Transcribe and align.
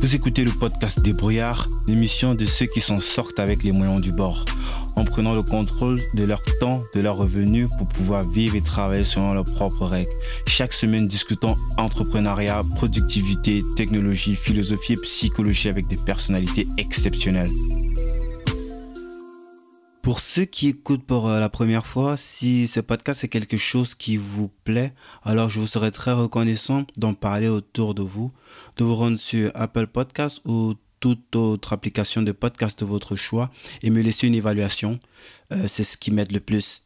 Vous 0.00 0.14
écoutez 0.14 0.44
le 0.44 0.50
podcast 0.50 1.02
Débrouillard, 1.02 1.68
l'émission 1.86 2.34
de 2.34 2.46
ceux 2.46 2.64
qui 2.64 2.80
s'en 2.80 2.98
sortent 3.00 3.38
avec 3.38 3.62
les 3.62 3.70
moyens 3.70 4.00
du 4.00 4.12
bord, 4.12 4.46
en 4.96 5.04
prenant 5.04 5.34
le 5.34 5.42
contrôle 5.42 5.98
de 6.14 6.24
leur 6.24 6.42
temps, 6.58 6.82
de 6.94 7.00
leurs 7.00 7.18
revenus 7.18 7.68
pour 7.78 7.86
pouvoir 7.86 8.26
vivre 8.26 8.56
et 8.56 8.62
travailler 8.62 9.04
selon 9.04 9.34
leurs 9.34 9.44
propres 9.44 9.84
règles. 9.84 10.10
Chaque 10.46 10.72
semaine, 10.72 11.06
discutons 11.06 11.54
entrepreneuriat, 11.76 12.62
productivité, 12.76 13.62
technologie, 13.76 14.36
philosophie 14.36 14.94
et 14.94 15.02
psychologie 15.02 15.68
avec 15.68 15.86
des 15.88 15.98
personnalités 15.98 16.66
exceptionnelles. 16.78 17.50
Pour 20.02 20.20
ceux 20.20 20.46
qui 20.46 20.68
écoutent 20.68 21.04
pour 21.04 21.28
euh, 21.28 21.40
la 21.40 21.50
première 21.50 21.86
fois, 21.86 22.16
si 22.16 22.66
ce 22.66 22.80
podcast 22.80 23.22
est 23.22 23.28
quelque 23.28 23.58
chose 23.58 23.94
qui 23.94 24.16
vous 24.16 24.50
plaît, 24.64 24.94
alors 25.24 25.50
je 25.50 25.60
vous 25.60 25.66
serais 25.66 25.90
très 25.90 26.12
reconnaissant 26.12 26.86
d'en 26.96 27.12
parler 27.12 27.48
autour 27.48 27.94
de 27.94 28.00
vous, 28.00 28.32
de 28.78 28.84
vous 28.84 28.94
rendre 28.94 29.18
sur 29.18 29.50
Apple 29.54 29.86
Podcast 29.88 30.40
ou 30.46 30.72
toute 31.00 31.36
autre 31.36 31.74
application 31.74 32.22
de 32.22 32.32
podcast 32.32 32.80
de 32.80 32.86
votre 32.86 33.14
choix 33.14 33.50
et 33.82 33.90
me 33.90 34.00
laisser 34.00 34.26
une 34.26 34.34
évaluation. 34.34 34.98
Euh, 35.52 35.66
c'est 35.68 35.84
ce 35.84 35.98
qui 35.98 36.12
m'aide 36.12 36.32
le 36.32 36.40
plus. 36.40 36.82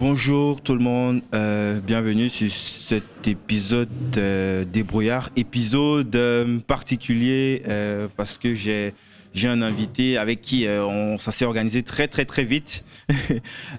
Bonjour 0.00 0.60
tout 0.60 0.74
le 0.74 0.82
monde, 0.82 1.22
euh, 1.34 1.78
bienvenue 1.78 2.28
sur 2.28 2.50
cet 2.50 3.28
épisode 3.28 3.88
débrouillard, 4.72 5.30
épisode 5.36 6.18
particulier 6.66 7.62
parce 8.16 8.38
que 8.38 8.56
j'ai 8.56 8.92
j'ai 9.34 9.48
un 9.48 9.62
invité 9.62 10.16
avec 10.16 10.40
qui 10.40 10.66
euh, 10.66 10.86
on, 10.86 11.18
ça 11.18 11.32
s'est 11.32 11.44
organisé 11.44 11.82
très 11.82 12.08
très 12.08 12.24
très 12.24 12.44
vite. 12.44 12.84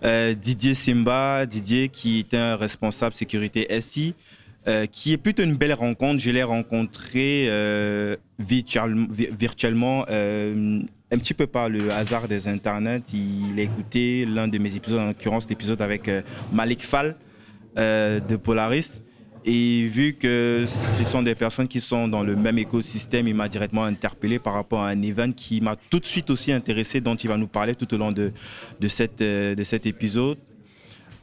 Euh, 0.03 0.33
Didier 0.33 0.75
Simba, 0.75 1.45
Didier 1.45 1.89
qui 1.89 2.19
est 2.19 2.33
un 2.33 2.57
responsable 2.57 3.13
sécurité 3.13 3.67
SI, 3.81 4.13
euh, 4.67 4.85
qui 4.85 5.13
est 5.13 5.17
plutôt 5.17 5.43
une 5.43 5.55
belle 5.55 5.73
rencontre. 5.73 6.19
Je 6.19 6.29
l'ai 6.29 6.43
rencontré 6.43 7.47
virtuellement, 8.37 10.01
un 10.03 11.17
petit 11.17 11.33
peu 11.33 11.47
par 11.47 11.69
le 11.69 11.91
hasard 11.91 12.27
des 12.27 12.47
internets. 12.47 13.01
Il 13.13 13.57
a 13.57 13.61
écouté 13.61 14.25
l'un 14.25 14.47
de 14.47 14.57
mes 14.57 14.75
épisodes, 14.75 14.99
en 14.99 15.07
l'occurrence 15.07 15.47
l'épisode 15.49 15.81
avec 15.81 16.11
Malik 16.51 16.83
Fall 16.83 17.15
de 17.77 18.35
Polaris. 18.35 19.01
Et 19.47 19.85
vu 19.85 20.13
que 20.13 20.65
ce 20.67 21.03
sont 21.03 21.21
des 21.21 21.35
personnes 21.35 21.67
qui 21.67 21.79
sont 21.79 22.07
dans 22.07 22.23
le 22.23 22.35
même 22.35 22.57
écosystème, 22.57 23.27
il 23.27 23.35
m'a 23.35 23.47
directement 23.47 23.83
interpellé 23.83 24.39
par 24.39 24.55
rapport 24.55 24.81
à 24.81 24.89
un 24.89 24.99
event 25.03 25.31
qui 25.31 25.61
m'a 25.61 25.75
tout 25.75 25.99
de 25.99 26.05
suite 26.05 26.31
aussi 26.31 26.51
intéressé, 26.51 26.99
dont 26.99 27.13
il 27.13 27.27
va 27.27 27.37
nous 27.37 27.47
parler 27.47 27.75
tout 27.75 27.93
au 27.93 27.97
long 27.97 28.11
de, 28.11 28.31
de, 28.79 28.87
cette, 28.87 29.21
euh, 29.21 29.53
de 29.53 29.63
cet 29.63 29.85
épisode. 29.85 30.39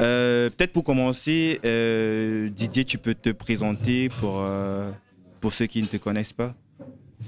Euh, 0.00 0.50
peut-être 0.50 0.73
pour 0.73 0.84
commencer, 0.84 1.59
euh, 1.65 2.48
Didier, 2.48 2.84
tu 2.84 2.97
peux 2.97 3.15
te 3.15 3.31
présenter 3.31 4.09
pour, 4.20 4.45
pour 5.41 5.53
ceux 5.53 5.67
qui 5.67 5.83
ne 5.83 5.89
te 5.89 5.97
connaissent 5.97 6.33
pas. 6.33 6.55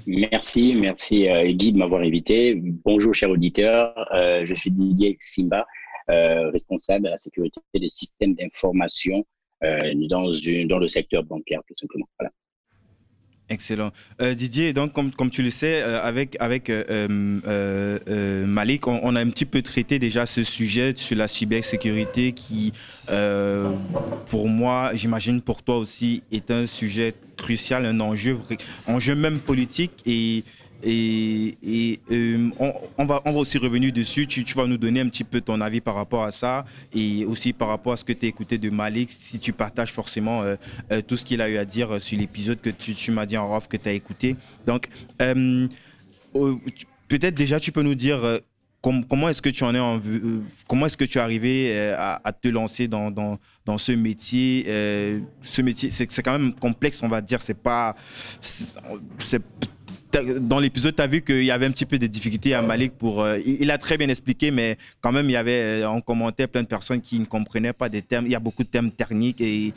Merci, 0.07 0.75
merci 0.75 1.27
Guy 1.55 1.73
de 1.73 1.77
m'avoir 1.77 2.01
invité. 2.01 2.55
Bonjour 2.85 3.13
chers 3.13 3.29
auditeurs, 3.29 3.93
je 4.13 4.53
suis 4.53 4.71
Didier 4.71 5.17
Simba, 5.19 5.65
responsable 6.07 7.05
de 7.05 7.09
la 7.09 7.17
sécurité 7.17 7.59
des 7.73 7.89
systèmes 7.89 8.35
d'information 8.35 9.25
euh, 9.65 9.93
dans, 10.07 10.79
le 10.79 10.87
secteur 10.87 11.23
bancaire, 11.23 11.61
tout 11.67 11.73
simplement. 11.73 12.07
Voilà. 12.19 12.31
Excellent. 13.47 13.91
Euh, 14.21 14.33
Didier, 14.33 14.73
donc 14.73 14.93
comme, 14.93 15.29
tu 15.29 15.43
le 15.43 15.51
sais, 15.51 15.83
euh, 15.83 16.01
avec, 16.01 16.35
avec 16.39 16.71
Malik, 17.09 18.87
on, 18.87 19.15
a 19.15 19.21
un 19.21 19.29
petit 19.29 19.45
peu 19.45 19.61
traité 19.61 19.99
déjà 19.99 20.25
ce 20.25 20.43
sujet 20.43 20.93
sur 20.95 21.15
la 21.17 21.27
cybersécurité 21.27 22.31
qui, 22.31 22.73
pour 24.27 24.47
moi, 24.47 24.91
j'imagine 24.95 25.41
pour 25.41 25.61
toi 25.61 25.77
aussi, 25.77 26.23
est 26.31 26.49
un 26.49 26.65
sujet 26.65 27.13
crucial, 27.37 27.85
un 27.85 27.99
enjeu, 27.99 28.37
enjeu 28.87 29.13
même 29.15 29.39
politique 29.39 29.91
et, 30.83 31.99
euh, 32.11 32.49
on, 32.97 33.05
va, 33.05 33.21
on 33.25 33.31
va 33.31 33.39
aussi 33.39 33.57
revenir 33.57 33.91
dessus. 33.91 34.27
Tu, 34.27 34.43
vas 34.55 34.67
nous 34.67 34.77
donner 34.77 34.99
un 34.99 35.09
petit 35.09 35.23
peu 35.23 35.41
ton 35.41 35.59
avis 35.61 35.81
par 35.81 35.95
rapport 35.95 36.23
à 36.23 36.31
ça 36.31 36.65
et 36.93 37.25
aussi 37.25 37.53
par 37.53 37.69
rapport 37.69 37.93
à 37.93 37.97
ce 37.97 38.05
que 38.05 38.13
tu 38.13 38.25
as 38.25 38.29
écouté 38.29 38.57
de 38.57 38.69
Malik, 38.69 39.09
si 39.11 39.39
tu 39.39 39.53
partages 39.53 39.91
forcément 39.91 40.43
euh, 40.43 40.55
euh, 40.91 41.01
tout 41.01 41.17
ce 41.17 41.25
qu'il 41.25 41.41
a 41.41 41.49
eu 41.49 41.57
à 41.57 41.65
dire 41.65 41.99
sur 42.01 42.17
l'épisode 42.17 42.61
que 42.61 42.69
tu, 42.69 43.11
m'as 43.11 43.25
dit 43.25 43.37
en 43.37 43.55
off 43.55 43.67
que 43.67 43.77
tu 43.77 43.89
as 43.89 43.93
écouté. 43.93 44.35
Donc, 44.65 44.87
peut-être 47.07 47.35
déjà 47.35 47.59
tu 47.59 47.71
peux 47.71 47.83
nous 47.83 47.95
dire 47.95 48.39
comment 48.81 49.29
est-ce 49.29 49.41
que 49.41 49.49
tu 49.49 49.63
en 49.63 49.73
es 49.73 49.79
en, 49.79 49.99
comment 50.67 50.85
est-ce 50.85 50.97
que 50.97 51.05
tu 51.05 51.17
es 51.17 51.21
arrivé 51.21 51.91
à, 51.97 52.31
te 52.31 52.47
lancer 52.47 52.87
dans, 52.87 53.09
dans, 53.09 53.39
dans 53.65 53.77
ce 53.77 53.91
métier 53.91 54.65
ce 55.41 55.61
métier 55.61 55.89
c'est 55.91 56.21
quand 56.21 56.37
même 56.37 56.53
complexe 56.53 57.01
on 57.01 57.07
va 57.07 57.21
dire 57.21 57.41
c'est 57.41 57.59
pas 57.59 57.95
c'est 58.41 59.41
dans 60.23 60.59
l'épisode, 60.59 60.95
tu 60.95 61.01
as 61.01 61.07
vu 61.07 61.21
qu'il 61.21 61.43
y 61.43 61.51
avait 61.51 61.65
un 61.65 61.71
petit 61.71 61.85
peu 61.85 61.97
de 61.97 62.07
difficultés 62.07 62.53
à 62.53 62.61
Malik 62.61 62.93
pour. 62.97 63.21
Euh, 63.21 63.39
il, 63.45 63.69
a 63.71 63.77
très 63.77 63.97
bien 63.97 64.09
expliqué, 64.09 64.51
mais 64.51 64.77
quand 65.01 65.11
même, 65.11 65.25
il 65.25 65.33
y 65.33 65.37
avait 65.37 65.81
euh, 65.81 65.89
en 65.89 66.01
commentaire 66.01 66.47
plein 66.47 66.63
de 66.63 66.67
personnes 66.67 67.01
qui 67.01 67.19
ne 67.19 67.25
comprenaient 67.25 67.73
pas 67.73 67.89
des 67.89 68.01
termes. 68.01 68.25
Il 68.25 68.31
y 68.31 68.35
a 68.35 68.39
beaucoup 68.39 68.63
de 68.63 68.69
termes 68.69 68.91
techniques. 68.91 69.41
Et 69.41 69.73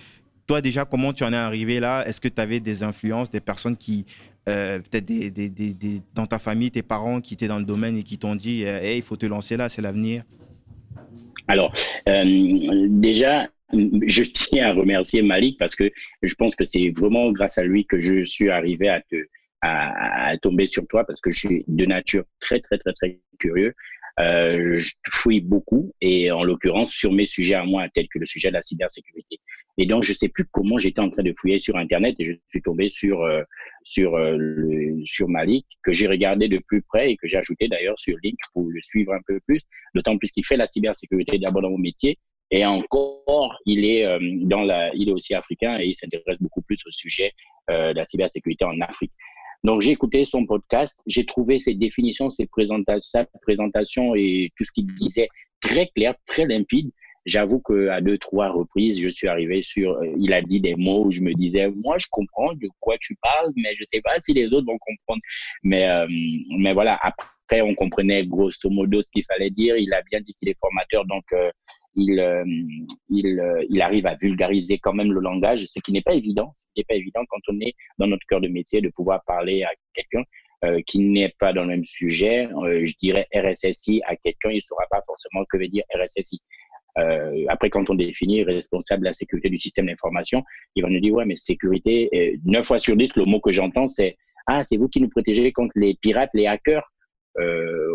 toi, 0.47 0.61
déjà, 0.61 0.85
comment 0.85 1.13
tu 1.13 1.25
en 1.25 1.33
es 1.33 1.37
arrivé 1.37 1.81
là? 1.81 2.07
Est-ce 2.07 2.21
que 2.21 2.29
tu 2.29 2.41
avais 2.41 2.61
des 2.61 2.83
influences, 2.83 3.31
des 3.31 3.41
personnes 3.41 3.77
qui. 3.77 4.05
Euh, 4.49 4.79
peut-être 4.79 5.05
dans 6.15 6.27
ta 6.27 6.39
famille, 6.39 6.71
tes 6.71 6.83
parents 6.83 7.21
qui 7.21 7.35
étaient 7.35 7.49
dans 7.49 7.59
le 7.59 7.65
domaine 7.65 7.99
et 7.99 8.03
qui 8.03 8.17
t'ont 8.17 8.35
dit 8.35 8.63
hey, 8.63 8.97
il 8.97 9.03
faut 9.03 9.17
te 9.17 9.27
lancer 9.27 9.59
là, 9.59 9.69
c'est 9.69 9.83
l'avenir 9.83 10.23
Alors, 11.49 11.75
déjà, 12.07 13.51
je 13.75 14.23
tiens 14.23 14.69
à 14.69 14.73
remercier 14.73 15.21
Malik 15.21 15.59
parce 15.59 15.77
que 15.77 15.91
je 16.23 16.35
pense 16.35 16.57
que 16.57 16.65
c'est 16.65 16.89
vraiment 16.97 17.31
grâce 17.31 17.59
à 17.59 17.65
lui 17.65 17.85
que 17.85 18.01
je 18.01 18.25
suis 18.25 18.49
arrivé 18.49 18.89
à 18.89 19.03
te, 19.03 19.17
à, 19.61 20.37
tomber 20.41 20.67
sur 20.67 20.87
toi 20.87 21.05
parce 21.05 21.21
que 21.21 21.31
je 21.31 21.39
suis 21.39 21.65
de 21.67 21.85
nature 21.85 22.25
très, 22.41 22.61
très, 22.61 22.79
très, 22.79 22.93
très 22.93 23.21
curieux. 23.39 23.75
Euh, 24.21 24.75
je 24.75 24.95
fouille 25.11 25.41
beaucoup 25.41 25.95
et 26.01 26.33
en 26.33 26.43
l'occurrence 26.43 26.91
sur 26.91 27.13
mes 27.13 27.25
sujets 27.25 27.55
à 27.55 27.65
moi, 27.65 27.89
tels 27.95 28.09
que 28.09 28.19
le 28.19 28.27
sujet 28.27 28.49
de 28.49 28.55
la 28.55 28.63
cybersécurité. 28.63 29.39
Et 29.77 29.87
donc, 29.87 30.03
je 30.03 30.13
sais 30.13 30.29
plus 30.29 30.45
comment 30.51 30.77
j'étais 30.79 31.01
en 31.01 31.09
train 31.09 31.23
de 31.23 31.33
fouiller 31.39 31.61
sur 31.61 31.77
Internet 31.77 32.17
et 32.19 32.25
je 32.25 32.33
suis 32.49 32.61
tombé 32.61 32.89
sur, 32.89 33.23
euh, 33.23 33.43
sur, 33.85 34.17
euh, 34.17 35.01
sur 35.05 35.29
Malik, 35.29 35.67
que 35.85 35.93
j'ai 35.93 36.09
regardé 36.09 36.49
de 36.49 36.59
plus 36.59 36.83
près 36.83 37.13
et 37.13 37.17
que 37.17 37.29
j'ai 37.29 37.37
ajouté 37.37 37.69
d'ailleurs 37.69 37.99
sur 37.99 38.17
Link 38.25 38.37
pour 38.53 38.69
le 38.69 38.81
suivre 38.83 39.13
un 39.13 39.21
peu 39.25 39.39
plus, 39.47 39.61
d'autant 39.95 40.19
plus 40.19 40.33
qu'il 40.33 40.45
fait 40.45 40.57
la 40.57 40.67
cybersécurité 40.67 41.39
d'abord 41.39 41.63
dans 41.63 41.71
mon 41.71 41.79
métier. 41.79 42.19
Et 42.51 42.67
encore, 42.67 43.57
il 43.67 43.85
est 43.85 44.05
euh, 44.05 44.19
dans 44.43 44.63
la, 44.63 44.93
il 44.95 45.11
est 45.11 45.13
aussi 45.13 45.35
africain 45.35 45.79
et 45.79 45.87
il 45.87 45.95
s'intéresse 45.95 46.39
beaucoup 46.41 46.63
plus 46.63 46.79
au 46.87 46.91
sujet 46.91 47.33
de 47.69 47.93
la 47.93 48.07
cybersécurité 48.07 48.65
en 48.65 48.81
Afrique. 48.81 49.13
Donc, 49.65 49.83
j'ai 49.83 49.91
écouté 49.91 50.25
son 50.25 50.47
podcast, 50.47 51.01
j'ai 51.07 51.27
trouvé 51.27 51.59
ses 51.59 51.75
définitions, 51.75 52.31
ses 52.31 52.47
présentations, 52.47 53.01
sa 53.01 53.27
présentation 53.43 54.15
et 54.15 54.51
tout 54.57 54.65
ce 54.65 54.73
qu'il 54.73 54.87
disait 54.95 55.29
très 55.61 55.89
clair, 55.89 56.15
très 56.27 56.47
limpide. 56.47 56.91
J'avoue 57.27 57.61
qu'à 57.61 58.01
deux, 58.01 58.17
trois 58.17 58.49
reprises, 58.51 59.01
je 59.01 59.09
suis 59.09 59.29
arrivé 59.29 59.61
sur, 59.61 59.93
euh, 59.93 60.07
il 60.19 60.33
a 60.33 60.41
dit 60.41 60.61
des 60.61 60.75
mots 60.77 61.05
où 61.05 61.11
je 61.11 61.21
me 61.21 61.35
disais, 61.35 61.69
moi, 61.69 61.99
je 61.99 62.07
comprends 62.11 62.55
de 62.55 62.69
quoi 62.81 62.97
tu 63.01 63.17
parles, 63.21 63.53
mais 63.57 63.75
je 63.79 63.85
sais 63.85 64.01
pas 64.01 64.19
si 64.21 64.33
les 64.33 64.47
autres 64.47 64.67
vont 64.67 64.79
comprendre. 64.79 65.21
Mais, 65.63 65.89
euh, 65.89 66.07
mais 66.57 66.73
voilà, 66.73 66.99
après, 67.03 67.61
on 67.61 67.75
comprenait 67.75 68.25
grosso 68.25 68.71
modo 68.71 69.03
ce 69.03 69.11
qu'il 69.11 69.25
fallait 69.25 69.51
dire. 69.51 69.77
Il 69.77 69.93
a 69.93 70.03
bien 70.11 70.21
dit 70.21 70.35
qu'il 70.39 70.49
est 70.49 70.57
formateur, 70.59 71.05
donc 71.05 71.25
euh, 71.33 71.51
il, 71.99 72.21
euh, 72.21 72.45
euh, 72.45 73.65
il, 73.69 73.83
arrive 73.83 74.07
à 74.07 74.15
vulgariser 74.15 74.79
quand 74.79 74.93
même 74.93 75.13
le 75.13 75.21
langage, 75.21 75.67
ce 75.67 75.81
qui 75.81 75.93
n'est 75.93 76.03
pas 76.03 76.15
évident. 76.15 76.53
Ce 76.55 76.65
n'est 76.77 76.85
pas 76.85 76.95
évident 76.95 77.21
quand 77.29 77.41
on 77.49 77.61
est 77.61 77.75
dans 77.99 78.07
notre 78.07 78.27
cœur 78.27 78.41
de 78.41 78.49
métier 78.49 78.81
de 78.81 78.89
pouvoir 78.89 79.23
parler 79.27 79.65
à 79.65 79.71
quelqu'un 79.95 80.23
euh, 80.65 80.81
qui 80.87 81.01
n'est 81.01 81.35
pas 81.39 81.53
dans 81.53 81.63
le 81.63 81.69
même 81.69 81.85
sujet. 81.85 82.49
je 82.63 82.95
dirais 82.97 83.27
RSSI 83.35 84.01
à 84.07 84.17
quelqu'un, 84.17 84.51
il 84.51 84.57
ne 84.57 84.61
saura 84.61 84.85
pas 84.91 85.03
forcément 85.07 85.45
que 85.51 85.59
veut 85.59 85.69
dire 85.69 85.85
RSSI. 85.95 86.41
après, 87.49 87.71
quand 87.71 87.91
on 87.91 87.95
définit 87.95 88.43
responsable 88.45 89.03
de 89.03 89.09
la 89.09 89.13
sécurité 89.13 89.51
du 89.51 89.59
système 89.59 89.87
d'information, 89.87 90.43
il 90.75 90.83
va 90.83 90.89
nous 90.89 91.01
dire, 91.01 91.15
ouais, 91.15 91.25
mais 91.25 91.37
sécurité, 91.37 92.39
neuf 92.45 92.67
fois 92.67 92.79
sur 92.79 92.97
dix, 92.97 93.15
le 93.17 93.25
mot 93.25 93.41
que 93.41 93.53
j'entends, 93.53 93.89
c'est, 93.89 94.17
ah, 94.47 94.65
c'est 94.65 94.77
vous 94.77 94.89
qui 94.89 95.01
nous 95.01 95.09
protégez 95.09 95.53
contre 95.53 95.73
les 95.77 95.95
pirates, 95.95 96.31
les 96.35 96.47
hackers. 96.47 96.89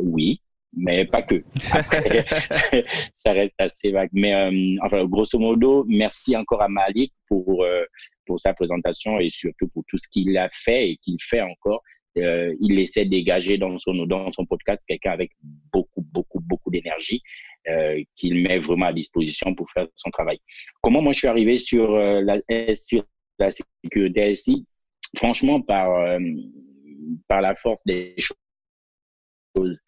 oui, 0.02 0.42
mais 0.76 1.06
pas 1.06 1.22
que. 1.22 1.44
ça 3.16 3.32
reste 3.32 3.56
assez 3.58 3.92
vague. 3.92 4.10
Mais 4.14 4.34
euh, 4.34 4.78
enfin, 4.84 5.06
grosso 5.06 5.38
modo, 5.40 5.86
merci 5.88 6.36
encore 6.36 6.62
à 6.62 6.68
Malik 6.68 7.14
pour, 7.28 7.64
euh, 7.64 7.84
pour 8.26 8.40
sa 8.40 8.54
présentation 8.54 9.20
et 9.20 9.30
surtout 9.30 9.68
pour 9.70 9.84
tout 9.88 9.98
ce 9.98 10.08
qu'il 10.10 10.38
a 10.38 10.50
fait 10.52 10.92
et 10.92 10.98
qu'il 10.98 11.18
fait 11.22 11.42
encore. 11.42 11.82
Euh, 12.18 12.54
il 12.60 12.78
essaie 12.78 13.06
de 13.06 13.10
dégager 13.10 13.58
dans 13.58 13.78
son, 13.80 14.06
dans 14.06 14.32
son 14.32 14.46
podcast 14.46 14.84
quelqu'un 14.88 15.12
avec 15.12 15.32
beaucoup, 15.72 16.06
beaucoup, 16.12 16.40
beaucoup 16.40 16.70
d'énergie 16.70 17.22
qu'il 18.18 18.44
met 18.44 18.60
vraiment 18.60 18.88
à 18.88 18.94
disposition 18.94 19.56
pour 19.56 19.72
faire 19.72 19.88
son 19.96 20.10
travail. 20.10 20.38
Comment 20.82 21.02
moi 21.02 21.14
je 21.14 21.20
suis 21.20 21.30
arrivé 21.30 21.58
sur, 21.58 21.96
la, 21.96 22.42
sur 22.76 23.06
la 23.40 23.52
sécurité 23.52 24.36
SI 24.36 24.68
Franchement, 25.16 25.62
par, 25.62 26.20
par 27.30 27.40
la 27.40 27.56
force 27.56 27.82
des 27.86 28.16
choses 29.56 29.80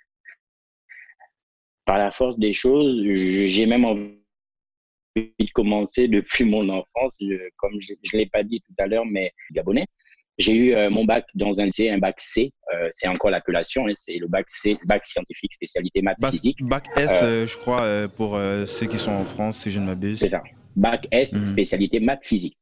par 1.86 1.98
la 1.98 2.12
force 2.12 2.38
des 2.38 2.54
choses, 2.54 3.04
j'ai 3.16 3.66
même 3.66 3.86
envie 3.86 4.12
de 5.16 5.52
commencer 5.54 6.08
depuis 6.08 6.44
mon 6.44 6.68
enfance, 6.70 7.18
comme 7.58 7.80
je 7.80 7.94
ne 7.94 8.20
l'ai 8.20 8.26
pas 8.26 8.44
dit 8.44 8.62
tout 8.62 8.74
à 8.78 8.88
l'heure, 8.88 9.06
mais 9.06 9.32
gabonais. 9.52 9.86
J'ai 10.38 10.54
eu 10.54 10.74
euh, 10.74 10.90
mon 10.90 11.06
bac 11.06 11.26
dans 11.34 11.62
un 11.62 11.66
lycée, 11.66 11.90
un 11.90 11.98
bac 11.98 12.20
C. 12.20 12.52
Euh, 12.74 12.90
c'est 12.92 13.08
encore 13.08 13.30
l'appellation, 13.30 13.88
hein, 13.88 13.94
c'est 13.96 14.18
le 14.18 14.28
bac 14.28 14.46
C, 14.50 14.78
bac 14.86 15.06
scientifique 15.06 15.54
spécialité 15.54 16.02
maths 16.02 16.18
physique. 16.30 16.58
Bac 16.62 16.88
S, 16.98 17.22
je 17.22 17.58
crois, 17.58 18.10
pour 18.10 18.38
ceux 18.66 18.86
qui 18.88 18.98
sont 18.98 19.14
en 19.14 19.24
France, 19.24 19.60
si 19.60 19.72
je 19.72 19.80
ne 19.80 19.86
m'abuse. 19.86 20.20
C'est 20.20 20.30
ça. 20.30 20.44
Bac 20.76 21.08
S, 21.12 21.34
mhm. 21.34 21.46
spécialité 21.46 22.00
maths 22.00 22.26
physique. 22.26 22.58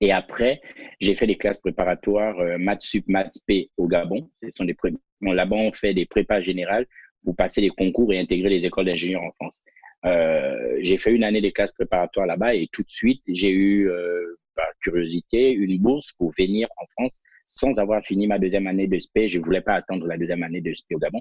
Et 0.00 0.12
après, 0.12 0.60
j'ai 1.00 1.16
fait 1.16 1.26
des 1.26 1.36
classes 1.36 1.60
préparatoires 1.60 2.38
euh, 2.38 2.56
maths 2.58 2.82
sup, 2.82 3.04
maths 3.08 3.34
P 3.46 3.70
au 3.76 3.88
Gabon. 3.88 4.30
Ce 4.40 4.50
sont 4.50 4.64
des 4.64 4.76
Là-bas, 5.20 5.56
on 5.56 5.72
fait 5.72 5.94
des 5.94 6.06
prépas 6.06 6.40
générales 6.40 6.86
pour 7.24 7.36
passer 7.36 7.60
les 7.60 7.70
concours 7.70 8.12
et 8.12 8.18
intégrer 8.18 8.48
les 8.48 8.66
écoles 8.66 8.86
d'ingénieurs 8.86 9.22
en 9.22 9.32
France. 9.32 9.60
Euh, 10.04 10.78
j'ai 10.80 10.98
fait 10.98 11.12
une 11.12 11.24
année 11.24 11.40
de 11.40 11.50
classes 11.50 11.72
préparatoires 11.72 12.26
là-bas 12.26 12.54
et 12.54 12.68
tout 12.72 12.82
de 12.82 12.90
suite, 12.90 13.22
j'ai 13.26 13.50
eu, 13.50 13.90
euh, 13.90 14.38
par 14.54 14.66
curiosité, 14.80 15.50
une 15.52 15.78
bourse 15.78 16.12
pour 16.12 16.32
venir 16.38 16.68
en 16.76 16.86
France 16.96 17.20
sans 17.46 17.78
avoir 17.78 18.04
fini 18.04 18.26
ma 18.26 18.38
deuxième 18.38 18.66
année 18.66 18.86
de 18.86 18.98
SP. 18.98 19.26
Je 19.26 19.40
voulais 19.40 19.60
pas 19.60 19.74
attendre 19.74 20.06
la 20.06 20.16
deuxième 20.16 20.42
année 20.42 20.60
de 20.60 20.72
SP 20.72 20.94
au 20.94 20.98
Gabon. 20.98 21.20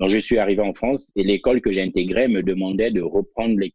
Donc, 0.00 0.10
je 0.10 0.18
suis 0.18 0.38
arrivé 0.38 0.60
en 0.60 0.74
France 0.74 1.10
et 1.16 1.24
l'école 1.24 1.60
que 1.60 1.72
j'ai 1.72 1.82
intégrée 1.82 2.28
me 2.28 2.42
demandait 2.42 2.90
de 2.90 3.00
reprendre 3.00 3.58
les, 3.58 3.72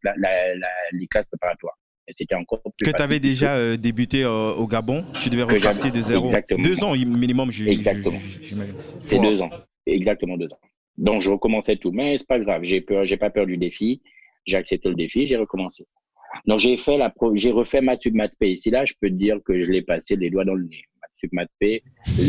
les 0.91 1.07
classes 1.07 1.27
préparatoires 1.27 1.77
c'était 2.11 2.35
encore 2.35 2.61
plus 2.61 2.91
Que 2.91 2.95
tu 2.95 3.01
avais 3.01 3.19
déjà 3.19 3.55
euh, 3.55 3.77
débuté 3.77 4.25
au 4.25 4.67
Gabon, 4.67 5.05
tu 5.21 5.29
devais 5.29 5.43
repartir 5.43 5.91
de 5.91 6.01
zéro. 6.01 6.25
Exactement. 6.25 6.63
Deux 6.63 6.83
ans 6.83 6.93
minimum, 6.93 7.49
Exactement. 7.65 8.19
C'est 8.97 9.19
deux 9.19 9.41
ans. 9.41 9.49
Exactement 9.85 10.37
deux 10.37 10.51
ans. 10.51 10.59
Donc, 10.99 11.21
je 11.21 11.31
recommençais 11.31 11.77
tout. 11.77 11.91
Mais 11.91 12.17
c'est 12.17 12.27
pas 12.27 12.39
grave, 12.39 12.63
j'ai 12.63 12.81
peur, 12.81 13.05
j'ai 13.05 13.17
pas 13.17 13.29
peur 13.29 13.45
du 13.45 13.57
défi. 13.57 14.01
J'ai 14.45 14.57
accepté 14.57 14.89
le 14.89 14.95
défi, 14.95 15.25
j'ai 15.25 15.37
recommencé. 15.37 15.85
Donc, 16.45 16.59
j'ai 16.59 16.75
fait 16.77 16.97
la 16.97 17.13
j'ai 17.33 17.51
refait 17.51 17.81
Matsup 17.81 18.13
Matpé. 18.13 18.51
Ici, 18.51 18.69
là, 18.69 18.85
je 18.85 18.93
peux 18.99 19.09
dire 19.09 19.39
que 19.45 19.59
je 19.59 19.71
l'ai 19.71 19.81
passé 19.81 20.15
les 20.17 20.29
doigts 20.29 20.45
dans 20.45 20.55
le 20.55 20.65
nez. 20.65 20.83
Matsup 21.01 21.33
Matpé. 21.33 21.83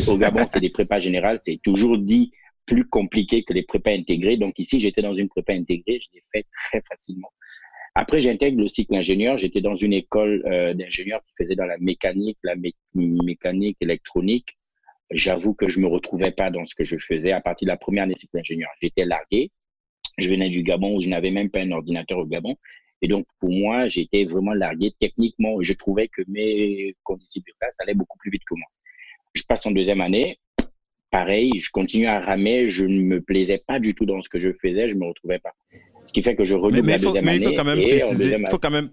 Au 0.06 0.16
Gabon, 0.16 0.44
c'est 0.46 0.60
des 0.60 0.70
prépas 0.70 1.00
générales. 1.00 1.40
C'est 1.42 1.60
toujours 1.62 1.98
dit 1.98 2.32
plus 2.64 2.88
compliqué 2.88 3.42
que 3.42 3.52
les 3.52 3.64
prépas 3.64 3.90
intégrés. 3.90 4.36
Donc, 4.36 4.58
ici, 4.58 4.78
j'étais 4.78 5.02
dans 5.02 5.14
une 5.14 5.28
prépa 5.28 5.52
intégrée. 5.52 5.98
Je 6.00 6.08
l'ai 6.14 6.22
fait 6.32 6.46
très 6.54 6.80
facilement. 6.88 7.30
Après, 7.96 8.20
j'intègre 8.20 8.60
le 8.60 8.68
cycle 8.68 8.94
ingénieur. 8.94 9.36
J'étais 9.36 9.60
dans 9.60 9.74
une 9.74 9.92
école 9.92 10.44
euh, 10.46 10.74
d'ingénieurs 10.74 11.22
qui 11.26 11.32
faisait 11.36 11.56
dans 11.56 11.66
la 11.66 11.76
mécanique, 11.78 12.38
la 12.44 12.54
mécanique 12.94 13.76
électronique. 13.80 14.56
J'avoue 15.10 15.54
que 15.54 15.68
je 15.68 15.80
me 15.80 15.86
retrouvais 15.86 16.30
pas 16.30 16.50
dans 16.50 16.64
ce 16.64 16.74
que 16.74 16.84
je 16.84 16.96
faisais 16.96 17.32
à 17.32 17.40
partir 17.40 17.66
de 17.66 17.70
la 17.70 17.76
première 17.76 18.04
année 18.04 18.16
cycle 18.16 18.38
ingénieur. 18.38 18.70
J'étais 18.80 19.04
largué. 19.04 19.50
Je 20.18 20.28
venais 20.28 20.50
du 20.50 20.62
Gabon 20.62 20.96
où 20.96 21.00
je 21.00 21.08
n'avais 21.08 21.30
même 21.30 21.50
pas 21.50 21.60
un 21.60 21.70
ordinateur 21.72 22.18
au 22.18 22.26
Gabon. 22.26 22.56
Et 23.02 23.08
donc, 23.08 23.26
pour 23.38 23.50
moi, 23.50 23.88
j'étais 23.88 24.24
vraiment 24.24 24.52
largué 24.52 24.92
techniquement. 25.00 25.60
Je 25.62 25.72
trouvais 25.72 26.08
que 26.08 26.22
mes 26.28 26.94
conditions 27.02 27.42
de 27.46 27.52
classe 27.58 27.76
allaient 27.80 27.94
beaucoup 27.94 28.18
plus 28.18 28.30
vite 28.30 28.42
que 28.46 28.54
moi. 28.54 28.66
Je 29.34 29.42
passe 29.42 29.66
en 29.66 29.70
deuxième 29.70 30.00
année. 30.00 30.38
Pareil, 31.10 31.58
je 31.58 31.70
continue 31.70 32.06
à 32.06 32.20
ramer. 32.20 32.68
Je 32.68 32.84
ne 32.84 33.00
me 33.00 33.20
plaisais 33.20 33.62
pas 33.66 33.80
du 33.80 33.94
tout 33.94 34.06
dans 34.06 34.20
ce 34.22 34.28
que 34.28 34.38
je 34.38 34.50
faisais. 34.52 34.88
Je 34.88 34.94
me 34.94 35.06
retrouvais 35.06 35.38
pas. 35.38 35.52
Ce 36.04 36.12
qui 36.12 36.22
fait 36.22 36.36
que 36.36 36.44
je 36.44 36.54
redouble 36.54 36.86
mais, 36.86 36.92
la 36.92 36.98
deuxième 36.98 37.24
mais 37.24 37.36
il 37.36 37.44
faut 37.44 37.52
quand 37.52 37.64
même 37.64 37.82
préciser, 37.82 38.36
faut 38.50 38.58
quand 38.58 38.70
même 38.70 38.90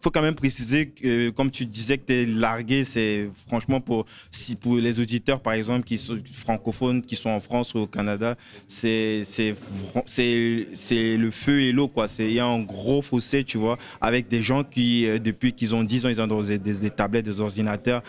faut 0.00 0.10
quand 0.10 0.22
même 0.22 0.34
préciser 0.34 0.88
que, 0.88 1.30
comme 1.30 1.50
tu 1.50 1.64
disais 1.64 1.96
que 1.96 2.06
tu 2.06 2.12
es 2.12 2.26
largué, 2.26 2.84
c'est 2.84 3.28
franchement 3.46 3.80
pour, 3.80 4.04
si 4.30 4.56
pour 4.56 4.76
les 4.76 5.00
auditeurs, 5.00 5.40
par 5.40 5.52
exemple, 5.54 5.84
qui 5.84 5.98
sont 5.98 6.18
francophones, 6.32 7.02
qui 7.02 7.16
sont 7.16 7.30
en 7.30 7.40
France 7.40 7.74
ou 7.74 7.78
au 7.78 7.86
Canada, 7.86 8.36
c'est 8.68 9.24
le 10.90 11.30
feu 11.30 11.60
et 11.60 11.72
l'eau. 11.72 11.90
Il 12.18 12.32
y 12.32 12.40
a 12.40 12.46
un 12.46 12.60
gros 12.60 13.02
fossé, 13.02 13.44
tu 13.44 13.58
vois, 13.58 13.78
avec 14.00 14.28
des 14.28 14.42
gens 14.42 14.64
qui, 14.64 15.06
euh, 15.06 15.18
depuis 15.18 15.52
qu'ils 15.52 15.74
ont 15.74 15.84
10 15.84 16.06
ans, 16.06 16.08
ils 16.08 16.20
ont 16.20 16.42
des, 16.42 16.58
des, 16.58 16.90
tablettes, 16.90 17.24
des 17.24 17.40
ordinateurs. 17.40 18.02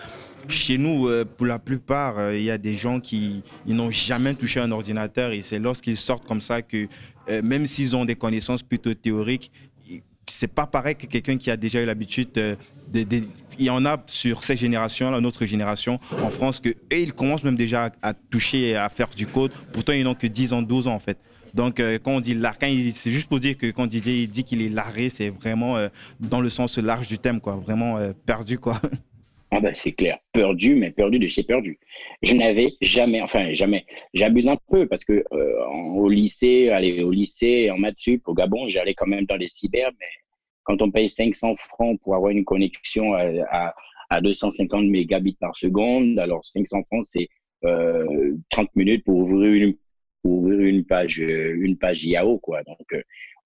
Chez 0.48 0.78
nous, 0.78 1.08
euh, 1.08 1.24
pour 1.24 1.46
la 1.46 1.60
plupart, 1.60 2.18
euh, 2.18 2.38
il 2.38 2.44
y 2.44 2.52
a 2.52 2.58
des 2.58 2.76
gens 2.76 3.00
qui 3.00 3.44
n'ont 3.66 3.92
jamais 3.92 4.34
touché 4.34 4.60
un 4.60 4.72
ordinateur 4.72 5.32
et 5.32 5.42
c'est 5.42 5.60
lorsqu'ils 5.60 5.98
sortent 5.98 6.26
comme 6.26 6.42
ça 6.42 6.62
que 6.62 6.88
même 7.42 7.66
s'ils 7.66 7.96
ont 7.96 8.04
des 8.04 8.16
connaissances 8.16 8.64
plutôt 8.64 8.94
théoriques, 8.94 9.50
c'est 10.28 10.48
pas 10.48 10.66
pareil 10.66 10.96
que 10.96 11.06
quelqu'un 11.06 11.38
qui 11.38 11.52
a 11.52 11.58
déjà 11.58 11.82
eu 11.82 11.86
l'habitude 11.86 12.32
de, 12.34 12.58
il 13.60 13.66
y 13.66 13.70
en 13.70 13.86
a 13.86 14.02
sur 14.08 14.44
cette 14.44 14.60
génération, 14.60 15.12
la 15.12 15.20
notre 15.20 15.46
génération 15.46 16.00
en 16.22 16.30
France, 16.30 16.60
que 16.60 16.70
ils 16.92 17.14
commencent 17.14 17.44
même 17.44 17.56
déjà 17.56 17.92
à, 18.02 18.14
toucher, 18.14 18.76
à 18.76 18.90
faire 18.90 19.10
du 19.16 19.28
code. 19.28 19.52
Pourtant, 19.72 19.94
ils 19.94 20.04
n'ont 20.04 20.16
que 20.16 20.28
10 20.28 20.54
ans, 20.54 20.62
12 20.62 20.88
ans 20.88 20.96
en 20.96 21.00
fait. 21.00 21.18
Donc, 21.54 21.80
euh, 21.80 22.00
quand 22.02 22.14
on 22.14 22.20
dit 22.20 22.34
largué, 22.34 22.92
c'est 22.94 23.12
juste 23.12 23.28
pour 23.28 23.40
dire 23.40 23.56
que 23.58 23.70
quand 23.70 23.86
Didier 23.86 24.26
dit 24.26 24.44
qu'il 24.44 24.62
est 24.64 24.70
largué, 24.70 25.10
c'est 25.10 25.30
vraiment 25.30 25.78
euh, 25.78 25.90
dans 26.20 26.42
le 26.42 26.50
sens 26.50 26.80
large 26.80 27.08
du 27.08 27.20
thème, 27.20 27.40
quoi. 27.40 27.56
Vraiment 27.56 28.00
perdu, 28.26 28.58
quoi. 28.58 28.82
Ah 29.56 29.60
ben, 29.60 29.72
c'est 29.76 29.92
clair, 29.92 30.18
perdu, 30.32 30.74
mais 30.74 30.90
perdu 30.90 31.20
de 31.20 31.28
chez 31.28 31.44
perdu. 31.44 31.78
Je 32.24 32.34
n'avais 32.36 32.74
jamais, 32.82 33.22
enfin 33.22 33.54
jamais, 33.54 33.86
j'abuse 34.16 34.48
un 34.48 34.58
peu 34.72 34.88
parce 34.88 35.06
que 35.06 35.24
euh, 35.32 35.66
au 35.96 36.10
lycée, 36.10 36.70
aller 36.70 37.04
au 37.04 37.12
lycée 37.12 37.70
en 37.70 37.78
maths 37.78 38.00
sup 38.00 38.28
au 38.28 38.34
Gabon, 38.34 38.68
j'allais 38.68 38.96
quand 38.96 39.06
même 39.06 39.28
dans 39.28 39.36
les 39.36 39.50
cyber, 39.50 39.92
mais 40.00 40.08
quand 40.64 40.82
on 40.82 40.90
paye 40.90 41.08
500 41.08 41.56
francs 41.56 42.00
pour 42.02 42.16
avoir 42.16 42.32
une 42.32 42.44
connexion 42.46 43.14
à, 43.14 43.76
à, 44.10 44.22
250 44.22 44.86
mégabits 44.86 45.38
par 45.40 45.56
seconde, 45.56 46.18
alors 46.18 46.44
500 46.44 46.82
francs 46.86 47.06
c'est 47.06 47.30
30 47.62 47.72
euh, 47.72 48.66
minutes 48.74 49.06
pour 49.06 49.18
ouvrir 49.18 49.78
une 50.24 50.84
page 50.84 51.20
une 51.20 51.78
page 51.78 52.04
IAO 52.04 52.40
quoi. 52.40 52.64
Donc 52.64 52.92
euh, 52.94 53.04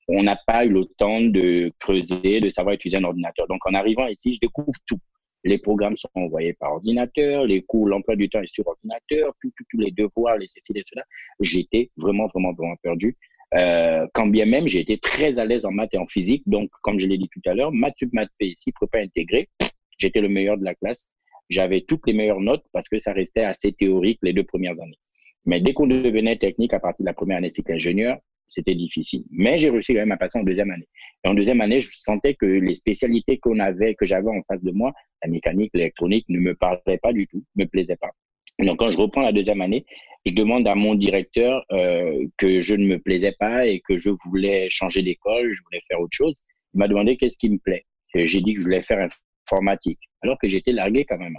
on 0.08 0.24
n'a 0.24 0.38
pas 0.48 0.64
eu 0.64 0.70
le 0.70 0.86
temps 0.86 1.20
de 1.20 1.74
creuser, 1.80 2.40
de 2.40 2.48
savoir 2.48 2.76
utiliser 2.76 2.96
un 2.96 3.04
ordinateur. 3.04 3.46
Donc 3.50 3.68
en 3.68 3.74
arrivant 3.74 4.08
ici, 4.08 4.32
je 4.32 4.40
découvre 4.40 4.72
tout 4.86 5.00
les 5.48 5.58
programmes 5.58 5.96
sont 5.96 6.10
envoyés 6.16 6.54
par 6.54 6.74
ordinateur, 6.74 7.46
les 7.46 7.62
cours, 7.62 7.88
l'emploi 7.88 8.16
du 8.16 8.30
temps 8.30 8.42
est 8.42 8.48
sur 8.48 8.68
ordinateur, 8.68 9.34
tous 9.42 9.80
les 9.80 9.92
devoirs, 9.92 10.38
les 10.38 10.48
ceci, 10.48 10.74
et 10.76 10.84
cela. 10.86 11.04
J'étais 11.40 11.92
vraiment, 11.98 12.28
vraiment, 12.28 12.54
vraiment 12.54 12.76
perdu. 12.82 13.16
Euh, 13.54 14.06
quand 14.14 14.28
bien 14.28 14.46
même, 14.46 14.68
j'ai 14.68 14.82
été 14.82 14.98
très 14.98 15.40
à 15.40 15.46
l'aise 15.46 15.66
en 15.66 15.72
maths 15.72 15.94
et 15.94 15.98
en 15.98 16.08
physique. 16.08 16.44
Donc, 16.46 16.70
comme 16.82 17.00
je 17.00 17.08
l'ai 17.08 17.18
dit 17.18 17.30
tout 17.30 17.42
à 17.50 17.54
l'heure, 17.54 17.72
maths 17.72 17.98
sub, 17.98 18.14
maths 18.14 18.30
P 18.38 18.48
ici, 18.48 18.72
prépa 18.72 19.00
intégré, 19.00 19.50
j'étais 19.98 20.22
le 20.22 20.30
meilleur 20.30 20.58
de 20.58 20.66
la 20.66 20.76
classe. 20.76 21.10
J'avais 21.50 21.82
toutes 21.82 22.06
les 22.08 22.14
meilleures 22.14 22.42
notes 22.42 22.66
parce 22.74 22.90
que 22.90 22.98
ça 22.98 23.14
restait 23.14 23.44
assez 23.44 23.72
théorique 23.72 24.20
les 24.22 24.34
deux 24.34 24.44
premières 24.44 24.80
années. 24.82 25.00
Mais 25.46 25.62
dès 25.62 25.74
qu'on 25.74 25.88
devenait 25.88 26.38
technique 26.38 26.74
à 26.74 26.80
partir 26.82 27.04
de 27.04 27.08
la 27.08 27.14
première 27.14 27.38
année 27.38 27.52
cycle 27.52 27.72
ingénieur, 27.72 28.18
c'était 28.48 28.76
difficile. 28.76 29.24
Mais 29.32 29.58
j'ai 29.58 29.70
réussi 29.70 29.94
quand 29.94 30.00
même 30.00 30.12
à 30.12 30.18
passer 30.18 30.40
en 30.40 30.44
deuxième 30.44 30.72
année. 30.72 30.88
Et 31.24 31.28
en 31.30 31.34
deuxième 31.34 31.62
année, 31.62 31.80
je 31.80 31.90
sentais 31.92 32.36
que 32.36 32.46
les 32.46 32.76
spécialités 32.76 33.38
qu'on 33.38 33.60
avait, 33.60 33.96
que 33.96 34.06
j'avais 34.06 34.30
en 34.30 34.42
face 34.48 34.64
de 34.64 34.72
moi, 34.72 34.94
la 35.24 35.30
mécanique, 35.30 35.72
l'électronique, 35.74 36.26
ne 36.30 36.40
me 36.40 36.56
parlaient 36.56 37.00
pas 37.02 37.14
du 37.14 37.28
tout, 37.28 37.44
ne 37.56 37.64
me 37.64 37.70
plaisaient 37.70 37.98
pas. 37.98 38.12
Donc, 38.60 38.80
quand 38.80 38.90
je 38.90 38.98
reprends 38.98 39.22
la 39.22 39.32
deuxième 39.32 39.62
année, 39.62 39.86
je 40.26 40.34
demande 40.34 40.68
à 40.68 40.76
mon 40.76 40.96
directeur 40.96 41.64
euh, 41.72 42.26
que 42.38 42.60
je 42.60 42.76
ne 42.76 42.86
me 42.88 43.00
plaisais 43.00 43.34
pas 43.40 43.68
et 43.68 43.82
que 43.82 43.98
je 43.98 44.10
voulais 44.26 44.68
changer 44.70 45.04
d'école, 45.04 45.54
je 45.54 45.62
voulais 45.64 45.82
faire 45.88 46.00
autre 46.00 46.16
chose. 46.16 46.42
Il 46.74 46.80
m'a 46.80 46.88
demandé 46.88 47.18
qu'est-ce 47.18 47.38
qui 47.38 47.50
me 47.50 47.60
plaît. 47.60 47.86
J'ai 48.16 48.42
dit 48.42 48.54
que 48.54 48.60
je 48.60 48.66
voulais 48.66 48.82
faire 48.82 49.08
informatique, 49.46 50.00
alors 50.22 50.38
que 50.40 50.48
j'étais 50.48 50.72
largué 50.72 51.06
quand 51.06 51.18
même. 51.18 51.38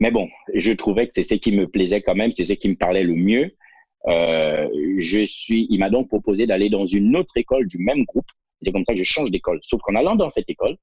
Mais 0.00 0.10
bon, 0.10 0.28
je 0.54 0.72
trouvais 0.72 1.06
que 1.06 1.14
c'est 1.14 1.22
ce 1.22 1.34
qui 1.34 1.52
me 1.52 1.68
plaisait 1.68 2.00
quand 2.00 2.14
même, 2.14 2.32
c'est 2.32 2.44
ce 2.44 2.54
qui 2.54 2.68
me 2.68 2.74
parlait 2.74 3.04
le 3.04 3.14
mieux. 3.14 3.54
Euh, 4.06 4.68
je 4.98 5.24
suis, 5.24 5.66
il 5.70 5.78
m'a 5.78 5.90
donc 5.90 6.08
proposé 6.08 6.46
d'aller 6.46 6.68
dans 6.68 6.86
une 6.86 7.16
autre 7.16 7.36
école 7.36 7.66
du 7.66 7.78
même 7.78 8.04
groupe. 8.04 8.26
C'est 8.62 8.72
comme 8.72 8.84
ça 8.84 8.92
que 8.92 8.98
je 8.98 9.04
change 9.04 9.30
d'école. 9.30 9.60
Sauf 9.62 9.80
qu'en 9.82 9.94
allant 9.94 10.16
dans 10.16 10.30
cette 10.30 10.48
école, 10.48 10.76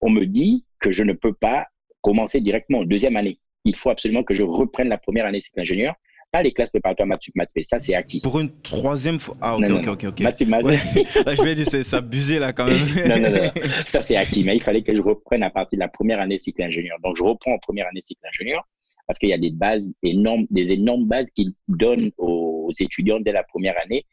on 0.00 0.10
me 0.10 0.24
dit 0.24 0.64
que 0.80 0.90
je 0.90 1.02
ne 1.02 1.12
peux 1.12 1.32
pas 1.32 1.66
commencer 2.00 2.40
directement 2.40 2.80
en 2.80 2.84
deuxième 2.84 3.16
année. 3.16 3.38
Il 3.64 3.76
faut 3.76 3.90
absolument 3.90 4.22
que 4.22 4.34
je 4.34 4.42
reprenne 4.42 4.88
la 4.88 4.98
première 4.98 5.26
année 5.26 5.40
cycle 5.40 5.60
ingénieur, 5.60 5.94
pas 6.30 6.42
les 6.42 6.52
classes 6.52 6.70
préparatoires 6.70 7.06
maths 7.06 7.22
sup, 7.22 7.34
maths 7.36 7.50
Ça, 7.62 7.78
c'est 7.78 7.94
acquis. 7.94 8.20
Pour 8.20 8.40
une 8.40 8.50
troisième 8.60 9.18
fois. 9.18 9.36
Ah, 9.40 9.56
ok, 9.56 9.70
ok, 9.70 9.86
ok, 9.86 10.04
ok. 10.08 10.20
Maths 10.20 10.38
sup, 10.38 10.48
maths 10.48 10.64
là, 10.64 11.34
je 11.34 11.42
vais 11.42 11.54
dire, 11.54 11.66
c'est 11.66 11.94
abusé, 11.94 12.38
là, 12.38 12.52
quand 12.52 12.66
même. 12.66 12.84
non, 13.08 13.20
non, 13.20 13.30
non. 13.30 13.50
Ça, 13.86 14.00
c'est 14.00 14.16
acquis. 14.16 14.42
Mais 14.44 14.56
il 14.56 14.62
fallait 14.62 14.82
que 14.82 14.94
je 14.94 15.00
reprenne 15.00 15.42
à 15.42 15.50
partir 15.50 15.78
de 15.78 15.80
la 15.80 15.88
première 15.88 16.20
année 16.20 16.36
cycle 16.36 16.62
ingénieur. 16.62 16.98
Donc, 17.02 17.16
je 17.16 17.22
reprends 17.22 17.52
en 17.52 17.58
première 17.58 17.86
année 17.86 18.02
cycle 18.02 18.26
ingénieur 18.26 18.66
parce 19.06 19.18
qu'il 19.18 19.28
y 19.28 19.34
a 19.34 19.38
des 19.38 19.50
bases 19.50 19.94
énormes, 20.02 20.46
des 20.50 20.72
énormes 20.72 21.06
bases 21.06 21.30
qu'ils 21.30 21.52
donnent 21.68 22.10
aux, 22.18 22.70
étudiants 22.80 23.20
dès 23.20 23.32
la 23.32 23.44
première 23.44 23.78
année 23.82 24.04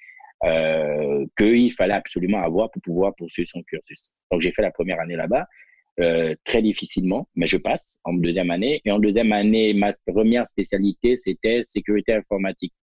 euh, 0.43 1.25
qu'il 1.37 1.71
fallait 1.71 1.93
absolument 1.93 2.41
avoir 2.41 2.69
pour 2.71 2.81
pouvoir 2.81 3.15
poursuivre 3.15 3.47
son 3.47 3.63
cursus. 3.63 4.11
Donc 4.31 4.41
j'ai 4.41 4.51
fait 4.51 4.61
la 4.61 4.71
première 4.71 4.99
année 4.99 5.15
là-bas. 5.15 5.45
Euh, 5.99 6.35
très 6.45 6.61
difficilement, 6.61 7.27
mais 7.35 7.45
je 7.45 7.57
passe 7.57 7.99
en 8.05 8.13
deuxième 8.13 8.49
année. 8.49 8.81
Et 8.85 8.91
en 8.91 8.99
deuxième 8.99 9.33
année, 9.33 9.73
ma 9.73 9.91
première 10.07 10.47
spécialité, 10.47 11.17
c'était 11.17 11.63
sécurité 11.63 12.13
informatique. 12.13 12.73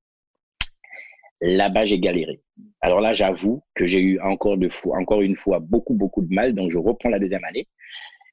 Là-bas, 1.41 1.87
j'ai 1.87 1.99
galéré. 1.99 2.41
Alors 2.81 3.01
là, 3.01 3.15
j'avoue 3.15 3.63
que 3.75 3.87
j'ai 3.87 4.01
eu 4.01 4.21
encore, 4.21 4.59
de 4.59 4.69
fois, 4.69 4.99
encore 4.99 5.23
une 5.23 5.37
fois 5.37 5.59
beaucoup, 5.59 5.95
beaucoup 5.95 6.23
de 6.23 6.33
mal. 6.33 6.55
Donc, 6.55 6.71
je 6.71 6.79
reprends 6.79 7.09
la 7.09 7.19
deuxième 7.19 7.45
année. 7.45 7.67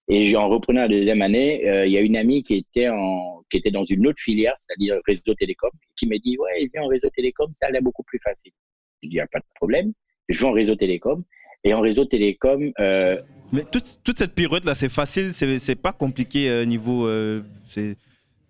Et 0.08 0.36
en 0.36 0.50
reprenant 0.50 0.82
la 0.82 0.88
deuxième 0.88 1.22
année, 1.22 1.68
euh, 1.68 1.88
il 1.88 1.92
y 1.92 1.98
a 1.98 2.02
une 2.02 2.16
amie 2.16 2.44
qui 2.44 2.56
était, 2.56 2.90
en, 2.90 3.44
qui 3.50 3.58
était 3.58 3.72
dans 3.72 3.84
une 3.84 4.06
autre 4.06 4.22
filière, 4.22 4.56
c'est-à-dire 4.60 5.00
réseau 5.08 5.34
télécom, 5.34 5.72
qui 5.96 6.06
m'a 6.06 6.18
dit, 6.20 6.38
ouais, 6.38 6.70
viens 6.72 6.84
en 6.84 6.88
réseau 6.88 7.10
télécom, 7.16 7.50
ça 7.54 7.68
allait 7.68 7.82
beaucoup 7.82 8.04
plus 8.04 8.20
facile. 8.24 8.52
Je 9.04 9.10
dis, 9.10 9.20
a 9.20 9.26
pas 9.26 9.40
de 9.40 9.46
problème. 9.56 9.94
Je 10.30 10.40
vais 10.40 10.46
en 10.46 10.52
réseau 10.52 10.76
télécom. 10.76 11.24
Et 11.64 11.74
en 11.74 11.82
réseau 11.82 12.06
télécom... 12.06 12.72
Euh, 12.80 13.20
Mais 13.52 13.64
toute, 13.64 14.00
toute 14.04 14.20
cette 14.20 14.36
pirouette-là, 14.36 14.76
c'est 14.76 14.90
facile, 14.90 15.34
c'est 15.34 15.76
pas 15.76 15.94
compliqué 15.94 16.50
euh, 16.50 16.66
niveau... 16.66 17.10
c'est 17.66 17.96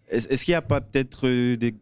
est-ce 0.08 0.46
qu'il 0.46 0.52
n'y 0.52 0.58
a 0.58 0.62
pas 0.62 0.82
peut-être 0.82 1.28
des 1.56 1.74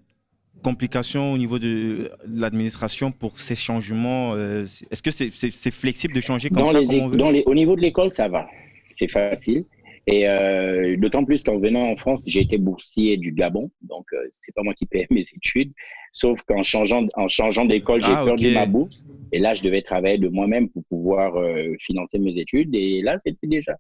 complications 0.63 1.33
au 1.33 1.37
niveau 1.37 1.59
de 1.59 2.09
l'administration 2.25 3.11
pour 3.11 3.37
ces 3.37 3.55
changements 3.55 4.33
Est-ce 4.37 5.01
que 5.01 5.11
c'est 5.11 5.71
flexible 5.71 6.13
de 6.13 6.21
changer 6.21 6.49
comme 6.49 6.65
ça 6.65 6.79
Au 6.79 7.53
niveau 7.55 7.75
de 7.75 7.81
l'école, 7.81 8.11
ça 8.11 8.29
va. 8.29 8.47
C'est 8.93 9.09
facile. 9.09 9.65
Et 10.05 10.27
euh, 10.27 10.97
d'autant 10.97 11.23
plus 11.23 11.43
qu'en 11.43 11.59
venant 11.59 11.89
en 11.89 11.95
France, 11.95 12.23
j'ai 12.27 12.41
été 12.41 12.57
boursier 12.57 13.15
du 13.15 13.31
Gabon, 13.31 13.71
donc 13.81 14.05
euh, 14.11 14.17
c'est 14.41 14.53
pas 14.53 14.61
moi 14.61 14.73
qui 14.73 14.85
paye 14.85 15.05
mes 15.11 15.21
études. 15.21 15.71
Sauf 16.11 16.41
qu'en 16.43 16.61
changeant 16.61 17.07
en 17.15 17.27
changeant 17.27 17.65
d'école, 17.65 17.99
j'ai 17.99 18.11
ah, 18.11 18.23
perdu 18.23 18.51
ma 18.51 18.65
bourse. 18.65 19.07
Et 19.31 19.39
là, 19.39 19.55
je 19.55 19.63
devais 19.63 19.81
travailler 19.81 20.19
de 20.19 20.27
moi-même 20.27 20.69
pour 20.69 20.83
pouvoir 20.85 21.37
euh, 21.37 21.73
financer 21.79 22.19
mes 22.19 22.37
études. 22.39 22.75
Et 22.75 23.01
là, 23.01 23.17
c'était 23.25 23.47
déjà. 23.47 23.75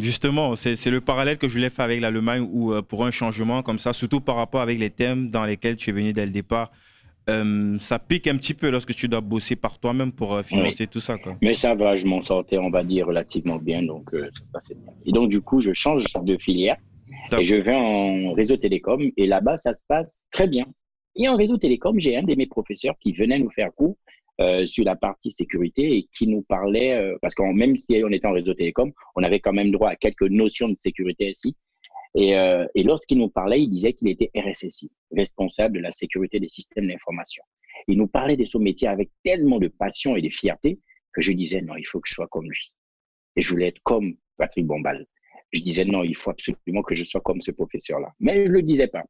Justement, 0.00 0.56
c'est 0.56 0.90
le 0.90 1.00
parallèle 1.00 1.38
que 1.38 1.46
je 1.46 1.54
voulais 1.54 1.70
faire 1.70 1.84
avec 1.84 2.00
l'Allemagne 2.00 2.46
où 2.50 2.72
euh, 2.72 2.82
pour 2.82 3.04
un 3.04 3.10
changement 3.10 3.62
comme 3.62 3.78
ça, 3.78 3.92
surtout 3.92 4.20
par 4.20 4.36
rapport 4.36 4.60
avec 4.60 4.78
les 4.78 4.90
thèmes 4.90 5.30
dans 5.30 5.44
lesquels 5.44 5.76
tu 5.76 5.90
es 5.90 5.92
venu 5.92 6.12
dès 6.12 6.26
le 6.26 6.32
départ, 6.32 6.72
euh, 7.30 7.78
ça 7.78 7.98
pique 7.98 8.26
un 8.26 8.36
petit 8.36 8.54
peu 8.54 8.70
lorsque 8.70 8.94
tu 8.94 9.08
dois 9.08 9.20
bosser 9.20 9.56
par 9.56 9.78
toi-même 9.78 10.12
pour 10.12 10.34
euh, 10.34 10.42
financer 10.42 10.86
tout 10.86 11.00
ça. 11.00 11.16
Quoi. 11.16 11.36
Mais 11.40 11.54
ça 11.54 11.74
va, 11.74 11.94
je 11.94 12.06
m'en 12.06 12.22
sortais, 12.22 12.58
on 12.58 12.70
va 12.70 12.84
dire, 12.84 13.06
relativement 13.06 13.56
bien, 13.56 13.82
donc 13.82 14.12
euh, 14.12 14.28
ça 14.32 14.40
se 14.40 14.52
passait 14.52 14.74
bien. 14.74 14.92
Et 15.06 15.12
donc, 15.12 15.30
du 15.30 15.40
coup, 15.40 15.60
je 15.60 15.72
change 15.72 16.04
de 16.22 16.36
filière 16.36 16.76
et 17.38 17.44
je 17.44 17.56
vais 17.56 17.74
en 17.74 18.32
réseau 18.32 18.56
télécom 18.56 19.10
et 19.16 19.26
là-bas, 19.26 19.56
ça 19.56 19.72
se 19.72 19.80
passe 19.88 20.22
très 20.30 20.46
bien. 20.46 20.66
Et 21.16 21.28
en 21.28 21.36
réseau 21.36 21.56
télécom, 21.56 21.98
j'ai 21.98 22.16
un 22.16 22.22
de 22.22 22.34
mes 22.34 22.46
professeurs 22.46 22.96
qui 23.00 23.12
venait 23.12 23.38
nous 23.38 23.50
faire 23.50 23.72
cours 23.74 23.96
sur 24.66 24.84
la 24.84 24.96
partie 24.96 25.30
sécurité 25.30 25.96
et 25.96 26.08
qui 26.16 26.26
nous 26.26 26.42
parlait, 26.42 27.14
parce 27.22 27.36
que 27.36 27.42
même 27.52 27.76
si 27.76 28.02
on 28.04 28.10
était 28.10 28.26
en 28.26 28.32
réseau 28.32 28.52
télécom, 28.52 28.90
on 29.14 29.22
avait 29.22 29.38
quand 29.38 29.52
même 29.52 29.70
droit 29.70 29.90
à 29.90 29.96
quelques 29.96 30.28
notions 30.28 30.68
de 30.68 30.76
sécurité 30.76 31.30
ici. 31.30 31.54
Et, 32.14 32.36
euh, 32.36 32.66
et 32.74 32.82
lorsqu'il 32.82 33.18
nous 33.18 33.28
parlait, 33.28 33.60
il 33.60 33.68
disait 33.68 33.92
qu'il 33.92 34.08
était 34.08 34.30
RSSI, 34.36 34.92
responsable 35.16 35.76
de 35.76 35.80
la 35.80 35.90
sécurité 35.90 36.38
des 36.38 36.48
systèmes 36.48 36.88
d'information. 36.88 37.42
Il 37.88 37.98
nous 37.98 38.06
parlait 38.06 38.36
de 38.36 38.44
son 38.44 38.60
métier 38.60 38.88
avec 38.88 39.10
tellement 39.24 39.58
de 39.58 39.68
passion 39.68 40.16
et 40.16 40.22
de 40.22 40.28
fierté 40.28 40.78
que 41.12 41.22
je 41.22 41.32
disais 41.32 41.60
non, 41.60 41.76
il 41.76 41.84
faut 41.84 42.00
que 42.00 42.08
je 42.08 42.14
sois 42.14 42.28
comme 42.28 42.48
lui. 42.48 42.72
Et 43.36 43.40
je 43.40 43.50
voulais 43.50 43.68
être 43.68 43.80
comme 43.82 44.16
Patrick 44.36 44.66
Bombal. 44.66 45.06
Je 45.52 45.60
disais 45.60 45.84
non, 45.84 46.02
il 46.02 46.16
faut 46.16 46.30
absolument 46.30 46.82
que 46.82 46.94
je 46.94 47.04
sois 47.04 47.20
comme 47.20 47.40
ce 47.40 47.50
professeur-là. 47.50 48.12
Mais 48.20 48.46
je 48.46 48.50
le 48.50 48.62
disais 48.62 48.88
pas. 48.88 49.04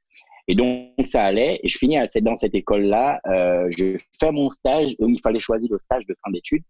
Et 0.48 0.54
donc 0.54 0.92
ça 1.04 1.24
allait. 1.24 1.60
Et 1.62 1.68
je 1.68 1.78
finis 1.78 1.96
dans 2.22 2.36
cette 2.36 2.54
école-là. 2.54 3.20
Euh, 3.26 3.68
je 3.70 3.98
fais 4.20 4.32
mon 4.32 4.50
stage. 4.50 4.94
Il 4.98 5.20
fallait 5.22 5.38
choisir 5.38 5.68
le 5.70 5.78
stage 5.78 6.06
de 6.06 6.14
fin 6.22 6.30
d'études. 6.30 6.64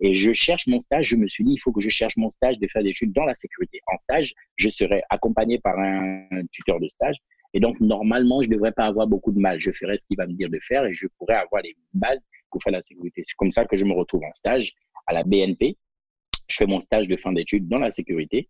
Et 0.00 0.14
je 0.14 0.32
cherche 0.32 0.66
mon 0.66 0.78
stage. 0.78 1.08
Je 1.08 1.16
me 1.16 1.26
suis 1.26 1.44
dit, 1.44 1.52
il 1.52 1.58
faut 1.58 1.72
que 1.72 1.80
je 1.80 1.88
cherche 1.88 2.16
mon 2.16 2.28
stage 2.28 2.58
de 2.58 2.66
faire 2.68 2.82
des 2.82 2.90
études 2.90 3.12
dans 3.12 3.24
la 3.24 3.34
sécurité. 3.34 3.80
En 3.86 3.96
stage, 3.96 4.34
je 4.56 4.68
serai 4.68 5.02
accompagné 5.10 5.58
par 5.58 5.78
un 5.78 6.26
tuteur 6.52 6.80
de 6.80 6.88
stage. 6.88 7.16
Et 7.54 7.60
donc, 7.60 7.80
normalement, 7.80 8.42
je 8.42 8.48
ne 8.48 8.54
devrais 8.54 8.72
pas 8.72 8.84
avoir 8.84 9.06
beaucoup 9.06 9.32
de 9.32 9.38
mal. 9.38 9.60
Je 9.60 9.70
ferai 9.70 9.96
ce 9.96 10.06
qu'il 10.06 10.16
va 10.16 10.26
me 10.26 10.34
dire 10.34 10.50
de 10.50 10.58
faire 10.60 10.84
et 10.84 10.92
je 10.92 11.06
pourrai 11.18 11.34
avoir 11.34 11.62
les 11.62 11.74
bases 11.94 12.20
pour 12.50 12.62
faire 12.62 12.72
la 12.72 12.82
sécurité. 12.82 13.22
C'est 13.24 13.36
comme 13.36 13.50
ça 13.50 13.64
que 13.64 13.76
je 13.76 13.84
me 13.84 13.92
retrouve 13.92 14.22
en 14.24 14.32
stage 14.32 14.72
à 15.06 15.14
la 15.14 15.22
BNP. 15.22 15.76
Je 16.48 16.56
fais 16.56 16.66
mon 16.66 16.78
stage 16.78 17.08
de 17.08 17.16
fin 17.16 17.32
d'études 17.32 17.68
dans 17.68 17.78
la 17.78 17.90
sécurité. 17.90 18.48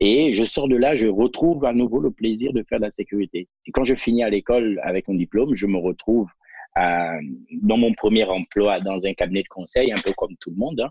Et 0.00 0.32
je 0.32 0.44
sors 0.44 0.68
de 0.68 0.76
là, 0.76 0.94
je 0.94 1.06
retrouve 1.06 1.64
à 1.64 1.72
nouveau 1.72 2.00
le 2.00 2.10
plaisir 2.10 2.52
de 2.52 2.62
faire 2.62 2.78
la 2.78 2.90
sécurité. 2.90 3.48
Et 3.66 3.72
quand 3.72 3.84
je 3.84 3.94
finis 3.94 4.22
à 4.22 4.28
l'école 4.28 4.80
avec 4.84 5.08
mon 5.08 5.14
diplôme, 5.14 5.54
je 5.54 5.66
me 5.66 5.78
retrouve 5.78 6.28
dans 6.76 7.76
mon 7.76 7.92
premier 7.94 8.24
emploi 8.24 8.80
dans 8.80 9.04
un 9.06 9.14
cabinet 9.14 9.42
de 9.42 9.48
conseil, 9.48 9.92
un 9.92 10.02
peu 10.02 10.12
comme 10.16 10.36
tout 10.40 10.50
le 10.50 10.56
monde. 10.56 10.80
Hein. 10.80 10.90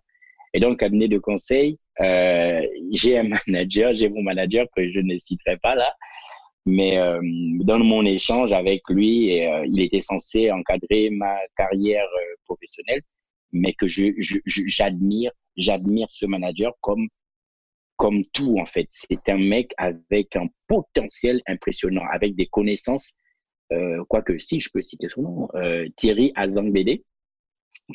Et 0.53 0.59
dans 0.59 0.69
le 0.69 0.75
cabinet 0.75 1.07
de 1.07 1.17
conseil, 1.17 1.79
euh, 1.99 2.61
j'ai 2.91 3.17
un 3.17 3.27
manager, 3.47 3.93
j'ai 3.93 4.09
mon 4.09 4.21
manager 4.21 4.65
que 4.75 4.89
je 4.91 4.99
ne 4.99 5.17
citerai 5.17 5.57
pas 5.57 5.75
là, 5.75 5.93
mais 6.65 6.97
euh, 6.97 7.19
dans 7.61 7.79
mon 7.79 8.05
échange 8.05 8.53
avec 8.53 8.83
lui, 8.89 9.41
euh, 9.41 9.65
il 9.65 9.81
était 9.81 10.01
censé 10.01 10.51
encadrer 10.51 11.09
ma 11.09 11.35
carrière 11.57 12.05
euh, 12.05 12.35
professionnelle, 12.45 13.01
mais 13.51 13.73
que 13.73 13.87
je, 13.87 14.05
j'admire, 14.45 15.31
j'admire 15.57 16.07
ce 16.09 16.25
manager 16.25 16.73
comme 16.81 17.07
comme 17.97 18.25
tout 18.33 18.57
en 18.59 18.65
fait. 18.65 18.87
C'est 18.89 19.29
un 19.29 19.37
mec 19.37 19.71
avec 19.77 20.35
un 20.35 20.47
potentiel 20.67 21.41
impressionnant, 21.47 22.03
avec 22.11 22.35
des 22.35 22.47
connaissances 22.47 23.13
euh, 23.73 24.03
quoique 24.07 24.37
si 24.37 24.59
je 24.59 24.69
peux 24.71 24.81
citer 24.81 25.09
son 25.09 25.21
nom, 25.21 25.49
euh, 25.55 25.87
Thierry 25.95 26.31
Azangbede, 26.35 27.01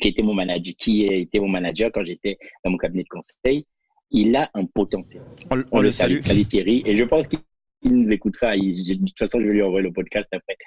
qui 0.01 0.07
était 0.07 0.21
mon 0.21 0.33
manager, 0.33 0.73
qui 0.77 1.05
était 1.05 1.39
mon 1.39 1.47
manager 1.47 1.91
quand 1.93 2.03
j'étais 2.03 2.37
dans 2.63 2.71
mon 2.71 2.77
cabinet 2.77 3.03
de 3.03 3.09
conseil, 3.09 3.65
il 4.11 4.35
a 4.35 4.49
un 4.53 4.65
potentiel. 4.65 5.23
On, 5.71 5.79
le 5.79 5.91
salue. 5.91 6.19
Salut 6.21 6.45
Thierry. 6.45 6.83
Et 6.85 6.95
je 6.95 7.03
pense 7.03 7.27
qu'il 7.27 7.39
nous 7.83 8.11
écoutera. 8.11 8.57
de 8.57 9.05
toute 9.05 9.17
façon, 9.17 9.39
je 9.39 9.47
vais 9.47 9.53
lui 9.53 9.61
envoyer 9.61 9.87
le 9.87 9.93
podcast 9.93 10.27
après. 10.31 10.57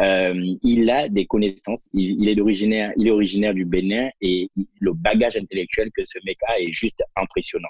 Euh, 0.00 0.56
il 0.62 0.88
a 0.90 1.08
des 1.08 1.26
connaissances. 1.26 1.88
Il, 1.94 2.28
est 2.28 2.38
originaire, 2.40 2.92
il 2.96 3.08
est 3.08 3.10
originaire 3.10 3.54
du 3.54 3.64
Bénin 3.64 4.10
et 4.20 4.50
le 4.80 4.92
bagage 4.92 5.36
intellectuel 5.36 5.90
que 5.94 6.02
ce 6.04 6.18
mec 6.24 6.38
a 6.48 6.60
est 6.60 6.72
juste 6.72 7.02
impressionnant. 7.16 7.68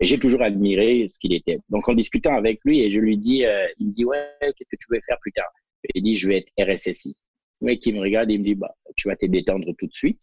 Et 0.00 0.06
j'ai 0.06 0.18
toujours 0.18 0.42
admiré 0.42 1.06
ce 1.08 1.18
qu'il 1.18 1.34
était. 1.34 1.58
Donc, 1.68 1.88
en 1.88 1.94
discutant 1.94 2.34
avec 2.34 2.60
lui, 2.64 2.80
et 2.80 2.90
je 2.90 2.98
lui 2.98 3.16
dis, 3.16 3.44
il 3.78 3.88
me 3.88 3.92
dit, 3.92 4.04
ouais, 4.04 4.24
qu'est-ce 4.40 4.68
que 4.70 4.76
tu 4.76 4.86
veux 4.90 5.00
faire 5.06 5.18
plus 5.20 5.32
tard? 5.32 5.50
Il 5.94 6.02
dit, 6.02 6.14
je 6.14 6.28
vais 6.28 6.38
être 6.38 6.50
RSSI. 6.58 7.16
Le 7.60 7.66
mec, 7.66 7.80
il 7.86 7.94
me 7.94 8.00
regarde 8.00 8.30
et 8.30 8.34
il 8.34 8.40
me 8.40 8.44
dit, 8.44 8.54
bah, 8.54 8.74
tu 8.96 9.08
vas 9.08 9.16
te 9.16 9.26
détendre 9.26 9.72
tout 9.78 9.86
de 9.86 9.92
suite. 9.92 10.20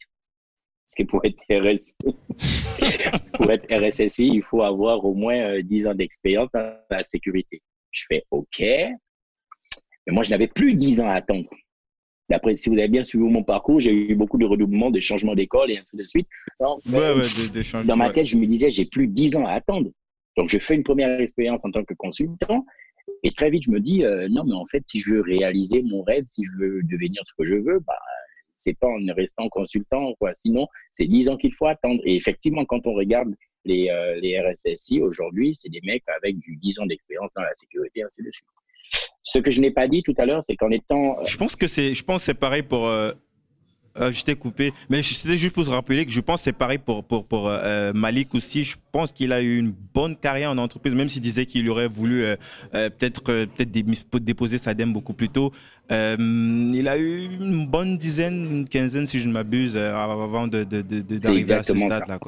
Parce 0.86 0.96
que 0.98 1.04
pour 1.04 1.24
être, 1.24 1.40
RSSI, 1.50 1.98
pour 3.34 3.50
être 3.50 3.68
RSSI, 3.70 4.28
il 4.28 4.44
faut 4.44 4.62
avoir 4.62 5.06
au 5.06 5.14
moins 5.14 5.62
10 5.62 5.86
euh, 5.86 5.92
ans 5.92 5.96
d'expérience 5.96 6.50
dans 6.54 6.76
la 6.90 7.04
sécurité. 7.04 7.62
Je 7.92 8.04
fais 8.10 8.24
OK. 8.32 8.60
Mais 8.60 10.14
moi, 10.14 10.24
je 10.24 10.32
n'avais 10.32 10.48
plus 10.48 10.76
10 10.76 11.02
ans 11.02 11.08
à 11.08 11.14
attendre. 11.14 11.50
D'après, 12.30 12.56
si 12.56 12.70
vous 12.70 12.78
avez 12.78 12.88
bien 12.88 13.04
suivi 13.04 13.24
mon 13.26 13.44
parcours, 13.44 13.82
j'ai 13.82 13.92
eu 13.92 14.16
beaucoup 14.16 14.38
de 14.38 14.46
redoublements, 14.46 14.90
de 14.90 15.00
changements 15.02 15.36
d'école 15.36 15.70
et 15.70 15.78
ainsi 15.78 15.98
de 15.98 16.06
suite. 16.06 16.28
Donc, 16.60 16.82
dans 16.86 17.98
ma 17.98 18.10
tête, 18.10 18.26
je 18.26 18.38
me 18.38 18.46
disais, 18.46 18.70
j'ai 18.70 18.86
plus 18.86 19.08
10 19.08 19.36
ans 19.36 19.46
à 19.46 19.52
attendre. 19.52 19.92
Donc, 20.38 20.50
je 20.50 20.58
fais 20.58 20.76
une 20.76 20.84
première 20.84 21.20
expérience 21.20 21.60
en 21.64 21.72
tant 21.72 21.84
que 21.84 21.94
consultant. 21.94 22.66
Et 23.24 23.32
très 23.32 23.50
vite, 23.50 23.64
je 23.64 23.72
me 23.72 23.80
dis, 23.80 24.04
euh, 24.04 24.28
non, 24.30 24.44
mais 24.44 24.54
en 24.54 24.66
fait, 24.66 24.84
si 24.86 25.00
je 25.00 25.12
veux 25.12 25.22
réaliser 25.22 25.84
mon 25.84 26.02
rêve, 26.02 26.24
si 26.28 26.44
je 26.44 26.52
veux 26.58 26.82
devenir 26.84 27.22
ce 27.26 27.34
que 27.38 27.46
je 27.46 27.56
veux, 27.56 27.80
bah, 27.80 28.00
c'est 28.56 28.78
pas 28.78 28.88
en 28.88 29.14
restant 29.14 29.50
consultant, 29.50 30.14
quoi. 30.20 30.32
Sinon, 30.36 30.68
c'est 30.94 31.08
10 31.08 31.30
ans 31.30 31.38
qu'il 31.38 31.54
faut 31.54 31.68
attendre. 31.68 32.02
Et 32.06 32.16
effectivement, 32.16 32.66
quand 32.66 32.86
on 32.86 32.94
regarde 32.94 33.34
les, 33.66 33.90
euh, 33.90 34.20
les 34.20 34.40
RSSI 34.40 35.02
aujourd'hui, 35.02 35.56
c'est 35.56 35.70
des 35.70 35.82
mecs 35.84 36.04
avec 36.18 36.38
du 36.40 36.58
10 36.58 36.80
ans 36.80 36.86
d'expérience 36.86 37.30
dans 37.36 37.44
la 37.44 37.54
sécurité, 37.54 38.04
ainsi 38.04 38.24
de 38.24 38.30
suite. 38.32 38.48
Ce 39.24 39.40
que 39.40 39.52
je 39.52 39.62
n'ai 39.62 39.72
pas 39.72 39.88
dit 39.88 40.02
tout 40.04 40.16
à 40.18 40.26
l'heure, 40.26 40.44
c'est 40.44 40.56
qu'en 40.56 40.72
étant. 40.72 41.22
Je 41.24 41.38
pense 41.38 41.56
que 41.56 41.68
c'est, 41.68 41.94
c'est 42.20 42.34
pareil 42.34 42.64
pour. 42.64 42.88
Euh, 44.00 44.12
je 44.12 44.24
t'ai 44.24 44.36
coupé. 44.36 44.72
Mais 44.90 45.04
c'était 45.04 45.38
juste 45.38 45.54
pour 45.54 45.66
se 45.66 45.70
rappeler 45.70 46.06
que 46.06 46.12
je 46.12 46.22
pense 46.22 46.42
que 46.42 46.44
c'est 46.46 46.58
pareil 46.58 46.78
pour, 46.78 47.04
pour, 47.04 47.28
pour 47.28 47.50
euh, 47.50 47.92
Malik 47.94 48.34
aussi. 48.34 48.64
Je 48.64 48.78
pense 48.92 49.12
qu'il 49.12 49.34
a 49.34 49.42
eu 49.42 49.58
une 49.58 49.74
bonne 49.94 50.16
carrière 50.16 50.52
en 50.52 50.58
entreprise, 50.58 50.96
même 50.96 51.10
s'il 51.10 51.22
disait 51.22 51.46
qu'il 51.46 51.70
aurait 51.70 51.88
voulu 51.88 52.24
euh, 52.24 52.36
peut-être 52.72 53.22
peut 53.22 54.20
déposer 54.20 54.58
sa 54.58 54.74
dème 54.74 54.94
beaucoup 54.94 55.14
plus 55.14 55.30
tôt. 55.30 55.52
il 55.90 56.88
a 56.88 56.98
eu 56.98 57.26
une 57.40 57.68
bonne 57.68 57.98
dizaine, 57.98 58.48
une 58.50 58.70
quinzaine, 58.70 59.06
si 59.06 59.20
je 59.20 59.28
ne 59.28 59.34
m'abuse, 59.34 59.76
avant 59.76 60.48
d'arriver 60.48 60.84
de, 60.84 61.48
de, 61.48 61.54
à 61.54 61.64
ce 61.64 61.76
stade-là. 61.76 62.20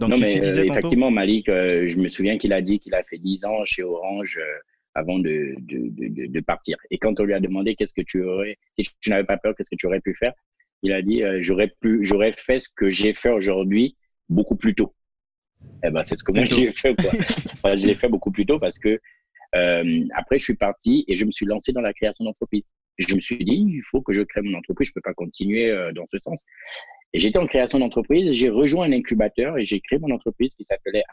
Donc, 0.00 0.10
non, 0.10 0.14
tu, 0.14 0.22
mais, 0.22 0.38
disais 0.38 0.66
effectivement, 0.66 1.10
Malik, 1.10 1.46
je 1.46 1.96
me 1.96 2.06
souviens 2.06 2.38
qu'il 2.38 2.52
a 2.52 2.62
dit 2.62 2.78
qu'il 2.78 2.94
a 2.94 3.02
fait 3.02 3.18
10 3.18 3.44
ans 3.46 3.64
chez 3.64 3.82
Orange 3.82 4.38
avant 4.94 5.18
de, 5.18 5.54
de, 5.58 6.26
de, 6.26 6.40
partir. 6.40 6.76
Et 6.90 6.98
quand 6.98 7.18
on 7.20 7.24
lui 7.24 7.34
a 7.34 7.40
demandé 7.40 7.74
qu'est-ce 7.74 7.94
que 7.94 8.02
tu 8.02 8.22
aurais, 8.22 8.58
si 8.78 8.90
tu 9.00 9.10
n'avais 9.10 9.24
pas 9.24 9.36
peur, 9.36 9.54
qu'est-ce 9.56 9.70
que 9.70 9.76
tu 9.76 9.86
aurais 9.86 10.00
pu 10.00 10.14
faire, 10.14 10.32
il 10.82 10.92
a 10.92 11.02
dit 11.02 11.22
euh, 11.22 11.38
j'aurais 11.42 11.68
pu, 11.80 12.04
j'aurais 12.04 12.32
fait 12.32 12.58
ce 12.58 12.68
que 12.74 12.90
j'ai 12.90 13.14
fait 13.14 13.30
aujourd'hui 13.30 13.96
beaucoup 14.28 14.56
plus 14.56 14.74
tôt. 14.74 14.94
Eh 15.84 15.90
ben 15.90 16.02
c'est 16.04 16.16
ce 16.16 16.22
que 16.22 16.32
moi 16.32 16.44
j'ai 16.44 16.72
fait 16.72 16.94
quoi. 16.94 17.76
je 17.76 17.86
l'ai 17.86 17.96
fait 17.96 18.08
beaucoup 18.08 18.30
plus 18.30 18.46
tôt 18.46 18.58
parce 18.58 18.78
que 18.78 19.00
euh, 19.56 20.04
après 20.14 20.38
je 20.38 20.44
suis 20.44 20.56
parti 20.56 21.04
et 21.08 21.16
je 21.16 21.24
me 21.24 21.30
suis 21.30 21.46
lancé 21.46 21.72
dans 21.72 21.80
la 21.80 21.92
création 21.92 22.24
d'entreprise. 22.24 22.62
Je 22.98 23.14
me 23.14 23.20
suis 23.20 23.44
dit 23.44 23.64
il 23.68 23.82
faut 23.90 24.02
que 24.02 24.12
je 24.12 24.22
crée 24.22 24.42
mon 24.42 24.56
entreprise, 24.56 24.88
je 24.88 24.92
peux 24.92 25.00
pas 25.00 25.14
continuer 25.14 25.70
euh, 25.70 25.92
dans 25.92 26.06
ce 26.10 26.18
sens. 26.18 26.44
Et 27.12 27.18
j'étais 27.18 27.38
en 27.38 27.46
création 27.46 27.78
d'entreprise, 27.78 28.32
j'ai 28.32 28.50
rejoint 28.50 28.86
un 28.86 28.92
incubateur 28.92 29.56
et 29.56 29.64
j'ai 29.64 29.80
créé 29.80 29.98
mon 29.98 30.14
entreprise 30.14 30.54
qui 30.54 30.64
s'appelait 30.64 31.04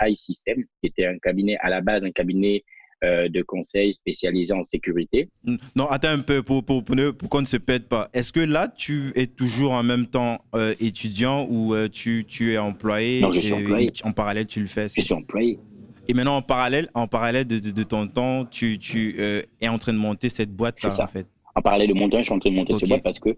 iSystem, 0.00 0.64
qui 0.80 0.86
était 0.86 1.06
un 1.06 1.18
cabinet 1.18 1.58
à 1.60 1.68
la 1.68 1.82
base 1.82 2.04
un 2.04 2.10
cabinet 2.12 2.64
euh, 3.04 3.28
de 3.28 3.42
conseils 3.42 3.94
spécialisés 3.94 4.54
en 4.54 4.62
sécurité. 4.62 5.28
Non, 5.74 5.86
attends 5.86 6.10
un 6.10 6.20
peu 6.20 6.44
pour, 6.44 6.62
pour, 6.62 6.84
pour, 6.84 6.94
pour 7.18 7.28
qu'on 7.28 7.40
ne 7.40 7.46
se 7.46 7.56
pète 7.56 7.88
pas. 7.88 8.08
Est-ce 8.14 8.32
que 8.32 8.38
là, 8.38 8.68
tu 8.68 9.10
es 9.16 9.26
toujours 9.26 9.72
en 9.72 9.82
même 9.82 10.06
temps 10.06 10.44
euh, 10.54 10.74
étudiant 10.78 11.44
ou 11.50 11.74
euh, 11.74 11.88
tu, 11.88 12.24
tu, 12.28 12.52
es 12.52 12.58
employé 12.58 13.20
Non, 13.20 13.32
je 13.32 13.40
suis 13.40 13.52
employé. 13.52 13.90
en 14.04 14.12
parallèle, 14.12 14.46
tu 14.46 14.60
le 14.60 14.68
fais 14.68 14.86
Je 14.86 15.00
suis 15.00 15.14
employé. 15.14 15.58
Et 16.06 16.14
maintenant, 16.14 16.36
en 16.36 16.42
parallèle, 16.42 16.90
en 16.94 17.08
parallèle 17.08 17.44
de, 17.44 17.58
de, 17.58 17.82
ton 17.82 18.06
temps, 18.06 18.44
tu, 18.44 18.78
tu 18.78 19.16
es 19.18 19.68
en 19.68 19.78
train 19.78 19.92
de 19.92 19.98
monter 19.98 20.28
cette 20.28 20.52
boîte-là, 20.52 21.02
en 21.02 21.06
fait 21.08 21.26
en 21.54 21.60
parallèle 21.60 21.88
de 21.88 21.94
mon 21.94 22.08
temps, 22.08 22.16
je 22.18 22.22
suis 22.22 22.32
en 22.32 22.38
train 22.38 22.48
de 22.48 22.54
monter 22.54 22.72
cette 22.72 22.88
boîte 22.88 23.02
parce 23.02 23.18
que 23.18 23.36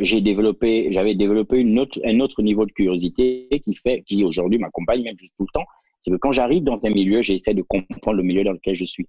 j'ai 0.00 0.22
développé, 0.22 0.88
j'avais 0.90 1.14
développé 1.14 1.58
une 1.58 1.78
autre, 1.78 2.00
un 2.04 2.18
autre 2.20 2.42
niveau 2.42 2.64
de 2.64 2.72
curiosité 2.72 3.46
qui 3.62 3.74
fait, 3.74 4.02
qui 4.06 4.24
aujourd'hui 4.24 4.58
m'accompagne 4.58 5.02
même 5.02 5.18
juste 5.18 5.34
tout 5.36 5.44
le 5.44 5.60
temps 5.60 5.66
c'est 6.02 6.10
que 6.10 6.16
quand 6.16 6.32
j'arrive 6.32 6.64
dans 6.64 6.84
un 6.84 6.90
milieu, 6.90 7.22
j'essaie 7.22 7.54
de 7.54 7.62
comprendre 7.62 8.16
le 8.16 8.22
milieu 8.22 8.44
dans 8.44 8.52
lequel 8.52 8.74
je 8.74 8.84
suis. 8.84 9.08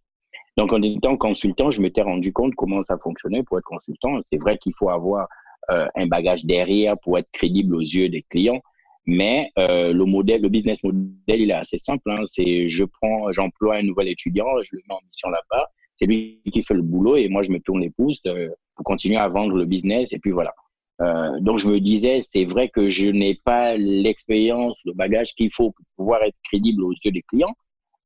Donc, 0.58 0.72
en 0.72 0.82
étant 0.84 1.18
consultant, 1.18 1.72
je 1.72 1.82
m'étais 1.82 2.04
rendu 2.04 2.32
compte 2.32 2.54
comment 2.56 2.84
ça 2.84 2.98
fonctionnait 3.00 3.44
pour 3.44 3.58
être 3.58 3.66
consultant. 3.66 4.20
C'est 4.32 4.38
vrai 4.38 4.58
qu'il 4.60 4.74
faut 4.78 4.90
avoir 4.90 5.28
euh, 5.72 5.88
un 5.96 6.06
bagage 6.06 6.46
derrière 6.46 6.96
pour 7.00 7.18
être 7.18 7.30
crédible 7.32 7.76
aux 7.76 7.82
yeux 7.82 8.10
des 8.10 8.22
clients, 8.30 8.62
mais 9.08 9.50
euh, 9.58 9.92
le 9.92 10.06
modèle, 10.06 10.42
le 10.42 10.50
business 10.50 10.84
model, 10.84 11.08
il 11.28 11.50
est 11.50 11.54
assez 11.54 11.80
simple. 11.80 12.12
Hein. 12.12 12.22
C'est 12.26 12.68
je 12.70 12.84
prends, 12.84 13.32
j'emploie 13.32 13.78
un 13.78 13.84
nouvel 13.84 14.10
étudiant, 14.10 14.46
je 14.62 14.76
le 14.76 14.82
mets 14.88 14.94
en 14.94 15.00
mission 15.08 15.30
là-bas. 15.30 15.66
C'est 15.96 16.06
lui 16.06 16.42
qui 16.52 16.64
fait 16.64 16.74
le 16.74 16.82
boulot 16.82 17.18
et 17.18 17.28
moi 17.30 17.44
je 17.44 17.52
me 17.52 17.60
tourne 17.60 17.82
les 17.82 17.90
pouces 17.90 18.22
euh, 18.28 18.50
pour 18.76 18.86
continuer 18.86 19.18
à 19.18 19.28
vendre 19.28 19.56
le 19.56 19.66
business 19.66 20.14
et 20.14 20.20
puis 20.20 20.32
voilà. 20.32 20.54
Euh, 21.02 21.40
donc 21.40 21.60
je 21.60 21.68
me 21.70 21.80
disais, 21.80 22.22
c'est 22.22 22.46
vrai 22.46 22.70
que 22.70 22.90
je 22.90 23.10
n'ai 23.10 23.36
pas 23.36 23.76
l'expérience, 23.78 24.78
le 24.86 24.94
bagage 24.94 25.34
qu'il 25.34 25.52
faut 25.52 25.72
pour 25.72 25.86
pouvoir 25.98 26.24
être 26.24 26.38
crédible 26.44 26.84
aux 26.84 26.94
yeux 27.04 27.12
des 27.12 27.24
clients, 27.24 27.56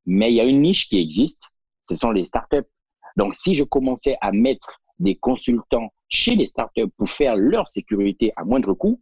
mais 0.05 0.31
il 0.31 0.35
y 0.35 0.41
a 0.41 0.45
une 0.45 0.61
niche 0.61 0.87
qui 0.87 0.99
existe, 0.99 1.43
ce 1.83 1.95
sont 1.95 2.11
les 2.11 2.25
startups. 2.25 2.67
Donc 3.17 3.35
si 3.35 3.55
je 3.55 3.63
commençais 3.63 4.17
à 4.21 4.31
mettre 4.31 4.79
des 4.99 5.15
consultants 5.15 5.89
chez 6.09 6.35
les 6.35 6.47
startups 6.47 6.89
pour 6.97 7.09
faire 7.09 7.35
leur 7.35 7.67
sécurité 7.67 8.31
à 8.35 8.45
moindre 8.45 8.73
coût, 8.73 8.99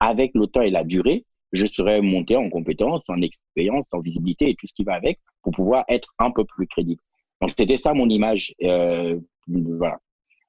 avec 0.00 0.32
le 0.34 0.46
temps 0.46 0.62
et 0.62 0.70
la 0.70 0.84
durée, 0.84 1.24
je 1.52 1.66
serais 1.66 2.00
monté 2.00 2.36
en 2.36 2.50
compétence, 2.50 3.08
en 3.08 3.20
expérience, 3.20 3.92
en 3.92 4.00
visibilité 4.00 4.50
et 4.50 4.54
tout 4.54 4.66
ce 4.66 4.74
qui 4.74 4.84
va 4.84 4.94
avec 4.94 5.20
pour 5.42 5.52
pouvoir 5.52 5.84
être 5.88 6.12
un 6.18 6.30
peu 6.30 6.44
plus 6.44 6.66
crédible. 6.66 7.00
Donc 7.40 7.52
c'était 7.56 7.76
ça 7.76 7.94
mon 7.94 8.08
image. 8.08 8.54
Euh. 8.62 9.18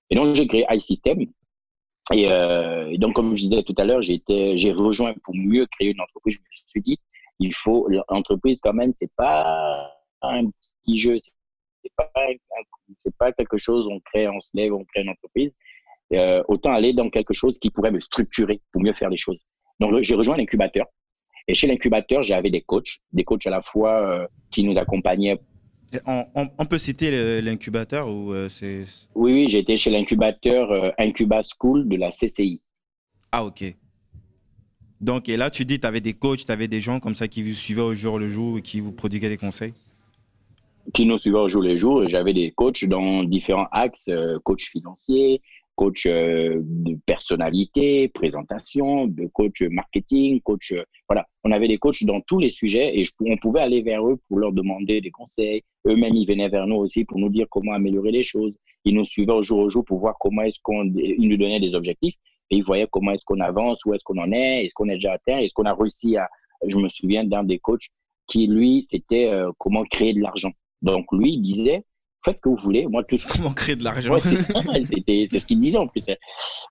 Et 0.09 0.15
donc 0.15 0.35
j'ai 0.35 0.47
créé 0.47 0.65
iSystem, 0.69 1.25
euh, 2.11 2.87
et, 2.89 2.97
donc, 2.97 3.13
comme 3.13 3.35
je 3.35 3.43
disais 3.47 3.63
tout 3.63 3.75
à 3.77 3.85
l'heure, 3.85 4.01
j'ai 4.01 4.71
rejoint 4.71 5.13
pour 5.23 5.35
mieux 5.35 5.65
créer 5.67 5.91
une 5.91 6.01
entreprise. 6.01 6.35
Je 6.35 6.39
me 6.61 6.67
suis 6.67 6.81
dit, 6.81 6.99
il 7.39 7.53
faut 7.53 7.87
l'entreprise 8.09 8.59
quand 8.61 8.73
même, 8.73 8.91
c'est 8.91 9.11
pas 9.15 9.89
un 10.21 10.45
petit 10.83 10.97
jeu, 10.97 11.17
c'est 11.19 11.91
pas 11.95 12.09
c'est 12.99 13.15
pas 13.17 13.31
quelque 13.31 13.57
chose 13.57 13.87
on 13.89 13.99
crée, 13.99 14.27
on 14.27 14.39
se 14.39 14.51
lève, 14.53 14.73
on 14.73 14.83
crée 14.85 15.01
une 15.01 15.09
entreprise. 15.09 15.51
Euh, 16.13 16.43
autant 16.47 16.73
aller 16.73 16.93
dans 16.93 17.09
quelque 17.09 17.33
chose 17.33 17.57
qui 17.57 17.71
pourrait 17.71 17.91
me 17.91 17.99
structurer 17.99 18.61
pour 18.71 18.81
mieux 18.81 18.93
faire 18.93 19.09
les 19.09 19.17
choses. 19.17 19.39
Donc, 19.79 20.03
j'ai 20.03 20.15
rejoint 20.15 20.37
l'incubateur. 20.37 20.85
Et 21.47 21.53
chez 21.53 21.67
l'incubateur, 21.67 22.21
j'avais 22.21 22.51
des 22.51 22.61
coachs, 22.61 22.99
des 23.11 23.23
coachs 23.23 23.47
à 23.47 23.49
la 23.49 23.61
fois 23.61 23.97
euh, 23.97 24.27
qui 24.51 24.63
nous 24.63 24.77
accompagnaient 24.77 25.39
on, 26.05 26.65
peut 26.65 26.77
citer 26.77 27.41
l'incubateur 27.41 28.07
ou 28.07 28.33
euh, 28.33 28.49
c'est... 28.49 28.85
Oui, 29.15 29.45
été 29.55 29.75
chez 29.77 29.91
l'incubateur 29.91 30.71
euh, 30.71 30.89
Incuba 30.97 31.41
School 31.43 31.87
de 31.87 31.95
la 31.95 32.09
CCI. 32.09 32.61
Ah, 33.31 33.45
ok. 33.45 33.75
Donc, 35.01 35.27
et 35.29 35.37
là, 35.37 35.49
tu 35.49 35.65
dis, 35.65 35.79
tu 35.79 35.87
avais 35.87 36.01
des 36.01 36.13
coachs, 36.13 36.45
tu 36.45 36.51
avais 36.51 36.67
des 36.67 36.81
gens 36.81 36.99
comme 36.99 37.15
ça 37.15 37.27
qui 37.27 37.43
vous 37.43 37.53
suivaient 37.53 37.81
au 37.81 37.95
jour 37.95 38.19
le 38.19 38.29
jour 38.29 38.57
et 38.57 38.61
qui 38.61 38.79
vous 38.79 38.91
prodiguaient 38.91 39.29
des 39.29 39.37
conseils? 39.37 39.73
Qui 40.93 41.05
nous 41.05 41.17
suivaient 41.17 41.39
au 41.39 41.49
jour 41.49 41.61
le 41.61 41.77
jour. 41.77 42.07
J'avais 42.07 42.33
des 42.33 42.51
coachs 42.51 42.85
dans 42.85 43.23
différents 43.23 43.67
axes, 43.71 44.07
euh, 44.09 44.39
coach 44.43 44.69
financier, 44.69 45.41
coach 45.75 46.05
euh, 46.05 46.61
de 46.63 46.97
personnalité, 47.05 48.07
présentation, 48.09 49.07
de 49.07 49.27
coach 49.27 49.61
marketing, 49.63 50.41
coach. 50.41 50.71
Euh, 50.71 50.83
voilà, 51.07 51.25
on 51.43 51.51
avait 51.51 51.67
des 51.67 51.77
coachs 51.77 52.03
dans 52.03 52.21
tous 52.21 52.39
les 52.39 52.49
sujets 52.49 52.99
et 52.99 53.03
on 53.21 53.37
pouvait 53.37 53.61
aller 53.61 53.81
vers 53.81 54.07
eux 54.07 54.17
pour 54.27 54.37
leur 54.39 54.51
demander 54.51 55.01
des 55.01 55.11
conseils. 55.11 55.61
Eux-mêmes, 55.87 56.15
ils 56.15 56.27
venaient 56.27 56.49
vers 56.49 56.67
nous 56.67 56.75
aussi 56.75 57.05
pour 57.05 57.19
nous 57.19 57.29
dire 57.29 57.47
comment 57.49 57.73
améliorer 57.73 58.11
les 58.11 58.23
choses. 58.23 58.57
Ils 58.85 58.95
nous 58.95 59.05
suivaient 59.05 59.33
au 59.33 59.43
jour 59.43 59.59
au 59.59 59.69
jour 59.69 59.83
pour 59.85 59.99
voir 59.99 60.15
comment 60.19 60.43
est-ce 60.43 60.59
qu'on. 60.61 60.85
Ils 60.95 61.27
nous 61.27 61.37
donnaient 61.37 61.59
des 61.59 61.73
objectifs 61.73 62.15
et 62.49 62.57
ils 62.57 62.63
voyaient 62.63 62.87
comment 62.91 63.11
est-ce 63.11 63.25
qu'on 63.25 63.39
avance, 63.39 63.83
où 63.85 63.93
est-ce 63.93 64.03
qu'on 64.03 64.17
en 64.17 64.31
est, 64.31 64.65
est-ce 64.65 64.73
qu'on 64.73 64.89
est 64.89 64.95
déjà 64.95 65.13
atteint, 65.13 65.39
est-ce 65.39 65.53
qu'on 65.53 65.65
a 65.65 65.73
réussi 65.73 66.17
à. 66.17 66.29
Je 66.67 66.77
me 66.77 66.87
souviens 66.87 67.25
d'un 67.25 67.43
des 67.43 67.59
coachs 67.59 67.89
qui, 68.27 68.47
lui, 68.47 68.87
c'était 68.89 69.25
euh, 69.25 69.51
comment 69.57 69.83
créer 69.83 70.13
de 70.13 70.21
l'argent. 70.21 70.51
Donc, 70.81 71.05
lui, 71.11 71.33
il 71.33 71.41
disait 71.41 71.83
faites 72.23 72.37
ce 72.37 72.41
que 72.41 72.49
vous 72.49 72.57
voulez. 72.57 72.85
Moi, 72.87 73.03
tout 73.03 73.17
Comment 73.29 73.53
créer 73.53 73.75
de 73.75 73.83
l'argent 73.83 74.17
C'est 74.19 74.37
ce 74.37 75.45
qu'il 75.45 75.59
disait 75.59 75.77
en 75.77 75.87
plus. 75.87 76.05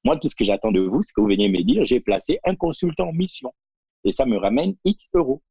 Moi, 0.04 0.16
tout 0.18 0.28
ce 0.28 0.34
que 0.34 0.44
j'attends 0.44 0.72
de 0.72 0.80
vous, 0.80 1.02
c'est 1.02 1.12
que 1.12 1.20
vous 1.20 1.28
veniez 1.28 1.48
me 1.48 1.62
dire, 1.62 1.84
j'ai 1.84 2.00
placé 2.00 2.38
un 2.44 2.54
consultant 2.54 3.08
en 3.08 3.12
mission. 3.12 3.52
Et 4.04 4.10
ça 4.10 4.26
me 4.26 4.36
ramène 4.36 4.74
X 4.84 5.08
euros. 5.14 5.42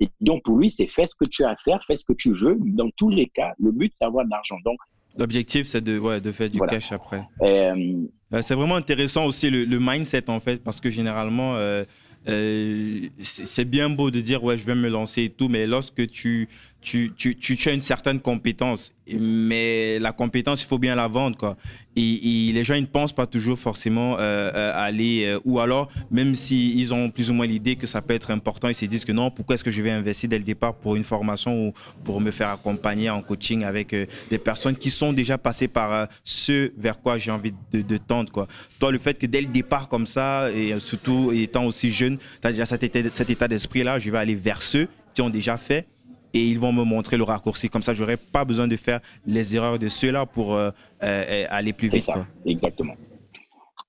Et 0.00 0.08
donc, 0.20 0.42
pour 0.44 0.58
lui, 0.58 0.70
c'est 0.70 0.86
fais 0.86 1.04
ce 1.04 1.14
que 1.14 1.24
tu 1.24 1.44
as 1.44 1.50
à 1.50 1.56
faire, 1.56 1.82
fais 1.86 1.96
ce 1.96 2.04
que 2.04 2.12
tu 2.12 2.34
veux. 2.34 2.56
Dans 2.60 2.90
tous 2.96 3.08
les 3.08 3.28
cas, 3.28 3.52
le 3.58 3.72
but, 3.72 3.92
c'est 3.92 4.04
d'avoir 4.04 4.24
de 4.24 4.30
l'argent. 4.30 4.56
Donc, 4.64 4.78
L'objectif, 5.18 5.66
c'est 5.66 5.82
de, 5.82 5.98
ouais, 5.98 6.20
de 6.20 6.32
faire 6.32 6.48
du 6.48 6.58
cash 6.60 6.92
après. 6.92 7.22
Euh, 7.42 8.06
euh, 8.32 8.42
c'est 8.42 8.54
vraiment 8.54 8.76
intéressant 8.76 9.26
aussi 9.26 9.50
le, 9.50 9.78
mindset, 9.78 10.30
en 10.30 10.40
fait, 10.40 10.62
parce 10.62 10.80
que 10.80 10.90
généralement, 10.90 11.54
euh, 11.56 11.84
c'est 12.24 13.64
bien 13.66 13.90
beau 13.90 14.10
de 14.10 14.20
dire, 14.20 14.42
ouais, 14.42 14.56
je 14.56 14.64
vais 14.64 14.74
me 14.74 14.88
lancer 14.88 15.24
et 15.24 15.30
tout, 15.30 15.48
mais 15.48 15.66
lorsque 15.66 16.08
tu, 16.08 16.48
tu, 16.82 17.12
tu, 17.16 17.36
tu, 17.36 17.68
as 17.68 17.72
une 17.72 17.80
certaine 17.80 18.20
compétence, 18.20 18.92
mais 19.08 20.00
la 20.00 20.12
compétence, 20.12 20.62
il 20.62 20.66
faut 20.66 20.78
bien 20.78 20.96
la 20.96 21.06
vendre, 21.06 21.36
quoi. 21.38 21.56
Et, 21.94 22.50
les 22.52 22.64
gens, 22.64 22.74
ils 22.74 22.82
ne 22.82 22.86
pensent 22.86 23.12
pas 23.12 23.26
toujours 23.26 23.58
forcément 23.58 24.16
euh, 24.18 24.50
euh 24.54 24.72
aller, 24.74 25.24
euh, 25.26 25.40
ou 25.44 25.60
alors, 25.60 25.90
même 26.10 26.34
s'ils 26.34 26.78
ils 26.78 26.92
ont 26.92 27.10
plus 27.10 27.30
ou 27.30 27.34
moins 27.34 27.46
l'idée 27.46 27.76
que 27.76 27.86
ça 27.86 28.02
peut 28.02 28.14
être 28.14 28.30
important, 28.30 28.68
ils 28.68 28.74
se 28.74 28.84
disent 28.86 29.04
que 29.04 29.12
non, 29.12 29.30
pourquoi 29.30 29.54
est-ce 29.54 29.64
que 29.64 29.70
je 29.70 29.80
vais 29.80 29.90
investir 29.90 30.28
dès 30.28 30.38
le 30.38 30.44
départ 30.44 30.74
pour 30.74 30.96
une 30.96 31.04
formation 31.04 31.68
ou 31.68 31.72
pour 32.02 32.20
me 32.20 32.30
faire 32.30 32.48
accompagner 32.48 33.10
en 33.10 33.22
coaching 33.22 33.62
avec 33.62 33.92
euh, 33.92 34.06
des 34.30 34.38
personnes 34.38 34.76
qui 34.76 34.90
sont 34.90 35.12
déjà 35.12 35.38
passées 35.38 35.68
par 35.68 36.08
ce 36.24 36.72
vers 36.76 37.00
quoi 37.00 37.18
j'ai 37.18 37.30
envie 37.30 37.52
de, 37.72 37.96
tendre, 37.96 38.32
quoi. 38.32 38.48
Toi, 38.80 38.90
le 38.90 38.98
fait 38.98 39.18
que 39.18 39.26
dès 39.26 39.40
le 39.40 39.46
départ, 39.46 39.88
comme 39.88 40.06
ça, 40.06 40.50
et 40.50 40.78
surtout 40.80 41.30
étant 41.32 41.66
aussi 41.66 41.90
jeune, 41.90 42.18
tu 42.18 42.48
as 42.48 42.50
déjà 42.50 42.66
cet 42.66 42.82
état 42.82 43.48
d'esprit-là, 43.48 43.98
je 43.98 44.10
vais 44.10 44.18
aller 44.18 44.34
vers 44.34 44.62
ceux 44.62 44.88
qui 45.14 45.22
ont 45.22 45.30
déjà 45.30 45.56
fait 45.56 45.86
et 46.34 46.46
ils 46.46 46.58
vont 46.58 46.72
me 46.72 46.84
montrer 46.84 47.16
le 47.16 47.24
raccourci. 47.24 47.68
Comme 47.68 47.82
ça, 47.82 47.94
je 47.94 48.02
n'aurai 48.02 48.16
pas 48.16 48.44
besoin 48.44 48.68
de 48.68 48.76
faire 48.76 49.00
les 49.26 49.54
erreurs 49.54 49.78
de 49.78 49.88
ceux-là 49.88 50.26
pour 50.26 50.54
euh, 50.54 50.70
euh, 51.02 51.46
aller 51.50 51.72
plus 51.72 51.88
vite. 51.88 52.02
Ça, 52.02 52.26
exactement. 52.46 52.94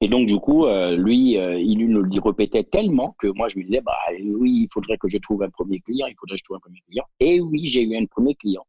Et 0.02 0.08
donc, 0.08 0.28
du 0.28 0.38
coup, 0.38 0.66
euh, 0.66 0.98
lui, 0.98 1.34
il 1.36 1.88
nous 1.88 2.02
le 2.02 2.22
répétait 2.22 2.64
tellement 2.64 3.16
que 3.20 3.28
moi, 3.28 3.48
je 3.48 3.58
me 3.58 3.64
disais, 3.64 3.82
bah 3.82 3.96
oui, 4.22 4.64
il 4.64 4.68
faudrait 4.74 4.98
que 4.98 5.08
je 5.08 5.18
trouve 5.18 5.44
un 5.44 5.50
premier 5.50 5.80
client, 5.80 6.08
il 6.08 6.16
faudrait 6.20 6.36
que 6.36 6.40
je 6.40 6.44
trouve 6.44 6.58
un 6.58 6.60
premier 6.60 6.82
client. 6.88 7.06
Et 7.20 7.40
oui, 7.40 7.68
j'ai 7.68 7.84
eu 7.84 7.96
un 7.96 8.06
premier 8.06 8.36
client. 8.36 8.66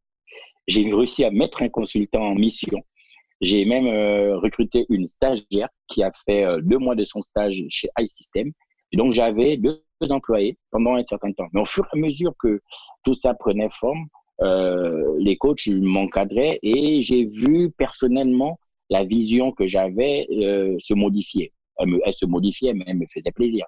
J'ai 0.68 0.92
réussi 0.92 1.24
à 1.24 1.30
mettre 1.30 1.62
un 1.62 1.68
consultant 1.68 2.22
en 2.22 2.34
mission. 2.34 2.80
J'ai 3.40 3.64
même 3.64 3.86
recruté 4.38 4.86
une 4.88 5.08
stagiaire 5.08 5.68
qui 5.88 6.02
a 6.02 6.12
fait 6.24 6.46
deux 6.62 6.78
mois 6.78 6.94
de 6.94 7.04
son 7.04 7.20
stage 7.20 7.56
chez 7.68 7.88
iSystem. 7.98 8.52
Et 8.94 8.96
donc, 8.96 9.12
j'avais 9.12 9.56
deux 9.56 9.82
employés 10.10 10.56
pendant 10.70 10.94
un 10.94 11.02
certain 11.02 11.32
temps. 11.32 11.48
Mais 11.52 11.60
au 11.60 11.66
fur 11.66 11.84
et 11.84 11.98
à 11.98 12.00
mesure 12.00 12.32
que 12.38 12.60
tout 13.02 13.16
ça 13.16 13.34
prenait 13.34 13.68
forme, 13.70 14.06
euh, 14.40 15.16
les 15.18 15.36
coachs 15.36 15.66
m'encadraient 15.66 16.60
et 16.62 17.00
j'ai 17.02 17.24
vu 17.24 17.72
personnellement 17.72 18.56
la 18.90 19.02
vision 19.02 19.50
que 19.50 19.66
j'avais 19.66 20.28
euh, 20.30 20.76
se 20.78 20.94
modifier. 20.94 21.52
Elle, 21.78 22.14
se 22.14 22.24
modifiait, 22.24 22.72
mais 22.72 22.84
elle 22.86 22.98
me 22.98 23.06
faisait 23.12 23.32
plaisir. 23.32 23.66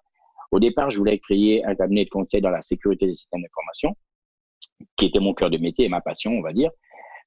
Au 0.52 0.60
départ, 0.60 0.90
je 0.90 0.98
voulais 0.98 1.18
créer 1.18 1.64
un 1.64 1.74
cabinet 1.74 2.04
de 2.04 2.10
conseil 2.10 2.40
dans 2.40 2.50
la 2.50 2.62
sécurité 2.62 3.06
des 3.06 3.16
systèmes 3.16 3.42
d'information, 3.42 3.96
qui 4.96 5.06
était 5.06 5.18
mon 5.18 5.34
cœur 5.34 5.50
de 5.50 5.58
métier 5.58 5.86
et 5.86 5.88
ma 5.88 6.02
passion, 6.02 6.34
on 6.34 6.40
va 6.40 6.52
dire. 6.52 6.70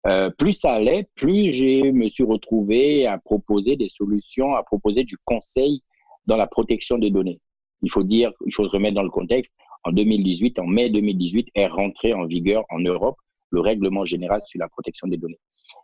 Euh, 0.07 0.29
plus 0.29 0.53
ça 0.53 0.71
allait, 0.71 1.09
plus 1.15 1.51
je 1.51 1.91
me 1.91 2.07
suis 2.07 2.23
retrouvé 2.23 3.07
à 3.07 3.17
proposer 3.17 3.75
des 3.75 3.89
solutions, 3.89 4.55
à 4.55 4.63
proposer 4.63 5.03
du 5.03 5.17
conseil 5.25 5.81
dans 6.27 6.37
la 6.37 6.47
protection 6.47 6.97
des 6.97 7.11
données. 7.11 7.41
Il 7.81 7.91
faut 7.91 8.03
dire, 8.03 8.31
il 8.45 8.53
faut 8.53 8.65
se 8.65 8.71
remettre 8.71 8.95
dans 8.95 9.03
le 9.03 9.09
contexte. 9.09 9.53
En 9.83 9.91
2018, 9.91 10.59
en 10.59 10.67
mai 10.67 10.89
2018, 10.89 11.49
est 11.55 11.67
rentré 11.67 12.13
en 12.13 12.25
vigueur 12.25 12.63
en 12.69 12.79
Europe 12.79 13.17
le 13.51 13.61
règlement 13.61 14.05
général 14.05 14.41
sur 14.45 14.59
la 14.59 14.67
protection 14.67 15.07
des 15.07 15.17
données. 15.17 15.39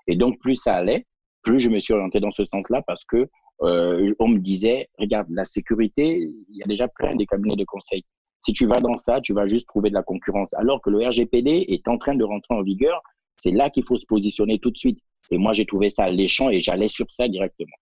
Et 0.07 0.15
donc, 0.15 0.39
plus 0.39 0.55
ça 0.55 0.75
allait, 0.75 1.05
plus 1.41 1.59
je 1.59 1.69
me 1.69 1.79
suis 1.79 1.93
orienté 1.93 2.19
dans 2.19 2.31
ce 2.31 2.43
sens-là 2.43 2.81
parce 2.85 3.05
que 3.05 3.27
euh, 3.61 4.13
on 4.19 4.27
me 4.27 4.39
disait, 4.39 4.89
regarde, 4.99 5.27
la 5.29 5.45
sécurité, 5.45 6.29
il 6.49 6.57
y 6.57 6.63
a 6.63 6.67
déjà 6.67 6.87
plein 6.87 7.15
des 7.15 7.25
cabinets 7.25 7.55
de 7.55 7.63
conseil. 7.63 8.03
Si 8.45 8.53
tu 8.53 8.67
vas 8.67 8.79
dans 8.79 8.97
ça, 8.97 9.21
tu 9.21 9.33
vas 9.33 9.47
juste 9.47 9.67
trouver 9.67 9.89
de 9.89 9.95
la 9.95 10.03
concurrence. 10.03 10.53
Alors 10.55 10.81
que 10.81 10.89
le 10.89 11.07
RGPD 11.07 11.65
est 11.69 11.87
en 11.87 11.97
train 11.97 12.15
de 12.15 12.23
rentrer 12.23 12.53
en 12.53 12.61
vigueur, 12.61 13.01
c'est 13.37 13.51
là 13.51 13.69
qu'il 13.69 13.83
faut 13.83 13.97
se 13.97 14.05
positionner 14.05 14.59
tout 14.59 14.71
de 14.71 14.77
suite. 14.77 14.99
Et 15.31 15.37
moi, 15.37 15.53
j'ai 15.53 15.65
trouvé 15.65 15.89
ça 15.89 16.03
alléchant 16.03 16.49
et 16.49 16.59
j'allais 16.59 16.87
sur 16.87 17.09
ça 17.09 17.27
directement. 17.27 17.75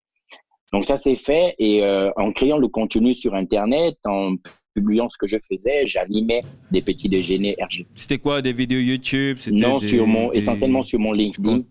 Donc 0.74 0.86
ça 0.86 0.98
s'est 0.98 1.16
fait 1.16 1.56
et 1.60 1.84
euh, 1.84 2.10
en 2.18 2.32
créant 2.34 2.58
le 2.58 2.68
contenu 2.68 3.14
sur 3.14 3.36
Internet, 3.36 3.96
en 4.06 4.36
publiant 4.74 5.08
ce 5.08 5.18
que 5.18 5.28
je 5.28 5.38
faisais, 5.50 5.86
j'animais 5.86 6.42
des 6.72 6.82
petits 6.82 7.08
déjeuners 7.08 7.56
RG. 7.62 7.86
C'était 7.94 8.18
quoi, 8.18 8.42
des 8.42 8.54
vidéos 8.54 8.80
YouTube? 8.80 9.38
Non, 9.52 9.80
sur 9.80 10.08
mon, 10.08 10.32
essentiellement 10.32 10.82
sur 10.82 11.00
mon 11.00 11.14
LinkedIn. 11.14 11.62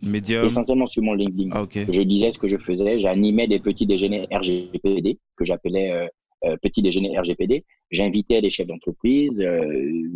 Essentiellement 0.45 0.87
sur 0.87 1.03
mon 1.03 1.15
LinkedIn. 1.15 1.51
Ah, 1.53 1.67
Je 1.73 2.03
disais 2.03 2.31
ce 2.31 2.39
que 2.39 2.47
je 2.47 2.57
faisais, 2.59 3.01
j'animais 3.01 3.49
des 3.49 3.59
petits 3.59 3.87
déjeuners 3.87 4.29
RGPD 4.31 5.19
que 5.37 5.45
j'appelais 5.45 5.91
euh, 5.91 6.07
euh, 6.45 6.57
petits 6.61 6.83
déjeuners 6.83 7.17
RGPD. 7.17 7.65
J'invitais 7.93 8.41
les 8.41 8.51
chefs 8.51 8.67
d'entreprise 8.67 9.41
euh, 9.41 9.63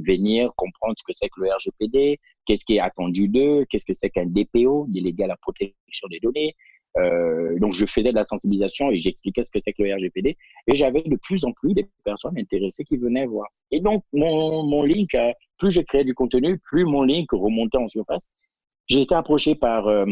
venir 0.05 0.51
comprendre 0.57 0.95
ce 0.97 1.05
que 1.05 1.13
c'est 1.13 1.29
que 1.29 1.41
le 1.41 1.49
RGPD, 1.53 2.19
qu'est-ce 2.47 2.65
qui 2.65 2.77
est 2.77 2.81
attendu 2.81 3.29
d'eux, 3.29 3.65
qu'est-ce 3.71 3.85
que 3.85 3.93
c'est 3.93 4.11
qu'un 4.11 4.27
DPO, 4.27 4.87
délégué 4.89 5.25
à 5.25 5.29
la 5.29 5.37
protection 5.37 6.09
des 6.11 6.19
données, 6.19 6.55
euh, 6.99 7.59
donc, 7.59 7.73
je 7.73 7.87
faisais 7.87 8.11
de 8.11 8.15
la 8.15 8.25
sensibilisation 8.25 8.91
et 8.91 8.99
j'expliquais 8.99 9.45
ce 9.45 9.51
que 9.51 9.59
c'est 9.59 9.73
que 9.73 9.83
le 9.83 9.95
RGPD. 9.95 10.37
Et 10.67 10.77
j'avais 10.77 11.03
de 11.03 11.17
plus 11.17 11.45
en 11.45 11.53
plus 11.53 11.75
des 11.75 11.89
personnes 12.05 12.39
intéressées 12.39 12.85
qui 12.85 12.97
venaient 12.97 13.27
voir. 13.27 13.49
Et 13.71 13.81
donc, 13.81 14.05
mon, 14.13 14.83
link, 14.83 15.17
plus 15.59 15.71
je 15.71 15.81
créais 15.81 16.05
du 16.05 16.15
contenu, 16.15 16.59
plus 16.59 16.85
mon 16.85 17.03
link 17.03 17.31
remontait 17.33 17.79
en 17.79 17.89
surface. 17.89 18.31
J'ai 18.89 19.03
été 19.03 19.15
approché 19.15 19.55
par, 19.55 19.89
euh, 19.89 20.07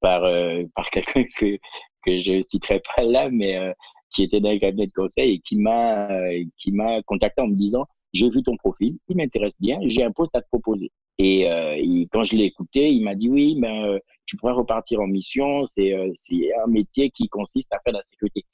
par, 0.00 0.24
euh, 0.24 0.64
par 0.74 0.90
quelqu'un 0.90 1.24
que, 1.36 1.56
que 2.04 2.22
je 2.22 2.42
citerai 2.42 2.80
pas 2.96 3.02
là, 3.02 3.28
mais 3.30 3.56
euh, 3.56 3.72
qui 4.14 4.22
était 4.22 4.40
dans 4.40 4.52
le 4.52 4.58
cabinet 4.58 4.86
de 4.86 4.92
conseil 4.92 5.34
et 5.34 5.40
qui 5.40 5.56
m'a 5.56 6.08
qui 6.58 6.72
contacté 7.06 7.42
en 7.42 7.48
me 7.48 7.54
disant 7.54 7.84
j'ai 8.12 8.30
vu 8.30 8.42
ton 8.42 8.56
profil, 8.56 8.96
il 9.08 9.16
m'intéresse 9.16 9.60
bien, 9.60 9.78
j'ai 9.82 10.02
un 10.02 10.12
poste 10.12 10.34
à 10.36 10.40
te 10.40 10.46
proposer. 10.48 10.90
Et, 11.18 11.42
quand 12.10 12.22
je 12.22 12.36
l'ai 12.36 12.44
écouté, 12.44 12.90
il 12.90 13.02
m'a 13.02 13.14
dit 13.14 13.28
oui, 13.28 13.56
ben 13.60 13.98
tu 14.26 14.36
pourrais 14.36 14.52
repartir 14.52 15.00
en 15.00 15.06
mission, 15.06 15.66
c'est 15.66 15.94
c'est 16.16 16.50
un 16.64 16.66
métier 16.68 17.10
qui 17.10 17.28
consiste 17.28 17.72
à 17.72 17.78
faire 17.84 17.92
de 17.92 17.98
la 17.98 18.02
sécurité. 18.02 18.44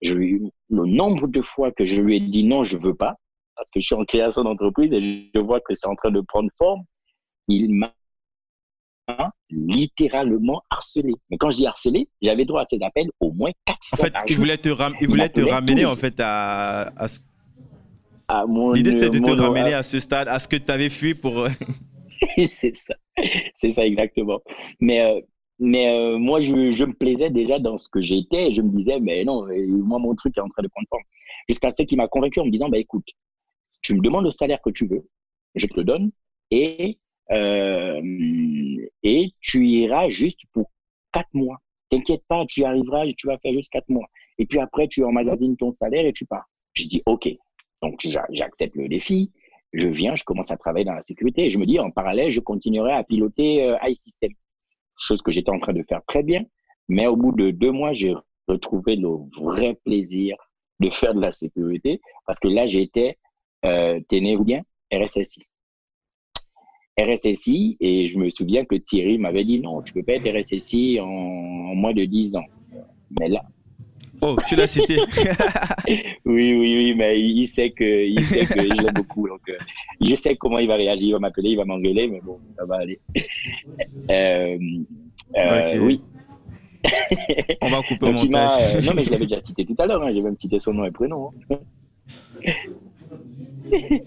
Je, 0.00 0.14
le 0.14 0.50
nombre 0.68 1.28
de 1.28 1.42
fois 1.42 1.70
que 1.70 1.84
je 1.84 2.00
lui 2.02 2.16
ai 2.16 2.20
dit 2.20 2.44
non, 2.44 2.64
je 2.64 2.76
veux 2.76 2.94
pas, 2.94 3.14
parce 3.56 3.70
que 3.70 3.80
je 3.80 3.86
suis 3.86 3.94
en 3.94 4.04
création 4.04 4.42
d'entreprise 4.42 4.92
et 4.92 5.30
je 5.34 5.40
vois 5.40 5.60
que 5.60 5.74
c'est 5.74 5.86
en 5.86 5.94
train 5.94 6.10
de 6.10 6.20
prendre 6.20 6.50
forme, 6.58 6.82
il 7.48 7.72
m'a 7.74 7.92
littéralement 9.50 10.62
harcelé. 10.70 11.12
Mais 11.30 11.36
quand 11.36 11.50
je 11.50 11.58
dis 11.58 11.66
harcelé, 11.66 12.08
j'avais 12.20 12.44
droit 12.44 12.62
à 12.62 12.64
ces 12.64 12.78
appels 12.82 13.10
au 13.20 13.32
moins 13.32 13.50
quatre 13.64 13.78
en 13.92 13.96
fois. 13.96 14.06
En 14.06 14.10
fait, 14.10 14.14
il 14.28 14.36
voulait 14.36 14.58
te, 14.58 14.68
il 15.00 15.08
voulait 15.08 15.28
te 15.28 15.40
ramener 15.40 15.84
en 15.84 15.96
fait 15.96 16.14
à, 16.18 16.92
à... 16.96 17.06
L'idée 18.74 18.92
c'était 18.92 19.10
de 19.10 19.18
te 19.18 19.30
ramener 19.30 19.74
à 19.74 19.82
ce 19.82 20.00
stade, 20.00 20.28
à 20.28 20.38
ce 20.38 20.48
que 20.48 20.56
tu 20.56 20.70
avais 20.70 20.88
fui 20.88 21.14
pour. 21.14 21.40
Euh, 21.40 21.50
c'est 22.48 22.74
ça, 22.74 22.94
c'est 23.54 23.70
ça 23.70 23.86
exactement. 23.86 24.40
Mais 24.80 25.00
euh, 25.00 25.20
mais 25.58 25.88
euh, 25.88 26.18
moi 26.18 26.40
je, 26.40 26.54
me 26.54 26.92
plaisais 26.92 27.30
déjà 27.30 27.58
dans 27.58 27.78
ce 27.78 27.88
que 27.88 28.00
j'étais 28.00 28.52
je 28.52 28.62
me 28.62 28.70
disais 28.70 28.98
mais 29.00 29.24
non, 29.24 29.46
moi 29.68 29.98
mon 29.98 30.14
truc 30.14 30.36
est 30.36 30.40
en 30.40 30.48
train 30.48 30.62
de 30.62 30.68
prendre 30.68 30.88
forme. 30.88 31.02
Jusqu'à 31.48 31.70
ce 31.70 31.82
qu'il 31.82 31.98
m'a 31.98 32.08
convaincu 32.08 32.40
en 32.40 32.46
me 32.46 32.50
disant 32.50 32.68
bah 32.68 32.78
écoute, 32.78 33.08
tu 33.82 33.94
me 33.94 34.00
demandes 34.00 34.24
le 34.24 34.30
salaire 34.30 34.60
que 34.62 34.70
tu 34.70 34.86
veux, 34.86 35.08
je 35.54 35.66
te 35.66 35.76
le 35.76 35.84
donne 35.84 36.10
et 36.50 36.98
euh, 37.30 38.00
et 39.02 39.32
tu 39.40 39.66
iras 39.66 40.08
juste 40.08 40.40
pour 40.52 40.70
quatre 41.12 41.32
mois. 41.32 41.58
T'inquiète 41.90 42.22
pas, 42.28 42.44
tu 42.46 42.64
arriveras, 42.64 43.06
tu 43.16 43.26
vas 43.26 43.38
faire 43.38 43.52
juste 43.52 43.70
quatre 43.70 43.88
mois. 43.88 44.06
Et 44.38 44.46
puis 44.46 44.58
après, 44.58 44.88
tu 44.88 45.04
emmagasines 45.04 45.56
ton 45.56 45.72
salaire 45.72 46.06
et 46.06 46.12
tu 46.12 46.26
pars. 46.26 46.48
Je 46.74 46.86
dis, 46.86 47.02
OK. 47.06 47.28
Donc, 47.82 48.00
j'accepte 48.30 48.76
le 48.76 48.88
défi. 48.88 49.30
Je 49.72 49.88
viens, 49.88 50.14
je 50.14 50.24
commence 50.24 50.50
à 50.50 50.56
travailler 50.56 50.84
dans 50.84 50.94
la 50.94 51.02
sécurité. 51.02 51.46
Et 51.46 51.50
je 51.50 51.58
me 51.58 51.66
dis, 51.66 51.78
en 51.78 51.90
parallèle, 51.90 52.30
je 52.30 52.40
continuerai 52.40 52.92
à 52.92 53.04
piloter 53.04 53.64
euh, 53.64 53.76
iSystem. 53.84 54.32
Chose 54.98 55.22
que 55.22 55.32
j'étais 55.32 55.50
en 55.50 55.58
train 55.58 55.72
de 55.72 55.82
faire 55.82 56.02
très 56.06 56.22
bien. 56.22 56.44
Mais 56.88 57.06
au 57.06 57.16
bout 57.16 57.32
de 57.32 57.50
deux 57.50 57.70
mois, 57.70 57.92
j'ai 57.92 58.14
retrouvé 58.48 58.96
le 58.96 59.08
vrai 59.40 59.78
plaisir 59.84 60.36
de 60.80 60.90
faire 60.90 61.14
de 61.14 61.20
la 61.20 61.32
sécurité. 61.32 62.00
Parce 62.26 62.38
que 62.38 62.48
là, 62.48 62.66
j'étais, 62.66 63.16
euh, 63.64 64.00
né 64.10 64.36
ou 64.36 64.44
bien, 64.44 64.62
RSSI. 64.92 65.42
RSSI 67.00 67.78
et 67.80 68.06
je 68.06 68.18
me 68.18 68.28
souviens 68.28 68.66
que 68.66 68.74
Thierry 68.74 69.16
m'avait 69.16 69.44
dit 69.44 69.60
non, 69.60 69.80
tu 69.80 69.94
peux 69.94 70.02
pas 70.02 70.12
être 70.14 70.28
RSSI 70.28 71.00
en, 71.00 71.06
moins 71.06 71.94
de 71.94 72.04
10 72.04 72.36
ans. 72.36 72.44
Mais 73.18 73.28
là. 73.28 73.42
Oh, 74.24 74.36
tu 74.46 74.54
l'as 74.54 74.68
cité. 74.68 74.98
oui, 76.24 76.54
oui, 76.54 76.54
oui, 76.54 76.94
mais 76.96 77.20
il 77.20 77.46
sait 77.46 77.70
que, 77.70 78.06
il 78.06 78.24
sait 78.24 78.46
que 78.46 78.60
je 78.60 78.68
l'aime 78.68 78.94
beaucoup. 78.94 79.26
Donc, 79.26 79.40
euh, 79.48 79.58
je 80.00 80.14
sais 80.14 80.36
comment 80.36 80.60
il 80.60 80.68
va 80.68 80.76
réagir. 80.76 81.08
Il 81.08 81.12
va 81.12 81.18
m'appeler, 81.18 81.50
il 81.50 81.56
va 81.56 81.64
m'engueuler, 81.64 82.06
mais 82.06 82.20
bon, 82.20 82.38
ça 82.56 82.64
va 82.64 82.76
aller. 82.76 83.00
Euh, 84.10 84.58
euh, 85.36 85.78
oui. 85.78 86.02
On 87.62 87.70
va 87.70 87.82
couper 87.82 88.06
au 88.06 88.12
montage. 88.12 88.84
non, 88.84 88.92
mais 88.94 89.04
je 89.04 89.10
l'avais 89.10 89.26
déjà 89.26 89.40
cité 89.40 89.64
tout 89.64 89.76
à 89.78 89.86
l'heure. 89.86 90.02
Hein. 90.02 90.10
J'ai 90.10 90.20
même 90.20 90.36
cité 90.36 90.60
son 90.60 90.74
nom 90.74 90.84
et 90.84 90.90
prénom. 90.90 91.32
Hein. 91.50 91.56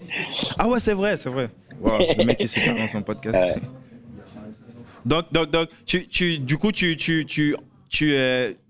ah 0.58 0.68
ouais, 0.68 0.78
c'est 0.78 0.92
vrai, 0.92 1.16
c'est 1.16 1.30
vrai 1.30 1.48
le 1.82 2.24
mec 2.24 2.40
est 2.40 2.46
super 2.46 2.76
dans 2.76 2.86
son 2.86 3.02
podcast. 3.02 3.58
donc, 5.04 5.32
donc, 5.32 5.50
donc 5.50 5.68
tu, 5.84 6.06
tu, 6.06 6.38
du 6.38 6.56
coup, 6.58 6.72
tu, 6.72 6.96
tu, 6.96 7.24
tu, 7.26 7.56
tu, 7.88 8.14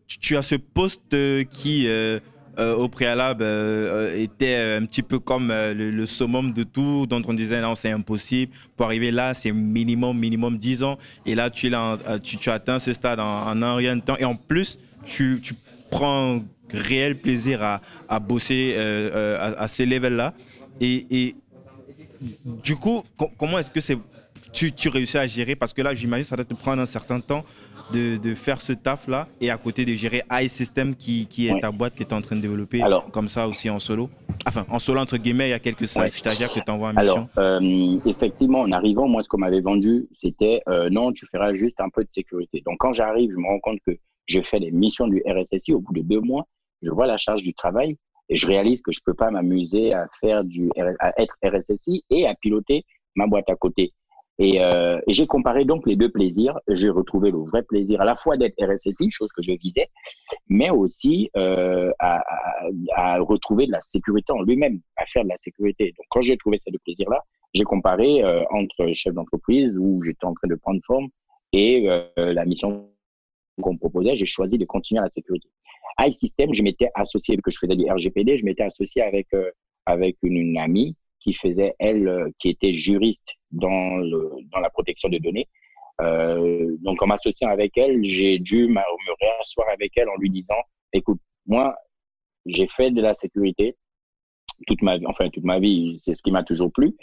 tu 0.06 0.36
as 0.36 0.42
ce 0.42 0.54
poste 0.54 1.14
qui, 1.50 1.86
euh, 1.86 2.20
euh, 2.58 2.74
au 2.74 2.88
préalable, 2.88 3.42
euh, 3.42 4.16
était 4.16 4.78
un 4.80 4.86
petit 4.86 5.02
peu 5.02 5.18
comme 5.18 5.48
le, 5.48 6.06
summum 6.06 6.52
de 6.52 6.62
tout, 6.62 7.06
dont 7.06 7.22
on 7.26 7.34
disait 7.34 7.60
non, 7.60 7.74
c'est 7.74 7.90
impossible. 7.90 8.52
Pour 8.76 8.86
arriver 8.86 9.10
là, 9.10 9.34
c'est 9.34 9.52
minimum, 9.52 10.18
minimum 10.18 10.56
10 10.56 10.82
ans. 10.82 10.98
Et 11.24 11.34
là, 11.34 11.50
tu, 11.50 11.68
là, 11.68 11.98
tu, 12.22 12.38
tu 12.38 12.50
atteins 12.50 12.78
ce 12.78 12.92
stade 12.92 13.20
en, 13.20 13.62
un 13.62 13.74
rien 13.74 13.96
de 13.96 14.02
temps. 14.02 14.16
Et 14.18 14.24
en 14.24 14.36
plus, 14.36 14.78
tu, 15.04 15.40
tu 15.42 15.54
prends 15.90 16.40
réel 16.72 17.18
plaisir 17.18 17.80
à, 18.08 18.20
bosser 18.20 18.76
à, 18.76 19.44
à, 19.44 19.68
ces 19.68 19.86
levels-là. 19.86 20.34
Et, 20.80 21.36
du 22.44 22.76
coup, 22.76 23.02
comment 23.38 23.58
est-ce 23.58 23.70
que 23.70 23.80
tu, 24.52 24.72
tu, 24.72 24.88
réussis 24.88 25.18
à 25.18 25.26
gérer? 25.26 25.54
Parce 25.56 25.72
que 25.72 25.82
là, 25.82 25.94
j'imagine 25.94 26.24
ça 26.24 26.36
doit 26.36 26.44
te 26.44 26.54
prendre 26.54 26.80
un 26.80 26.86
certain 26.86 27.20
temps 27.20 27.44
de, 27.92 28.16
de 28.16 28.34
faire 28.34 28.60
ce 28.60 28.72
taf-là 28.72 29.28
et 29.40 29.50
à 29.50 29.56
côté 29.56 29.84
de 29.84 29.94
gérer 29.94 30.22
iSystem 30.30 30.94
qui, 30.94 31.26
qui 31.26 31.48
est 31.48 31.60
ta 31.60 31.70
boîte 31.70 31.94
que 31.94 32.02
tu 32.02 32.10
es 32.10 32.14
en 32.14 32.20
train 32.20 32.36
de 32.36 32.40
développer 32.40 32.82
comme 33.12 33.28
ça 33.28 33.48
aussi 33.48 33.70
en 33.70 33.78
solo. 33.78 34.10
Enfin, 34.46 34.66
en 34.70 34.78
solo, 34.78 35.00
entre 35.00 35.16
guillemets, 35.16 35.48
il 35.48 35.50
y 35.50 35.54
a 35.54 35.58
quelques 35.58 35.88
stagiaires 35.88 36.52
que 36.52 36.60
tu 36.60 36.70
envoies 36.70 36.90
en 36.90 36.94
mission. 36.94 37.28
Alors, 37.36 37.62
euh, 37.62 37.98
effectivement, 38.06 38.60
en 38.60 38.72
arrivant, 38.72 39.08
moi, 39.08 39.22
ce 39.22 39.28
qu'on 39.28 39.38
m'avait 39.38 39.60
vendu, 39.60 40.08
c'était 40.14 40.62
euh, 40.68 40.88
non, 40.90 41.12
tu 41.12 41.26
feras 41.26 41.54
juste 41.54 41.80
un 41.80 41.88
peu 41.88 42.04
de 42.04 42.10
sécurité. 42.10 42.62
Donc, 42.66 42.76
quand 42.78 42.92
j'arrive, 42.92 43.30
je 43.30 43.36
me 43.36 43.46
rends 43.46 43.60
compte 43.60 43.78
que 43.86 43.96
je 44.26 44.40
fais 44.40 44.58
les 44.58 44.70
missions 44.70 45.06
du 45.06 45.22
RSSI. 45.26 45.72
Au 45.72 45.80
bout 45.80 45.94
de 45.94 46.02
deux 46.02 46.20
mois, 46.20 46.46
je 46.82 46.90
vois 46.90 47.06
la 47.06 47.16
charge 47.16 47.42
du 47.42 47.54
travail 47.54 47.96
et 48.28 48.36
je 48.36 48.46
réalise 48.46 48.82
que 48.82 48.92
je 48.92 49.00
peux 49.04 49.14
pas 49.14 49.30
m'amuser 49.30 49.92
à 49.92 50.08
faire 50.20 50.44
du, 50.44 50.70
à 50.98 51.20
être 51.20 51.36
RSSI 51.44 52.04
et 52.10 52.26
à 52.26 52.34
piloter 52.34 52.84
ma 53.14 53.26
boîte 53.26 53.48
à 53.48 53.54
côté. 53.54 53.92
Et, 54.38 54.60
euh, 54.60 55.00
j'ai 55.08 55.26
comparé 55.26 55.64
donc 55.64 55.86
les 55.86 55.96
deux 55.96 56.10
plaisirs. 56.10 56.58
J'ai 56.68 56.90
retrouvé 56.90 57.30
le 57.30 57.38
vrai 57.38 57.62
plaisir 57.62 58.00
à 58.00 58.04
la 58.04 58.16
fois 58.16 58.36
d'être 58.36 58.54
RSSI, 58.60 59.10
chose 59.10 59.28
que 59.34 59.42
je 59.42 59.52
visais, 59.52 59.88
mais 60.48 60.70
aussi 60.70 61.30
euh, 61.36 61.90
à, 61.98 62.18
à, 62.18 63.14
à, 63.14 63.18
retrouver 63.20 63.66
de 63.66 63.72
la 63.72 63.80
sécurité 63.80 64.32
en 64.32 64.42
lui-même, 64.42 64.80
à 64.96 65.06
faire 65.06 65.24
de 65.24 65.28
la 65.28 65.36
sécurité. 65.36 65.94
Donc 65.96 66.06
quand 66.10 66.22
j'ai 66.22 66.36
trouvé 66.36 66.58
ces 66.58 66.70
deux 66.70 66.78
plaisirs-là, 66.84 67.22
j'ai 67.54 67.64
comparé 67.64 68.22
euh, 68.22 68.44
entre 68.50 68.92
chef 68.92 69.14
d'entreprise 69.14 69.76
où 69.78 70.02
j'étais 70.02 70.26
en 70.26 70.34
train 70.34 70.48
de 70.48 70.56
prendre 70.56 70.80
forme 70.86 71.08
et 71.52 71.88
euh, 71.88 72.04
la 72.16 72.44
mission 72.44 72.90
qu'on 73.62 73.72
me 73.72 73.78
proposait, 73.78 74.16
j'ai 74.16 74.26
choisi 74.26 74.58
de 74.58 74.66
continuer 74.66 75.00
à 75.00 75.04
la 75.04 75.10
sécurité 75.10 75.48
iSystem, 75.98 76.52
je 76.52 76.62
m'étais 76.62 76.90
associé, 76.94 77.36
que 77.38 77.50
je 77.50 77.58
faisais 77.58 77.76
du 77.76 77.90
RGPD, 77.90 78.36
je 78.36 78.44
m'étais 78.44 78.62
associé 78.62 79.02
avec, 79.02 79.28
euh, 79.34 79.50
avec 79.86 80.16
une, 80.22 80.58
amie 80.58 80.94
qui 81.26 81.34
faisait, 81.34 81.74
elle, 81.80 82.06
euh, 82.06 82.30
qui 82.38 82.50
était 82.50 82.72
juriste 82.72 83.28
dans, 83.50 83.96
le, 83.96 84.30
dans 84.52 84.60
la 84.60 84.70
protection 84.70 85.08
de 85.08 85.18
données. 85.18 85.48
Euh, 86.00 86.76
donc, 86.82 87.02
en 87.02 87.08
m'associant 87.08 87.48
avec 87.48 87.76
elle, 87.76 88.04
j'ai 88.04 88.38
dû 88.38 88.68
me 88.68 88.80
réasseoir 89.20 89.68
avec 89.70 89.92
elle 89.96 90.08
en 90.08 90.16
lui 90.18 90.30
disant, 90.30 90.54
écoute, 90.92 91.18
moi, 91.46 91.74
j'ai 92.44 92.68
fait 92.68 92.92
de 92.92 93.02
la 93.02 93.14
sécurité 93.14 93.74
toute 94.68 94.82
ma 94.82 94.98
vie, 94.98 95.06
enfin 95.06 95.28
toute 95.30 95.44
ma 95.44 95.58
vie, 95.58 95.94
c'est 95.98 96.14
ce 96.14 96.22
qui 96.22 96.30
m'a 96.30 96.44
toujours 96.44 96.72
plu. 96.72 96.96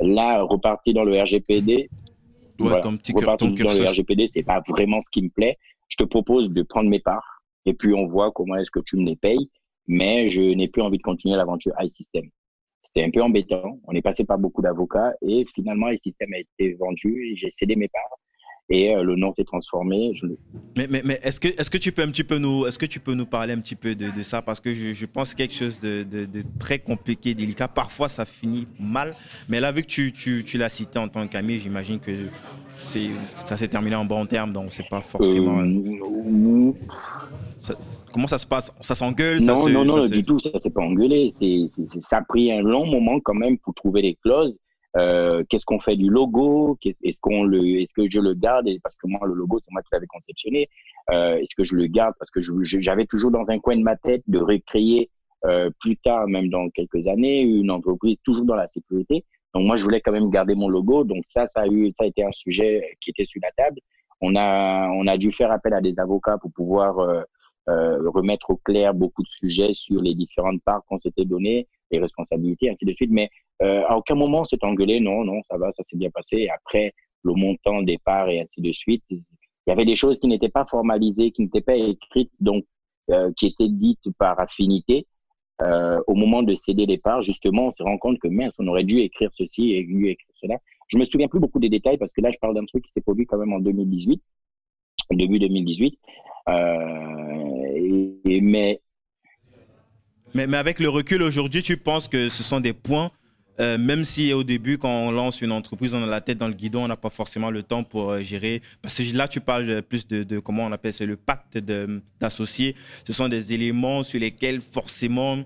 Là, 0.00 0.42
repartir 0.42 0.94
dans 0.94 1.04
le 1.04 1.20
RGPD, 1.20 1.88
ouais, 2.60 2.80
ton 2.80 2.96
petit 2.96 3.12
repartir 3.12 3.52
dans 3.52 3.72
le 3.72 3.88
RGPD, 3.88 4.26
c'est 4.28 4.42
pas 4.42 4.60
vraiment 4.66 5.00
ce 5.00 5.08
qui 5.10 5.22
me 5.22 5.30
plaît. 5.30 5.56
Je 5.88 5.96
te 5.96 6.04
propose 6.04 6.50
de 6.50 6.62
prendre 6.62 6.90
mes 6.90 7.00
parts 7.00 7.42
et 7.66 7.74
puis 7.74 7.94
on 7.94 8.06
voit 8.06 8.32
comment 8.32 8.56
est-ce 8.56 8.70
que 8.70 8.80
tu 8.80 8.96
me 8.96 9.06
les 9.06 9.16
payes, 9.16 9.48
mais 9.86 10.28
je 10.28 10.40
n'ai 10.40 10.68
plus 10.68 10.82
envie 10.82 10.98
de 10.98 11.02
continuer 11.02 11.36
l'aventure 11.36 11.72
iSystem. 11.80 12.28
C'était 12.92 13.06
un 13.06 13.10
peu 13.10 13.22
embêtant. 13.22 13.78
On 13.86 13.92
est 13.92 14.02
passé 14.02 14.24
par 14.24 14.38
beaucoup 14.38 14.62
d'avocats 14.62 15.12
et 15.22 15.44
finalement 15.54 15.90
iSystem 15.90 16.32
a 16.34 16.38
été 16.38 16.74
vendu 16.74 17.30
et 17.30 17.36
j'ai 17.36 17.50
cédé 17.50 17.76
mes 17.76 17.88
parts 17.88 18.18
et 18.70 18.94
euh, 18.94 19.02
le 19.02 19.16
nom 19.16 19.34
s'est 19.34 19.44
transformé. 19.44 20.12
Mais, 20.76 20.86
mais, 20.88 21.02
mais 21.04 21.18
est-ce 21.22 21.40
que, 21.40 21.48
est 21.48 21.68
que 21.68 21.78
tu 21.78 21.92
peux 21.92 22.02
un 22.02 22.10
petit 22.10 22.24
peu 22.24 22.38
nous, 22.38 22.66
est-ce 22.66 22.78
que 22.78 22.86
tu 22.86 23.00
peux 23.00 23.14
nous 23.14 23.26
parler 23.26 23.52
un 23.52 23.60
petit 23.60 23.74
peu 23.74 23.94
de, 23.94 24.22
ça? 24.22 24.42
Parce 24.42 24.60
que 24.60 24.72
je, 24.72 24.92
je 24.92 25.06
pense 25.06 25.34
quelque 25.34 25.54
chose 25.54 25.80
de, 25.80 26.06
très 26.58 26.78
compliqué, 26.78 27.34
délicat. 27.34 27.68
Parfois 27.68 28.08
ça 28.08 28.24
finit 28.24 28.68
mal, 28.78 29.14
mais 29.48 29.60
là 29.60 29.72
vu 29.72 29.82
que 29.82 29.88
tu, 29.88 30.12
tu, 30.12 30.44
tu 30.44 30.56
l'as 30.56 30.68
cité 30.68 30.98
en 30.98 31.08
tant 31.08 31.26
qu'ami, 31.26 31.58
j'imagine 31.58 31.98
que 31.98 32.12
ça 32.80 33.56
s'est 33.56 33.68
terminé 33.68 33.96
en 33.96 34.04
bon 34.04 34.26
terme, 34.26 34.52
donc 34.52 34.72
c'est 34.72 34.88
pas 34.88 35.00
forcément. 35.00 35.60
Euh, 35.60 36.72
comment 38.12 38.26
ça 38.26 38.38
se 38.38 38.46
passe? 38.46 38.74
Ça 38.80 38.94
s'engueule 38.94 39.40
Non, 39.40 39.56
ça 39.56 39.70
non, 39.70 39.84
non, 39.84 40.06
du 40.06 40.22
tout, 40.22 40.40
ça 40.40 40.58
s'est 40.58 40.70
pas 40.70 40.82
engueulé. 40.82 41.30
ça 42.00 42.18
a 42.18 42.22
pris 42.22 42.50
un 42.50 42.62
long 42.62 42.86
moment 42.86 43.20
quand 43.20 43.34
même 43.34 43.58
pour 43.58 43.74
trouver 43.74 44.02
les 44.02 44.14
clauses. 44.16 44.58
Euh, 44.96 45.44
qu'est-ce 45.48 45.64
qu'on 45.64 45.78
fait 45.78 45.96
du 45.96 46.08
logo? 46.08 46.76
Est-ce 46.84 47.20
qu'on 47.20 47.44
le, 47.44 47.80
est-ce 47.80 47.92
que 47.94 48.10
je 48.10 48.18
le 48.18 48.34
garde? 48.34 48.68
Parce 48.82 48.96
que 48.96 49.06
moi, 49.06 49.20
le 49.24 49.34
logo, 49.34 49.60
c'est 49.60 49.70
moi 49.70 49.82
qui 49.82 49.88
l'avais 49.92 50.06
conceptionné. 50.06 50.68
Euh, 51.10 51.36
est-ce 51.36 51.54
que 51.54 51.64
je 51.64 51.76
le 51.76 51.86
garde? 51.86 52.14
Parce 52.18 52.30
que 52.30 52.40
j'avais 52.40 53.06
toujours 53.06 53.30
dans 53.30 53.50
un 53.50 53.58
coin 53.58 53.76
de 53.76 53.82
ma 53.82 53.96
tête 53.96 54.22
de 54.26 54.38
recréer 54.38 55.10
plus 55.80 55.96
tard, 55.96 56.26
même 56.28 56.50
dans 56.50 56.68
quelques 56.70 57.06
années, 57.06 57.40
une 57.40 57.70
entreprise 57.70 58.16
toujours 58.24 58.44
dans 58.44 58.56
la 58.56 58.66
sécurité. 58.66 59.24
Donc 59.54 59.66
moi, 59.66 59.76
je 59.76 59.84
voulais 59.84 60.00
quand 60.00 60.12
même 60.12 60.30
garder 60.30 60.54
mon 60.54 60.68
logo. 60.68 61.04
Donc 61.04 61.24
ça, 61.26 61.46
ça 61.46 61.60
a 61.62 61.66
eu, 61.66 61.92
ça 61.96 62.04
a 62.04 62.06
été 62.06 62.24
un 62.24 62.32
sujet 62.32 62.96
qui 63.00 63.10
était 63.10 63.24
sur 63.24 63.40
la 63.42 63.50
table. 63.52 63.80
On 64.20 64.36
a, 64.36 64.88
on 64.90 65.06
a 65.06 65.16
dû 65.16 65.32
faire 65.32 65.50
appel 65.50 65.72
à 65.74 65.80
des 65.80 65.98
avocats 65.98 66.38
pour 66.38 66.52
pouvoir 66.52 66.98
euh, 66.98 67.22
euh, 67.68 68.10
remettre 68.10 68.50
au 68.50 68.56
clair 68.56 68.94
beaucoup 68.94 69.22
de 69.22 69.28
sujets 69.28 69.72
sur 69.72 70.00
les 70.02 70.14
différentes 70.14 70.62
parts 70.62 70.82
qu'on 70.86 70.98
s'était 70.98 71.24
données, 71.24 71.66
les 71.90 71.98
responsabilités, 71.98 72.70
ainsi 72.70 72.84
de 72.84 72.92
suite. 72.92 73.10
Mais 73.10 73.30
euh, 73.62 73.82
à 73.88 73.96
aucun 73.96 74.14
moment 74.14 74.40
on 74.40 74.44
s'est 74.44 74.62
engueulé. 74.62 75.00
Non, 75.00 75.24
non, 75.24 75.40
ça 75.50 75.56
va, 75.56 75.72
ça 75.72 75.82
s'est 75.84 75.96
bien 75.96 76.10
passé. 76.10 76.48
Après, 76.54 76.92
le 77.22 77.34
montant 77.34 77.82
départ 77.82 78.28
et 78.28 78.40
ainsi 78.40 78.60
de 78.60 78.72
suite. 78.72 79.04
Il 79.10 79.22
y 79.66 79.72
avait 79.72 79.84
des 79.84 79.94
choses 79.94 80.18
qui 80.18 80.26
n'étaient 80.26 80.48
pas 80.48 80.64
formalisées, 80.64 81.30
qui 81.30 81.42
n'étaient 81.42 81.60
pas 81.60 81.76
écrites, 81.76 82.32
donc 82.40 82.64
euh, 83.10 83.30
qui 83.36 83.46
étaient 83.46 83.68
dites 83.68 84.10
par 84.18 84.38
affinité. 84.40 85.06
Euh, 85.62 86.00
au 86.06 86.14
moment 86.14 86.42
de 86.42 86.54
céder 86.54 86.86
les 86.86 86.98
parts, 86.98 87.22
justement, 87.22 87.66
on 87.66 87.72
se 87.72 87.82
rend 87.82 87.98
compte 87.98 88.18
que 88.18 88.28
mince, 88.28 88.54
on 88.58 88.66
aurait 88.66 88.84
dû 88.84 89.00
écrire 89.00 89.30
ceci 89.32 89.74
et 89.74 89.84
dû 89.84 90.08
écrire 90.08 90.34
cela. 90.34 90.56
Je 90.88 90.98
me 90.98 91.04
souviens 91.04 91.28
plus 91.28 91.40
beaucoup 91.40 91.60
des 91.60 91.68
détails 91.68 91.98
parce 91.98 92.12
que 92.12 92.20
là, 92.20 92.30
je 92.30 92.38
parle 92.38 92.54
d'un 92.54 92.64
truc 92.64 92.84
qui 92.84 92.92
s'est 92.92 93.00
produit 93.00 93.26
quand 93.26 93.38
même 93.38 93.52
en 93.52 93.60
2018, 93.60 94.22
début 95.12 95.38
2018. 95.38 95.98
Euh, 96.48 96.52
mais, 98.24 98.80
mais, 100.34 100.46
mais 100.46 100.56
avec 100.56 100.80
le 100.80 100.88
recul 100.88 101.22
aujourd'hui, 101.22 101.62
tu 101.62 101.76
penses 101.76 102.08
que 102.08 102.28
ce 102.28 102.42
sont 102.42 102.60
des 102.60 102.72
points 102.72 103.10
euh, 103.60 103.76
même 103.76 104.06
si 104.06 104.32
au 104.32 104.42
début, 104.42 104.78
quand 104.78 104.90
on 104.90 105.10
lance 105.10 105.42
une 105.42 105.52
entreprise, 105.52 105.94
on 105.94 106.02
a 106.02 106.06
la 106.06 106.22
tête 106.22 106.38
dans 106.38 106.48
le 106.48 106.54
guidon, 106.54 106.84
on 106.84 106.88
n'a 106.88 106.96
pas 106.96 107.10
forcément 107.10 107.50
le 107.50 107.62
temps 107.62 107.84
pour 107.84 108.10
euh, 108.10 108.22
gérer. 108.22 108.62
Parce 108.80 108.96
que 108.96 109.16
là, 109.16 109.28
tu 109.28 109.40
parles 109.40 109.82
plus 109.82 110.08
de, 110.08 110.38
comment 110.38 110.64
on 110.64 110.72
appelle 110.72 110.94
c'est 110.94 111.04
le 111.04 111.16
pacte 111.16 111.58
d'associés. 111.58 112.74
Ce 113.04 113.12
sont 113.12 113.28
des 113.28 113.52
éléments 113.52 114.02
sur 114.02 114.18
lesquels 114.18 114.62
forcément 114.62 115.44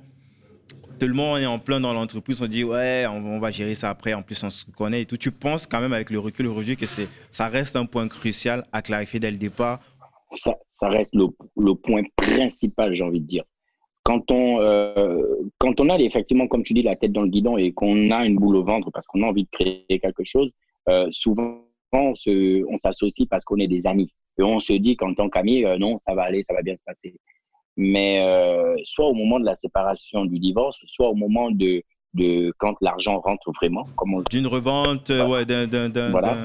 tout 1.00 1.08
le 1.08 1.14
monde 1.14 1.40
est 1.40 1.46
en 1.46 1.58
plein 1.58 1.80
dans 1.80 1.92
l'entreprise. 1.92 2.40
On 2.40 2.46
dit 2.46 2.62
ouais, 2.62 3.04
on, 3.08 3.40
va 3.40 3.50
gérer 3.50 3.74
ça 3.74 3.90
après. 3.90 4.14
En 4.14 4.22
plus, 4.22 4.40
on 4.44 4.50
se 4.50 4.64
connaît 4.66 5.02
et 5.02 5.06
tout. 5.06 5.16
Tu 5.16 5.32
penses 5.32 5.66
quand 5.66 5.80
même 5.80 5.92
avec 5.92 6.10
le 6.10 6.20
recul 6.20 6.46
aujourd'hui 6.46 6.76
que 6.76 6.86
ça 6.86 7.48
reste 7.48 7.74
un 7.74 7.84
point 7.84 8.06
crucial 8.06 8.64
à 8.72 8.80
clarifier 8.80 9.18
dès 9.18 9.32
le 9.32 9.38
départ? 9.38 9.80
Ça, 10.32 10.88
reste 10.88 11.14
le 11.14 11.74
point 11.74 12.02
principal, 12.16 12.94
j'ai 12.94 13.02
envie 13.02 13.20
de 13.20 13.26
dire 13.26 13.44
quand 14.04 14.30
on, 14.30 14.60
euh, 14.60 15.22
quand 15.58 15.80
on 15.80 15.88
a 15.88 15.98
effectivement, 15.98 16.46
comme 16.46 16.62
tu 16.62 16.74
dis, 16.74 16.82
la 16.82 16.94
tête 16.94 17.12
dans 17.12 17.22
le 17.22 17.28
guidon 17.28 17.56
et 17.56 17.72
qu'on 17.72 18.10
a 18.10 18.24
une 18.24 18.36
boule 18.36 18.56
au 18.56 18.64
ventre 18.64 18.90
parce 18.92 19.06
qu'on 19.06 19.22
a 19.22 19.26
envie 19.26 19.44
de 19.44 19.48
créer 19.50 19.98
quelque 19.98 20.24
chose, 20.24 20.50
euh, 20.88 21.08
souvent 21.10 21.58
on 21.96 22.78
s'associe 22.82 23.28
parce 23.28 23.44
qu'on 23.44 23.58
est 23.58 23.68
des 23.68 23.86
amis. 23.86 24.10
Et 24.38 24.42
on 24.42 24.58
se 24.58 24.72
dit 24.72 24.96
qu'en 24.96 25.14
tant 25.14 25.30
qu'amis, 25.30 25.64
euh, 25.64 25.78
non, 25.78 25.96
ça 25.98 26.14
va 26.14 26.24
aller, 26.24 26.42
ça 26.42 26.52
va 26.52 26.60
bien 26.62 26.76
se 26.76 26.82
passer. 26.84 27.14
Mais 27.76 28.20
soit 28.84 29.06
au 29.06 29.14
moment 29.14 29.40
de 29.40 29.44
la 29.44 29.56
séparation 29.56 30.24
du 30.26 30.38
divorce, 30.38 30.80
soit 30.86 31.08
au 31.08 31.14
moment 31.14 31.50
de, 31.50 31.82
de 32.14 32.52
quand 32.58 32.74
l'argent 32.80 33.18
rentre 33.18 33.50
vraiment. 33.60 33.86
D'une 34.30 34.46
revente, 34.46 35.08
ouais, 35.08 35.44
d'un. 35.44 36.10
Voilà. 36.10 36.36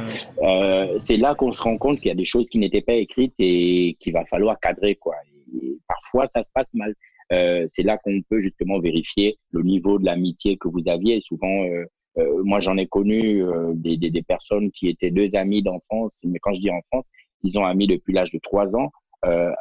c'est 0.98 1.18
là 1.18 1.36
qu'on 1.36 1.52
se 1.52 1.62
rend 1.62 1.78
compte 1.78 2.00
qu'il 2.00 2.08
y 2.08 2.12
a 2.12 2.16
des 2.16 2.26
choses 2.26 2.50
qui 2.50 2.58
n'étaient 2.58 2.82
pas 2.82 2.94
écrites 2.94 3.36
et 3.38 3.96
qu'il 4.00 4.14
va 4.14 4.26
falloir 4.26 4.60
cadrer. 4.60 4.96
Quoi. 4.96 5.16
Et 5.62 5.78
parfois, 5.88 6.26
ça 6.26 6.42
se 6.42 6.52
passe 6.52 6.74
mal. 6.74 6.96
Euh, 7.32 7.66
c'est 7.68 7.84
là 7.84 7.98
qu'on 7.98 8.22
peut 8.30 8.40
justement 8.40 8.80
vérifier 8.80 9.38
le 9.52 9.62
niveau 9.62 10.00
de 10.00 10.06
l'amitié 10.06 10.58
que 10.58 10.68
vous 10.68 10.88
aviez. 10.88 11.22
Souvent, 11.22 11.64
euh, 11.66 11.86
euh, 12.18 12.44
moi, 12.44 12.60
j'en 12.60 12.78
ai 12.78 12.88
connu 12.88 13.44
des, 13.76 13.98
des, 13.98 14.10
des, 14.10 14.24
personnes 14.24 14.72
qui 14.72 14.90
étaient 14.90 15.12
deux 15.12 15.36
amis 15.36 15.62
d'enfance, 15.62 16.20
mais 16.24 16.40
quand 16.40 16.54
je 16.54 16.60
dis 16.60 16.72
enfance, 16.72 17.08
ils 17.44 17.60
ont 17.60 17.66
amis 17.66 17.88
depuis 17.88 18.14
l'âge 18.14 18.32
de 18.32 18.40
3 18.40 18.76
ans 18.76 18.92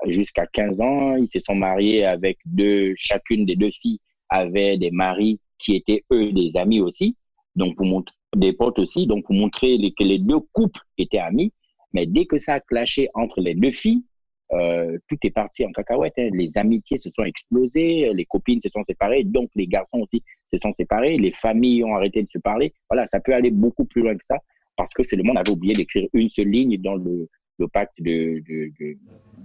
jusqu'à 0.06 0.46
15 0.46 0.80
ans. 0.80 1.16
Ils 1.16 1.28
se 1.28 1.40
sont 1.40 1.54
mariés 1.54 2.04
avec 2.04 2.38
deux, 2.46 2.94
chacune 2.96 3.44
des 3.44 3.56
deux 3.56 3.70
filles 3.70 3.98
avait 4.28 4.78
des 4.78 4.90
maris 4.90 5.40
qui 5.58 5.74
étaient 5.74 6.04
eux 6.12 6.32
des 6.32 6.56
amis 6.56 6.80
aussi, 6.80 7.16
donc 7.56 7.76
pour 7.76 7.86
montrer 7.86 8.14
des 8.36 8.52
potes 8.52 8.78
aussi, 8.78 9.06
donc 9.06 9.24
pour 9.24 9.34
montrer 9.34 9.78
que 9.98 10.04
les 10.04 10.18
deux 10.18 10.40
couples 10.52 10.80
étaient 10.98 11.18
amis. 11.18 11.52
Mais 11.92 12.06
dès 12.06 12.26
que 12.26 12.38
ça 12.38 12.54
a 12.54 12.60
clashé 12.60 13.08
entre 13.14 13.40
les 13.40 13.54
deux 13.54 13.72
filles, 13.72 14.04
euh, 14.52 14.98
tout 15.08 15.16
est 15.22 15.30
parti 15.30 15.64
en 15.64 15.72
cacahuète. 15.72 16.14
Hein. 16.18 16.30
Les 16.32 16.56
amitiés 16.56 16.98
se 16.98 17.10
sont 17.10 17.24
explosées, 17.24 18.10
les 18.14 18.24
copines 18.24 18.60
se 18.60 18.68
sont 18.68 18.82
séparées, 18.82 19.24
donc 19.24 19.50
les 19.54 19.66
garçons 19.66 20.00
aussi 20.00 20.22
se 20.50 20.58
sont 20.58 20.72
séparés, 20.72 21.18
les 21.18 21.30
familles 21.30 21.84
ont 21.84 21.94
arrêté 21.94 22.22
de 22.22 22.30
se 22.30 22.38
parler. 22.38 22.72
Voilà, 22.88 23.06
ça 23.06 23.20
peut 23.20 23.34
aller 23.34 23.50
beaucoup 23.50 23.84
plus 23.84 24.02
loin 24.02 24.16
que 24.16 24.24
ça 24.24 24.38
parce 24.78 24.94
que 24.94 25.02
c'est 25.02 25.16
le 25.16 25.24
monde 25.24 25.36
avait 25.36 25.50
oublié 25.50 25.74
d'écrire 25.74 26.08
une 26.14 26.28
seule 26.30 26.48
ligne 26.48 26.80
dans 26.80 26.94
le, 26.94 27.28
le 27.58 27.68
pacte 27.68 28.00
de. 28.00 28.42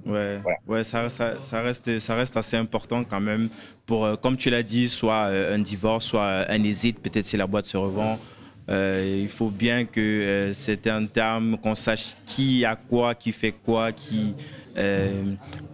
Ouais, 0.06 0.40
ouais 0.68 0.84
ça, 0.84 1.10
ça, 1.10 1.42
ça, 1.42 1.62
reste, 1.62 2.00
ça 2.00 2.16
reste 2.16 2.38
assez 2.38 2.56
important 2.56 3.04
quand 3.04 3.22
même 3.22 3.50
pour, 3.86 4.06
euh, 4.06 4.16
comme 4.16 4.38
tu 4.38 4.50
l'as 4.50 4.64
dit, 4.64 4.88
soit 4.88 5.28
euh, 5.28 5.56
un 5.56 5.60
divorce, 5.60 6.06
soit 6.06 6.46
un 6.50 6.64
hésite, 6.64 7.00
peut-être 7.00 7.26
si 7.26 7.36
la 7.36 7.48
boîte 7.48 7.66
se 7.66 7.78
revend. 7.78 8.20
Il 8.70 9.30
faut 9.30 9.50
bien 9.50 9.86
que 9.86 10.52
c'est 10.54 10.88
un 10.88 11.06
terme, 11.06 11.58
qu'on 11.58 11.76
sache 11.76 12.16
qui 12.26 12.66
a 12.66 12.76
quoi, 12.76 13.16
qui 13.16 13.32
fait 13.32 13.54
quoi, 13.64 13.92
qui, 13.92 14.36
euh, 14.78 15.24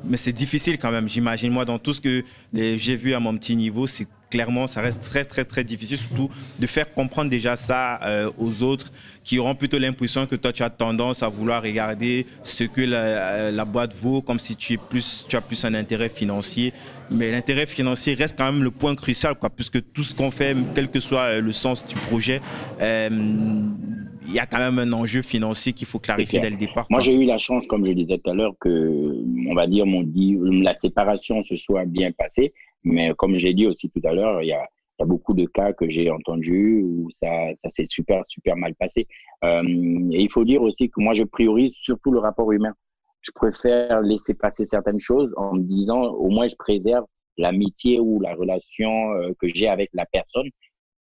mais 0.03 0.17
c'est 0.17 0.33
difficile 0.33 0.77
quand 0.77 0.91
même, 0.91 1.07
j'imagine. 1.07 1.51
Moi, 1.51 1.65
dans 1.65 1.79
tout 1.79 1.93
ce 1.93 2.01
que 2.01 2.23
j'ai 2.53 2.95
vu 2.95 3.13
à 3.13 3.19
mon 3.19 3.37
petit 3.37 3.55
niveau, 3.55 3.87
c'est 3.87 4.07
clairement, 4.29 4.67
ça 4.67 4.81
reste 4.81 5.01
très, 5.01 5.25
très, 5.25 5.43
très 5.43 5.63
difficile, 5.63 5.97
surtout 5.97 6.29
de 6.59 6.67
faire 6.67 6.93
comprendre 6.93 7.31
déjà 7.31 7.55
ça 7.55 7.99
euh, 8.03 8.29
aux 8.37 8.61
autres 8.61 8.91
qui 9.23 9.39
auront 9.39 9.55
plutôt 9.55 9.79
l'impression 9.79 10.27
que 10.27 10.35
toi, 10.35 10.53
tu 10.53 10.61
as 10.61 10.69
tendance 10.69 11.23
à 11.23 11.29
vouloir 11.29 11.63
regarder 11.63 12.27
ce 12.43 12.63
que 12.63 12.81
la, 12.81 12.97
euh, 12.99 13.65
boîte 13.65 13.95
vaut, 13.95 14.21
comme 14.21 14.39
si 14.39 14.55
tu, 14.55 14.73
es 14.73 14.79
tu 15.27 15.35
as 15.35 15.41
plus 15.41 15.65
un 15.65 15.73
intérêt 15.73 16.09
financier. 16.09 16.73
Mais 17.11 17.31
l'intérêt 17.31 17.65
financier 17.65 18.13
reste 18.13 18.37
quand 18.37 18.51
même 18.51 18.63
le 18.63 18.71
point 18.71 18.95
crucial, 18.95 19.35
quoi, 19.35 19.49
puisque 19.49 19.91
tout 19.93 20.03
ce 20.03 20.13
qu'on 20.15 20.31
fait, 20.31 20.55
quel 20.75 20.89
que 20.89 20.99
soit 20.99 21.39
le 21.39 21.51
sens 21.51 21.85
du 21.85 21.95
projet, 21.95 22.41
il 24.29 24.33
y 24.33 24.39
a 24.39 24.45
quand 24.45 24.57
même 24.57 24.79
un 24.79 24.93
enjeu 24.93 25.21
financier 25.21 25.73
qu'il 25.73 25.87
faut 25.87 25.99
clarifier 25.99 26.39
dès 26.39 26.49
le 26.49 26.57
départ. 26.57 26.85
Moi, 26.89 27.01
j'ai 27.01 27.13
eu 27.13 27.25
la 27.25 27.37
chance, 27.37 27.65
comme 27.67 27.85
je 27.85 27.91
disais 27.91 28.17
tout 28.17 28.29
à 28.29 28.33
l'heure, 28.33 28.53
que, 28.59 29.23
on 29.47 29.55
va 29.55 29.67
dire, 29.67 29.85
mon 29.85 30.05
la 30.61 30.75
séparation 30.75 31.41
se 31.43 31.55
soit 31.55 31.85
bien 31.85 32.11
passée. 32.11 32.53
Mais 32.83 33.11
comme 33.17 33.35
j'ai 33.35 33.53
dit 33.53 33.65
aussi 33.65 33.89
tout 33.89 34.01
à 34.03 34.13
l'heure, 34.13 34.41
il 34.41 34.47
y 34.47 34.53
a, 34.53 34.61
y 34.99 35.03
a, 35.03 35.05
beaucoup 35.05 35.33
de 35.33 35.45
cas 35.45 35.73
que 35.73 35.89
j'ai 35.89 36.09
entendus 36.09 36.81
où 36.81 37.09
ça, 37.09 37.27
ça 37.61 37.69
s'est 37.69 37.85
super, 37.85 38.25
super 38.25 38.55
mal 38.55 38.73
passé. 38.75 39.07
Euh, 39.43 39.63
et 40.11 40.21
il 40.21 40.29
faut 40.31 40.45
dire 40.45 40.61
aussi 40.61 40.89
que 40.89 41.01
moi, 41.01 41.13
je 41.13 41.23
priorise 41.23 41.73
surtout 41.73 42.11
le 42.11 42.19
rapport 42.19 42.51
humain. 42.51 42.73
Je 43.21 43.31
préfère 43.33 44.01
laisser 44.01 44.33
passer 44.33 44.65
certaines 44.65 44.99
choses 44.99 45.33
en 45.35 45.55
me 45.55 45.63
disant, 45.63 46.01
au 46.01 46.29
moins, 46.29 46.47
je 46.47 46.55
préserve 46.55 47.05
l'amitié 47.37 47.99
ou 47.99 48.19
la 48.19 48.35
relation 48.35 49.13
euh, 49.13 49.31
que 49.39 49.47
j'ai 49.47 49.67
avec 49.67 49.89
la 49.93 50.05
personne 50.05 50.49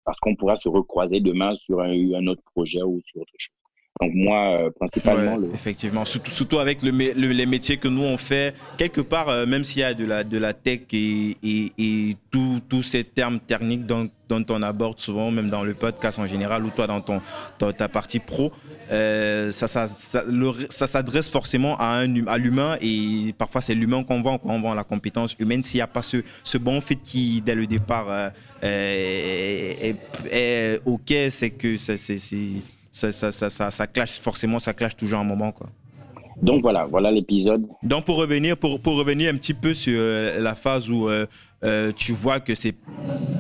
parce 0.05 0.19
qu'on 0.21 0.37
pourra 0.37 0.57
se 0.57 0.69
recroiser 0.69 1.21
demain 1.21 1.55
sur 1.57 1.81
un, 1.81 1.91
un, 1.91 2.27
autre 2.27 2.43
projet 2.55 2.83
ou 2.83 3.01
sur 3.03 3.23
autre 3.23 3.33
chose. 3.37 3.55
Donc 4.01 4.11
moi, 4.13 4.59
euh, 4.59 4.71
principalement... 4.71 5.39
Effectivement, 5.55 6.05
surtout, 6.05 6.31
surtout 6.33 6.59
avec 6.59 6.83
le, 6.83 6.91
les 6.91 7.47
métiers 7.47 7.77
que 7.77 7.87
nous 7.87 8.03
on 8.03 8.17
fait, 8.17 8.53
quelque 8.77 9.01
part, 9.01 9.29
euh, 9.29 9.47
même 9.47 9.63
s'il 9.65 9.83
y 9.83 9.85
a 9.85 9.95
de 9.95 10.05
la, 10.05 10.25
de 10.25 10.37
la 10.37 10.53
tech 10.53 10.81
et, 10.93 11.37
et, 11.45 11.73
et 11.79 12.17
tous 12.33 12.83
ces 12.83 13.05
termes 13.05 13.39
techniques 13.39 13.87
dont, 13.87 14.11
dont, 14.29 14.45
on 14.49 14.63
aborde 14.63 14.99
souvent, 14.99 15.31
même 15.31 15.49
dans 15.49 15.63
le 15.63 15.75
podcast 15.75 16.19
en 16.19 16.27
général, 16.27 16.65
ou 16.65 16.71
toi 16.71 16.89
dans, 16.89 17.01
ton, 17.01 17.21
dans 17.61 17.73
ta 17.73 17.89
partie 17.89 18.19
pro, 18.19 18.51
euh, 18.91 19.53
ça, 19.53 19.69
ça, 19.69 19.87
ça, 19.87 20.25
ça 20.71 20.87
s'adresse 20.89 21.29
forcément 21.29 21.77
à, 21.79 22.01
un, 22.01 22.27
à 22.27 22.37
l'humain 22.37 22.77
et 22.81 23.33
parfois 23.39 23.61
c'est 23.61 23.77
l'humain 23.77 24.03
qu'on 24.03 24.23
vend 24.23 24.39
quand 24.39 24.51
on 24.51 24.61
vend 24.61 24.75
la 24.75 24.83
compétence 24.83 25.37
humaine. 25.39 25.63
S'il 25.63 25.79
n'y 25.79 25.83
a 25.83 25.87
pas 25.87 26.03
ce, 26.03 26.17
ce 26.43 26.59
bon 26.59 26.81
fit 26.81 26.97
qui, 26.97 27.41
dès 27.41 27.55
le 27.55 27.69
départ, 27.69 28.33
est, 28.61 29.95
est, 30.33 30.81
OK, 30.85 31.15
c'est 31.31 31.51
que 31.51 31.77
c'est 31.77 32.19
ça, 32.95 33.11
ça, 33.11 33.33
ça, 33.33 33.71
ça, 33.71 33.87
clash 33.89 34.21
forcément, 34.21 34.61
ça 34.61 34.73
clash 34.73 34.97
toujours 34.97 35.19
un 35.19 35.25
moment. 35.25 35.51
Quoi. 35.51 35.69
Donc 36.41 36.63
voilà, 36.63 36.87
voilà 36.87 37.11
l'épisode. 37.11 37.67
Donc 37.83 38.05
pour 38.05 38.17
revenir, 38.17 38.57
pour, 38.57 38.81
pour, 38.81 38.95
revenir 38.95 39.35
un 39.35 39.37
petit 39.37 39.53
peu 39.53 39.75
sur 39.75 39.95
euh, 39.97 40.41
la 40.41 40.55
phase 40.55 40.89
où 40.89 41.09
euh, 41.09 41.27
euh, 41.65 41.91
tu 41.93 42.13
vois 42.13 42.39
que 42.39 42.55
c'est 42.55 42.77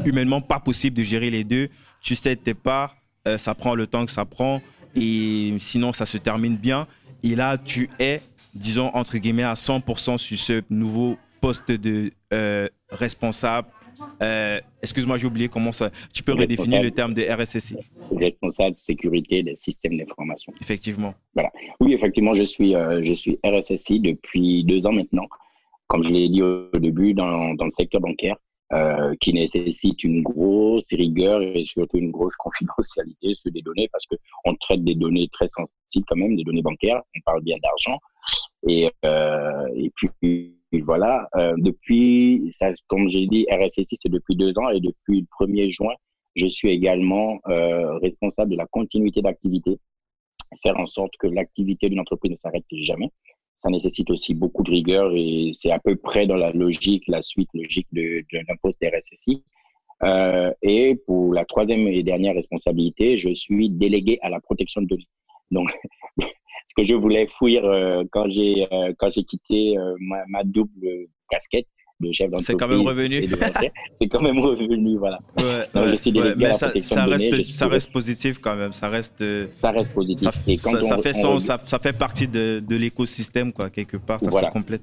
humainement 0.05 0.41
pas 0.41 0.59
possible 0.59 0.97
de 0.97 1.05
gérer 1.05 1.31
les 1.31 1.45
deux, 1.45 1.69
tu 2.01 2.17
sais 2.17 2.35
tes 2.35 2.55
parts, 2.55 2.97
ça 3.39 3.55
prend 3.55 3.75
le 3.75 3.87
temps 3.87 4.05
que 4.05 4.13
ça 4.13 4.27
prend 4.27 4.61
et 4.95 5.55
sinon 5.59 5.93
ça 5.93 6.05
se 6.05 6.19
termine 6.19 6.57
bien. 6.57 6.87
Et 7.23 7.37
là, 7.37 7.57
tu 7.57 7.89
es, 7.99 8.21
disons, 8.55 8.91
entre 8.93 9.17
guillemets, 9.17 9.45
à 9.45 9.55
100% 9.55 10.19
sur 10.19 10.39
ce 10.39 10.63
nouveau 10.69 11.17
poste 11.41 11.71
de 11.71 12.11
responsable 12.91 13.69
euh, 14.23 14.61
excuse-moi, 14.83 15.19
j'ai 15.19 15.27
oublié 15.27 15.49
comment 15.49 15.73
ça. 15.73 15.91
Tu 16.13 16.23
peux 16.23 16.33
redéfinir 16.33 16.83
le 16.83 16.91
terme 16.91 17.15
de 17.15 17.23
RSSI 17.23 17.77
Responsable 18.17 18.77
sécurité 18.77 19.43
des 19.43 19.57
systèmes 19.57 19.97
d'information. 19.97 20.53
Effectivement. 20.61 21.15
Voilà. 21.35 21.51
Oui, 21.81 21.95
effectivement, 21.95 22.35
je 22.35 22.45
suis, 22.45 22.75
euh, 22.75 23.03
je 23.03 23.15
suis 23.15 23.39
RSSI 23.45 24.01
depuis 24.01 24.65
deux 24.65 24.87
ans 24.87 24.93
maintenant. 24.93 25.27
Comme 25.87 26.03
je 26.03 26.13
l'ai 26.13 26.29
dit 26.29 26.43
au 26.43 26.71
début, 26.79 27.15
dans, 27.15 27.55
dans 27.55 27.67
le 27.67 27.73
secteur 27.73 28.01
bancaire, 28.01 28.37
euh, 28.73 29.15
qui 29.21 29.35
nécessite 29.35 30.03
une 30.03 30.23
grosse 30.23 30.89
rigueur 30.91 31.43
et 31.43 31.65
surtout 31.67 31.99
une 31.99 32.11
grosse 32.11 32.35
confidentialité 32.37 33.35
sur 33.35 33.53
des 33.53 33.61
données 33.61 33.89
parce 33.93 34.07
qu'on 34.07 34.55
traite 34.57 34.83
des 34.83 34.95
données 34.95 35.29
très 35.33 35.47
sensibles 35.47 36.07
quand 36.09 36.17
même, 36.17 36.35
des 36.35 36.45
données 36.45 36.63
bancaires. 36.63 37.03
On 37.17 37.21
parle 37.25 37.43
bien 37.43 37.57
d'argent. 37.63 37.99
Et, 38.67 38.91
et 39.77 39.93
puis, 39.95 40.57
voilà, 40.83 41.29
euh, 41.37 41.55
depuis, 41.59 42.53
comme 42.89 43.07
j'ai 43.09 43.27
dit, 43.27 43.47
RSSI, 43.51 43.97
c'est 43.97 44.09
depuis 44.09 44.37
deux 44.37 44.53
ans 44.59 44.71
et 44.71 44.81
depuis 44.81 45.21
le 45.21 45.47
1er 45.47 45.71
juin, 45.71 45.95
je 46.37 46.47
suis 46.47 46.71
également 46.71 47.39
euh, 47.49 47.99
responsable 47.99 48.51
de 48.51 48.57
la 48.57 48.67
continuité 48.67 49.23
d'activité, 49.23 49.79
faire 50.63 50.79
en 50.79 50.87
sorte 50.87 51.13
que 51.19 51.27
l'activité 51.27 51.89
d'une 51.89 52.01
entreprise 52.01 52.33
ne 52.33 52.37
s'arrête 52.37 52.65
jamais. 52.73 53.11
Ça 53.59 53.71
nécessite 53.71 54.11
aussi 54.11 54.35
beaucoup 54.35 54.63
de 54.63 54.71
rigueur 54.71 55.13
et 55.15 55.53
c'est 55.55 55.71
à 55.71 55.79
peu 55.79 55.97
près 55.97 56.27
dans 56.27 56.37
la 56.37 56.51
logique, 56.53 57.05
la 57.09 57.23
suite 57.23 57.49
logique 57.55 57.89
d'un 57.93 58.57
poste 58.61 58.85
RSSI. 58.85 59.43
Euh, 60.03 60.53
et 60.63 60.97
pour 61.07 61.33
la 61.33 61.45
troisième 61.45 61.87
et 61.89 62.03
dernière 62.03 62.35
responsabilité, 62.35 63.17
je 63.17 63.33
suis 63.33 63.71
délégué 63.71 64.19
à 64.23 64.29
la 64.29 64.41
protection 64.41 64.83
de 64.83 64.89
données. 64.89 65.09
Donc, 65.51 65.71
ce 66.75 66.83
que 66.83 66.87
je 66.87 66.95
voulais 66.95 67.27
fuir 67.27 67.65
euh, 67.65 68.03
quand 68.11 68.29
j'ai 68.29 68.67
quand 68.99 69.11
j'ai 69.11 69.25
quitté 69.25 69.77
ma, 70.01 70.43
double 70.45 71.09
casquette 71.31 71.67
de 72.01 72.11
chef 72.13 72.31
d'entreprise. 72.31 72.47
C'est 72.47 72.57
quand 72.57 72.69
même 72.69 72.81
revenu. 72.81 73.29
c'est 73.93 74.09
quand 74.09 74.21
même 74.21 74.39
revenu, 74.41 74.99
voilà. 74.99 75.21
mais 75.37 76.53
ça, 76.53 77.07
reste, 77.07 77.45
ça 77.45 77.69
reste 77.69 77.93
positif 77.93 78.39
quand 78.39 78.57
même. 78.57 78.73
Ça 78.73 78.89
reste. 78.89 79.43
Ça 79.43 79.71
reste 79.71 79.93
positif. 79.93 80.25
Ça, 80.25 80.33
fait, 80.33 81.15
ça, 81.15 81.79
fait 81.79 81.97
partie 81.97 82.27
de, 82.27 82.61
de 82.61 82.77
l'écosystème, 82.77 83.53
quoi, 83.53 83.71
quelque 83.71 83.97
part. 83.97 84.21
Ça 84.21 84.31
se 84.31 84.51
complète 84.51 84.83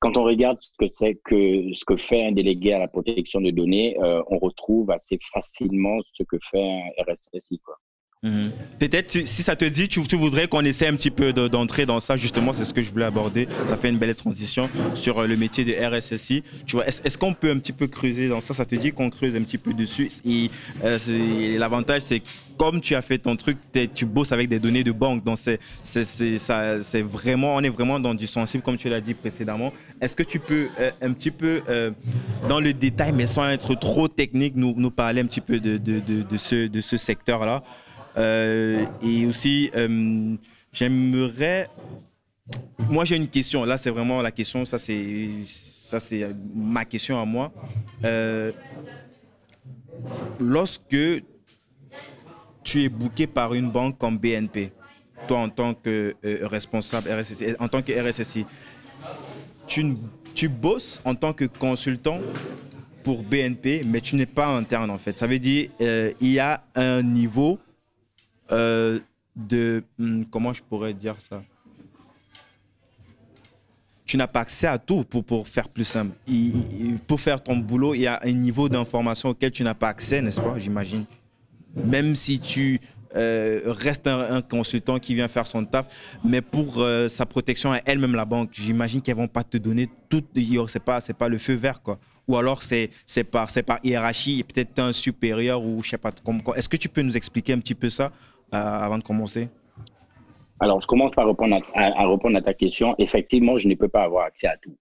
quand 0.00 0.16
on 0.16 0.24
regarde 0.24 0.58
ce 0.60 0.68
que 0.78 0.86
c'est 0.88 1.16
que 1.24 1.74
ce 1.74 1.84
que 1.84 1.96
fait 1.96 2.26
un 2.26 2.32
délégué 2.32 2.72
à 2.72 2.78
la 2.78 2.88
protection 2.88 3.40
de 3.40 3.50
données, 3.50 3.96
euh, 4.00 4.22
on 4.28 4.38
retrouve 4.38 4.90
assez 4.90 5.18
facilement 5.32 5.98
ce 6.12 6.22
que 6.22 6.36
fait 6.50 6.62
un 6.62 7.02
RSSI. 7.02 7.58
Quoi. 7.64 7.76
Mhm. 8.24 8.50
Peut-être, 8.80 9.12
si 9.12 9.42
ça 9.44 9.54
te 9.54 9.64
dit, 9.64 9.86
tu, 9.86 10.00
voudrais 10.16 10.48
qu'on 10.48 10.64
essaie 10.64 10.88
un 10.88 10.96
petit 10.96 11.12
peu 11.12 11.32
d'entrer 11.32 11.86
dans 11.86 12.00
ça, 12.00 12.16
justement, 12.16 12.52
c'est 12.52 12.64
ce 12.64 12.74
que 12.74 12.82
je 12.82 12.90
voulais 12.90 13.04
aborder. 13.04 13.46
Ça 13.68 13.76
fait 13.76 13.90
une 13.90 13.98
belle 13.98 14.14
transition 14.16 14.68
sur 14.94 15.20
euh, 15.20 15.28
le 15.28 15.36
métier 15.36 15.64
de 15.64 15.72
RSSI. 15.72 16.42
Tu 16.66 16.74
vois, 16.74 16.88
est-ce 16.88 17.16
qu'on 17.16 17.32
peut 17.32 17.50
un 17.50 17.58
petit 17.58 17.72
peu 17.72 17.86
creuser 17.86 18.28
dans 18.28 18.40
ça? 18.40 18.54
Ça 18.54 18.64
te 18.64 18.74
dit 18.74 18.90
qu'on 18.90 19.08
creuse 19.10 19.36
un 19.36 19.42
petit 19.42 19.58
peu 19.58 19.72
dessus? 19.72 20.08
Et, 20.24 20.50
euh, 20.82 20.98
l'avantage, 21.58 22.02
c'est 22.02 22.22
comme 22.56 22.80
tu 22.80 22.96
as 22.96 23.02
fait 23.02 23.18
ton 23.18 23.36
truc, 23.36 23.56
tu 23.94 24.04
bosses 24.04 24.32
avec 24.32 24.48
des 24.48 24.58
données 24.58 24.82
de 24.82 24.90
banque. 24.90 25.22
Donc, 25.22 25.38
c'est 25.84 27.02
vraiment, 27.02 27.54
on 27.54 27.60
est 27.60 27.68
vraiment 27.68 28.00
dans 28.00 28.14
du 28.14 28.26
sensible, 28.26 28.64
comme 28.64 28.76
tu 28.76 28.88
l'as 28.88 29.00
dit 29.00 29.14
précédemment. 29.14 29.72
Est-ce 30.00 30.16
que 30.16 30.24
tu 30.24 30.40
peux 30.40 30.66
euh, 30.80 30.90
un 31.00 31.12
petit 31.12 31.30
peu, 31.30 31.62
dans 32.48 32.58
le 32.58 32.72
détail, 32.72 33.12
mais 33.12 33.28
sans 33.28 33.48
être 33.48 33.76
trop 33.76 34.08
technique, 34.08 34.54
nous, 34.56 34.90
parler 34.90 35.20
un 35.20 35.26
petit 35.26 35.40
peu 35.40 35.60
de, 35.60 35.76
de, 35.76 36.36
ce, 36.36 36.66
de 36.66 36.80
ce 36.80 36.96
secteur-là? 36.96 37.62
euh, 37.62 37.87
et 38.18 39.26
aussi, 39.26 39.70
euh, 39.74 40.36
j'aimerais. 40.72 41.68
Moi, 42.88 43.04
j'ai 43.04 43.16
une 43.16 43.28
question. 43.28 43.64
Là, 43.64 43.76
c'est 43.76 43.90
vraiment 43.90 44.22
la 44.22 44.30
question. 44.30 44.64
Ça, 44.64 44.78
c'est 44.78 45.28
ça, 45.44 46.00
c'est 46.00 46.28
ma 46.54 46.84
question 46.84 47.20
à 47.20 47.24
moi. 47.24 47.52
Euh, 48.04 48.52
lorsque 50.40 50.96
tu 52.62 52.82
es 52.82 52.88
booké 52.88 53.26
par 53.26 53.54
une 53.54 53.70
banque 53.70 53.98
comme 53.98 54.18
BNP, 54.18 54.72
toi 55.26 55.38
en 55.38 55.48
tant 55.48 55.74
que 55.74 56.14
responsable 56.42 57.10
RSSI, 57.10 57.54
en 57.58 57.68
tant 57.68 57.82
que 57.82 57.92
RSSI, 57.92 58.44
tu, 59.66 59.96
tu 60.34 60.48
bosses 60.48 61.00
en 61.04 61.14
tant 61.14 61.32
que 61.32 61.46
consultant 61.46 62.20
pour 63.02 63.22
BNP, 63.22 63.82
mais 63.86 64.00
tu 64.02 64.16
n'es 64.16 64.26
pas 64.26 64.48
interne 64.48 64.90
en 64.90 64.98
fait. 64.98 65.18
Ça 65.18 65.26
veut 65.26 65.38
dire 65.38 65.70
il 65.80 66.30
y 66.30 66.38
a 66.38 66.62
un 66.74 67.02
niveau 67.02 67.58
euh, 68.52 68.98
de... 69.36 69.82
Hmm, 69.98 70.24
comment 70.30 70.52
je 70.52 70.62
pourrais 70.62 70.94
dire 70.94 71.16
ça? 71.18 71.42
Tu 74.04 74.16
n'as 74.16 74.26
pas 74.26 74.40
accès 74.40 74.66
à 74.66 74.78
tout 74.78 75.04
pour, 75.04 75.22
pour 75.22 75.46
faire 75.46 75.68
plus 75.68 75.84
simple. 75.84 76.16
pour 77.06 77.20
faire 77.20 77.42
ton 77.42 77.56
boulot, 77.56 77.94
il 77.94 78.00
y 78.00 78.06
a 78.06 78.20
un 78.22 78.32
niveau 78.32 78.68
d'information 78.68 79.28
auquel 79.30 79.50
tu 79.50 79.62
n'as 79.62 79.74
pas 79.74 79.88
accès, 79.88 80.22
n'est-ce 80.22 80.40
pas, 80.40 80.58
j'imagine. 80.58 81.04
Même 81.76 82.14
si 82.14 82.40
tu 82.40 82.80
euh, 83.16 83.60
restes 83.66 84.06
un, 84.06 84.42
consultant 84.42 84.98
qui 84.98 85.14
vient 85.14 85.28
faire 85.28 85.46
son 85.46 85.64
taf, 85.64 85.86
mais 86.24 86.42
pour 86.42 86.78
euh, 86.78 87.08
sa 87.08 87.26
protection 87.26 87.72
à 87.72 87.80
elle-même, 87.84 88.14
la 88.14 88.24
banque, 88.24 88.50
j'imagine 88.52 89.00
qu'elles 89.00 89.16
vont 89.16 89.28
pas 89.28 89.44
te 89.44 89.56
donner 89.56 89.88
tout, 90.08 90.24
c'est 90.68 90.82
pas, 90.82 91.00
c'est 91.00 91.16
pas 91.16 91.28
le 91.28 91.38
feu 91.38 91.54
vert, 91.54 91.82
quoi. 91.82 91.98
Ou 92.26 92.36
alors 92.36 92.62
c'est, 92.62 92.90
c'est 93.06 93.24
par, 93.24 93.48
c'est 93.48 93.62
par 93.62 93.78
hiérarchie, 93.82 94.44
peut-être 94.44 94.78
un 94.78 94.92
supérieur 94.92 95.62
ou 95.64 95.82
je 95.82 95.88
sais 95.88 95.98
pas. 95.98 96.12
Est-ce 96.56 96.68
que 96.68 96.76
tu 96.76 96.90
peux 96.90 97.00
nous 97.00 97.16
expliquer 97.16 97.54
un 97.54 97.58
petit 97.58 97.74
peu 97.74 97.88
ça? 97.88 98.12
Avant 98.52 98.98
de 98.98 99.02
commencer? 99.02 99.48
Alors, 100.60 100.80
je 100.80 100.86
commence 100.86 101.12
par 101.12 101.26
répondre 101.26 101.56
à, 101.74 102.42
ta 102.42 102.54
question. 102.54 102.94
Effectivement, 102.98 103.58
je 103.58 103.68
ne 103.68 103.74
peux 103.74 103.88
pas 103.88 104.02
avoir 104.02 104.24
accès 104.24 104.48
à 104.48 104.56
tout. 104.56 104.76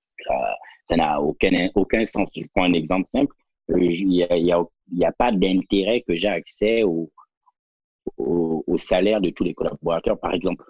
Ça 0.90 0.96
n'a 0.96 1.22
aucun, 1.22 1.70
aucun 1.76 2.04
sens. 2.06 2.30
Je 2.36 2.46
prends 2.54 2.64
un 2.64 2.74
exemple 2.74 3.08
simple. 3.08 3.34
Euh, 3.72 3.80
il 3.80 4.08
n'y 4.08 5.06
a, 5.06 5.12
pas 5.12 5.32
d'intérêt 5.32 6.02
que 6.02 6.16
j'ai 6.16 6.30
accès 6.30 6.84
au, 6.84 7.12
au, 8.18 8.78
salaire 8.78 9.22
de 9.22 9.30
tous 9.30 9.44
les 9.44 9.54
collaborateurs, 9.54 10.20
par 10.20 10.34
exemple. 10.34 10.64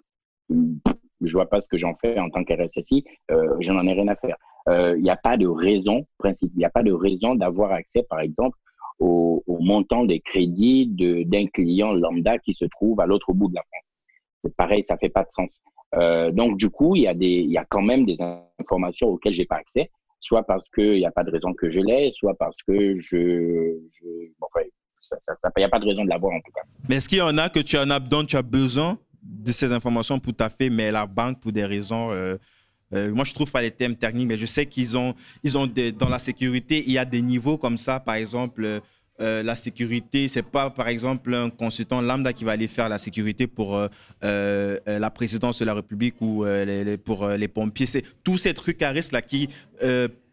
Je 0.49 0.55
ne 0.55 1.31
vois 1.31 1.49
pas 1.49 1.61
ce 1.61 1.67
que 1.67 1.77
j'en 1.77 1.95
fais 1.95 2.19
en 2.19 2.29
tant 2.29 2.43
qu'RSSI. 2.43 3.05
Euh, 3.31 3.55
je 3.59 3.71
n'en 3.71 3.85
ai 3.85 3.93
rien 3.93 4.07
à 4.07 4.15
faire. 4.15 4.37
Euh, 4.69 4.95
il 4.97 5.03
n'y 5.03 5.09
a 5.09 5.17
pas 5.17 5.37
de 5.37 5.47
raison, 5.47 6.05
principe, 6.17 6.51
il 6.55 6.59
n'y 6.59 6.65
a 6.65 6.69
pas 6.69 6.83
de 6.83 6.91
raison 6.91 7.35
d'avoir 7.35 7.71
accès, 7.71 8.03
par 8.03 8.19
exemple, 8.19 8.57
au, 8.99 9.43
montant 9.59 10.05
des 10.05 10.19
crédits 10.19 10.87
d'un 10.87 11.47
client 11.47 11.93
lambda 11.93 12.37
qui 12.37 12.53
se 12.53 12.65
trouve 12.65 12.99
à 13.01 13.05
l'autre 13.05 13.33
bout 13.33 13.49
de 13.49 13.55
la 13.55 13.63
France. 13.63 13.93
C'est 14.43 14.55
pareil, 14.55 14.83
ça 14.83 14.97
fait 14.97 15.09
pas 15.09 15.23
de 15.23 15.29
sens. 15.31 15.61
Euh, 15.95 16.31
donc 16.31 16.57
du 16.57 16.69
coup, 16.69 16.95
il 16.95 17.03
y 17.03 17.07
a 17.07 17.13
il 17.13 17.51
y 17.51 17.57
a 17.57 17.65
quand 17.65 17.81
même 17.81 18.05
des 18.05 18.17
informations 18.59 19.07
auxquelles 19.07 19.33
j'ai 19.33 19.45
pas 19.45 19.57
accès, 19.57 19.89
soit 20.19 20.43
parce 20.43 20.69
qu'il 20.69 20.97
n'y 20.97 21.05
a 21.05 21.11
pas 21.11 21.23
de 21.23 21.31
raison 21.31 21.53
que 21.53 21.69
je 21.69 21.79
l'ai, 21.79 22.11
soit 22.13 22.35
parce 22.35 22.61
que 22.63 22.99
je, 22.99 23.77
bon, 24.39 24.47
il 24.55 25.51
n'y 25.57 25.63
a 25.63 25.69
pas 25.69 25.79
de 25.79 25.85
raison 25.85 26.03
de 26.03 26.09
l'avoir 26.09 26.33
en 26.33 26.39
tout 26.39 26.51
cas. 26.53 26.61
Mais 26.87 26.97
est-ce 26.97 27.09
qu'il 27.09 27.19
y 27.19 27.21
en 27.21 27.37
a 27.37 27.49
que 27.49 27.59
tu 27.59 27.77
en 27.77 27.89
as, 27.89 27.99
dont 27.99 28.25
tu 28.25 28.35
as 28.35 28.41
besoin 28.41 28.97
de 29.21 29.51
ces 29.51 29.71
informations 29.71 30.19
pour 30.19 30.33
ta 30.33 30.49
fait, 30.49 30.69
mais 30.69 30.91
la 30.91 31.05
banque 31.05 31.39
pour 31.41 31.51
des 31.51 31.65
raisons 31.65 32.11
euh, 32.11 32.37
euh, 32.93 33.11
moi, 33.11 33.25
je 33.25 33.33
trouve 33.33 33.51
pas 33.51 33.61
les 33.61 33.71
thèmes 33.71 33.95
techniques, 33.95 34.27
mais 34.27 34.37
je 34.37 34.45
sais 34.45 34.65
qu'ils 34.65 34.97
ont, 34.97 35.13
ils 35.43 35.57
ont 35.57 35.67
dans 35.97 36.09
la 36.09 36.19
sécurité, 36.19 36.83
il 36.85 36.93
y 36.93 36.97
a 36.97 37.05
des 37.05 37.21
niveaux 37.21 37.57
comme 37.57 37.77
ça. 37.77 37.99
Par 37.99 38.15
exemple, 38.15 38.63
euh, 38.63 38.79
euh, 39.19 39.43
la 39.43 39.55
sécurité, 39.55 40.27
c'est 40.27 40.43
pas 40.43 40.69
par 40.69 40.87
exemple 40.87 41.33
un 41.33 41.49
consultant 41.49 42.01
lambda 42.01 42.33
qui 42.33 42.43
va 42.43 42.51
aller 42.51 42.67
faire 42.67 42.87
la 42.87 42.99
sécurité 42.99 43.47
pour 43.47 43.79
la 44.21 45.09
présidence 45.09 45.57
de 45.59 45.65
la 45.65 45.73
République 45.73 46.15
ou 46.21 46.45
pour 47.03 47.27
les 47.29 47.47
pompiers. 47.47 47.87
C'est 47.87 48.03
tous 48.23 48.37
ces 48.37 48.53
trucs 48.53 48.81
à 48.83 48.91
risque 48.91 49.13
là 49.13 49.23
qui 49.23 49.49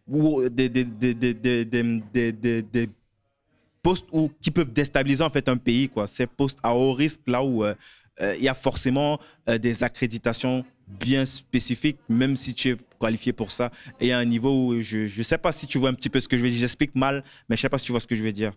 ou 0.06 0.46
des, 0.50 0.68
des, 0.68 0.84
des, 2.04 2.90
postes 3.82 4.04
où, 4.12 4.30
qui 4.38 4.50
peuvent 4.50 4.70
déstabiliser 4.70 5.24
en 5.24 5.30
fait 5.30 5.48
un 5.48 5.56
pays 5.56 5.88
quoi. 5.88 6.06
Ces 6.06 6.26
postes 6.26 6.58
à 6.62 6.74
haut 6.74 6.92
risque 6.92 7.20
là 7.26 7.42
où 7.42 7.64
il 8.20 8.42
y 8.42 8.48
a 8.48 8.54
forcément 8.54 9.18
des 9.46 9.82
accréditations 9.82 10.64
bien 10.86 11.24
spécifique, 11.24 11.98
même 12.08 12.36
si 12.36 12.54
tu 12.54 12.70
es 12.70 12.76
qualifié 13.00 13.32
pour 13.32 13.50
ça. 13.50 13.70
Et 14.00 14.12
à 14.12 14.18
un 14.18 14.24
niveau 14.24 14.68
où 14.68 14.80
je 14.80 15.18
ne 15.18 15.22
sais 15.22 15.38
pas 15.38 15.52
si 15.52 15.66
tu 15.66 15.78
vois 15.78 15.90
un 15.90 15.94
petit 15.94 16.10
peu 16.10 16.20
ce 16.20 16.28
que 16.28 16.36
je 16.36 16.42
veux 16.42 16.50
dire. 16.50 16.58
J'explique 16.58 16.94
mal, 16.94 17.24
mais 17.48 17.56
je 17.56 17.60
ne 17.60 17.62
sais 17.62 17.68
pas 17.68 17.78
si 17.78 17.86
tu 17.86 17.92
vois 17.92 18.00
ce 18.00 18.06
que 18.06 18.14
je 18.14 18.22
veux 18.22 18.32
dire. 18.32 18.52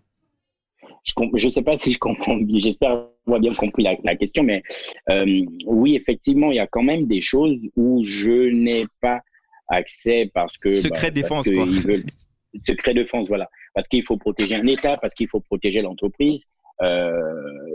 Je 1.04 1.46
ne 1.46 1.50
sais 1.50 1.62
pas 1.62 1.76
si 1.76 1.94
je 1.94 2.00
comprends, 2.00 2.38
j'espère 2.56 3.06
avoir 3.26 3.40
bien 3.40 3.54
compris 3.54 3.84
la, 3.84 4.16
question, 4.16 4.44
mais 4.44 4.62
euh, 5.10 5.46
oui, 5.66 5.96
effectivement, 5.96 6.52
il 6.52 6.56
y 6.56 6.60
a 6.60 6.68
quand 6.68 6.84
même 6.84 7.08
des 7.08 7.22
choses 7.22 7.60
où 7.76 8.04
je 8.04 8.50
n'ai 8.50 8.86
pas 9.00 9.22
accès 9.70 10.30
parce 10.34 10.58
que... 10.58 10.72
Secret 10.72 11.08
bah, 11.08 11.22
défense, 11.22 11.48
quoi. 11.48 11.66
Veulent, 11.66 12.04
secret 12.56 12.94
défense, 12.94 13.28
voilà. 13.28 13.50
Parce 13.74 13.88
qu'il 13.88 14.04
faut 14.04 14.18
protéger 14.18 14.56
un 14.56 14.68
État, 14.68 14.98
parce 14.98 15.14
qu'il 15.14 15.28
faut 15.28 15.40
protéger 15.40 15.82
l'entreprise. 15.82 16.44
Euh, 16.82 17.32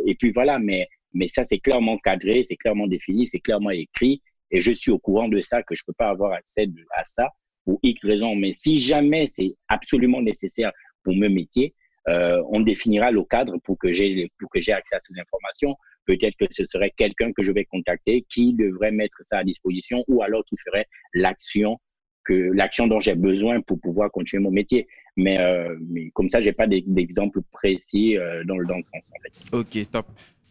et 0.06 0.14
puis 0.14 0.30
voilà, 0.32 0.58
mais, 0.58 0.88
mais 1.14 1.28
ça, 1.28 1.42
c'est 1.44 1.58
clairement 1.58 1.98
cadré, 1.98 2.42
c'est 2.42 2.56
clairement 2.56 2.86
défini, 2.86 3.26
c'est 3.26 3.40
clairement 3.40 3.70
écrit 3.70 4.22
et 4.52 4.60
je 4.60 4.70
suis 4.70 4.90
au 4.90 4.98
courant 4.98 5.28
de 5.28 5.40
ça, 5.40 5.62
que 5.62 5.74
je 5.74 5.82
ne 5.82 5.86
peux 5.86 5.96
pas 5.96 6.10
avoir 6.10 6.32
accès 6.32 6.66
à 6.96 7.04
ça 7.04 7.30
pour 7.64 7.80
X 7.82 8.00
raisons. 8.04 8.36
Mais 8.36 8.52
si 8.52 8.76
jamais 8.76 9.26
c'est 9.26 9.54
absolument 9.68 10.20
nécessaire 10.20 10.70
pour 11.02 11.14
mon 11.14 11.30
métier, 11.30 11.74
euh, 12.08 12.42
on 12.50 12.60
définira 12.60 13.10
le 13.10 13.24
cadre 13.24 13.56
pour 13.64 13.78
que 13.78 13.92
j'ai 13.92 14.28
accès 14.50 14.94
à 14.94 15.00
ces 15.00 15.14
informations. 15.18 15.74
Peut-être 16.04 16.36
que 16.36 16.46
ce 16.50 16.64
serait 16.64 16.92
quelqu'un 16.96 17.32
que 17.32 17.42
je 17.42 17.52
vais 17.52 17.64
contacter 17.64 18.26
qui 18.28 18.54
devrait 18.54 18.90
mettre 18.90 19.16
ça 19.24 19.38
à 19.38 19.44
disposition 19.44 20.04
ou 20.08 20.22
alors 20.22 20.44
qui 20.44 20.56
ferait 20.64 20.86
l'action 21.14 21.78
que 22.24 22.34
l'action 22.34 22.86
dont 22.86 23.00
j'ai 23.00 23.14
besoin 23.14 23.60
pour 23.62 23.80
pouvoir 23.80 24.10
continuer 24.10 24.42
mon 24.42 24.50
métier. 24.50 24.86
Mais, 25.16 25.38
euh, 25.38 25.76
comme 26.14 26.28
ça, 26.28 26.40
j'ai 26.40 26.52
pas 26.52 26.66
d'exemple 26.66 27.40
précis 27.50 28.16
euh, 28.16 28.44
dans, 28.44 28.56
dans 28.62 28.76
le 28.76 28.84
sens. 28.84 29.10
Ok, 29.52 29.90
top. 29.90 30.06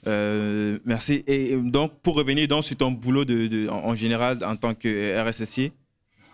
Euh, 0.08 0.80
merci. 0.86 1.24
Et 1.28 1.56
donc, 1.56 2.00
pour 2.02 2.16
revenir 2.16 2.48
donc, 2.48 2.64
sur 2.64 2.78
ton 2.78 2.92
boulot 2.92 3.26
de, 3.26 3.70
en, 3.70 3.96
général 3.96 4.40
en 4.44 4.56
tant 4.56 4.74
que 4.74 5.20
RSSI 5.20 5.72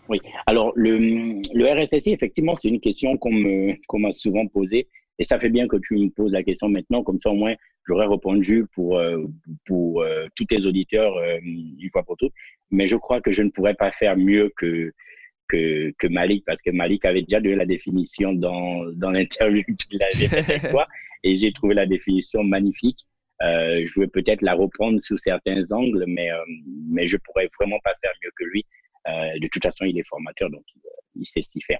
Oui, 0.09 0.19
alors 0.45 0.71
le, 0.75 1.41
RSSI, 1.83 2.11
effectivement, 2.11 2.55
c'est 2.55 2.69
une 2.69 2.79
question 2.79 3.17
qu'on 3.17 3.99
m'a 3.99 4.11
souvent 4.11 4.47
posée. 4.47 4.87
Et 5.19 5.23
ça 5.23 5.39
fait 5.39 5.49
bien 5.49 5.67
que 5.67 5.77
tu 5.77 5.95
me 5.95 6.09
poses 6.09 6.31
la 6.31 6.43
question 6.43 6.69
maintenant, 6.69 7.03
comme 7.03 7.19
ça 7.21 7.31
au 7.31 7.35
moins 7.35 7.55
j'aurais 7.87 8.05
répondu 8.05 8.65
pour, 8.75 8.99
euh, 8.99 9.25
pour 9.65 10.01
euh, 10.01 10.27
tous 10.35 10.45
tes 10.45 10.65
auditeurs 10.65 11.15
une 11.41 11.89
fois 11.91 12.03
pour 12.03 12.17
toutes. 12.17 12.33
Mais 12.69 12.85
je 12.85 12.95
crois 12.97 13.21
que 13.21 13.31
je 13.31 13.41
ne 13.43 13.49
pourrais 13.49 13.73
pas 13.73 13.91
faire 13.91 14.15
mieux 14.15 14.53
que, 14.57 14.91
que, 15.47 16.07
Malik, 16.07 16.43
parce 16.45 16.61
que 16.61 16.69
Malik 16.69 17.05
avait 17.05 17.23
déjà 17.23 17.39
donné 17.39 17.55
la 17.55 17.65
définition 17.65 18.33
dans, 18.33 18.85
dans 18.93 19.09
l'interview 19.09 19.63
qu'il 19.89 20.03
avait 20.03 20.27
fait 20.27 20.37
avec 20.37 20.69
toi, 20.71 20.87
et 21.23 21.37
j'ai 21.37 21.51
trouvé 21.51 21.73
la 21.73 21.85
définition 21.85 22.43
magnifique. 22.43 22.99
Euh, 23.43 23.83
je 23.85 23.99
vais 23.99 24.07
peut-être 24.07 24.41
la 24.41 24.53
reprendre 24.53 24.99
sous 25.03 25.17
certains 25.17 25.71
angles, 25.71 26.05
mais, 26.07 26.31
euh, 26.31 26.43
mais 26.89 27.05
je 27.05 27.17
pourrais 27.17 27.49
vraiment 27.59 27.79
pas 27.83 27.93
faire 28.01 28.11
mieux 28.23 28.31
que 28.35 28.43
lui. 28.45 28.65
Euh, 29.07 29.39
de 29.39 29.47
toute 29.47 29.63
façon, 29.63 29.85
il 29.85 29.97
est 29.97 30.07
formateur, 30.07 30.49
donc 30.49 30.63
il, 31.15 31.25
sait 31.25 31.41
ce 31.41 31.51
qu'il 31.51 31.63
fait. 31.63 31.79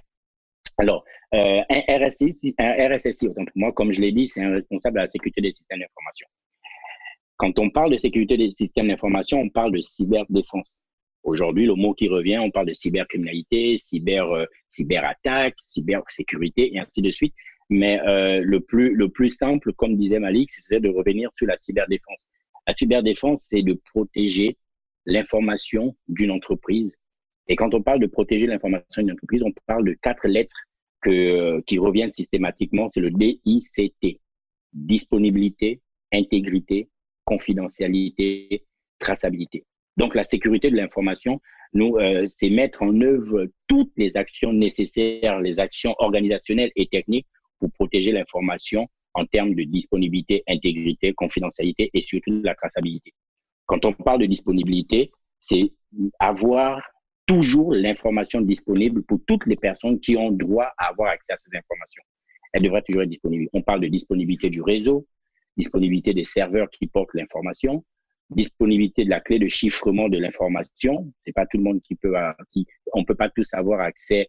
Alors, 0.78 1.04
un 1.32 1.64
RSSI, 1.70 2.54
un 2.58 2.94
RSSI, 2.94 3.28
autant 3.28 3.44
pour 3.44 3.56
moi, 3.56 3.72
comme 3.72 3.92
je 3.92 4.00
l'ai 4.00 4.12
dit, 4.12 4.28
c'est 4.28 4.42
un 4.42 4.54
responsable 4.54 4.96
de 4.96 5.02
la 5.02 5.08
sécurité 5.08 5.40
des 5.40 5.52
systèmes 5.52 5.80
d'information. 5.80 6.28
Quand 7.36 7.58
on 7.58 7.70
parle 7.70 7.92
de 7.92 7.96
sécurité 7.96 8.36
des 8.36 8.50
systèmes 8.52 8.88
d'information, 8.88 9.40
on 9.40 9.48
parle 9.48 9.72
de 9.72 9.80
cyberdéfense. 9.80 10.78
Aujourd'hui, 11.22 11.66
le 11.66 11.74
mot 11.74 11.94
qui 11.94 12.08
revient, 12.08 12.38
on 12.38 12.50
parle 12.50 12.66
de 12.66 12.72
cybercriminalité, 12.72 13.76
cyber, 13.78 14.30
euh, 14.32 14.44
cyberattaque, 14.68 15.54
cybersécurité 15.64 16.74
et 16.74 16.78
ainsi 16.78 17.02
de 17.02 17.10
suite. 17.10 17.34
Mais 17.70 18.00
euh, 18.00 18.40
le, 18.42 18.60
plus, 18.60 18.94
le 18.94 19.08
plus 19.08 19.28
simple, 19.28 19.72
comme 19.74 19.96
disait 19.96 20.18
Malik, 20.18 20.50
c'est 20.50 20.80
de 20.80 20.88
revenir 20.88 21.30
sur 21.34 21.46
la 21.46 21.58
cyberdéfense. 21.58 22.26
La 22.66 22.74
cyberdéfense, 22.74 23.46
c'est 23.48 23.62
de 23.62 23.78
protéger 23.92 24.56
l'information 25.06 25.96
d'une 26.08 26.30
entreprise. 26.30 26.96
Et 27.48 27.56
quand 27.56 27.74
on 27.74 27.82
parle 27.82 28.00
de 28.00 28.06
protéger 28.06 28.46
l'information 28.46 29.02
d'une 29.02 29.12
entreprise, 29.12 29.42
on 29.42 29.52
parle 29.66 29.84
de 29.84 29.96
quatre 30.02 30.28
lettres 30.28 30.56
que, 31.02 31.60
qui 31.66 31.78
reviennent 31.78 32.12
systématiquement. 32.12 32.88
C'est 32.88 33.00
le 33.00 33.10
DICT. 33.10 34.20
Disponibilité, 34.72 35.80
intégrité, 36.12 36.88
confidentialité, 37.24 38.64
traçabilité. 38.98 39.64
Donc, 39.96 40.14
la 40.14 40.24
sécurité 40.24 40.70
de 40.70 40.76
l'information, 40.76 41.40
nous, 41.72 41.96
euh, 41.96 42.26
c'est 42.28 42.50
mettre 42.50 42.82
en 42.82 42.98
œuvre 43.00 43.46
toutes 43.66 43.92
les 43.96 44.16
actions 44.16 44.52
nécessaires, 44.52 45.40
les 45.40 45.58
actions 45.58 45.94
organisationnelles 45.98 46.72
et 46.76 46.86
techniques 46.86 47.26
pour 47.58 47.70
protéger 47.72 48.12
l'information 48.12 48.88
en 49.14 49.24
termes 49.26 49.54
de 49.54 49.64
disponibilité, 49.64 50.42
intégrité, 50.48 51.12
confidentialité 51.12 51.90
et 51.92 52.02
surtout 52.02 52.40
la 52.42 52.54
traçabilité. 52.54 53.12
Quand 53.66 53.84
on 53.84 53.92
parle 53.92 54.20
de 54.20 54.26
disponibilité, 54.26 55.10
c'est 55.40 55.72
avoir 56.18 56.82
toujours 57.26 57.74
l'information 57.74 58.40
disponible 58.40 59.02
pour 59.02 59.20
toutes 59.26 59.46
les 59.46 59.56
personnes 59.56 60.00
qui 60.00 60.16
ont 60.16 60.30
droit 60.30 60.72
à 60.78 60.86
avoir 60.86 61.10
accès 61.10 61.32
à 61.32 61.36
ces 61.36 61.50
informations. 61.54 62.02
Elle 62.52 62.62
devrait 62.62 62.82
toujours 62.86 63.02
être 63.02 63.10
disponible. 63.10 63.48
On 63.52 63.62
parle 63.62 63.80
de 63.80 63.88
disponibilité 63.88 64.48
du 64.48 64.62
réseau, 64.62 65.06
disponibilité 65.56 66.14
des 66.14 66.24
serveurs 66.24 66.70
qui 66.70 66.86
portent 66.86 67.12
l'information, 67.14 67.84
disponibilité 68.30 69.04
de 69.04 69.10
la 69.10 69.20
clé 69.20 69.38
de 69.38 69.48
chiffrement 69.48 70.08
de 70.08 70.18
l'information. 70.18 71.12
C'est 71.24 71.32
pas 71.32 71.46
tout 71.46 71.58
le 71.58 71.64
monde 71.64 71.82
qui 71.82 71.94
peut, 71.94 72.14
qui, 72.50 72.66
on 72.94 73.04
peut 73.04 73.14
pas 73.14 73.28
tous 73.28 73.52
avoir 73.52 73.80
accès 73.80 74.28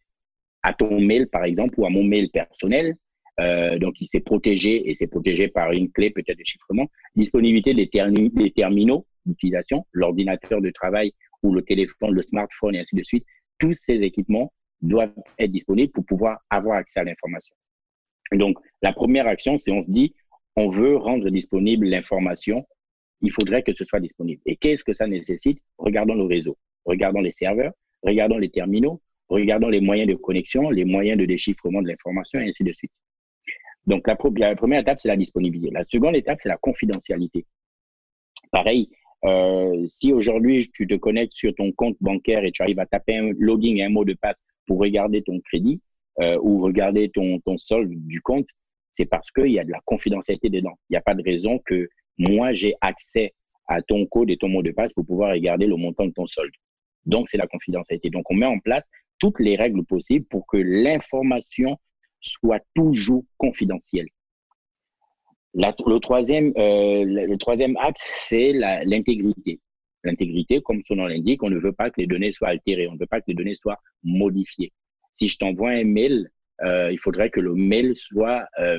à 0.64 0.74
ton 0.74 1.00
mail, 1.00 1.28
par 1.28 1.46
exemple, 1.46 1.80
ou 1.80 1.86
à 1.86 1.90
mon 1.90 2.04
mail 2.04 2.30
personnel. 2.32 2.96
Euh, 3.40 3.80
donc, 3.80 3.96
il 4.02 4.08
s'est 4.08 4.20
protégé 4.20 4.90
et 4.90 4.94
c'est 4.94 5.08
protégé 5.08 5.48
par 5.48 5.72
une 5.72 5.92
clé 5.92 6.10
peut-être 6.12 6.38
de 6.38 6.44
chiffrement. 6.44 6.88
Disponibilité 7.16 7.74
des, 7.74 7.90
des 8.34 8.52
terminaux 8.52 9.06
d'utilisation, 9.26 9.86
l'ordinateur 9.94 10.62
de 10.62 10.70
travail 10.72 11.14
ou 11.44 11.54
le 11.54 11.62
téléphone, 11.62 12.14
le 12.14 12.22
smartphone 12.22 12.76
et 12.76 12.80
ainsi 12.80 12.96
de 12.96 13.04
suite. 13.04 13.26
Tous 13.60 13.74
ces 13.86 13.96
équipements 13.96 14.52
doivent 14.82 15.14
être 15.38 15.52
disponibles 15.52 15.92
pour 15.92 16.06
pouvoir 16.06 16.40
avoir 16.50 16.78
accès 16.78 17.00
à 17.00 17.04
l'information. 17.04 17.56
Donc, 18.34 18.58
la 18.82 18.94
première 18.94 19.28
action, 19.28 19.58
c'est 19.58 19.72
on 19.72 19.82
se 19.82 19.90
dit, 19.90 20.14
on 20.56 20.70
veut 20.70 20.96
rendre 20.96 21.30
disponible 21.30 21.88
l'information, 21.88 22.66
il 23.22 23.32
faudrait 23.32 23.64
que 23.64 23.74
ce 23.74 23.84
soit 23.84 24.00
disponible. 24.00 24.42
Et 24.46 24.56
qu'est-ce 24.56 24.84
que 24.84 24.94
ça 24.94 25.08
nécessite? 25.08 25.60
Regardons 25.78 26.16
le 26.16 26.24
réseau, 26.24 26.58
regardons 26.86 27.22
les 27.22 27.32
serveurs, 27.32 27.74
regardons 28.04 28.38
les 28.38 28.50
terminaux, 28.50 29.02
regardons 29.28 29.70
les 29.70 29.82
moyens 29.82 30.10
de 30.10 30.16
connexion, 30.16 30.70
les 30.70 30.86
moyens 30.86 31.18
de 31.18 31.26
déchiffrement 31.26 31.82
de 31.82 31.88
l'information, 31.88 32.40
et 32.40 32.48
ainsi 32.48 32.64
de 32.64 32.72
suite. 32.72 32.92
Donc, 33.90 34.08
la, 34.08 34.16
première 34.16 34.82
étape, 34.82 35.00
c'est 35.00 35.08
la 35.08 35.18
disponibilité. 35.18 35.72
La 35.74 35.84
seconde 35.84 36.16
étape, 36.16 36.38
c'est 36.44 36.50
la 36.50 36.58
confidentialité. 36.58 37.48
Pareil, 38.52 38.88
euh, 39.26 39.84
si 39.88 40.14
aujourd'hui 40.14 40.70
tu 40.72 40.86
te 40.86 40.94
connectes 40.94 41.34
sur 41.34 41.56
ton 41.56 41.72
compte 41.72 41.98
bancaire 42.00 42.46
et 42.46 42.52
tu 42.52 42.62
arrives 42.62 42.80
à 42.80 42.86
taper 42.86 43.18
un 43.18 43.32
login 43.40 43.78
et 43.78 43.84
un 43.84 43.90
mot 43.90 44.06
de 44.06 44.14
passe 44.14 44.44
pour 44.68 44.80
regarder 44.80 45.24
ton 45.24 45.40
crédit 45.40 45.82
euh, 46.22 46.38
ou 46.44 46.62
regarder 46.62 47.10
ton, 47.10 47.40
ton 47.40 47.58
solde 47.58 47.92
du 48.06 48.22
compte, 48.22 48.46
c'est 48.94 49.08
parce 49.08 49.32
qu'il 49.32 49.52
y 49.52 49.60
a 49.60 49.64
de 49.64 49.72
la 49.72 49.82
confidentialité 49.86 50.50
dedans. 50.50 50.78
Il 50.90 50.94
n'y 50.94 50.98
a 50.98 51.02
pas 51.02 51.16
de 51.16 51.24
raison 51.24 51.60
que 51.66 51.90
moi 52.20 52.54
j'ai 52.54 52.76
accès 52.82 53.34
à 53.68 53.82
ton 53.82 54.06
code 54.06 54.30
et 54.30 54.38
ton 54.38 54.50
mot 54.50 54.62
de 54.62 54.72
passe 54.72 54.94
pour 54.94 55.06
pouvoir 55.06 55.32
regarder 55.32 55.66
le 55.66 55.78
montant 55.78 56.06
de 56.06 56.12
ton 56.12 56.28
solde. 56.28 56.54
Donc, 57.08 57.28
c'est 57.30 57.38
la 57.38 57.48
confidentialité. 57.48 58.12
Donc, 58.12 58.30
on 58.30 58.36
met 58.36 58.46
en 58.46 58.60
place 58.60 58.88
toutes 59.18 59.40
les 59.40 59.56
règles 59.56 59.84
possibles 59.84 60.26
pour 60.28 60.46
que 60.46 60.58
l'information 60.58 61.78
soit 62.22 62.62
toujours 62.76 63.24
confidentielle. 63.38 64.08
le, 65.54 65.98
troisième, 66.00 66.54
euh, 66.58 67.04
le 67.06 67.38
troisième 67.38 67.78
axe, 67.78 68.04
c'est 68.18 68.54
l'intégrité. 68.54 69.60
L'intégrité, 70.04 70.62
comme 70.62 70.82
son 70.86 70.96
nom 70.96 71.08
l'indique, 71.08 71.44
on 71.44 71.50
ne 71.50 71.60
veut 71.60 71.74
pas 71.74 71.90
que 71.90 72.00
les 72.00 72.08
données 72.08 72.32
soient 72.32 72.50
altérées, 72.50 72.88
on 72.88 72.94
ne 72.94 73.00
veut 73.00 73.06
pas 73.06 73.20
que 73.20 73.26
les 73.28 73.34
données 73.34 73.56
soient 73.56 73.80
modifiées. 74.04 74.72
Si 75.14 75.28
je 75.28 75.38
t'envoie 75.38 75.72
un 75.72 75.84
mail, 75.84 76.30
euh, 76.64 76.92
il 76.92 77.00
faudrait 77.00 77.30
que 77.30 77.40
le 77.40 77.54
mail 77.54 77.96
soit, 77.96 78.46
euh, 78.60 78.78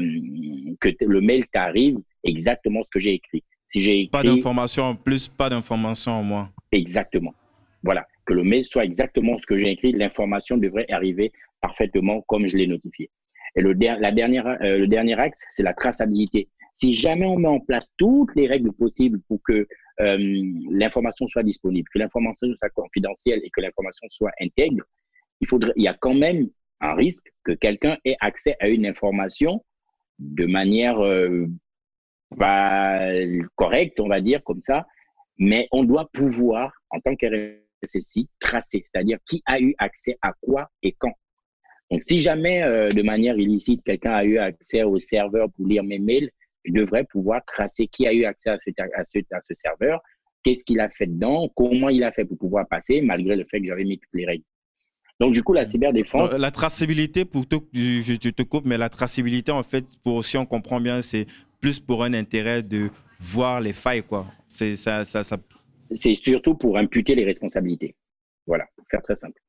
que 0.81 0.89
le 1.01 1.21
mail 1.21 1.45
t'arrive 1.53 1.99
exactement 2.25 2.83
ce 2.83 2.91
que 2.91 3.01
j'ai 3.01 3.13
écrit. 3.13 3.45
Si 3.73 3.81
j'ai 3.81 4.09
pas 4.11 4.23
d'informations 4.23 4.85
en 4.85 4.95
plus, 4.95 5.29
pas 5.29 5.49
d'informations 5.49 6.13
en 6.13 6.23
moins. 6.23 6.51
Exactement. 6.73 7.35
Voilà, 7.83 8.07
que 8.27 8.33
le 8.33 8.43
mail 8.43 8.65
soit 8.65 8.85
exactement 8.85 9.39
ce 9.39 9.47
que 9.47 9.59
j'ai 9.59 9.71
écrit, 9.71 9.93
l'information 9.93 10.57
devrait 10.57 10.87
arriver 10.91 11.33
parfaitement 11.61 12.23
comme 12.23 12.47
je 12.49 12.57
l'ai 12.57 12.67
notifié. 12.67 13.11
Et 13.57 13.61
le, 13.61 13.75
dernière, 13.75 14.47
euh, 14.47 14.79
le 14.79 14.87
dernier 14.87 15.19
axe, 15.19 15.43
c'est 15.51 15.63
la 15.63 15.75
traçabilité. 15.75 16.49
Si 16.75 16.95
jamais 16.95 17.27
on 17.27 17.37
met 17.37 17.49
en 17.49 17.61
place 17.61 17.89
toutes 17.99 18.35
les 18.37 18.47
règles 18.47 18.73
possibles 18.73 19.21
pour 19.29 19.41
que 19.43 19.67
euh, 20.01 20.17
l'information 20.71 21.27
soit 21.27 21.43
disponible, 21.43 21.89
que 21.93 21.99
l'information 21.99 22.47
soit 22.59 22.71
confidentielle 22.71 23.41
et 23.45 23.51
que 23.51 23.61
l'information 23.61 24.07
soit 24.09 24.33
intègre, 24.41 24.85
il, 25.41 25.83
y 25.83 25.89
a 25.89 25.95
quand 25.95 26.15
même 26.15 26.49
un 26.81 26.95
risque 26.95 27.33
que 27.45 27.53
quelqu'un 27.53 27.99
ait 28.05 28.17
accès 28.21 28.57
à 28.61 28.69
une 28.69 28.87
information 28.87 29.65
de 30.19 30.47
manière 30.47 31.01
euh, 31.01 31.47
correcte, 33.57 34.01
on 34.01 34.09
va 34.09 34.21
dire 34.21 34.43
comme 34.45 34.61
ça, 34.61 34.87
mais 35.39 35.69
on 35.73 35.85
doit 35.85 36.09
pouvoir, 36.13 36.73
en 36.91 37.01
tant 37.01 37.17
qu'RSSI, 37.17 38.29
tracer, 38.39 38.85
c'est-à-dire 38.87 39.19
qui 39.27 39.43
a 39.47 39.61
eu 39.61 39.75
accès 39.79 40.17
à 40.23 40.33
quoi 40.41 40.71
et 40.83 40.93
quand. 40.93 41.15
Donc, 41.91 42.03
si 42.03 42.23
jamais, 42.23 42.63
euh, 42.63 42.89
de 42.89 43.03
manière 43.03 43.37
illicite, 43.37 43.83
quelqu'un 43.83 44.13
a 44.13 44.25
eu 44.25 44.39
accès 44.39 44.85
au 44.85 44.99
serveur 44.99 45.51
pour 45.51 45.67
lire 45.67 45.83
mes 45.83 45.99
mails, 45.99 46.31
je 46.65 46.73
devrais 46.73 47.05
pouvoir 47.05 47.43
tracer 47.47 47.89
qui 47.89 48.07
a 48.07 48.13
eu 48.13 48.25
accès 48.25 48.51
à 48.51 48.59
ce, 48.59 48.71
à 48.97 49.05
ce, 49.05 49.19
à 49.33 49.41
ce 49.43 49.55
serveur, 49.55 50.01
qu'est-ce 50.45 50.63
qu'il 50.63 50.81
a 50.81 50.89
fait 50.89 51.07
dedans, 51.07 51.49
comment 51.57 51.89
il 51.89 52.05
a 52.05 52.13
fait 52.13 52.25
pour 52.25 52.39
pouvoir 52.39 52.69
passer, 52.69 53.01
malgré 53.01 53.35
le 53.35 53.45
fait 53.45 53.61
que 53.61 53.67
j'avais 53.67 53.85
mis 53.85 53.99
toutes 53.99 54.15
les 54.15 54.27
règles. 54.27 54.45
Donc, 55.19 55.33
du 55.33 55.43
coup, 55.43 55.53
la 55.53 55.65
cyberdéfense. 55.65 56.33
La 56.39 56.51
traçabilité, 56.51 57.25
pour 57.25 57.47
te, 57.47 57.57
je, 57.75 58.31
te 58.31 58.43
coupe, 58.43 58.65
mais 58.65 58.79
la 58.79 58.89
traçabilité, 58.89 59.51
en 59.51 59.63
fait, 59.63 59.85
pour 60.03 60.25
si 60.25 60.37
on 60.39 60.47
comprend 60.47 60.81
bien, 60.81 61.03
c'est 61.03 61.27
plus 61.61 61.81
pour 61.81 62.05
un 62.05 62.15
intérêt 62.15 62.63
de 62.63 62.89
voir 63.19 63.61
les 63.61 63.73
failles, 63.73 64.03
quoi. 64.03 64.27
C'est 64.49 64.77
ça, 64.77 65.05
ça, 65.05 65.25
ça... 65.25 65.39
C'est 65.93 66.15
surtout 66.15 66.55
pour 66.55 66.79
imputer 66.79 67.15
les 67.17 67.25
responsabilités. 67.25 67.97
Voilà, 68.47 68.65
pour 68.77 68.87
faire 68.89 69.03
très 69.03 69.17
simple 69.17 69.41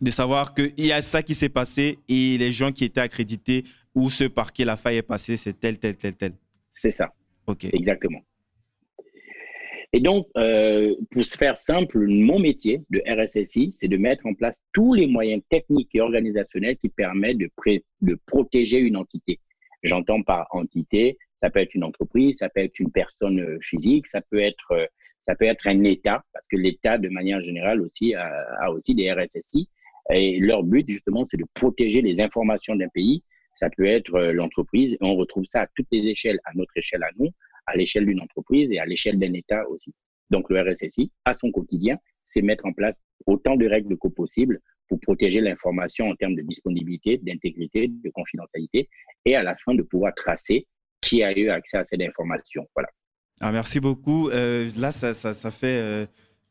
de 0.00 0.10
savoir 0.10 0.54
qu'il 0.54 0.72
y 0.78 0.92
a 0.92 1.02
ça 1.02 1.22
qui 1.22 1.34
s'est 1.34 1.48
passé 1.48 1.98
et 2.08 2.38
les 2.38 2.52
gens 2.52 2.72
qui 2.72 2.84
étaient 2.84 3.00
accrédités 3.00 3.64
ou 3.94 4.10
ceux 4.10 4.28
par 4.28 4.52
qui 4.52 4.64
la 4.64 4.76
faille 4.76 4.98
est 4.98 5.02
passée, 5.02 5.36
c'est 5.36 5.58
tel, 5.58 5.78
tel, 5.78 5.96
tel, 5.96 6.16
tel. 6.16 6.32
C'est 6.74 6.90
ça. 6.90 7.12
OK. 7.46 7.64
Exactement. 7.72 8.20
Et 9.92 10.00
donc, 10.00 10.26
euh, 10.36 10.94
pour 11.10 11.24
se 11.24 11.36
faire 11.38 11.56
simple, 11.56 12.06
mon 12.06 12.38
métier 12.38 12.82
de 12.90 13.02
RSSI, 13.08 13.70
c'est 13.72 13.88
de 13.88 13.96
mettre 13.96 14.26
en 14.26 14.34
place 14.34 14.60
tous 14.74 14.92
les 14.92 15.06
moyens 15.06 15.42
techniques 15.48 15.94
et 15.94 16.02
organisationnels 16.02 16.76
qui 16.76 16.90
permettent 16.90 17.38
de, 17.38 17.50
de 18.02 18.18
protéger 18.26 18.78
une 18.78 18.96
entité. 18.96 19.40
J'entends 19.82 20.22
par 20.22 20.48
entité, 20.50 21.16
ça 21.40 21.48
peut 21.48 21.60
être 21.60 21.74
une 21.74 21.84
entreprise, 21.84 22.38
ça 22.38 22.50
peut 22.50 22.60
être 22.60 22.78
une 22.78 22.90
personne 22.90 23.40
euh, 23.40 23.58
physique, 23.62 24.06
ça 24.08 24.20
peut 24.20 24.40
être, 24.40 24.72
euh, 24.72 24.86
ça 25.26 25.34
peut 25.34 25.46
être 25.46 25.66
un 25.66 25.82
État, 25.84 26.22
parce 26.32 26.46
que 26.48 26.56
l'État, 26.56 26.98
de 26.98 27.08
manière 27.08 27.40
générale, 27.40 27.80
aussi 27.80 28.14
a, 28.14 28.26
a 28.60 28.70
aussi 28.70 28.94
des 28.94 29.10
RSSI. 29.10 29.68
Et 30.12 30.38
leur 30.38 30.62
but, 30.62 30.88
justement, 30.88 31.24
c'est 31.24 31.36
de 31.36 31.46
protéger 31.54 32.02
les 32.02 32.20
informations 32.20 32.76
d'un 32.76 32.88
pays. 32.88 33.22
Ça 33.58 33.68
peut 33.70 33.86
être 33.86 34.14
euh, 34.14 34.32
l'entreprise. 34.32 34.96
On 35.00 35.16
retrouve 35.16 35.44
ça 35.44 35.62
à 35.62 35.66
toutes 35.74 35.88
les 35.90 36.06
échelles, 36.06 36.38
à 36.44 36.52
notre 36.54 36.76
échelle 36.76 37.02
à 37.02 37.10
nous, 37.18 37.30
à 37.66 37.76
l'échelle 37.76 38.06
d'une 38.06 38.20
entreprise 38.20 38.70
et 38.72 38.78
à 38.78 38.86
l'échelle 38.86 39.18
d'un 39.18 39.32
État 39.32 39.68
aussi. 39.68 39.92
Donc, 40.30 40.50
le 40.50 40.60
RSSI, 40.60 41.10
à 41.24 41.34
son 41.34 41.50
quotidien, 41.50 41.98
c'est 42.24 42.42
mettre 42.42 42.66
en 42.66 42.72
place 42.72 43.00
autant 43.26 43.56
de 43.56 43.66
règles 43.66 43.96
que 43.98 44.08
possible 44.08 44.60
pour 44.88 45.00
protéger 45.00 45.40
l'information 45.40 46.08
en 46.08 46.14
termes 46.14 46.34
de 46.34 46.42
disponibilité, 46.42 47.18
d'intégrité, 47.18 47.88
de 47.88 48.10
confidentialité 48.10 48.88
et 49.24 49.34
à 49.34 49.42
la 49.42 49.56
fin 49.56 49.74
de 49.74 49.82
pouvoir 49.82 50.14
tracer 50.14 50.66
qui 51.00 51.22
a 51.22 51.36
eu 51.36 51.48
accès 51.48 51.78
à 51.78 51.84
cette 51.84 52.02
information. 52.02 52.66
Voilà. 52.74 52.88
Ah, 53.40 53.52
merci 53.52 53.80
beaucoup. 53.80 54.30
Euh, 54.30 54.70
là, 54.78 54.92
ça, 54.92 55.14
ça, 55.14 55.50
fait 55.50 55.78
euh, 55.78 56.06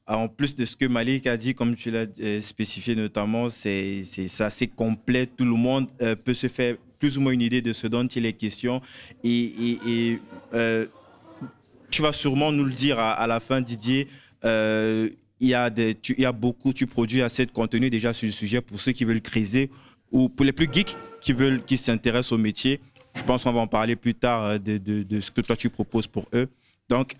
en 0.08 0.28
plus 0.28 0.56
de 0.56 0.66
ce 0.66 0.76
que 0.76 0.86
Malik 0.86 1.26
a 1.28 1.38
dit, 1.38 1.56
comme 1.56 1.76
tu 1.76 1.90
l'as 1.90 2.06
euh, 2.20 2.42
spécifié 2.42 2.96
notamment, 2.96 3.50
c'est 3.50 4.04
assez 4.40 4.68
complet. 4.68 5.26
Tout 5.26 5.46
le 5.46 5.52
monde 5.52 5.88
euh, 6.02 6.16
peut 6.16 6.36
se 6.36 6.48
faire 6.48 6.76
plus 7.00 7.18
ou 7.18 7.22
moins 7.22 7.32
une 7.32 7.42
idée 7.42 7.62
de 7.62 7.74
ce 7.74 7.88
dont 7.88 8.06
il 8.06 8.26
est 8.26 8.34
question. 8.34 8.82
Et, 9.24 10.20
euh, 10.54 10.86
tu 11.90 12.02
vas 12.02 12.14
sûrement 12.14 12.52
nous 12.52 12.66
le 12.66 12.74
dire 12.74 13.00
à, 13.00 13.26
la 13.28 13.40
fin, 13.40 13.62
Didier. 13.62 14.08
il, 14.44 15.10
y 15.40 15.54
a 15.54 15.70
des, 15.70 15.98
il 16.10 16.22
y 16.22 16.26
a 16.26 16.32
beaucoup, 16.32 16.74
tu 16.74 16.88
produis 16.88 17.22
assez 17.22 17.46
de 17.46 17.52
contenu 17.52 17.90
déjà 17.90 18.12
sur 18.12 18.26
le 18.26 18.32
sujet 18.32 18.62
pour 18.62 18.80
ceux 18.80 18.92
qui 18.92 19.06
veulent 19.06 19.22
creuser 19.22 19.70
ou 20.12 20.30
pour 20.30 20.46
les 20.46 20.52
plus 20.52 20.68
geeks 20.72 20.98
qui 21.22 21.34
veulent, 21.34 21.64
qui 21.64 21.78
s'intéressent 21.78 22.34
au 22.34 22.38
métier. 22.38 22.80
Je 23.16 23.24
pense 23.24 23.44
qu'on 23.44 23.54
va 23.54 23.62
en 23.62 23.68
parler 23.68 23.96
plus 23.96 24.14
tard 24.14 24.60
de, 24.60 24.78
de, 24.78 25.04
de, 25.04 25.20
ce 25.20 25.32
que 25.32 25.42
toi 25.42 25.56
tu 25.56 25.70
proposes 25.70 26.08
pour 26.08 26.28
eux. 26.34 26.50
Donc, 26.90 27.14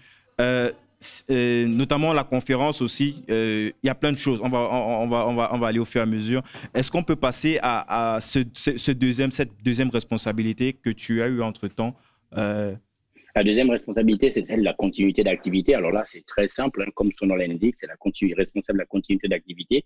notamment 1.30 2.14
la 2.14 2.24
conférence 2.24 2.82
aussi, 2.82 3.24
il 3.28 3.74
y 3.84 3.90
a 3.90 3.96
plein 3.96 4.12
de 4.12 4.18
choses. 4.18 4.42
On 4.44 4.50
va, 4.50 4.60
on, 4.72 5.08
va, 5.08 5.28
on, 5.28 5.36
va, 5.36 5.50
on 5.54 5.58
va 5.58 5.68
aller 5.68 5.80
au 5.80 5.86
fur 5.86 6.02
et 6.02 6.04
à 6.04 6.08
mesure. 6.08 6.42
Est-ce 6.74 6.92
qu'on 6.92 7.04
peut 7.04 7.16
passer 7.16 7.60
à, 7.62 8.20
ce, 8.22 8.92
deuxième, 8.92 9.32
cette 9.32 9.52
deuxième 9.64 9.90
responsabilité 9.90 10.74
que 10.74 10.90
tu 10.90 11.22
as 11.22 11.28
eu 11.28 11.42
entre-temps 11.42 11.96
la 13.38 13.44
deuxième 13.44 13.70
responsabilité, 13.70 14.32
c'est 14.32 14.46
celle 14.46 14.60
de 14.60 14.64
la 14.64 14.74
continuité 14.74 15.22
d'activité. 15.22 15.76
Alors 15.76 15.92
là, 15.92 16.04
c'est 16.06 16.26
très 16.26 16.48
simple, 16.48 16.82
hein, 16.82 16.90
comme 16.96 17.12
son 17.20 17.26
nom 17.26 17.36
l'indique, 17.36 17.76
c'est 17.78 17.86
la 17.86 17.96
responsable 18.38 18.80
la 18.80 18.86
continuité 18.86 19.28
d'activité. 19.28 19.84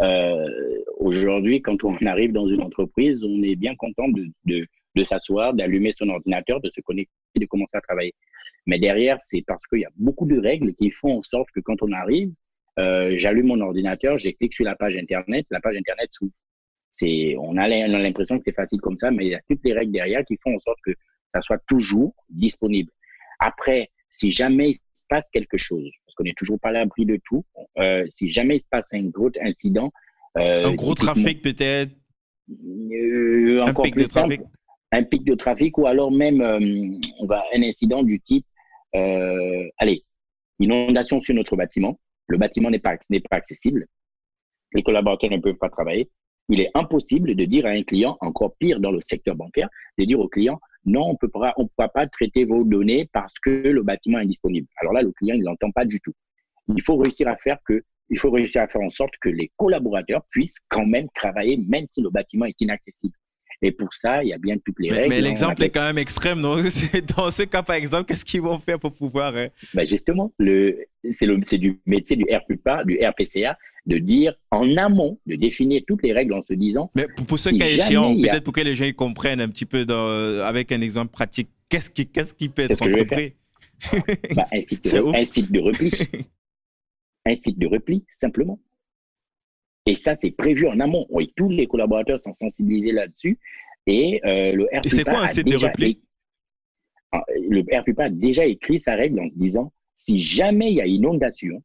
Euh, 0.00 0.48
Aujourd'hui, 0.96 1.60
quand 1.60 1.84
on 1.84 1.94
arrive 2.06 2.32
dans 2.32 2.48
une 2.48 2.62
entreprise, 2.62 3.22
on 3.22 3.42
est 3.42 3.54
bien 3.54 3.74
content 3.76 4.08
de, 4.08 4.28
de, 4.46 4.66
de 4.94 5.04
s'asseoir, 5.04 5.52
d'allumer 5.52 5.92
son 5.92 6.08
ordinateur, 6.08 6.58
de 6.62 6.70
se 6.70 6.80
connecter, 6.80 7.12
de 7.36 7.44
commencer 7.44 7.76
à 7.76 7.82
travailler. 7.82 8.14
Mais 8.66 8.78
derrière, 8.78 9.18
c'est 9.22 9.42
parce 9.46 9.64
qu'il 9.66 9.80
y 9.80 9.84
a 9.84 9.90
beaucoup 9.96 10.26
de 10.26 10.38
règles 10.38 10.74
qui 10.74 10.90
font 10.90 11.18
en 11.18 11.22
sorte 11.22 11.48
que 11.54 11.60
quand 11.60 11.82
on 11.82 11.92
arrive, 11.92 12.32
euh, 12.78 13.12
j'allume 13.16 13.46
mon 13.46 13.60
ordinateur, 13.60 14.18
je 14.18 14.30
clique 14.30 14.54
sur 14.54 14.64
la 14.64 14.76
page 14.76 14.96
Internet, 14.96 15.46
la 15.50 15.60
page 15.60 15.76
Internet 15.76 16.10
s'ouvre. 16.12 16.32
On 17.38 17.56
a 17.56 17.68
l'impression 17.68 18.38
que 18.38 18.44
c'est 18.46 18.54
facile 18.54 18.80
comme 18.80 18.96
ça, 18.96 19.10
mais 19.10 19.26
il 19.26 19.30
y 19.30 19.34
a 19.34 19.40
toutes 19.48 19.60
les 19.64 19.72
règles 19.72 19.92
derrière 19.92 20.24
qui 20.24 20.36
font 20.42 20.54
en 20.54 20.58
sorte 20.58 20.78
que 20.84 20.92
ça 21.34 21.40
soit 21.42 21.60
toujours 21.68 22.14
disponible. 22.30 22.90
Après, 23.38 23.90
si 24.10 24.30
jamais 24.30 24.70
il 24.70 24.74
se 24.74 24.80
passe 25.08 25.28
quelque 25.30 25.58
chose, 25.58 25.90
parce 26.04 26.14
qu'on 26.14 26.24
n'est 26.24 26.34
toujours 26.36 26.58
pas 26.58 26.70
à 26.70 26.72
l'abri 26.72 27.04
de 27.04 27.20
tout, 27.24 27.44
euh, 27.78 28.04
si 28.08 28.30
jamais 28.30 28.56
il 28.56 28.60
se 28.60 28.68
passe 28.70 28.94
un 28.94 29.04
gros 29.04 29.30
incident. 29.42 29.92
Euh, 30.38 30.66
un 30.66 30.74
gros 30.74 30.94
trafic 30.94 31.42
peut-être? 31.42 31.92
Un 32.48 33.74
pic 33.74 33.94
de 33.94 34.04
trafic? 34.04 34.40
Un 34.92 35.02
pic 35.02 35.24
de 35.24 35.34
trafic 35.34 35.76
ou 35.76 35.86
alors 35.86 36.10
même 36.10 36.40
on 37.20 37.26
va, 37.26 37.44
un 37.54 37.62
incident 37.62 38.02
du 38.02 38.20
type, 38.20 38.46
allez, 38.92 40.04
inondation 40.58 41.20
sur 41.20 41.34
notre 41.34 41.56
bâtiment, 41.56 41.98
le 42.28 42.38
bâtiment 42.38 42.70
n'est 42.70 42.78
pas, 42.78 42.96
pas 42.96 43.36
accessible, 43.36 43.86
les 44.72 44.82
collaborateurs 44.82 45.30
ne 45.30 45.38
peuvent 45.38 45.56
pas 45.56 45.68
travailler, 45.68 46.10
il 46.48 46.60
est 46.60 46.70
impossible 46.74 47.34
de 47.34 47.44
dire 47.44 47.66
à 47.66 47.70
un 47.70 47.82
client, 47.82 48.16
encore 48.20 48.56
pire 48.58 48.78
dans 48.78 48.92
le 48.92 49.00
secteur 49.04 49.34
bancaire, 49.34 49.68
de 49.98 50.04
dire 50.04 50.20
au 50.20 50.28
client, 50.28 50.60
non, 50.84 51.10
on 51.10 51.18
on 51.56 51.66
pourra 51.68 51.88
pas 51.88 52.06
traiter 52.06 52.44
vos 52.44 52.62
données 52.62 53.08
parce 53.12 53.34
que 53.40 53.50
le 53.50 53.82
bâtiment 53.82 54.18
est 54.18 54.22
indisponible. 54.22 54.68
Alors 54.80 54.92
là, 54.92 55.02
le 55.02 55.10
client, 55.12 55.34
il 55.34 55.42
n'entend 55.42 55.72
pas 55.72 55.84
du 55.84 55.98
tout. 56.00 56.12
Il 56.68 56.80
faut 56.82 56.96
réussir 56.96 57.26
à 57.28 57.36
faire 57.36 57.58
que, 57.66 57.82
il 58.08 58.18
faut 58.18 58.30
réussir 58.30 58.62
à 58.62 58.68
faire 58.68 58.82
en 58.82 58.88
sorte 58.88 59.14
que 59.20 59.28
les 59.28 59.50
collaborateurs 59.56 60.22
puissent 60.30 60.64
quand 60.68 60.86
même 60.86 61.08
travailler, 61.14 61.56
même 61.56 61.86
si 61.88 62.00
le 62.02 62.10
bâtiment 62.10 62.44
est 62.44 62.60
inaccessible. 62.60 63.16
Et 63.62 63.72
pour 63.72 63.92
ça, 63.94 64.22
il 64.22 64.28
y 64.28 64.32
a 64.32 64.38
bien 64.38 64.56
toutes 64.58 64.78
les 64.78 64.90
règles. 64.90 65.08
Mais 65.08 65.20
l'exemple 65.20 65.62
est 65.62 65.70
quand 65.70 65.84
même 65.84 65.98
extrême. 65.98 66.40
Non? 66.40 66.56
Dans 67.16 67.30
ce 67.30 67.42
cas, 67.44 67.62
par 67.62 67.76
exemple, 67.76 68.04
qu'est-ce 68.04 68.24
qu'ils 68.24 68.42
vont 68.42 68.58
faire 68.58 68.78
pour 68.78 68.92
pouvoir. 68.92 69.34
Hein? 69.36 69.48
Ben 69.74 69.86
justement, 69.86 70.32
c'est 70.38 71.58
du 71.58 71.80
métier 71.86 72.16
du 72.16 72.24
RPPA, 72.24 72.84
du 72.84 72.98
RPCA, 72.98 73.56
de 73.86 73.98
dire 73.98 74.34
en 74.50 74.76
amont, 74.76 75.18
de 75.26 75.36
définir 75.36 75.82
toutes 75.86 76.02
les 76.02 76.12
règles 76.12 76.34
en 76.34 76.42
se 76.42 76.52
disant. 76.52 76.90
Mais 76.94 77.06
pour, 77.26 77.38
ce 77.38 77.50
cas 77.50 77.66
échéant, 77.66 78.14
peut-être 78.14 78.44
pour 78.44 78.52
que 78.52 78.60
les 78.60 78.74
gens 78.74 78.90
comprennent 78.92 79.40
un 79.40 79.48
petit 79.48 79.66
peu 79.66 79.84
dans, 79.84 80.08
avec 80.42 80.72
un 80.72 80.80
exemple 80.80 81.12
pratique, 81.12 81.48
qu'est-ce 81.68 81.90
qui, 81.90 82.48
peut 82.48 82.62
être 82.62 82.82
entrepris 82.82 83.34
bah, 84.34 84.44
un, 84.52 84.60
site 84.60 84.84
de, 84.92 85.16
un 85.16 85.24
site 85.24 85.52
de 85.52 85.60
repli. 85.60 85.90
un 87.26 87.34
site 87.34 87.58
de 87.58 87.66
repli, 87.66 88.04
simplement. 88.10 88.58
Et 89.86 89.94
ça, 89.94 90.14
c'est 90.14 90.32
prévu 90.32 90.66
en 90.66 90.80
amont. 90.80 91.06
Oui, 91.10 91.32
tous 91.36 91.48
les 91.48 91.66
collaborateurs 91.66 92.20
sont 92.20 92.32
sensibilisés 92.32 92.92
là-dessus. 92.92 93.38
Et 93.86 94.20
euh, 94.24 94.52
le 94.52 94.64
RPPA. 94.64 94.88
c'est 94.88 95.04
quoi 95.04 95.22
un 95.22 95.28
site 95.28 95.46
de 95.46 95.56
repli? 95.56 96.02
Ah, 97.12 97.24
Le 97.48 97.60
RPPA 97.60 98.04
a 98.04 98.10
déjà 98.10 98.44
écrit 98.44 98.80
sa 98.80 98.96
règle 98.96 99.20
en 99.20 99.26
se 99.26 99.34
disant 99.34 99.72
si 99.94 100.18
jamais 100.18 100.70
il 100.70 100.74
y 100.74 100.80
a 100.80 100.86
inondation, 100.86 101.62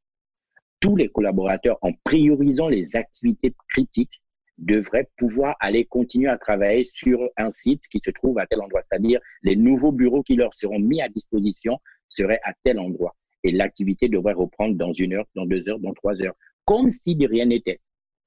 tous 0.80 0.96
les 0.96 1.10
collaborateurs, 1.10 1.78
en 1.82 1.92
priorisant 2.04 2.68
les 2.68 2.96
activités 2.96 3.54
critiques, 3.70 4.22
devraient 4.58 5.10
pouvoir 5.18 5.56
aller 5.60 5.86
continuer 5.86 6.30
à 6.30 6.38
travailler 6.38 6.86
sur 6.86 7.28
un 7.38 7.50
site 7.50 7.82
qui 7.92 8.00
se 8.00 8.12
trouve 8.12 8.38
à 8.38 8.46
tel 8.46 8.62
endroit. 8.62 8.82
C'est-à-dire, 8.90 9.20
les 9.42 9.56
nouveaux 9.56 9.92
bureaux 9.92 10.22
qui 10.22 10.36
leur 10.36 10.54
seront 10.54 10.80
mis 10.80 11.02
à 11.02 11.10
disposition 11.10 11.80
seraient 12.10 12.40
à 12.44 12.54
tel 12.64 12.80
endroit. 12.80 13.16
Et 13.44 13.52
l'activité 13.52 14.08
devrait 14.08 14.34
reprendre 14.34 14.76
dans 14.76 14.94
une 14.94 15.14
heure, 15.14 15.26
dans 15.36 15.46
deux 15.46 15.68
heures, 15.68 15.80
dans 15.80 15.94
trois 15.94 16.22
heures, 16.22 16.36
comme 16.66 16.90
si 16.90 17.16
de 17.16 17.28
rien 17.28 17.46
n'était. 17.46 17.80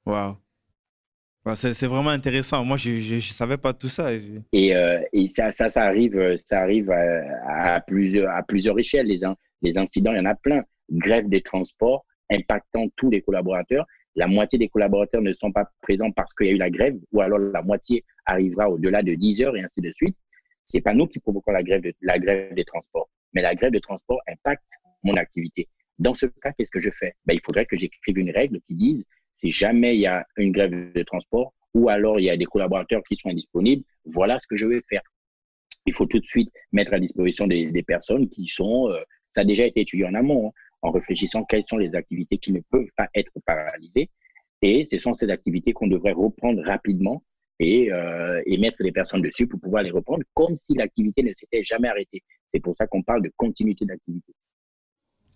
Waouh. 0.07 0.37
c'est 1.55 1.87
vraiment 1.87 2.11
intéressant. 2.11 2.65
Moi, 2.65 2.77
je 2.77 3.15
ne 3.15 3.21
savais 3.21 3.57
pas 3.57 3.73
tout 3.73 3.89
ça. 3.89 4.13
Et, 4.53 4.75
euh, 4.75 5.01
et 5.13 5.29
ça, 5.29 5.51
ça, 5.51 5.67
arrive, 5.83 6.37
ça 6.37 6.61
arrive 6.61 6.91
à, 6.91 7.81
plusieurs, 7.81 8.31
à 8.31 8.43
plusieurs 8.43 8.79
échelles. 8.79 9.07
Les, 9.07 9.21
les 9.63 9.79
incidents, 9.79 10.13
il 10.13 10.19
y 10.19 10.21
en 10.21 10.27
a 10.27 10.35
plein. 10.35 10.63
Grève 10.91 11.29
des 11.29 11.41
transports 11.41 12.05
impactant 12.31 12.87
tous 12.97 13.11
les 13.11 13.23
collaborateurs. 13.23 13.87
La 14.17 14.27
moitié 14.27 14.59
des 14.59 14.69
collaborateurs 14.69 15.23
ne 15.23 15.33
sont 15.33 15.53
pas 15.53 15.69
présents 15.81 16.13
parce 16.13 16.35
qu'il 16.35 16.47
y 16.47 16.51
a 16.51 16.53
eu 16.53 16.59
la 16.59 16.71
grève, 16.71 16.97
ou 17.13 17.21
alors 17.21 17.39
la 17.39 17.63
moitié 17.63 18.05
arrivera 18.27 18.71
au-delà 18.71 19.03
de 19.03 19.15
10 19.15 19.43
heures 19.43 19.57
et 19.57 19.63
ainsi 19.63 19.81
de 19.81 19.91
suite. 19.93 20.17
C'est 20.65 20.81
pas 20.81 20.95
nous 20.95 21.07
qui 21.07 21.19
provoquons 21.19 21.53
la 21.53 21.63
grève, 21.63 21.83
de, 21.83 21.93
la 22.01 22.19
grève 22.19 22.55
des 22.55 22.65
transports, 22.65 23.09
mais 23.33 23.43
la 23.43 23.55
grève 23.55 23.73
des 23.73 23.81
transports 23.81 24.21
impacte 24.29 24.69
mon 25.03 25.17
activité. 25.17 25.69
Dans 25.99 26.15
ce 26.15 26.27
cas, 26.27 26.53
qu'est-ce 26.53 26.71
que 26.71 26.81
je 26.81 26.91
fais? 26.91 27.15
Ben, 27.27 27.35
Il 27.35 27.41
faudrait 27.41 27.67
que 27.67 27.77
j'écrive 27.77 28.19
une 28.19 28.31
règle 28.31 28.61
qui 28.67 28.75
dise 28.75 29.05
si 29.37 29.51
jamais 29.51 29.97
il 29.97 30.01
y 30.01 30.07
a 30.07 30.25
une 30.37 30.53
grève 30.53 30.93
de 30.93 31.03
transport 31.03 31.53
ou 31.75 31.89
alors 31.89 32.21
il 32.21 32.25
y 32.25 32.31
a 32.31 32.37
des 32.37 32.45
collaborateurs 32.45 33.03
qui 33.03 33.17
sont 33.17 33.29
indisponibles, 33.29 33.83
voilà 34.05 34.39
ce 34.39 34.47
que 34.47 34.57
je 34.57 34.67
vais 34.67 34.81
faire. 34.89 35.03
Il 35.87 35.93
faut 35.93 36.07
tout 36.07 36.19
de 36.19 36.25
suite 36.25 36.51
mettre 36.73 36.95
à 36.95 36.99
disposition 36.99 37.47
des, 37.47 37.83
personnes 37.87 38.29
qui 38.31 38.47
sont, 38.49 38.89
euh, 38.89 39.01
ça 39.31 39.43
a 39.43 39.45
déjà 39.45 39.67
été 39.67 39.81
étudié 39.81 40.07
en 40.07 40.15
amont, 40.15 40.49
hein, 40.49 40.53
en 40.83 40.91
réfléchissant 40.91 41.45
quelles 41.45 41.65
sont 41.65 41.77
les 41.77 41.95
activités 41.95 42.39
qui 42.39 42.53
ne 42.53 42.61
peuvent 42.71 42.89
pas 42.97 43.09
être 43.15 43.33
paralysées. 43.45 44.11
Et 44.63 44.85
ce 44.85 44.97
sont 44.97 45.13
ces 45.13 45.31
activités 45.31 45.73
qu'on 45.73 45.89
devrait 45.89 46.13
reprendre 46.13 46.63
rapidement 46.63 47.23
et, 47.59 47.93
euh, 47.93 48.43
et, 48.47 48.57
mettre 48.57 48.83
les 48.83 48.93
personnes 48.93 49.23
dessus 49.23 49.47
pour 49.47 49.61
pouvoir 49.61 49.83
les 49.83 49.91
reprendre 49.91 50.25
comme 50.33 50.55
si 50.55 50.75
l'activité 50.75 51.23
ne 51.23 51.33
s'était 51.33 51.63
jamais 51.63 51.89
arrêtée. 51.89 52.23
C'est 52.53 52.61
pour 52.61 52.75
ça 52.75 52.87
qu'on 52.87 53.03
parle 53.03 53.23
de 53.23 53.31
continuité 53.37 53.85
d'activité. 53.85 54.33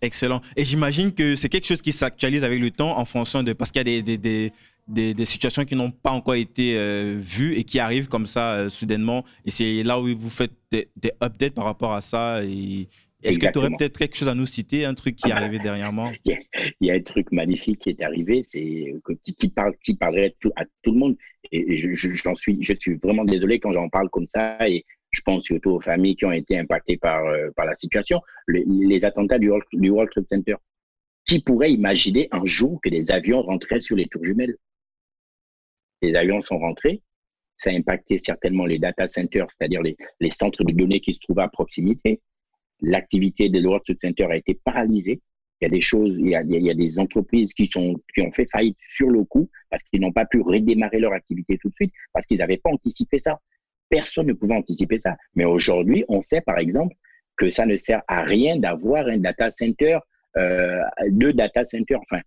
Excellent. 0.01 0.41
Et 0.55 0.63
j'imagine 0.63 1.13
que 1.13 1.35
c'est 1.35 1.49
quelque 1.49 1.67
chose 1.67 1.81
qui 1.81 1.91
s'actualise 1.91 2.43
avec 2.43 2.59
le 2.59 2.71
temps 2.71 2.97
en 2.97 3.05
fonction 3.05 3.43
de. 3.43 3.53
Parce 3.53 3.71
qu'il 3.71 3.79
y 3.79 3.97
a 3.97 4.01
des, 4.01 4.17
des, 4.17 4.51
des, 4.87 5.13
des, 5.13 5.25
situations 5.25 5.65
qui 5.65 5.75
n'ont 5.75 5.91
pas 5.91 6.11
encore 6.11 6.35
été 6.35 6.77
euh, 6.77 7.15
vues 7.19 7.55
et 7.55 7.63
qui 7.63 7.79
arrivent 7.79 8.07
comme 8.07 8.25
ça 8.25 8.53
euh, 8.53 8.69
soudainement. 8.69 9.25
Et 9.45 9.51
c'est 9.51 9.83
là 9.83 9.99
où 9.99 10.07
vous 10.17 10.29
faites 10.29 10.53
des, 10.71 10.87
updates 11.21 11.53
par 11.53 11.65
rapport 11.65 11.93
à 11.93 12.01
ça. 12.01 12.41
est-ce 12.43 13.39
que 13.39 13.51
tu 13.51 13.59
aurais 13.59 13.71
peut-être 13.71 13.97
quelque 13.97 14.15
chose 14.15 14.29
à 14.29 14.35
nous 14.35 14.45
citer, 14.45 14.85
un 14.85 14.93
truc 14.93 15.17
qui 15.17 15.29
est 15.29 15.33
arrivé 15.33 15.59
dernièrement? 15.59 16.11
Il 16.25 16.87
y, 16.87 16.91
a, 16.91 16.93
un 16.93 17.01
truc 17.01 17.31
magnifique 17.33 17.79
qui 17.79 17.89
est 17.89 18.01
arrivé, 18.01 18.41
c'est 18.43 18.95
qui, 19.25 19.35
qui, 19.35 19.49
parle, 19.49 19.73
qui 19.83 19.95
parlerait 19.95 20.33
à 20.55 20.63
tout, 20.81 20.91
le 20.91 20.97
monde. 20.97 21.17
Et, 21.51 21.75
je, 21.75 21.93
je, 21.93 22.07
suis, 22.35 22.57
je 22.61 22.73
suis 22.73 22.95
vraiment 22.95 23.25
désolé 23.25 23.59
quand 23.59 23.73
j'en 23.73 23.89
parle 23.89 24.09
comme 24.09 24.25
ça. 24.25 24.57
Et 24.67 24.85
je 25.11 25.21
pense 25.21 25.45
surtout 25.45 25.71
aux 25.71 25.81
familles 25.81 26.15
qui 26.15 26.25
ont 26.25 26.31
été 26.31 26.57
impactées 26.57 26.97
par, 26.97 27.25
euh, 27.25 27.49
par 27.55 27.65
la 27.65 27.75
situation, 27.75 28.21
les, 28.47 29.05
attentats 29.05 29.39
du, 29.39 29.49
World 29.49 30.11
Trade 30.11 30.27
Center. 30.27 30.55
Qui 31.25 31.41
pourrait 31.41 31.71
imaginer 31.71 32.27
un 32.31 32.45
jour 32.45 32.79
que 32.81 32.89
des 32.89 33.11
avions 33.11 33.41
rentraient 33.41 33.79
sur 33.79 33.95
les 33.95 34.05
tours 34.07 34.23
jumelles? 34.23 34.57
Les 36.01 36.15
avions 36.15 36.41
sont 36.41 36.57
rentrés, 36.57 37.01
ça 37.57 37.71
a 37.71 37.73
impacté 37.73 38.17
certainement 38.17 38.65
les 38.65 38.79
data 38.79 39.07
centers, 39.07 39.47
c'est-à-dire 39.51 39.81
les, 39.81 39.97
les, 40.19 40.29
centres 40.29 40.63
de 40.63 40.71
données 40.71 41.01
qui 41.01 41.13
se 41.13 41.19
trouvent 41.19 41.39
à 41.39 41.49
proximité. 41.49 42.21
L'activité 42.81 43.49
de 43.49 43.61
World 43.61 43.83
Trade 43.83 43.99
Center 43.99 44.25
a 44.25 44.37
été 44.37 44.53
paralysée. 44.63 45.21
Il 45.59 45.65
y 45.65 45.67
a 45.67 45.69
des 45.69 45.81
choses, 45.81 46.15
il 46.17 46.29
y 46.29 46.35
a, 46.35 46.41
il 46.41 46.63
y 46.63 46.69
a 46.69 46.73
des 46.73 46.99
entreprises 46.99 47.53
qui, 47.53 47.67
sont, 47.67 48.01
qui 48.15 48.21
ont 48.21 48.31
fait 48.31 48.47
faillite 48.49 48.77
sur 48.79 49.09
le 49.09 49.25
coup 49.25 49.49
parce 49.69 49.83
qu'ils 49.83 49.99
n'ont 49.99 50.13
pas 50.13 50.25
pu 50.25 50.39
redémarrer 50.39 50.99
leur 50.99 51.11
activité 51.11 51.57
tout 51.57 51.67
de 51.67 51.75
suite, 51.75 51.93
parce 52.13 52.25
qu'ils 52.25 52.37
n'avaient 52.37 52.57
pas 52.57 52.69
anticipé 52.69 53.19
ça. 53.19 53.39
Personne 53.89 54.27
ne 54.27 54.33
pouvait 54.33 54.55
anticiper 54.55 54.99
ça. 54.99 55.15
Mais 55.35 55.45
aujourd'hui, 55.45 56.05
on 56.07 56.21
sait 56.21 56.41
par 56.41 56.57
exemple 56.57 56.95
que 57.37 57.49
ça 57.49 57.65
ne 57.65 57.75
sert 57.75 58.01
à 58.07 58.23
rien 58.23 58.57
d'avoir 58.57 59.07
un 59.07 59.17
data 59.17 59.49
center, 59.49 59.97
euh, 60.37 60.81
deux 61.09 61.33
data 61.33 61.63
centers, 61.63 61.99
enfin 62.01 62.21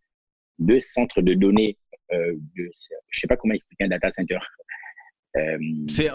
deux 0.58 0.80
centres 0.80 1.22
de 1.22 1.34
données. 1.34 1.76
Euh, 2.12 2.34
je 2.54 2.62
ne 2.62 2.68
sais 3.10 3.26
pas 3.26 3.36
comment 3.36 3.54
expliquer 3.54 3.84
un 3.84 3.88
data 3.88 4.10
center. 4.10 4.38
Euh, 5.34 5.56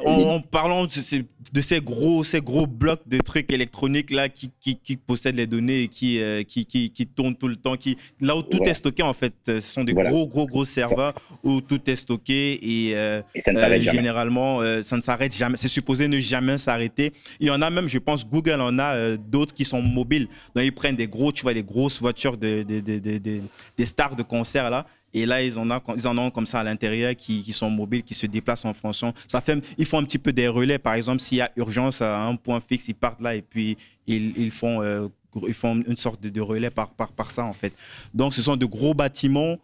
en, 0.06 0.40
parlant 0.42 0.86
de 0.86 0.92
ces, 0.92 1.26
de 1.52 1.62
ces, 1.62 1.82
gros, 1.82 2.24
ces 2.24 2.40
gros 2.40 2.68
blocs 2.68 3.02
de 3.08 3.18
trucs 3.18 3.52
électroniques 3.52 4.12
là 4.12 4.30
qui, 4.30 4.52
qui, 4.62 4.76
qui 4.76 4.96
possèdent 4.96 5.38
les 5.38 5.48
données 5.48 5.84
et 5.84 5.88
qui, 5.88 6.22
euh, 6.22 6.44
qui, 6.44 6.68
qui, 6.68 6.92
qui, 6.92 7.08
tournent 7.08 7.36
tout 7.36 7.48
le 7.48 7.56
temps, 7.56 7.78
qui, 7.78 7.98
là 8.22 8.38
où 8.38 8.44
tout 8.44 8.62
est 8.62 8.76
stocké 8.76 9.02
en 9.02 9.16
fait. 9.16 9.34
Ce 9.48 9.60
sont 9.60 9.84
des 9.84 9.96
gros, 9.96 10.28
gros, 10.28 10.46
gros 10.46 10.66
serveurs 10.66 11.16
où 11.44 11.62
tout 11.62 11.82
est 11.90 11.96
stocké 11.96 12.60
et, 12.62 12.96
euh, 12.96 13.24
ça 13.40 13.54
ne 13.54 13.82
généralement 13.82 14.60
ça 14.84 14.98
ne 14.98 15.02
s'arrête 15.02 15.34
jamais. 15.36 15.58
C'est 15.58 15.68
supposé 15.68 16.08
ne 16.08 16.20
jamais 16.20 16.60
s'arrêter. 16.60 17.12
Il 17.40 17.48
y 17.48 17.52
en 17.52 17.64
a 17.64 17.72
même, 17.72 17.88
je 17.88 17.98
pense, 17.98 18.28
Google 18.28 18.62
en 18.62 18.78
a 18.78 19.18
d'autres 19.18 19.56
qui 19.56 19.66
sont 19.66 19.82
mobiles. 19.82 20.28
Donc 20.54 20.64
ils 20.64 20.72
prennent 20.72 20.96
des 20.96 21.08
gros, 21.08 21.32
tu 21.32 21.42
vois, 21.42 21.56
des 21.56 21.64
grosses 21.64 22.00
voitures 22.00 22.38
de, 22.38 22.62
de, 22.62 22.80
de, 22.80 23.42
des 23.78 23.86
stars 23.86 24.16
de 24.16 24.22
concert 24.22 24.70
là 24.70 24.86
et 25.14 25.26
là, 25.26 25.42
ils 25.42 25.58
en, 25.58 25.70
ont, 25.70 26.30
comme 26.30 26.46
ça 26.46 26.60
à 26.60 26.64
l'intérieur 26.64 27.16
qui, 27.16 27.42
sont 27.54 27.70
mobiles, 27.70 28.04
qui 28.04 28.14
se 28.14 28.28
déplacent 28.28 28.66
en 28.66 28.74
fonction. 28.74 29.14
Ça 29.28 29.42
fait, 29.42 29.58
ils 29.78 29.86
font 29.86 30.00
un 30.00 30.04
petit 30.04 30.20
peu 30.20 30.34
des 30.34 30.48
relais. 30.48 30.78
Par 30.78 30.94
exemple, 30.94 31.20
s'il 31.20 31.38
y 31.38 31.42
a 31.42 31.52
urgence 31.56 32.02
à 32.02 32.24
un 32.24 32.36
point 32.36 32.60
fixe, 32.60 32.88
ils 32.90 32.96
partent 32.96 33.22
là 33.22 33.36
et 33.36 33.42
puis 33.42 33.78
ils, 34.06 34.52
euh, 34.64 35.08
font 35.54 35.82
une 35.82 35.96
sorte 35.96 36.22
de, 36.22 36.42
relais 36.42 36.70
par 36.70 37.32
ça, 37.32 37.46
en 37.46 37.54
fait. 37.54 37.74
Donc, 38.14 38.34
ce 38.34 38.42
sont 38.42 38.58
de 38.58 38.66
gros 38.66 38.94
bâtiments 38.94 39.58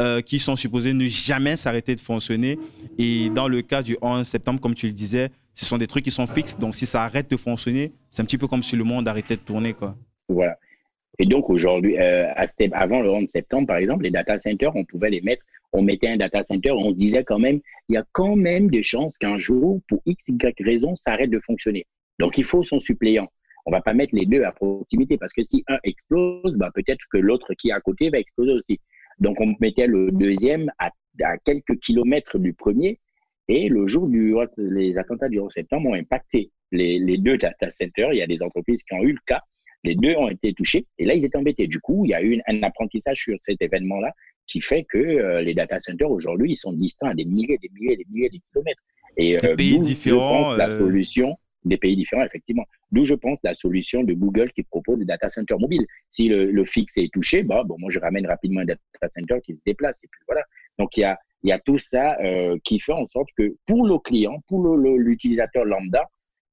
euh, 0.00 0.20
qui 0.20 0.38
sont 0.38 0.56
supposés 0.56 0.92
ne 0.92 1.08
jamais 1.08 1.56
s'arrêter 1.56 1.94
de 1.94 2.00
fonctionner. 2.00 2.58
Et 2.96 3.28
dans 3.30 3.48
le 3.48 3.62
cas 3.62 3.82
du 3.82 3.98
11 4.00 4.26
septembre, 4.26 4.60
comme 4.60 4.74
tu 4.74 4.86
le 4.86 4.92
disais, 4.94 5.30
ce 5.54 5.66
sont 5.66 5.76
des 5.76 5.86
trucs 5.86 6.04
qui 6.04 6.10
sont 6.10 6.26
fixes. 6.26 6.58
Donc, 6.58 6.76
si 6.76 6.86
ça 6.86 7.04
arrête 7.04 7.30
de 7.30 7.36
fonctionner, 7.36 7.92
c'est 8.08 8.22
un 8.22 8.24
petit 8.24 8.38
peu 8.38 8.46
comme 8.46 8.62
si 8.62 8.76
le 8.76 8.84
monde 8.84 9.08
arrêtait 9.08 9.36
de 9.36 9.42
tourner. 9.42 9.74
Quoi. 9.74 9.96
Voilà. 10.28 10.56
Et 11.18 11.26
donc, 11.26 11.50
aujourd'hui, 11.50 11.98
euh, 11.98 12.32
avant 12.72 13.02
le 13.02 13.10
11 13.10 13.28
septembre, 13.28 13.66
par 13.66 13.76
exemple, 13.76 14.04
les 14.04 14.10
data 14.10 14.38
centers, 14.38 14.74
on 14.74 14.84
pouvait 14.84 15.10
les 15.10 15.20
mettre, 15.20 15.42
on 15.72 15.82
mettait 15.82 16.08
un 16.08 16.16
data 16.16 16.42
center, 16.42 16.72
on 16.72 16.90
se 16.90 16.96
disait 16.96 17.24
quand 17.24 17.38
même, 17.38 17.60
il 17.88 17.94
y 17.94 17.98
a 17.98 18.04
quand 18.12 18.36
même 18.36 18.70
des 18.70 18.82
chances 18.82 19.18
qu'un 19.18 19.38
jour, 19.38 19.80
pour 19.88 20.02
x, 20.06 20.28
y 20.28 20.64
raison, 20.64 20.96
ça 20.96 21.12
arrête 21.12 21.30
de 21.30 21.40
fonctionner. 21.40 21.86
Donc, 22.18 22.38
il 22.38 22.44
faut 22.44 22.62
son 22.62 22.78
suppléant. 22.78 23.28
On 23.66 23.70
va 23.70 23.80
pas 23.80 23.94
mettre 23.94 24.14
les 24.14 24.26
deux 24.26 24.42
à 24.42 24.52
proximité 24.52 25.18
parce 25.18 25.32
que 25.32 25.44
si 25.44 25.64
un 25.68 25.78
explose, 25.84 26.56
bah, 26.56 26.70
peut-être 26.74 27.04
que 27.10 27.18
l'autre 27.18 27.54
qui 27.54 27.68
est 27.68 27.72
à 27.72 27.80
côté 27.80 28.10
va 28.10 28.18
exploser 28.18 28.52
aussi. 28.52 28.80
Donc, 29.18 29.40
on 29.40 29.54
mettait 29.60 29.86
le 29.86 30.10
deuxième 30.10 30.72
à, 30.78 30.90
quelques 31.44 31.78
kilomètres 31.80 32.38
du 32.38 32.52
premier. 32.54 32.98
Et 33.48 33.68
le 33.68 33.86
jour 33.86 34.08
du 34.08 34.34
les 34.56 34.96
attentats 34.96 35.28
du 35.28 35.40
11 35.40 35.52
septembre 35.52 35.90
ont 35.90 35.94
impacté 35.94 36.50
les, 36.72 37.18
deux 37.18 37.36
data 37.36 37.70
centers. 37.70 38.12
Il 38.12 38.18
y 38.18 38.22
a 38.22 38.26
des 38.26 38.42
entreprises 38.42 38.82
qui 38.84 38.94
ont 38.94 39.02
eu 39.02 39.12
le 39.12 39.18
cas. 39.26 39.42
Les 39.84 39.94
deux 39.94 40.14
ont 40.16 40.28
été 40.28 40.52
touchés. 40.52 40.86
Et 40.98 41.06
là, 41.06 41.14
ils 41.14 41.24
étaient 41.24 41.38
embêtés. 41.38 41.66
Du 41.66 41.80
coup, 41.80 42.04
il 42.04 42.10
y 42.10 42.14
a 42.14 42.22
eu 42.22 42.40
un 42.46 42.62
apprentissage 42.62 43.18
sur 43.18 43.36
cet 43.40 43.62
événement-là 43.62 44.12
qui 44.46 44.60
fait 44.60 44.84
que 44.84 44.98
euh, 44.98 45.42
les 45.42 45.54
data 45.54 45.80
centers 45.80 46.10
aujourd'hui, 46.10 46.52
ils 46.52 46.56
sont 46.56 46.72
distants 46.72 47.06
à 47.06 47.14
des 47.14 47.24
milliers, 47.24 47.58
des 47.58 47.70
milliers, 47.74 47.96
des 47.96 48.06
milliers 48.10 48.28
de 48.28 48.38
kilomètres. 48.52 48.82
Et 49.16 49.36
des 49.36 49.48
euh, 49.48 49.56
pays 49.56 49.78
différents. 49.78 50.44
Je 50.44 50.48
pense 50.48 50.58
la 50.58 50.66
euh, 50.66 50.78
solution 50.78 51.36
des 51.64 51.76
pays 51.76 51.96
différents, 51.96 52.24
effectivement. 52.24 52.64
D'où 52.90 53.04
je 53.04 53.14
pense 53.14 53.38
la 53.44 53.54
solution 53.54 54.02
de 54.02 54.14
Google 54.14 54.50
qui 54.52 54.62
propose 54.62 54.98
des 54.98 55.04
data 55.04 55.28
centers 55.28 55.58
mobiles. 55.58 55.86
Si 56.10 56.28
le, 56.28 56.64
fixe 56.64 56.96
est 56.96 57.12
touché, 57.12 57.42
bah, 57.42 57.62
bon, 57.64 57.76
moi 57.78 57.90
je 57.90 57.98
ramène 57.98 58.26
rapidement 58.26 58.60
un 58.60 58.64
data 58.64 58.80
center 59.08 59.40
qui 59.44 59.54
se 59.54 59.60
déplace. 59.64 60.02
Et 60.02 60.08
puis 60.10 60.20
voilà. 60.26 60.42
Donc 60.78 60.96
il 60.96 61.00
y 61.00 61.04
a, 61.04 61.18
y 61.42 61.52
a 61.52 61.58
tout 61.58 61.78
ça 61.78 62.18
euh, 62.20 62.56
qui 62.64 62.80
fait 62.80 62.92
en 62.92 63.06
sorte 63.06 63.28
que 63.36 63.54
pour 63.66 63.86
le 63.86 63.98
client, 63.98 64.42
pour 64.48 64.76
l'utilisateur 64.76 65.64
lambda, 65.64 66.06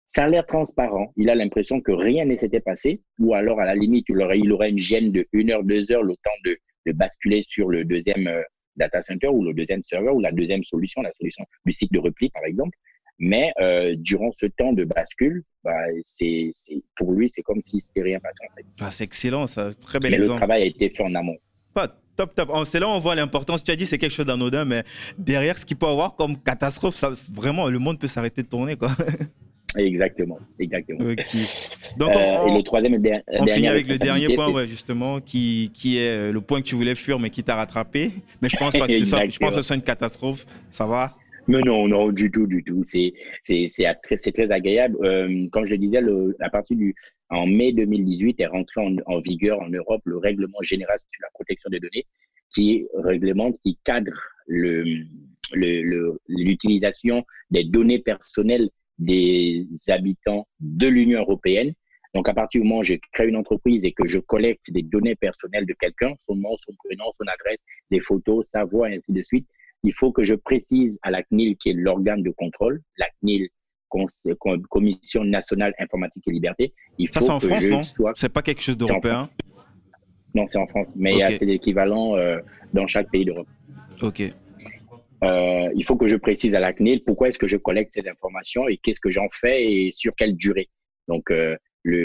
ça 0.07 0.23
a 0.23 0.29
l'air 0.29 0.45
transparent. 0.45 1.13
Il 1.17 1.29
a 1.29 1.35
l'impression 1.35 1.81
que 1.81 1.91
rien 1.91 2.25
ne 2.25 2.35
s'était 2.35 2.61
passé, 2.61 3.01
ou 3.19 3.33
alors 3.33 3.59
à 3.59 3.65
la 3.65 3.75
limite, 3.75 4.05
il 4.09 4.21
aurait, 4.21 4.39
il 4.39 4.51
aurait 4.51 4.69
une 4.69 4.77
gêne 4.77 5.11
de 5.11 5.27
une 5.33 5.51
heure, 5.51 5.63
deux 5.63 5.91
heures, 5.91 6.03
le 6.03 6.15
temps 6.23 6.31
de, 6.45 6.57
de 6.87 6.91
basculer 6.93 7.41
sur 7.43 7.67
le 7.69 7.83
deuxième 7.83 8.27
euh, 8.27 8.41
data 8.77 9.01
center 9.01 9.27
ou 9.27 9.43
le 9.43 9.53
deuxième 9.53 9.83
serveur 9.83 10.15
ou 10.15 10.21
la 10.21 10.31
deuxième 10.31 10.63
solution, 10.63 11.01
la 11.01 11.11
solution 11.13 11.43
du 11.65 11.71
site 11.71 11.91
de 11.91 11.99
repli 11.99 12.29
par 12.29 12.45
exemple. 12.45 12.77
Mais 13.19 13.51
euh, 13.59 13.95
durant 13.97 14.31
ce 14.31 14.45
temps 14.45 14.73
de 14.73 14.83
bascule, 14.83 15.43
bah, 15.63 15.73
c'est, 16.03 16.51
pour 16.95 17.11
lui, 17.13 17.29
c'est 17.29 17.41
comme 17.41 17.61
si 17.63 17.81
c'était 17.81 18.03
rien 18.03 18.19
passé. 18.19 18.45
En 18.51 18.55
fait. 18.55 18.65
Ah, 18.79 18.91
c'est 18.91 19.05
excellent, 19.05 19.47
ça. 19.47 19.71
Très 19.73 19.99
bel 19.99 20.13
exemple. 20.13 20.33
Le 20.33 20.37
travail 20.37 20.61
a 20.61 20.65
été 20.65 20.89
fait 20.89 21.03
en 21.03 21.15
amont. 21.15 21.37
Pas 21.73 21.87
top, 22.15 22.35
top. 22.35 22.51
C'est 22.65 22.79
là 22.79 22.87
où 22.87 22.91
on 22.91 22.99
voit 22.99 23.15
l'importance. 23.15 23.63
Tu 23.63 23.71
as 23.71 23.75
dit 23.75 23.87
c'est 23.87 23.97
quelque 23.97 24.13
chose 24.13 24.27
d'anodin, 24.27 24.65
mais 24.65 24.83
derrière 25.17 25.57
ce 25.57 25.65
qu'il 25.65 25.77
peut 25.77 25.87
avoir 25.87 26.15
comme 26.15 26.37
catastrophe, 26.41 26.95
ça, 26.95 27.11
vraiment, 27.33 27.67
le 27.69 27.79
monde 27.79 27.99
peut 27.99 28.07
s'arrêter 28.07 28.43
de 28.43 28.47
tourner. 28.47 28.75
Quoi. 28.75 28.89
Exactement, 29.75 30.39
exactement. 30.59 30.99
Donc, 31.97 32.15
euh, 32.15 32.35
on, 32.45 32.47
et 32.47 32.57
le 32.57 32.63
troisième 32.63 33.01
on 33.27 33.45
finit 33.45 33.67
avec 33.67 33.87
le 33.87 33.97
dernier 33.97 34.33
point, 34.33 34.49
ouais, 34.51 34.65
justement, 34.65 35.19
qui, 35.19 35.71
qui 35.73 35.97
est 35.97 36.07
euh, 36.07 36.31
le 36.31 36.41
point 36.41 36.61
que 36.61 36.65
tu 36.65 36.75
voulais 36.75 36.95
fuir, 36.95 37.19
mais 37.19 37.29
qui 37.29 37.43
t'a 37.43 37.55
rattrapé. 37.55 38.11
Mais 38.41 38.49
je 38.49 38.55
pense 38.55 38.77
pas 38.77 38.87
que 38.87 38.93
ce 38.93 39.05
soit, 39.05 39.27
je 39.27 39.37
pense 39.37 39.51
que 39.51 39.57
ce 39.57 39.63
soit 39.63 39.75
une 39.75 39.81
catastrophe. 39.81 40.45
Ça 40.69 40.85
va? 40.85 41.15
Mais 41.47 41.59
non, 41.61 41.87
non, 41.87 42.11
du 42.11 42.31
tout, 42.31 42.47
du 42.47 42.63
tout. 42.63 42.83
C'est 42.85 43.13
très, 44.03 44.17
très 44.17 44.51
agréable. 44.51 44.97
Euh, 45.03 45.47
comme 45.51 45.65
je 45.65 45.71
le 45.71 45.77
disais, 45.77 46.01
le, 46.01 46.35
à 46.39 46.49
partir 46.49 46.77
du 46.77 46.95
en 47.29 47.45
mai 47.45 47.73
2018 47.73 48.39
est 48.39 48.47
rentré 48.47 48.81
en, 49.05 49.19
vigueur 49.19 49.59
en 49.59 49.69
Europe 49.69 50.01
le 50.05 50.17
règlement 50.17 50.61
général 50.61 50.97
sur 50.97 51.21
la 51.21 51.27
protection 51.33 51.69
des 51.69 51.79
données, 51.79 52.05
qui 52.53 52.87
réglemente, 52.93 53.57
qui 53.63 53.77
cadre 53.83 54.13
l'utilisation 54.47 57.17
le, 57.17 57.23
des 57.51 57.65
données 57.65 57.99
personnelles 57.99 58.69
des 58.97 59.67
habitants 59.87 60.47
de 60.59 60.87
l'Union 60.87 61.19
européenne. 61.19 61.73
Donc, 62.13 62.29
à 62.29 62.33
partir 62.33 62.61
du 62.61 62.67
moment 62.67 62.79
où 62.79 62.83
je 62.83 62.95
crée 63.13 63.27
une 63.27 63.35
entreprise 63.35 63.85
et 63.85 63.91
que 63.91 64.07
je 64.07 64.19
collecte 64.19 64.71
des 64.71 64.81
données 64.81 65.15
personnelles 65.15 65.65
de 65.65 65.73
quelqu'un, 65.79 66.13
son 66.25 66.35
nom, 66.35 66.55
son 66.57 66.73
prénom, 66.83 67.05
son 67.15 67.25
adresse, 67.27 67.63
des 67.91 67.99
photos, 67.99 68.47
sa 68.49 68.63
voix, 68.63 68.89
et 68.89 68.95
ainsi 68.95 69.11
de 69.11 69.21
suite, 69.23 69.47
il 69.83 69.93
faut 69.93 70.11
que 70.11 70.23
je 70.23 70.33
précise 70.33 70.97
à 71.03 71.11
la 71.11 71.21
CNIL, 71.23 71.57
qui 71.57 71.69
est 71.69 71.73
l'organe 71.73 72.23
de 72.23 72.31
contrôle, 72.31 72.81
la 72.97 73.07
CNIL, 73.19 73.49
Commission 74.69 75.23
nationale 75.23 75.73
informatique 75.79 76.23
et 76.27 76.31
liberté. 76.31 76.73
Il 76.97 77.09
Ça, 77.13 77.21
c'est 77.21 77.29
en 77.29 77.39
France, 77.39 77.69
non? 77.69 78.11
C'est 78.15 78.33
pas 78.33 78.41
quelque 78.41 78.61
chose 78.61 78.77
d'européen? 78.77 79.29
Non, 80.35 80.45
c'est 80.47 80.57
en 80.57 80.67
France, 80.67 80.95
mais 80.97 81.13
il 81.13 81.37
y 81.41 81.45
l'équivalent 81.45 82.15
euh, 82.15 82.39
dans 82.73 82.85
chaque 82.85 83.09
pays 83.09 83.25
d'Europe. 83.25 83.47
Ok. 84.01 84.23
Euh, 85.23 85.69
il 85.75 85.83
faut 85.83 85.95
que 85.95 86.07
je 86.07 86.15
précise 86.15 86.55
à 86.55 86.59
la 86.59 86.73
CNIL 86.73 87.03
pourquoi 87.03 87.29
est-ce 87.29 87.39
que 87.39 87.47
je 87.47 87.57
collecte 87.57 87.93
ces 87.93 88.07
informations 88.07 88.67
et 88.67 88.77
qu'est-ce 88.77 88.99
que 88.99 89.09
j'en 89.09 89.27
fais 89.31 89.71
et 89.71 89.91
sur 89.91 90.15
quelle 90.15 90.35
durée. 90.35 90.69
Donc, 91.07 91.31
euh, 91.31 91.57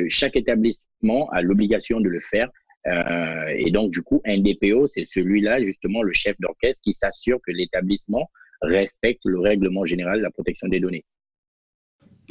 chaque 0.08 0.36
établissement 0.36 1.28
a 1.30 1.42
l'obligation 1.42 2.00
de 2.00 2.08
le 2.08 2.20
faire 2.20 2.48
euh, 2.86 3.46
et 3.56 3.70
donc, 3.70 3.92
du 3.92 4.02
coup, 4.02 4.20
un 4.24 4.38
DPO, 4.38 4.88
c'est 4.88 5.04
celui-là, 5.04 5.62
justement, 5.62 6.02
le 6.02 6.12
chef 6.12 6.36
d'orchestre 6.40 6.82
qui 6.82 6.92
s'assure 6.92 7.38
que 7.46 7.52
l'établissement 7.52 8.28
respecte 8.60 9.20
le 9.24 9.40
règlement 9.40 9.84
général 9.84 10.18
de 10.18 10.22
la 10.22 10.30
protection 10.30 10.68
des 10.68 10.80
données. 10.80 11.04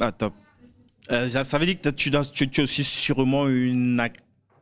Ah, 0.00 0.12
top. 0.12 0.34
Ça 1.08 1.58
veut 1.58 1.66
dire 1.66 1.80
que 1.80 1.88
tu, 1.90 2.10
tu, 2.10 2.60
as 2.60 2.64
aussi 2.64 2.84
sûrement 2.84 3.48
une 3.48 4.00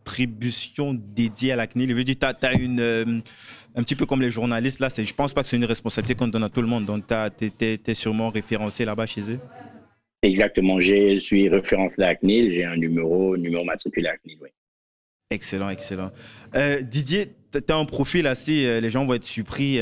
attribution 0.01 0.95
dédiée 0.95 1.53
à 1.53 1.57
la 1.57 1.67
CNIL. 1.67 1.91
Je 1.91 1.95
veux 1.95 2.05
dire, 2.05 2.17
tu 2.19 2.47
as, 2.47 2.55
une, 2.55 2.81
euh, 2.81 3.21
un 3.75 3.83
petit 3.83 3.95
peu 3.95 4.07
comme 4.07 4.23
les 4.23 4.31
journalistes, 4.31 4.81
là, 4.81 4.89
je 4.89 5.15
pense 5.15 5.33
pas 5.35 5.43
que 5.43 5.49
c'est 5.49 5.57
une 5.57 5.65
responsabilité 5.65 6.15
qu'on 6.15 6.29
donne 6.29 6.45
à 6.45 6.49
tout 6.49 6.63
le 6.63 6.69
monde. 6.69 6.85
Donc, 6.85 7.05
tu 7.07 7.65
es, 7.65 7.95
sûrement 7.95 8.31
référencé 8.31 8.85
là-bas 8.85 9.07
chez 9.07 9.23
eux. 9.33 9.39
Exactement. 10.23 10.81
Je 10.81 11.19
suis 11.19 11.49
référencé 11.49 12.03
à 12.03 12.09
la 12.09 12.17
CNIL. 12.17 12.53
J'ai 12.53 12.65
un 12.65 12.77
numéro, 12.77 13.37
numéro 13.37 13.65
matriculé 13.65 14.09
à 14.09 14.13
la 14.13 14.19
CNIL, 14.19 14.39
oui. 14.43 14.49
Excellent, 15.31 15.71
excellent. 15.71 16.11
Euh, 16.57 16.81
Didier, 16.83 17.29
tu 17.53 17.61
as 17.73 17.77
un 17.77 17.85
profil 17.85 18.27
assez, 18.27 18.67
euh, 18.67 18.81
les 18.81 18.91
gens 18.91 19.07
vont 19.07 19.15
être 19.15 19.25
surpris, 19.25 19.79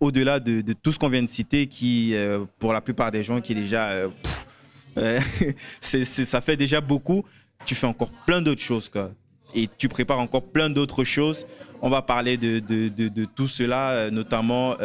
au-delà 0.00 0.40
de, 0.40 0.72
tout 0.72 0.92
ce 0.92 0.98
qu'on 0.98 1.08
vient 1.08 1.22
de 1.22 1.28
citer, 1.28 1.66
qui, 1.66 2.14
pour 2.58 2.72
la 2.72 2.80
plupart 2.80 3.10
des 3.10 3.22
gens, 3.22 3.40
qui 3.40 3.52
est 3.52 3.56
déjà... 3.56 4.08
ça 5.80 6.40
fait 6.40 6.56
déjà 6.56 6.80
beaucoup. 6.80 7.22
Tu 7.66 7.74
fais 7.74 7.86
encore 7.86 8.10
plein 8.26 8.40
d'autres 8.40 8.62
choses, 8.62 8.88
quoi. 8.88 9.10
Et 9.54 9.68
tu 9.76 9.88
prépares 9.88 10.20
encore 10.20 10.42
plein 10.42 10.70
d'autres 10.70 11.04
choses. 11.04 11.46
On 11.82 11.90
va 11.90 12.00
parler 12.00 12.36
de, 12.38 12.58
de, 12.60 12.88
de 12.88 13.24
tout 13.26 13.48
cela, 13.48 14.10
notamment 14.10 14.76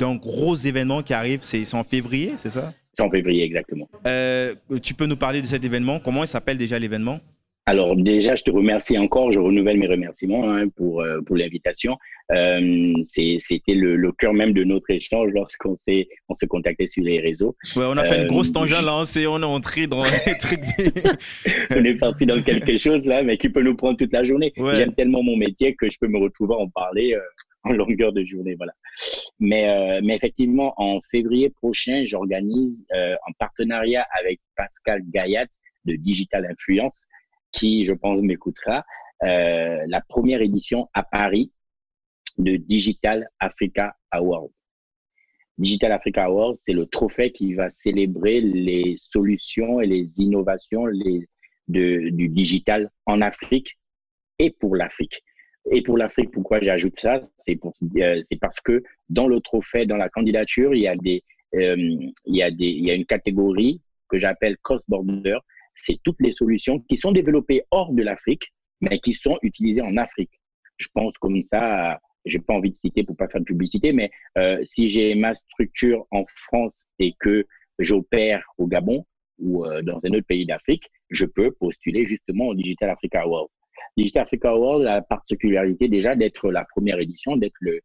d'un 0.00 0.16
gros 0.16 0.56
événement 0.56 1.02
qui 1.02 1.14
arrive. 1.14 1.40
C'est 1.42 1.72
en 1.74 1.84
février, 1.84 2.32
c'est 2.38 2.50
ça? 2.50 2.72
C'est 2.92 3.02
en 3.02 3.10
février, 3.10 3.44
exactement. 3.44 3.88
tu 4.82 4.94
peux 4.94 5.06
nous 5.06 5.16
parler 5.16 5.42
de 5.42 5.46
cet 5.46 5.62
événement? 5.64 6.00
Comment 6.00 6.24
il 6.24 6.28
s'appelle 6.28 6.58
déjà 6.58 6.78
l'événement? 6.78 7.20
Alors 7.68 7.96
déjà, 7.96 8.36
je 8.36 8.44
te 8.44 8.50
remercie 8.52 8.96
encore, 8.96 9.32
je 9.32 9.40
renouvelle 9.40 9.76
mes 9.76 9.88
remerciements 9.88 10.48
hein, 10.48 10.68
pour, 10.68 11.00
euh, 11.00 11.20
pour 11.26 11.36
l'invitation. 11.36 11.98
Euh, 12.30 12.92
C'était 13.02 13.74
le, 13.74 13.96
le, 13.96 14.12
cœur 14.12 14.34
même 14.34 14.52
de 14.52 14.62
notre 14.62 14.88
échange 14.90 15.32
lorsqu'on 15.32 15.76
s'est 15.76 16.06
on 16.28 16.32
s'est 16.32 16.46
contacté 16.46 16.86
sur 16.86 17.02
les 17.02 17.18
réseaux. 17.20 17.56
Ouais, 17.74 17.84
on 17.88 17.96
a 17.96 18.04
fait 18.04 18.22
une 18.22 18.28
grosse 18.28 18.50
euh, 18.50 18.52
tangente 18.52 18.84
là, 18.84 18.94
on, 18.94 19.32
on 19.32 19.42
est 19.42 19.44
entré 19.44 19.88
dans 19.88 20.04
les 20.26 20.38
trucs. 20.38 20.60
on 21.70 21.84
est 21.84 21.96
parti 21.96 22.24
dans 22.24 22.40
quelque 22.40 22.78
chose 22.78 23.04
là, 23.04 23.24
mais 23.24 23.36
qui 23.36 23.48
peut 23.48 23.62
nous 23.62 23.76
prendre 23.76 23.98
toute 23.98 24.12
la 24.12 24.22
journée. 24.22 24.52
J'aime 24.74 24.94
tellement 24.94 25.24
mon 25.24 25.36
métier 25.36 25.74
que 25.74 25.90
je 25.90 25.98
peux 26.00 26.08
me 26.08 26.18
retrouver 26.18 26.54
à 26.54 26.58
en 26.58 26.68
parler 26.68 27.14
euh, 27.14 27.20
en 27.64 27.72
longueur 27.72 28.12
de 28.12 28.24
journée, 28.24 28.54
voilà. 28.54 28.72
Mais, 29.40 30.00
mais 30.00 30.14
effectivement, 30.14 30.72
en 30.76 31.00
février 31.10 31.50
prochain, 31.50 32.04
j'organise 32.04 32.86
en 32.92 33.32
partenariat 33.40 34.06
avec 34.20 34.38
Pascal 34.56 35.02
Gayat 35.12 35.48
de 35.84 35.96
Digital 35.96 36.46
Influence 36.48 37.08
qui, 37.56 37.86
je 37.86 37.92
pense, 37.92 38.20
m'écoutera, 38.22 38.84
euh, 39.22 39.84
la 39.88 40.00
première 40.02 40.42
édition 40.42 40.88
à 40.94 41.02
Paris 41.02 41.50
de 42.38 42.56
Digital 42.56 43.28
Africa 43.40 43.96
Awards. 44.10 44.50
Digital 45.58 45.92
Africa 45.92 46.24
Awards, 46.24 46.54
c'est 46.54 46.74
le 46.74 46.86
trophée 46.86 47.32
qui 47.32 47.54
va 47.54 47.70
célébrer 47.70 48.42
les 48.42 48.96
solutions 48.98 49.80
et 49.80 49.86
les 49.86 50.20
innovations 50.20 50.84
du 51.66 52.28
digital 52.28 52.90
en 53.06 53.22
Afrique 53.22 53.78
et 54.38 54.50
pour 54.50 54.76
l'Afrique. 54.76 55.22
Et 55.72 55.82
pour 55.82 55.96
l'Afrique, 55.96 56.30
pourquoi 56.30 56.60
j'ajoute 56.60 57.00
ça? 57.00 57.22
C'est 57.38 57.58
euh, 57.96 58.22
parce 58.40 58.60
que 58.60 58.82
dans 59.08 59.26
le 59.26 59.40
trophée, 59.40 59.86
dans 59.86 59.96
la 59.96 60.10
candidature, 60.10 60.74
il 60.74 60.82
y 60.82 60.88
a, 60.88 60.94
des, 60.94 61.24
euh, 61.54 61.74
il 61.76 62.36
y 62.36 62.42
il 62.58 62.84
y 62.84 62.90
a 62.90 62.94
une 62.94 63.06
catégorie 63.06 63.80
que 64.08 64.18
j'appelle 64.18 64.56
cross-border, 64.58 65.38
c'est 65.76 65.98
toutes 66.02 66.20
les 66.20 66.32
solutions 66.32 66.80
qui 66.88 66.96
sont 66.96 67.12
développées 67.12 67.62
hors 67.70 67.92
de 67.92 68.02
l'Afrique, 68.02 68.52
mais 68.80 68.98
qui 68.98 69.12
sont 69.12 69.38
utilisées 69.42 69.82
en 69.82 69.96
Afrique. 69.96 70.40
Je 70.78 70.88
pense 70.92 71.16
comme 71.18 71.40
ça, 71.42 72.00
j'ai 72.24 72.38
pas 72.38 72.54
envie 72.54 72.70
de 72.70 72.76
citer 72.76 73.04
pour 73.04 73.16
pas 73.16 73.28
faire 73.28 73.40
de 73.40 73.46
publicité, 73.46 73.92
mais 73.92 74.10
euh, 74.36 74.58
si 74.64 74.88
j'ai 74.88 75.14
ma 75.14 75.34
structure 75.34 76.06
en 76.10 76.24
France 76.34 76.88
et 76.98 77.14
que 77.20 77.46
j'opère 77.78 78.42
au 78.58 78.66
Gabon, 78.66 79.04
ou 79.38 79.66
dans 79.82 80.00
un 80.02 80.10
autre 80.12 80.26
pays 80.26 80.46
d'Afrique, 80.46 80.84
je 81.10 81.26
peux 81.26 81.50
postuler 81.50 82.06
justement 82.06 82.46
au 82.46 82.54
Digital 82.54 82.88
Africa 82.88 83.20
Awards. 83.20 83.50
Digital 83.96 84.22
Africa 84.22 84.48
Awards 84.48 84.80
a 84.80 84.94
la 84.94 85.02
particularité 85.02 85.88
déjà 85.88 86.16
d'être 86.16 86.50
la 86.50 86.64
première 86.64 86.98
édition, 86.98 87.36
d'être 87.36 87.56
le 87.60 87.80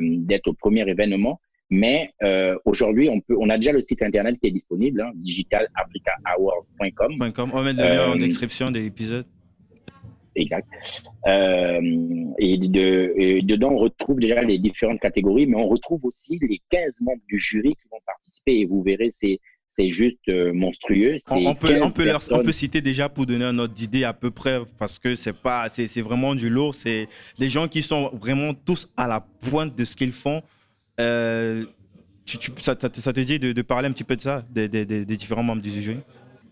d'être 0.00 0.48
au 0.48 0.54
premier 0.54 0.88
événement 0.88 1.38
mais 1.70 2.10
euh, 2.22 2.56
aujourd'hui, 2.64 3.08
on, 3.08 3.20
peut, 3.20 3.36
on 3.38 3.48
a 3.50 3.56
déjà 3.56 3.70
le 3.72 3.80
site 3.80 4.02
internet 4.02 4.36
qui 4.40 4.46
est 4.48 4.52
disponible, 4.52 5.00
hein, 5.00 5.10
digitalafricaawards.com. 5.16 7.16
On 7.18 7.18
va 7.18 7.26
mettre 7.62 7.82
le 7.82 7.88
lien 7.88 8.10
en 8.10 8.14
euh, 8.14 8.18
description 8.18 8.70
de 8.70 8.78
l'épisode. 8.78 9.26
Exact. 10.36 10.68
Euh, 11.26 11.80
et, 12.38 12.58
de, 12.58 13.40
dedans, 13.40 13.70
on 13.72 13.78
retrouve 13.78 14.20
déjà 14.20 14.42
les 14.42 14.58
différentes 14.58 15.00
catégories, 15.00 15.46
mais 15.46 15.56
on 15.56 15.66
retrouve 15.66 16.04
aussi 16.04 16.38
les 16.42 16.60
15 16.70 17.00
membres 17.00 17.22
du 17.26 17.38
jury 17.38 17.70
qui 17.70 17.88
vont 17.90 17.98
participer. 18.04 18.60
Et 18.60 18.66
vous 18.66 18.82
verrez, 18.82 19.08
c'est 19.10 19.40
c'est 19.68 19.88
juste 19.90 20.30
monstrueux. 20.54 21.16
On, 21.28 21.54
peut, 21.54 21.74
on, 21.82 21.90
peut 21.90 22.10
on, 22.30 22.42
peut 22.42 22.52
citer 22.52 22.80
déjà 22.80 23.10
pour 23.10 23.26
donner 23.26 23.44
un 23.44 23.58
ordre 23.58 23.74
d'idée 23.74 24.04
à 24.04 24.14
peu 24.14 24.30
près, 24.30 24.60
parce 24.78 24.98
que 24.98 25.14
c'est 25.14 25.36
pas, 25.36 25.68
c'est 25.68 26.00
vraiment 26.00 26.34
du 26.34 26.48
lourd. 26.48 26.74
C'est 26.74 27.08
des 27.38 27.50
gens 27.50 27.68
qui 27.68 27.82
sont 27.82 28.08
vraiment 28.14 28.54
tous 28.54 28.90
à 28.96 29.06
la 29.06 29.20
pointe 29.20 29.76
de 29.76 29.84
ce 29.84 29.94
qu'ils 29.94 30.12
font. 30.12 30.42
Euh, 31.00 31.64
tu, 32.24 32.50
ça, 32.58 32.74
te 32.74 33.20
dit 33.20 33.38
de, 33.38 33.62
parler 33.62 33.88
un 33.88 33.92
petit 33.92 34.04
peu 34.04 34.16
de 34.16 34.20
ça, 34.20 34.42
des, 34.50 35.04
différents 35.04 35.42
membres 35.42 35.62
du 35.62 35.70
jury? 35.70 35.98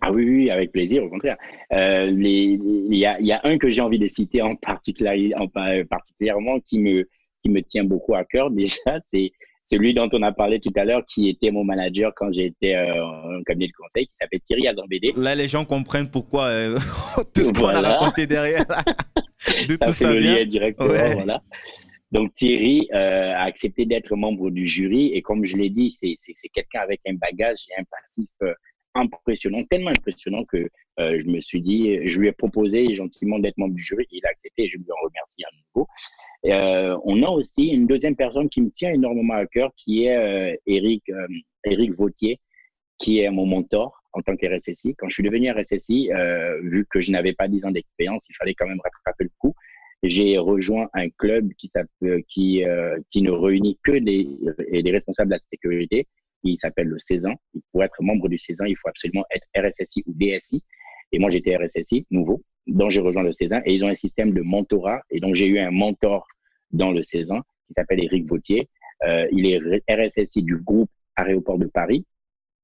Ah 0.00 0.12
oui, 0.12 0.24
oui, 0.28 0.50
avec 0.50 0.70
plaisir, 0.70 1.02
au 1.02 1.08
contraire. 1.08 1.36
Euh, 1.72 2.12
il 2.14 2.94
y, 2.94 3.06
a, 3.06 3.40
un 3.42 3.58
que 3.58 3.70
j'ai 3.70 3.80
envie 3.80 3.98
de 3.98 4.06
citer 4.06 4.42
en, 4.42 4.54
particulier, 4.54 5.32
en 5.36 5.48
particulièrement 5.48 6.60
qui 6.60 6.78
me, 6.78 7.08
qui 7.42 7.50
me 7.50 7.62
tient 7.62 7.84
beaucoup 7.84 8.14
à 8.14 8.24
cœur 8.24 8.50
déjà, 8.50 8.76
c'est 9.00 9.32
celui 9.64 9.94
dont 9.94 10.10
on 10.12 10.22
a 10.22 10.30
parlé 10.30 10.60
tout 10.60 10.72
à 10.76 10.84
l'heure, 10.84 11.02
qui 11.08 11.30
était 11.30 11.50
mon 11.50 11.64
manager 11.64 12.12
quand 12.14 12.30
j'étais 12.30 12.74
euh, 12.74 13.02
en 13.02 13.42
cabinet 13.44 13.68
de 13.68 13.72
conseil, 13.72 14.06
qui 14.06 14.12
s'appelle 14.14 14.40
Thierry 14.40 14.68
Adambédé. 14.68 15.14
Là, 15.16 15.34
les 15.34 15.48
gens 15.48 15.64
comprennent 15.64 16.10
pourquoi 16.10 16.50
tout 17.34 17.42
ce 17.42 17.52
qu'on 17.52 17.68
a 17.68 17.80
raconté 17.80 18.26
derrière. 18.26 18.66
de 19.68 19.76
tout 19.76 19.92
ça 19.92 20.14
vient. 20.14 20.44
directement, 20.44 20.88
voilà. 20.88 21.42
Donc 22.14 22.32
Thierry 22.32 22.88
euh, 22.92 23.32
a 23.32 23.42
accepté 23.42 23.86
d'être 23.86 24.14
membre 24.14 24.48
du 24.50 24.68
jury 24.68 25.12
et 25.14 25.20
comme 25.20 25.44
je 25.44 25.56
l'ai 25.56 25.68
dit, 25.68 25.90
c'est 25.90 26.14
quelqu'un 26.54 26.80
avec 26.80 27.00
un 27.08 27.14
bagage 27.14 27.58
et 27.70 27.80
un 27.80 27.84
passif 27.90 28.28
euh, 28.44 28.54
impressionnant, 28.94 29.64
tellement 29.68 29.90
impressionnant 29.90 30.44
que 30.44 30.68
euh, 31.00 31.18
je 31.18 31.26
me 31.26 31.40
suis 31.40 31.60
dit, 31.60 32.06
je 32.06 32.20
lui 32.20 32.28
ai 32.28 32.32
proposé 32.32 32.94
gentiment 32.94 33.40
d'être 33.40 33.58
membre 33.58 33.74
du 33.74 33.82
jury, 33.82 34.06
il 34.12 34.24
a 34.26 34.28
accepté 34.28 34.62
et 34.62 34.68
je 34.68 34.76
lui 34.76 34.84
en 34.92 35.04
remercie 35.04 35.42
à 35.42 35.50
nouveau. 35.74 35.88
on 37.04 37.22
a 37.24 37.30
aussi 37.30 37.66
une 37.66 37.88
deuxième 37.88 38.14
personne 38.14 38.48
qui 38.48 38.62
me 38.62 38.70
tient 38.70 38.92
énormément 38.92 39.34
à 39.34 39.46
cœur, 39.46 39.72
qui 39.76 40.04
est 40.04 40.60
Eric, 40.66 41.02
Eric 41.64 41.94
Vautier, 41.94 42.38
qui 42.98 43.18
est 43.18 43.30
mon 43.30 43.44
mentor 43.44 44.04
en 44.12 44.22
tant 44.22 44.36
que 44.36 44.46
RSSI. 44.46 44.94
Quand 44.94 45.08
je 45.08 45.14
suis 45.14 45.24
devenu 45.24 45.50
RSSI, 45.50 46.10
vu 46.62 46.86
que 46.88 47.00
je 47.00 47.10
n'avais 47.10 47.32
pas 47.32 47.48
10 47.48 47.64
ans 47.64 47.72
d'expérience, 47.72 48.28
il 48.30 48.36
fallait 48.36 48.54
quand 48.54 48.68
même 48.68 48.80
rattraper 48.84 49.24
le 49.24 49.32
coup 49.40 49.56
j'ai 50.08 50.38
rejoint 50.38 50.88
un 50.92 51.08
club 51.10 51.50
qui, 51.58 51.70
euh, 52.64 53.00
qui 53.10 53.22
ne 53.22 53.30
réunit 53.30 53.78
que 53.82 53.92
des, 53.92 54.28
des 54.70 54.90
responsables 54.90 55.30
de 55.30 55.36
la 55.36 55.40
sécurité. 55.50 56.06
Il 56.42 56.58
s'appelle 56.58 56.88
le 56.88 56.98
Cézanne. 56.98 57.36
Pour 57.72 57.82
être 57.82 58.02
membre 58.02 58.28
du 58.28 58.38
Cézanne, 58.38 58.68
il 58.68 58.76
faut 58.76 58.88
absolument 58.88 59.24
être 59.34 59.46
RSSI 59.56 60.04
ou 60.06 60.12
DSI. 60.12 60.62
Et 61.12 61.18
moi, 61.18 61.30
j'étais 61.30 61.56
RSSI, 61.56 62.06
nouveau. 62.10 62.42
Donc, 62.66 62.90
j'ai 62.90 63.00
rejoint 63.00 63.22
le 63.22 63.32
Cézanne 63.32 63.62
et 63.64 63.74
ils 63.74 63.84
ont 63.84 63.88
un 63.88 63.94
système 63.94 64.32
de 64.32 64.42
mentorat. 64.42 65.00
Et 65.10 65.20
donc, 65.20 65.34
j'ai 65.34 65.46
eu 65.46 65.58
un 65.58 65.70
mentor 65.70 66.26
dans 66.70 66.90
le 66.90 67.02
Cézanne 67.02 67.42
qui 67.66 67.74
s'appelle 67.74 68.02
Éric 68.02 68.28
Vautier. 68.28 68.68
Euh, 69.04 69.26
il 69.32 69.46
est 69.46 69.60
RSSI 69.90 70.42
du 70.42 70.56
groupe 70.56 70.90
Aéroport 71.16 71.58
de 71.58 71.66
Paris 71.66 72.04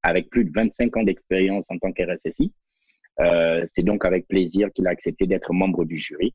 avec 0.03 0.31
plus 0.31 0.45
de 0.45 0.51
25 0.55 0.97
ans 0.97 1.03
d'expérience 1.03 1.71
en 1.71 1.79
tant 1.79 1.93
qu'RSSI. 1.93 2.53
Euh, 3.21 3.65
c'est 3.69 3.83
donc 3.83 4.05
avec 4.05 4.27
plaisir 4.29 4.71
qu'il 4.73 4.87
a 4.87 4.91
accepté 4.91 5.27
d'être 5.27 5.53
membre 5.53 5.85
du 5.85 5.97
jury. 5.97 6.35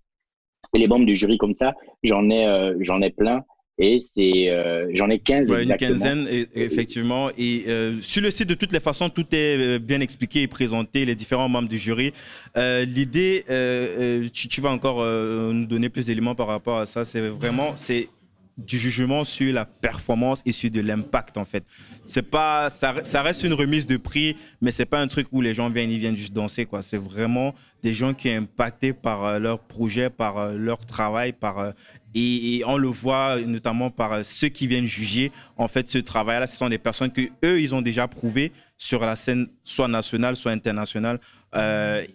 Les 0.78 0.88
membres 0.88 1.06
du 1.06 1.16
jury 1.16 1.38
comme 1.38 1.56
ça, 1.56 1.74
j'en 2.04 2.30
ai, 2.30 2.46
euh, 2.46 2.76
j'en 2.82 3.02
ai 3.02 3.10
plein. 3.10 3.42
Et 3.78 4.00
c'est, 4.00 4.50
euh, 4.50 4.88
j'en 4.94 5.10
ai 5.10 5.20
15 5.20 5.50
ouais, 5.50 5.64
Une 5.64 5.76
quinzaine, 5.76 6.26
effectivement. 6.56 7.30
Et 7.38 7.66
euh, 7.68 8.00
sur 8.00 8.22
le 8.22 8.32
site, 8.32 8.48
de 8.48 8.54
toutes 8.54 8.72
les 8.72 8.80
façons, 8.80 9.10
tout 9.10 9.26
est 9.34 9.80
bien 9.80 10.00
expliqué 10.00 10.44
et 10.44 10.48
présenté, 10.48 11.04
les 11.04 11.14
différents 11.14 11.50
membres 11.50 11.68
du 11.68 11.78
jury. 11.78 12.14
l'idée, 12.56 13.44
tu, 14.32 14.48
tu, 14.48 14.62
vas 14.62 14.70
encore 14.70 15.04
nous 15.54 15.66
donner 15.66 15.90
plus 15.90 16.06
d'éléments 16.06 16.36
par 16.36 16.48
rapport 16.48 16.78
à 16.78 16.86
ça. 16.86 17.04
C'est 17.04 17.20
vraiment, 17.28 17.74
c'est 17.76 18.08
du 18.58 18.80
jugement 18.80 19.24
sur 19.24 19.54
la 19.54 19.66
performance 19.66 20.42
et 20.46 20.52
sur 20.52 20.72
de 20.72 20.80
l'impact 20.80 21.38
en 21.38 21.46
fait. 21.46 21.66
C'est 22.06 22.22
pas 22.22 22.70
ça, 22.70 23.04
ça, 23.04 23.22
reste 23.22 23.44
une 23.44 23.54
remise 23.54 23.86
de 23.86 23.98
prix 23.98 24.38
mais 24.62 24.72
c'est 24.72 24.86
pas 24.86 25.00
un 25.00 25.08
truc 25.08 25.28
où 25.32 25.42
les 25.42 25.54
gens 25.54 25.70
viennent 25.70 25.92
ils 25.92 26.00
viennent 26.00 26.16
juste 26.16 26.34
danser 26.34 26.66
quoi. 26.66 26.82
C'est 26.82 26.98
vraiment 26.98 27.54
des 27.84 27.94
gens 27.94 28.14
qui 28.14 28.30
sont 28.30 28.38
impactés 28.38 28.94
par 28.94 29.26
euh, 29.26 29.40
leur 29.40 29.60
projet, 29.60 30.10
par 30.10 30.38
euh, 30.38 30.56
leur 30.58 30.86
travail, 30.86 31.34
par 31.34 31.60
euh, 31.60 31.72
et, 32.18 32.64
on 32.66 32.78
le 32.78 32.88
voit 32.88 33.42
notamment 33.42 33.90
par 33.90 34.24
ceux 34.24 34.48
qui 34.48 34.68
viennent 34.68 34.86
juger 34.86 35.34
en 35.58 35.68
fait 35.68 35.90
ce 35.90 35.98
travail 35.98 36.40
là, 36.40 36.48
ce 36.48 36.56
sont 36.56 36.70
des 36.70 36.78
personnes 36.78 37.12
que 37.12 37.22
eux 37.44 37.60
ils 37.60 37.76
ont 37.76 37.82
déjà 37.82 38.08
prouvé 38.08 38.54
sur 38.78 39.06
la 39.06 39.18
scène 39.18 39.48
soit 39.66 39.90
nationale 39.90 40.38
soit 40.38 40.52
internationale 40.54 41.20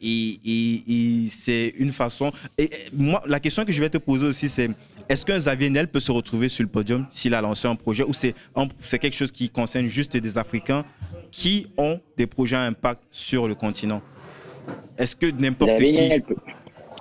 et, 0.03 1.29
c'est 1.31 1.75
une 1.79 1.93
façon 1.93 2.33
et 2.57 2.71
moi 2.95 3.23
la 3.27 3.41
question 3.41 3.67
que 3.67 3.73
je 3.73 3.81
vais 3.81 3.91
te 3.91 3.99
poser 3.99 4.27
aussi 4.27 4.49
c'est 4.49 4.71
est-ce 5.11 5.27
qu'un 5.27 5.39
Xavier 5.39 5.71
Nel 5.71 5.89
peut 5.89 5.99
se 5.99 6.13
retrouver 6.13 6.49
sur 6.49 6.63
le 6.63 6.69
podium 6.69 7.05
s'il 7.11 7.35
a 7.35 7.41
lancé 7.41 7.67
un 7.67 7.75
projet 7.75 8.05
ou 8.05 8.13
c'est 8.13 8.99
quelque 9.01 9.17
chose 9.17 9.33
qui 9.33 9.51
concerne 9.51 9.89
juste 9.89 10.17
des 10.17 10.39
Africains 10.39 10.85
qui 11.33 11.67
ont 11.77 12.01
des 12.17 12.29
projets 12.29 12.55
à 12.55 12.63
impact 12.63 13.03
sur 13.11 13.49
le 13.49 13.57
continent? 13.57 14.03
Est-ce 14.97 15.17
que 15.17 15.27
n'importe 15.27 15.79
qui... 15.79 15.99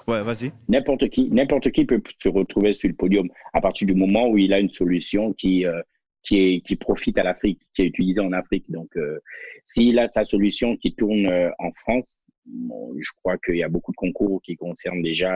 Ouais, 0.08 0.24
vas-y. 0.24 0.52
N'importe 0.68 1.08
qui, 1.10 1.30
n'importe 1.30 1.70
qui 1.70 1.86
peut 1.86 2.02
se 2.18 2.30
retrouver 2.30 2.74
sur 2.74 2.90
le 2.90 2.96
podium 2.96 3.30
à 3.54 3.62
partir 3.62 3.86
du 3.86 3.94
moment 3.94 4.28
où 4.28 4.40
il 4.40 4.54
a 4.54 4.60
une 4.60 4.70
solution 4.70 5.34
qui, 5.34 5.68
euh, 5.68 5.80
qui, 6.24 6.40
est, 6.40 6.62
qui 6.62 6.78
profite 6.78 7.20
à 7.20 7.24
l'Afrique, 7.24 7.62
qui 7.76 7.84
est 7.84 7.86
utilisée 7.86 8.22
en 8.22 8.34
Afrique. 8.34 8.66
Donc, 8.70 8.90
euh, 8.98 9.20
s'il 9.68 10.00
a 10.00 10.08
sa 10.08 10.24
solution 10.24 10.78
qui 10.78 10.96
tourne 10.96 11.28
euh, 11.28 11.52
en 11.60 11.72
France, 11.74 12.20
je 12.48 13.12
crois 13.18 13.38
qu'il 13.38 13.58
y 13.58 13.64
a 13.64 13.70
beaucoup 13.70 13.92
de 13.92 13.98
concours 13.98 14.42
qui 14.44 14.56
concernent 14.56 15.04
déjà. 15.04 15.32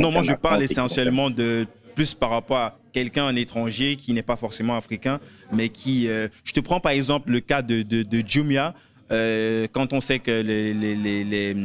non, 0.00 0.10
moi 0.10 0.24
je 0.24 0.32
parle 0.32 0.64
essentiellement 0.64 1.30
de 1.30 1.66
plus 1.94 2.14
par 2.14 2.30
rapport 2.30 2.56
à 2.56 2.78
quelqu'un, 2.92 3.26
un 3.26 3.36
étranger 3.36 3.96
qui 3.96 4.12
n'est 4.12 4.22
pas 4.22 4.36
forcément 4.36 4.76
africain, 4.76 5.20
mais 5.52 5.68
qui... 5.68 6.08
Euh, 6.08 6.28
je 6.44 6.52
te 6.52 6.60
prends 6.60 6.80
par 6.80 6.92
exemple 6.92 7.30
le 7.30 7.40
cas 7.40 7.62
de, 7.62 7.82
de, 7.82 8.26
Jumia, 8.26 8.74
euh, 9.12 9.66
quand 9.72 9.92
on 9.92 10.00
sait 10.00 10.18
que 10.18 10.30
les... 10.30 10.74
les, 10.74 11.24
les, 11.24 11.56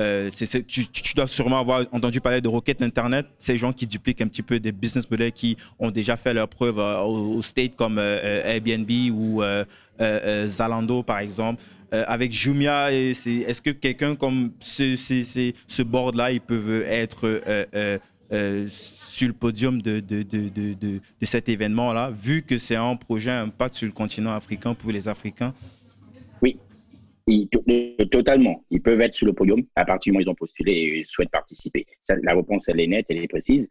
euh, 0.00 0.28
tu, 0.66 1.14
dois 1.14 1.28
sûrement 1.28 1.60
avoir 1.60 1.84
entendu 1.92 2.20
parler 2.20 2.40
de 2.40 2.48
Rocket 2.48 2.82
Internet, 2.82 3.26
ces 3.38 3.56
gens 3.56 3.72
qui 3.72 3.86
dupliquent 3.86 4.22
un 4.22 4.26
petit 4.26 4.42
peu 4.42 4.58
des 4.58 4.72
business 4.72 5.08
models 5.08 5.30
qui 5.30 5.56
ont 5.78 5.92
déjà 5.92 6.16
fait 6.16 6.34
leurs 6.34 6.48
preuves 6.48 6.78
au, 6.78 7.40
state 7.42 7.76
comme 7.76 7.98
Airbnb 7.98 8.90
ou 9.12 9.40
Zalando 10.48 11.04
par 11.04 11.20
exemple. 11.20 11.62
avec 11.92 12.32
Jumia, 12.32 12.92
est-ce 12.92 13.62
que 13.62 13.70
quelqu'un 13.70 14.16
comme 14.16 14.50
ce, 14.58 14.96
ce, 14.96 15.52
ce 15.68 15.82
board-là, 15.82 16.32
il 16.32 16.40
peut 16.40 16.82
être 16.88 17.40
sur 18.68 19.28
le 19.28 19.34
podium 19.34 19.80
de, 19.80 20.00
de, 20.00 20.22
de, 20.22 20.74
de 20.74 21.26
cet 21.26 21.48
événement-là, 21.48 22.10
vu 22.10 22.42
que 22.42 22.58
c'est 22.58 22.76
un 22.76 22.96
projet 22.96 23.30
impact 23.30 23.76
sur 23.76 23.86
le 23.86 23.92
continent 23.92 24.32
africain 24.32 24.74
pour 24.74 24.90
les 24.90 25.08
Africains? 25.08 25.54
Oui, 27.26 27.48
totalement. 28.10 28.64
Ils 28.70 28.82
peuvent 28.82 29.00
être 29.00 29.14
sur 29.14 29.26
le 29.26 29.32
podium 29.32 29.62
à 29.76 29.84
partir 29.84 30.10
du 30.10 30.12
moment 30.12 30.24
où 30.24 30.28
ils 30.28 30.30
ont 30.30 30.34
postulé 30.34 30.72
et 30.72 31.04
souhaitent 31.06 31.30
participer. 31.30 31.86
la 32.22 32.34
réponse, 32.34 32.68
elle 32.68 32.80
est 32.80 32.86
nette, 32.86 33.06
elle 33.08 33.18
est 33.18 33.28
précise. 33.28 33.68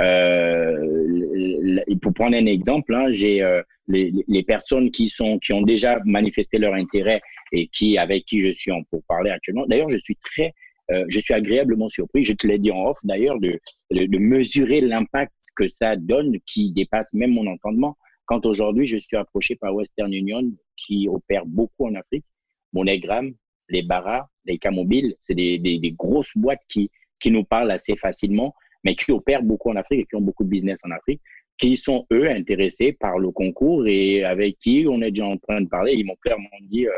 Euh, 0.00 1.80
pour 2.02 2.14
prendre 2.14 2.36
un 2.36 2.46
exemple, 2.46 2.94
hein, 2.94 3.06
j'ai 3.10 3.42
euh, 3.42 3.62
les, 3.86 4.12
les, 4.26 4.42
personnes 4.42 4.90
qui, 4.90 5.08
sont, 5.08 5.38
qui 5.38 5.52
ont 5.52 5.62
déjà 5.62 6.00
manifesté 6.04 6.58
leur 6.58 6.74
intérêt 6.74 7.20
et 7.52 7.68
qui, 7.68 7.96
avec 7.98 8.24
qui 8.24 8.42
je 8.42 8.52
suis 8.52 8.72
en 8.72 8.82
pour 8.84 9.04
parler 9.04 9.30
actuellement. 9.30 9.66
D'ailleurs, 9.66 9.90
je 9.90 9.98
suis 9.98 10.16
très 10.16 10.52
euh, 10.90 11.04
je 11.08 11.20
suis 11.20 11.34
agréablement 11.34 11.88
surpris, 11.88 12.24
je 12.24 12.32
te 12.32 12.46
l'ai 12.46 12.58
dit 12.58 12.70
en 12.70 12.86
off 12.86 12.98
d'ailleurs, 13.02 13.38
de, 13.40 13.58
de, 13.90 14.18
mesurer 14.18 14.80
l'impact 14.80 15.32
que 15.56 15.66
ça 15.66 15.96
donne 15.96 16.38
qui 16.46 16.72
dépasse 16.72 17.14
même 17.14 17.32
mon 17.32 17.46
entendement. 17.46 17.96
Quand 18.26 18.44
aujourd'hui, 18.46 18.86
je 18.86 18.98
suis 18.98 19.16
approché 19.16 19.56
par 19.56 19.74
Western 19.74 20.12
Union 20.12 20.42
qui 20.76 21.08
opère 21.08 21.46
beaucoup 21.46 21.86
en 21.86 21.94
Afrique, 21.94 22.24
MoneyGram, 22.72 23.34
les 23.70 23.82
Barra, 23.82 24.28
les 24.44 24.58
Camobiles, 24.58 25.14
c'est 25.26 25.34
des, 25.34 25.58
des, 25.58 25.78
des, 25.78 25.92
grosses 25.92 26.32
boîtes 26.36 26.62
qui, 26.68 26.90
qui 27.20 27.30
nous 27.30 27.44
parlent 27.44 27.70
assez 27.70 27.96
facilement, 27.96 28.54
mais 28.82 28.94
qui 28.94 29.12
opèrent 29.12 29.42
beaucoup 29.42 29.70
en 29.70 29.76
Afrique 29.76 30.00
et 30.00 30.04
qui 30.04 30.16
ont 30.16 30.20
beaucoup 30.20 30.44
de 30.44 30.50
business 30.50 30.78
en 30.84 30.90
Afrique, 30.90 31.20
qui 31.58 31.76
sont 31.76 32.06
eux 32.12 32.28
intéressés 32.28 32.92
par 32.92 33.18
le 33.18 33.30
concours 33.30 33.86
et 33.86 34.24
avec 34.24 34.58
qui 34.58 34.86
on 34.88 35.00
est 35.00 35.10
déjà 35.10 35.26
en 35.26 35.38
train 35.38 35.60
de 35.60 35.68
parler. 35.68 35.94
Ils 35.94 36.04
m'ont 36.04 36.16
clairement 36.20 36.48
dit 36.62 36.86
euh, 36.86 36.92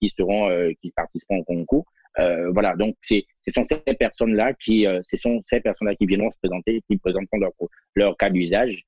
qu'ils 0.00 0.10
seront, 0.10 0.50
euh, 0.50 0.72
qu'ils 0.80 0.92
participeront 0.92 1.38
au 1.38 1.44
concours. 1.44 1.86
Euh, 2.18 2.50
voilà, 2.50 2.74
donc 2.76 2.96
c'est 3.02 3.24
ce 3.46 3.52
sont 3.52 3.64
ces 3.64 3.94
personnes-là 3.94 4.52
qui, 4.54 4.86
euh, 4.86 5.00
ce 5.04 5.16
sont 5.16 5.40
ces 5.42 5.60
personnes-là 5.60 5.94
qui 5.94 6.06
viendront 6.06 6.30
se 6.30 6.38
présenter, 6.42 6.82
qui 6.88 6.96
présenteront 6.96 7.38
leur, 7.38 7.52
leur 7.94 8.16
cas 8.16 8.30
d'usage 8.30 8.84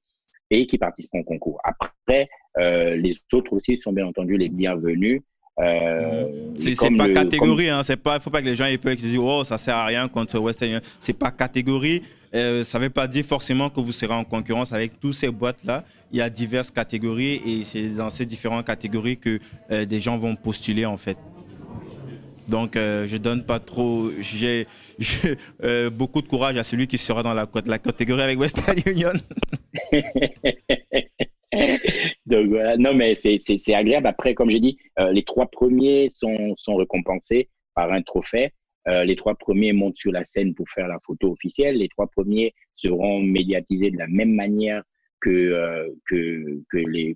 et 0.50 0.66
qui 0.66 0.76
participeront 0.76 1.20
au 1.20 1.24
concours. 1.24 1.60
Après, 1.64 2.28
euh, 2.58 2.96
les 2.96 3.12
autres 3.32 3.52
aussi 3.54 3.78
sont 3.78 3.92
bien 3.92 4.06
entendu 4.06 4.36
les 4.36 4.48
bienvenus. 4.48 5.22
Euh, 5.60 6.52
c'est 6.56 6.74
pas 6.96 7.08
catégorie, 7.08 7.68
hein, 7.68 7.82
c'est 7.82 7.96
pas, 7.96 8.18
faut 8.20 8.30
pas 8.30 8.40
que 8.40 8.46
les 8.46 8.56
gens 8.56 8.64
aient 8.64 8.78
peur 8.78 8.96
qu'ils 8.96 9.04
disent 9.04 9.18
oh 9.18 9.44
ça 9.44 9.58
sert 9.58 9.76
à 9.76 9.84
rien 9.84 10.08
contre 10.08 10.38
Western 10.38 10.70
Union. 10.70 10.80
C'est 10.98 11.12
pas 11.12 11.30
catégorie. 11.30 12.02
Euh, 12.34 12.64
ça 12.64 12.78
veut 12.78 12.88
pas 12.88 13.06
dire 13.06 13.24
forcément 13.26 13.68
que 13.68 13.80
vous 13.80 13.92
serez 13.92 14.14
en 14.14 14.24
concurrence 14.24 14.72
avec 14.72 14.98
toutes 14.98 15.14
ces 15.14 15.30
boîtes 15.30 15.62
là. 15.64 15.84
Il 16.10 16.18
y 16.18 16.22
a 16.22 16.30
diverses 16.30 16.70
catégories 16.70 17.42
et 17.46 17.64
c'est 17.64 17.88
dans 17.90 18.08
ces 18.08 18.24
différentes 18.24 18.66
catégories 18.66 19.18
que 19.18 19.38
euh, 19.70 19.84
des 19.84 20.00
gens 20.00 20.16
vont 20.16 20.34
postuler 20.36 20.86
en 20.86 20.96
fait. 20.96 21.18
Donc 22.53 22.76
euh, 22.76 23.07
je 23.07 23.16
donne 23.16 23.44
pas 23.44 23.61
trop, 23.61 24.11
j'ai 24.20 24.66
beaucoup 25.90 26.20
de 26.20 26.28
courage 26.28 26.59
à 26.59 26.62
celui 26.62 26.86
qui 26.86 26.98
sera 26.98 27.22
dans 27.22 27.32
la, 27.32 27.78
catégorie 27.78 28.20
avec 28.20 28.38
Western 28.38 28.78
Union. 28.86 29.14
Donc 32.26 32.48
voilà, 32.48 32.76
non 32.76 32.92
mais 32.94 33.14
c'est 33.14 33.74
agréable. 33.74 34.07
Après, 34.07 34.34
comme 34.34 34.50
j'ai 34.50 34.61
dit, 34.61 34.76
euh, 34.98 35.12
les 35.12 35.24
trois 35.24 35.46
premiers 35.46 36.09
sont, 36.11 36.55
récompensés 36.76 37.48
par 37.74 37.90
un 37.90 38.03
trophée. 38.03 38.53
Euh, 38.86 39.05
les 39.05 39.16
trois 39.16 39.34
premiers 39.34 39.72
montent 39.72 39.96
sur 39.96 40.12
la 40.12 40.24
scène 40.24 40.55
pour 40.55 40.68
faire 40.68 40.88
la 40.88 40.98
photo 41.07 41.32
officielle. 41.32 41.76
Les 41.78 41.88
trois 41.88 42.07
premiers 42.07 42.53
seront 42.74 43.20
médiatisés 43.20 43.90
de 43.90 43.96
la 43.96 44.09
même 44.09 44.34
manière 44.34 44.82
que, 45.22 45.30
euh, 45.30 45.88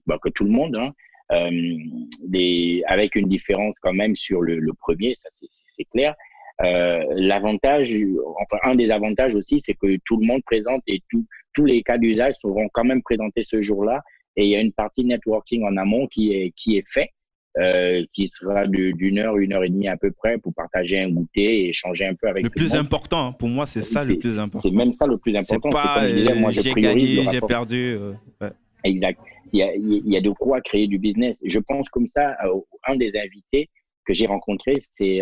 bah, 0.06 0.18
tout 0.34 0.44
le 0.44 0.50
monde, 0.50 0.76
hein. 0.76 0.92
Les, 1.30 2.82
avec 2.86 3.16
une 3.16 3.28
différence 3.28 3.74
quand 3.80 3.92
même 3.92 4.14
sur 4.14 4.42
le, 4.42 4.58
le 4.58 4.72
premier, 4.74 5.14
ça 5.14 5.28
c'est 5.66 5.84
clair. 5.84 6.14
L'avantage, 6.60 7.96
enfin 8.40 8.58
un 8.70 8.74
des 8.74 8.90
avantages 8.90 9.34
aussi, 9.34 9.60
c'est 9.60 9.74
que 9.74 9.96
tout 10.04 10.18
le 10.18 10.26
monde 10.26 10.42
présente 10.44 10.82
et 10.86 11.02
tous 11.10 11.64
les 11.64 11.82
cas 11.82 11.98
d'usage 11.98 12.34
seront 12.34 12.68
quand 12.72 12.84
même 12.84 13.02
présentés 13.02 13.42
ce 13.42 13.60
jour-là 13.60 14.02
et 14.36 14.44
il 14.44 14.50
y 14.50 14.56
a 14.56 14.60
une 14.60 14.72
partie 14.72 15.04
networking 15.04 15.64
en 15.64 15.76
amont 15.76 16.06
qui 16.06 16.32
est, 16.32 16.52
qui 16.56 16.76
est 16.76 16.84
fait, 16.88 17.10
euh, 17.58 18.04
qui 18.12 18.28
sera 18.28 18.66
d'une 18.66 19.18
heure, 19.18 19.38
une 19.38 19.54
heure 19.54 19.64
et 19.64 19.70
demie 19.70 19.88
à 19.88 19.96
peu 19.96 20.10
près 20.10 20.36
pour 20.36 20.52
partager 20.54 21.00
un 21.00 21.08
goûter 21.08 21.64
et 21.64 21.68
échanger 21.70 22.06
un 22.06 22.14
peu 22.14 22.28
avec 22.28 22.44
Le 22.44 22.50
plus 22.50 22.74
important, 22.74 23.28
hein, 23.28 23.32
pour 23.32 23.48
moi, 23.48 23.64
c'est 23.64 23.80
ça 23.82 24.04
le 24.04 24.18
plus 24.18 24.38
important. 24.38 24.68
C'est 24.68 24.76
même 24.76 24.92
ça 24.92 25.06
le 25.06 25.16
plus 25.16 25.34
important. 25.34 25.70
C'est 25.70 25.74
pas 25.74 26.04
euh, 26.04 26.50
j'ai 26.50 26.74
gagné, 26.74 27.24
j'ai 27.32 27.40
perdu. 27.40 27.96
Euh, 27.98 28.50
exact. 28.88 29.20
Il 29.52 29.60
y, 29.60 30.16
a, 30.16 30.20
de 30.20 30.30
quoi 30.30 30.60
créer 30.60 30.86
du 30.86 30.98
business. 30.98 31.40
Je 31.44 31.58
pense 31.60 31.88
comme 31.88 32.06
ça, 32.06 32.36
un 32.86 32.96
des 32.96 33.16
invités 33.16 33.70
que 34.04 34.12
j'ai 34.12 34.26
rencontré, 34.26 34.74
c'est 34.90 35.20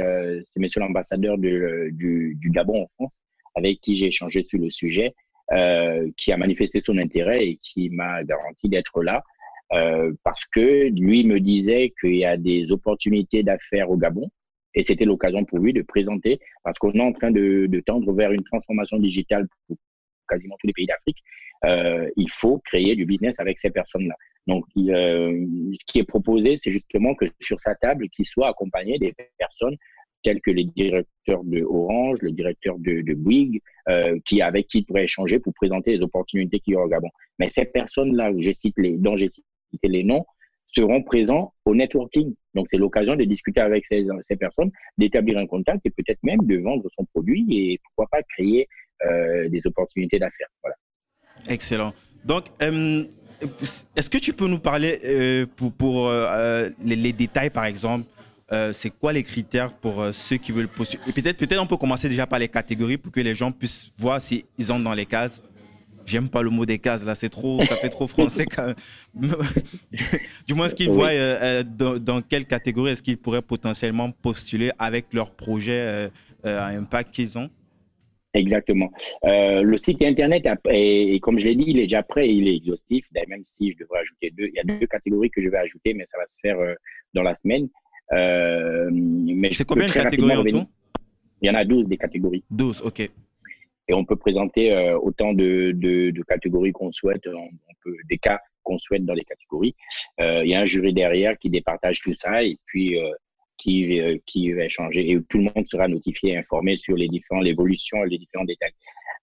monsieur 0.56 0.80
l'ambassadeur 0.80 1.36
du, 1.38 1.92
du 1.92 2.50
Gabon 2.50 2.82
en 2.82 2.86
France, 2.94 3.18
avec 3.54 3.80
qui 3.80 3.96
j'ai 3.96 4.06
échangé 4.06 4.42
sur 4.42 4.58
le 4.58 4.70
sujet. 4.70 5.14
Euh, 5.52 6.10
qui 6.16 6.32
a 6.32 6.38
manifesté 6.38 6.80
son 6.80 6.96
intérêt 6.96 7.46
et 7.46 7.58
qui 7.62 7.90
m'a 7.90 8.24
garanti 8.24 8.70
d'être 8.70 9.02
là. 9.02 9.22
Euh, 9.74 10.10
parce 10.22 10.46
que 10.46 10.88
lui 10.88 11.22
me 11.26 11.38
disait 11.38 11.92
qu'il 12.00 12.16
y 12.16 12.24
a 12.24 12.38
des 12.38 12.72
opportunités 12.72 13.42
d'affaires 13.42 13.90
au 13.90 13.98
Gabon 13.98 14.30
et 14.74 14.82
c'était 14.82 15.04
l'occasion 15.04 15.44
pour 15.44 15.58
lui 15.58 15.74
de 15.74 15.82
présenter 15.82 16.38
parce 16.62 16.78
qu'on 16.78 16.92
est 16.92 17.00
en 17.00 17.12
train 17.12 17.30
de, 17.30 17.66
de, 17.66 17.80
tendre 17.80 18.10
vers 18.14 18.32
une 18.32 18.42
transformation 18.42 18.98
digitale 18.98 19.46
pour 19.66 19.76
quasiment 20.28 20.56
tous 20.60 20.66
les 20.66 20.72
pays 20.72 20.86
d'Afrique. 20.86 21.18
Euh, 21.64 22.10
il 22.16 22.30
faut 22.30 22.58
créer 22.58 22.94
du 22.94 23.06
business 23.06 23.38
avec 23.38 23.58
ces 23.58 23.70
personnes-là. 23.70 24.14
Donc, 24.46 24.64
euh, 24.76 25.46
ce 25.72 25.84
qui 25.86 25.98
est 25.98 26.04
proposé, 26.04 26.56
c'est 26.58 26.70
justement 26.70 27.14
que 27.14 27.24
sur 27.40 27.58
sa 27.60 27.74
table, 27.74 28.08
qu'il 28.10 28.26
soit 28.26 28.48
accompagné 28.48 28.98
des 28.98 29.14
personnes 29.38 29.76
tels 30.22 30.40
que 30.40 30.50
les 30.50 30.64
directeurs 30.64 31.44
de 31.44 31.62
Orange, 31.62 32.18
le 32.22 32.32
directeur 32.32 32.76
de, 32.78 33.14
Bouygues, 33.14 33.60
euh, 33.88 34.18
qui, 34.24 34.40
avec 34.42 34.66
qui 34.68 34.78
il 34.78 34.84
pourrait 34.84 35.04
échanger 35.04 35.38
pour 35.38 35.52
présenter 35.54 35.96
les 35.96 36.02
opportunités 36.02 36.60
qu'il 36.60 36.72
y 36.72 36.76
aura 36.76 36.86
au 36.86 36.88
Gabon. 36.88 37.10
Mais 37.38 37.48
ces 37.48 37.66
personnes-là 37.66 38.32
dont 38.32 38.40
j'ai 38.40 38.54
cité 38.54 39.88
les 39.88 40.04
noms 40.04 40.24
seront 40.66 41.02
présents 41.02 41.52
au 41.66 41.74
networking. 41.74 42.34
Donc, 42.54 42.66
c'est 42.70 42.78
l'occasion 42.78 43.16
de 43.16 43.24
discuter 43.24 43.60
avec 43.60 43.86
ces, 43.86 44.06
personnes, 44.38 44.70
d'établir 44.98 45.38
un 45.38 45.46
contact 45.46 45.84
et 45.84 45.90
peut-être 45.90 46.22
même 46.22 46.40
de 46.42 46.56
vendre 46.56 46.88
son 46.96 47.04
produit 47.04 47.46
et 47.50 47.80
pourquoi 47.84 48.06
pas 48.10 48.22
créer 48.22 48.66
des 49.02 49.60
opportunités 49.66 50.18
d'affaires. 50.18 50.48
Voilà. 50.62 50.76
Excellent. 51.48 51.92
Donc, 52.24 52.44
euh, 52.62 53.04
est-ce 53.96 54.10
que 54.10 54.18
tu 54.18 54.32
peux 54.32 54.46
nous 54.46 54.58
parler 54.58 54.98
euh, 55.04 55.46
pour, 55.56 55.72
pour 55.72 56.08
euh, 56.08 56.70
les, 56.82 56.96
les, 56.96 57.12
détails, 57.12 57.50
par 57.50 57.64
exemple, 57.64 58.06
euh, 58.52 58.72
c'est 58.72 58.90
quoi 58.90 59.12
les 59.12 59.22
critères 59.22 59.72
pour 59.72 60.00
euh, 60.00 60.12
ceux 60.12 60.36
qui 60.36 60.52
veulent 60.52 60.68
postuler? 60.68 61.02
Et 61.08 61.12
peut-être 61.12 61.38
peut 61.38 61.58
on 61.58 61.66
peut 61.66 61.76
commencer 61.76 62.08
déjà 62.08 62.26
par 62.26 62.38
les 62.38 62.48
catégories 62.48 62.98
pour 62.98 63.12
que 63.12 63.20
les 63.20 63.34
gens 63.34 63.52
puissent 63.52 63.92
voir 63.98 64.20
s'ils 64.20 64.44
ont 64.72 64.80
dans 64.80 64.94
les 64.94 65.06
cases. 65.06 65.42
J'aime 66.06 66.28
pas 66.28 66.42
le 66.42 66.50
mot 66.50 66.66
des 66.66 66.78
cases 66.78 67.02
là, 67.04 67.14
c'est 67.14 67.30
trop, 67.30 67.64
ça 67.64 67.76
fait 67.76 67.88
trop 67.88 68.06
français 68.06 68.44
quand 68.44 68.66
même. 68.66 68.74
du 70.46 70.52
moins, 70.52 70.68
ce 70.68 70.74
qu'ils 70.74 70.90
voient 70.90 71.08
euh, 71.08 71.62
dans, 71.62 72.20
quelle 72.20 72.44
catégorie 72.44 72.92
est-ce 72.92 73.02
qu'ils 73.02 73.16
pourraient 73.16 73.40
potentiellement 73.40 74.10
postuler 74.10 74.70
avec 74.78 75.14
leur 75.14 75.30
projet 75.30 76.10
à 76.44 76.66
impact 76.66 77.14
qu'ils 77.14 77.38
ont? 77.38 77.48
Exactement. 78.34 78.90
le 79.22 79.76
site 79.76 80.02
internet, 80.02 80.46
et 80.70 81.18
comme 81.20 81.38
je 81.38 81.46
l'ai 81.46 81.54
dit, 81.54 81.64
il 81.68 81.78
est 81.78 81.84
déjà 81.84 82.02
prêt, 82.02 82.28
il 82.28 82.48
est 82.48 82.56
exhaustif. 82.56 83.06
Même 83.28 83.44
si 83.44 83.70
je 83.70 83.78
devrais 83.78 84.00
ajouter 84.00 84.32
deux, 84.36 84.46
il 84.46 84.54
y 84.54 84.60
a 84.60 84.64
deux 84.64 84.86
catégories 84.86 85.30
que 85.30 85.40
je 85.40 85.48
vais 85.48 85.58
ajouter, 85.58 85.94
mais 85.94 86.04
ça 86.06 86.18
va 86.18 86.26
se 86.26 86.36
faire 86.42 86.58
dans 87.14 87.22
la 87.22 87.34
semaine. 87.34 87.68
Euh, 88.12 88.88
mais 88.92 89.50
c'est 89.50 89.64
combien 89.64 89.86
de 89.86 89.92
catégories 89.92 90.36
en 90.36 90.44
tout? 90.44 90.66
Il 91.42 91.48
y 91.48 91.50
en 91.50 91.54
a 91.54 91.64
12 91.64 91.88
des 91.88 91.96
catégories. 91.96 92.44
12, 92.50 92.82
ok. 92.82 93.00
Et 93.00 93.92
on 93.92 94.04
peut 94.04 94.16
présenter 94.16 94.72
euh, 94.72 94.98
autant 94.98 95.34
de, 95.34 95.72
de, 95.74 96.10
de 96.10 96.22
catégories 96.22 96.72
qu'on 96.72 96.90
souhaite, 96.90 97.26
on, 97.26 97.48
peut, 97.82 97.96
des 98.08 98.18
cas 98.18 98.40
qu'on 98.62 98.78
souhaite 98.78 99.04
dans 99.04 99.12
les 99.12 99.24
catégories. 99.24 99.74
Euh, 100.20 100.42
il 100.44 100.50
y 100.50 100.54
a 100.54 100.60
un 100.60 100.64
jury 100.64 100.94
derrière 100.94 101.38
qui 101.38 101.50
départage 101.50 102.00
tout 102.00 102.14
ça 102.14 102.42
et 102.42 102.58
puis 102.64 102.98
qui, 103.58 104.00
qui 104.26 104.52
va 104.52 104.64
échanger 104.64 105.10
et 105.10 105.20
tout 105.28 105.38
le 105.38 105.44
monde 105.44 105.66
sera 105.66 105.88
notifié, 105.88 106.36
informé 106.36 106.76
sur 106.76 106.96
les 106.96 107.08
différentes 107.08 107.46
évolutions 107.46 108.04
et 108.04 108.08
les 108.08 108.18
différents 108.18 108.44
détails. 108.44 108.74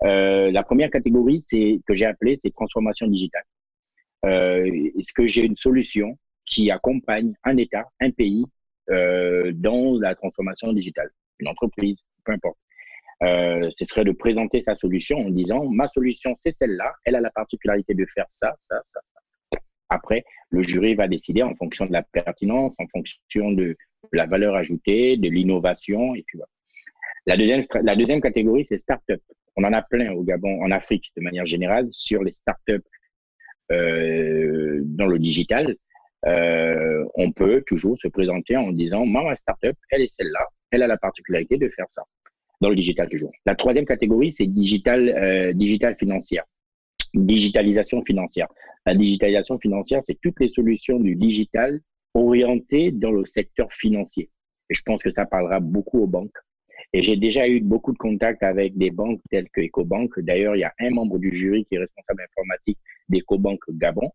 la 0.01 0.63
première 0.63 0.89
catégorie, 0.89 1.41
c'est 1.41 1.79
que 1.87 1.93
j'ai 1.93 2.05
appelé, 2.05 2.37
c'est 2.37 2.51
transformation 2.51 3.07
digitale. 3.07 3.43
Est-ce 4.23 5.13
que 5.13 5.27
j'ai 5.27 5.43
une 5.43 5.55
solution 5.55 6.17
qui 6.45 6.69
accompagne 6.69 7.33
un 7.43 7.57
État, 7.57 7.85
un 7.99 8.11
pays 8.11 8.45
euh, 8.89 9.51
dans 9.53 9.97
la 9.99 10.15
transformation 10.15 10.73
digitale, 10.73 11.09
une 11.39 11.47
entreprise, 11.47 12.01
peu 12.25 12.33
importe. 12.33 12.57
Euh, 13.23 13.69
ce 13.77 13.85
serait 13.85 14.03
de 14.03 14.11
présenter 14.11 14.61
sa 14.61 14.75
solution 14.75 15.19
en 15.19 15.29
disant 15.29 15.65
ma 15.69 15.87
solution 15.87 16.35
c'est 16.39 16.51
celle-là, 16.51 16.91
elle 17.05 17.15
a 17.15 17.21
la 17.21 17.29
particularité 17.29 17.93
de 17.93 18.05
faire 18.13 18.25
ça, 18.31 18.55
ça, 18.59 18.81
ça. 18.87 18.99
Après, 19.91 20.23
le 20.49 20.63
jury 20.63 20.95
va 20.95 21.07
décider 21.07 21.43
en 21.43 21.53
fonction 21.53 21.85
de 21.85 21.91
la 21.91 22.01
pertinence, 22.01 22.79
en 22.79 22.87
fonction 22.87 23.51
de 23.51 23.77
la 24.11 24.25
valeur 24.25 24.55
ajoutée, 24.55 25.17
de 25.17 25.29
l'innovation, 25.29 26.15
et 26.15 26.23
puis 26.25 26.37
voilà. 26.37 26.49
La 27.27 27.37
deuxième, 27.37 27.61
la 27.83 27.95
deuxième 27.95 28.21
catégorie, 28.21 28.65
c'est 28.65 28.79
start-up. 28.79 29.21
On 29.55 29.63
en 29.63 29.73
a 29.73 29.83
plein 29.83 30.11
au 30.13 30.23
Gabon, 30.23 30.63
en 30.63 30.71
Afrique 30.71 31.11
de 31.15 31.21
manière 31.21 31.45
générale, 31.45 31.87
sur 31.91 32.23
les 32.23 32.33
start-up 32.33 32.83
euh, 33.71 34.79
dans 34.83 35.05
le 35.05 35.19
digital 35.19 35.75
euh, 36.25 37.03
on 37.15 37.31
peut 37.31 37.63
toujours 37.65 37.97
se 37.97 38.07
présenter 38.07 38.55
en 38.55 38.71
disant, 38.71 39.05
moi, 39.05 39.23
ma 39.23 39.35
startup, 39.35 39.75
elle 39.89 40.01
est 40.01 40.13
celle-là, 40.13 40.47
elle 40.69 40.83
a 40.83 40.87
la 40.87 40.97
particularité 40.97 41.57
de 41.57 41.67
faire 41.69 41.87
ça, 41.89 42.03
dans 42.61 42.69
le 42.69 42.75
digital 42.75 43.09
toujours. 43.09 43.31
La 43.45 43.55
troisième 43.55 43.85
catégorie, 43.85 44.31
c'est 44.31 44.47
digital, 44.47 45.09
euh, 45.09 45.53
digital 45.53 45.95
financière. 45.95 46.43
Digitalisation 47.13 48.03
financière. 48.03 48.47
La 48.85 48.95
digitalisation 48.95 49.59
financière, 49.59 50.01
c'est 50.03 50.17
toutes 50.21 50.39
les 50.39 50.47
solutions 50.47 50.99
du 50.99 51.15
digital 51.15 51.81
orientées 52.13 52.91
dans 52.91 53.11
le 53.11 53.25
secteur 53.25 53.71
financier. 53.71 54.29
Et 54.69 54.73
je 54.73 54.81
pense 54.83 55.03
que 55.03 55.11
ça 55.11 55.25
parlera 55.25 55.59
beaucoup 55.59 55.99
aux 55.99 56.07
banques. 56.07 56.37
Et 56.93 57.01
j'ai 57.01 57.15
déjà 57.15 57.47
eu 57.47 57.61
beaucoup 57.61 57.93
de 57.93 57.97
contacts 57.97 58.43
avec 58.43 58.77
des 58.77 58.91
banques 58.91 59.21
telles 59.29 59.49
que 59.53 59.61
EcoBank. 59.61 60.19
D'ailleurs, 60.19 60.55
il 60.55 60.59
y 60.59 60.63
a 60.63 60.73
un 60.79 60.89
membre 60.89 61.19
du 61.19 61.31
jury 61.31 61.65
qui 61.65 61.75
est 61.75 61.79
responsable 61.79 62.23
informatique 62.23 62.77
d'EcoBank 63.07 63.59
Gabon. 63.69 64.11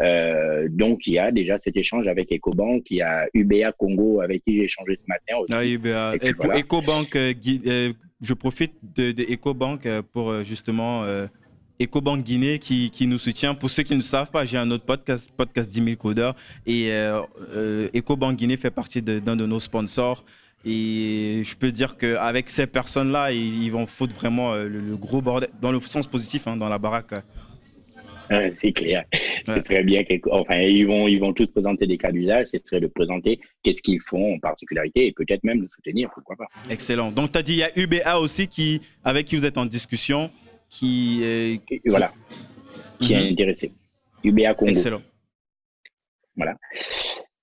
Euh, 0.00 0.68
donc, 0.70 1.06
il 1.06 1.14
y 1.14 1.18
a 1.18 1.32
déjà 1.32 1.58
cet 1.58 1.76
échange 1.76 2.06
avec 2.06 2.30
EcoBank. 2.30 2.90
Il 2.90 2.98
y 2.98 3.02
a 3.02 3.28
UBA 3.34 3.72
Congo 3.72 4.20
avec 4.20 4.44
qui 4.44 4.56
j'ai 4.56 4.64
échangé 4.64 4.96
ce 4.96 5.04
matin 5.08 5.38
aussi. 5.40 5.52
Ah, 5.54 5.64
UBA. 5.64 6.16
Et, 6.22 6.34
pour 6.34 6.52
EcoBank, 6.52 7.16
euh, 7.16 7.32
euh, 7.66 7.92
je 8.20 8.34
profite 8.34 8.74
de, 8.82 9.12
de 9.12 9.22
EcoBank 9.22 9.88
pour 10.12 10.44
justement 10.44 11.04
EcoBank 11.80 12.24
Guinée 12.24 12.58
qui, 12.58 12.90
qui, 12.90 13.06
nous 13.06 13.18
soutient. 13.18 13.54
Pour 13.54 13.70
ceux 13.70 13.82
qui 13.82 13.94
ne 13.94 14.02
savent 14.02 14.30
pas, 14.30 14.44
j'ai 14.44 14.58
un 14.58 14.70
autre 14.70 14.84
podcast, 14.84 15.30
podcast 15.36 15.70
10 15.70 15.84
000 15.84 15.96
codeurs. 15.96 16.34
Et 16.66 16.90
EcoBank 17.94 18.36
Guinée 18.36 18.56
fait 18.56 18.70
partie 18.70 19.02
d'un 19.02 19.36
de, 19.36 19.46
nos 19.46 19.60
sponsors. 19.60 20.24
Et 20.64 21.42
je 21.44 21.56
peux 21.56 21.70
dire 21.70 21.96
qu'avec 21.96 22.50
ces 22.50 22.66
personnes-là, 22.66 23.32
ils, 23.32 23.70
vont 23.70 23.86
foutre 23.86 24.14
vraiment 24.14 24.54
le, 24.54 24.96
gros 24.96 25.22
bordel, 25.22 25.48
dans 25.60 25.70
le 25.70 25.80
sens 25.80 26.06
positif, 26.06 26.48
hein, 26.48 26.56
dans 26.56 26.68
la 26.68 26.78
baraque. 26.78 27.14
c'est 28.52 28.72
clair. 28.72 29.04
Ce 29.46 29.60
serait 29.60 29.84
bien 29.84 30.02
enfin, 30.32 30.60
ils 30.60 30.84
vont, 30.84 31.06
ils 31.06 31.20
vont 31.20 31.32
tous 31.32 31.46
présenter 31.46 31.86
des 31.86 31.96
cas 31.96 32.10
d'usage. 32.10 32.48
Ce 32.48 32.58
serait 32.58 32.80
de 32.80 32.88
présenter 32.88 33.40
qu'est-ce 33.62 33.82
qu'ils 33.82 34.00
font 34.00 34.34
en 34.34 34.38
particularité 34.40 35.06
et 35.06 35.12
peut-être 35.12 35.44
même 35.44 35.60
de 35.60 35.68
soutenir, 35.68 36.10
pourquoi 36.12 36.34
pas. 36.34 36.46
Excellent. 36.68 37.12
Donc, 37.12 37.30
tu 37.30 37.38
as 37.38 37.42
dit, 37.42 37.52
il 37.52 37.58
y 37.58 37.62
a 37.62 37.70
UBA 37.76 38.18
aussi 38.18 38.48
qui, 38.48 38.80
avec 39.04 39.26
qui 39.26 39.36
vous 39.36 39.44
êtes 39.44 39.58
en 39.58 39.64
discussion, 39.64 40.30
qui. 40.68 41.60
Voilà. 41.86 42.12
Qui 43.00 43.12
est 43.12 43.24
mhm. 43.24 43.32
intéressé. 43.32 43.72
UBA 44.24 44.54
Congo. 44.54 44.70
Excellent. 44.70 45.02
Voilà. 46.36 46.56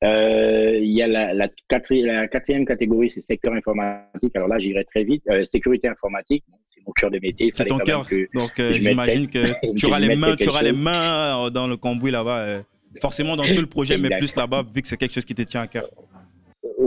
Il 0.02 0.92
y 0.92 1.02
a 1.02 1.08
la, 1.08 1.34
la, 1.34 1.50
quatrième, 1.68 2.66
catégorie, 2.66 3.10
c'est 3.10 3.22
secteur 3.22 3.54
informatique. 3.54 4.36
Alors 4.36 4.48
là, 4.48 4.60
j'irai 4.60 4.86
très 4.86 5.04
vite. 5.04 5.24
sécurité 5.46 5.88
informatique, 5.88 6.44
c'est 6.74 6.82
mon 6.86 6.92
cœur 6.92 7.10
de 7.10 7.20
métier. 7.20 7.50
C'est 7.54 7.66
ton 7.66 7.80
cœur. 7.80 8.06
Donc 8.34 8.52
j'imagine 8.58 9.28
que 9.28 9.74
tu 9.76 9.86
auras 9.88 10.00
les 10.00 10.16
mains, 10.16 10.36
tu 10.36 10.48
auras 10.50 10.62
les 10.62 10.74
mains 10.74 11.50
dans 11.50 11.68
le 11.68 11.78
cambouis 11.78 12.12
là-bas. 12.12 12.64
Forcément 13.02 13.36
dans 13.36 13.46
tout 13.46 13.62
le 13.62 13.66
projet, 13.66 13.98
mais 13.98 14.10
plus 14.18 14.36
là-bas, 14.36 14.64
vu 14.74 14.82
que 14.82 14.88
c'est 14.88 14.98
quelque 14.98 15.14
chose 15.14 15.26
qui 15.26 15.36
te 15.36 15.42
tient 15.42 15.62
à 15.62 15.68
cœur. 15.68 15.90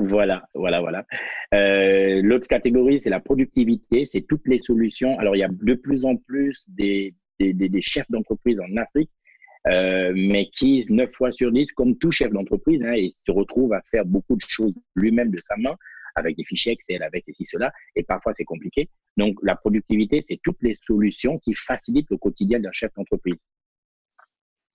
Voilà, 0.00 0.48
voilà, 0.54 0.80
voilà. 0.80 1.04
Euh, 1.54 2.22
l'autre 2.22 2.46
catégorie, 2.46 3.00
c'est 3.00 3.10
la 3.10 3.18
productivité, 3.18 4.04
c'est 4.04 4.22
toutes 4.22 4.46
les 4.46 4.58
solutions. 4.58 5.18
Alors, 5.18 5.34
il 5.34 5.40
y 5.40 5.44
a 5.44 5.48
de 5.48 5.74
plus 5.74 6.04
en 6.04 6.16
plus 6.16 6.66
des, 6.68 7.14
chefs 7.80 8.08
d'entreprise 8.08 8.60
en 8.60 8.76
Afrique, 8.76 9.10
euh, 9.66 10.12
mais 10.14 10.50
qui, 10.54 10.86
9 10.88 11.10
fois 11.12 11.32
sur 11.32 11.50
10, 11.50 11.72
comme 11.72 11.98
tout 11.98 12.12
chef 12.12 12.30
d'entreprise, 12.30 12.80
hein, 12.84 12.94
se 13.10 13.32
retrouve 13.32 13.72
à 13.72 13.82
faire 13.90 14.04
beaucoup 14.04 14.36
de 14.36 14.42
choses 14.46 14.76
lui-même 14.94 15.30
de 15.30 15.40
sa 15.40 15.56
main, 15.56 15.74
avec 16.14 16.36
des 16.36 16.44
fichiers 16.44 16.72
Excel, 16.72 17.02
avec 17.02 17.24
ceci, 17.26 17.44
cela, 17.44 17.72
et 17.96 18.04
parfois 18.04 18.32
c'est 18.32 18.44
compliqué. 18.44 18.88
Donc, 19.16 19.36
la 19.42 19.56
productivité, 19.56 20.20
c'est 20.20 20.38
toutes 20.44 20.62
les 20.62 20.74
solutions 20.74 21.38
qui 21.40 21.54
facilitent 21.54 22.10
le 22.10 22.18
quotidien 22.18 22.60
d'un 22.60 22.72
chef 22.72 22.92
d'entreprise 22.94 23.44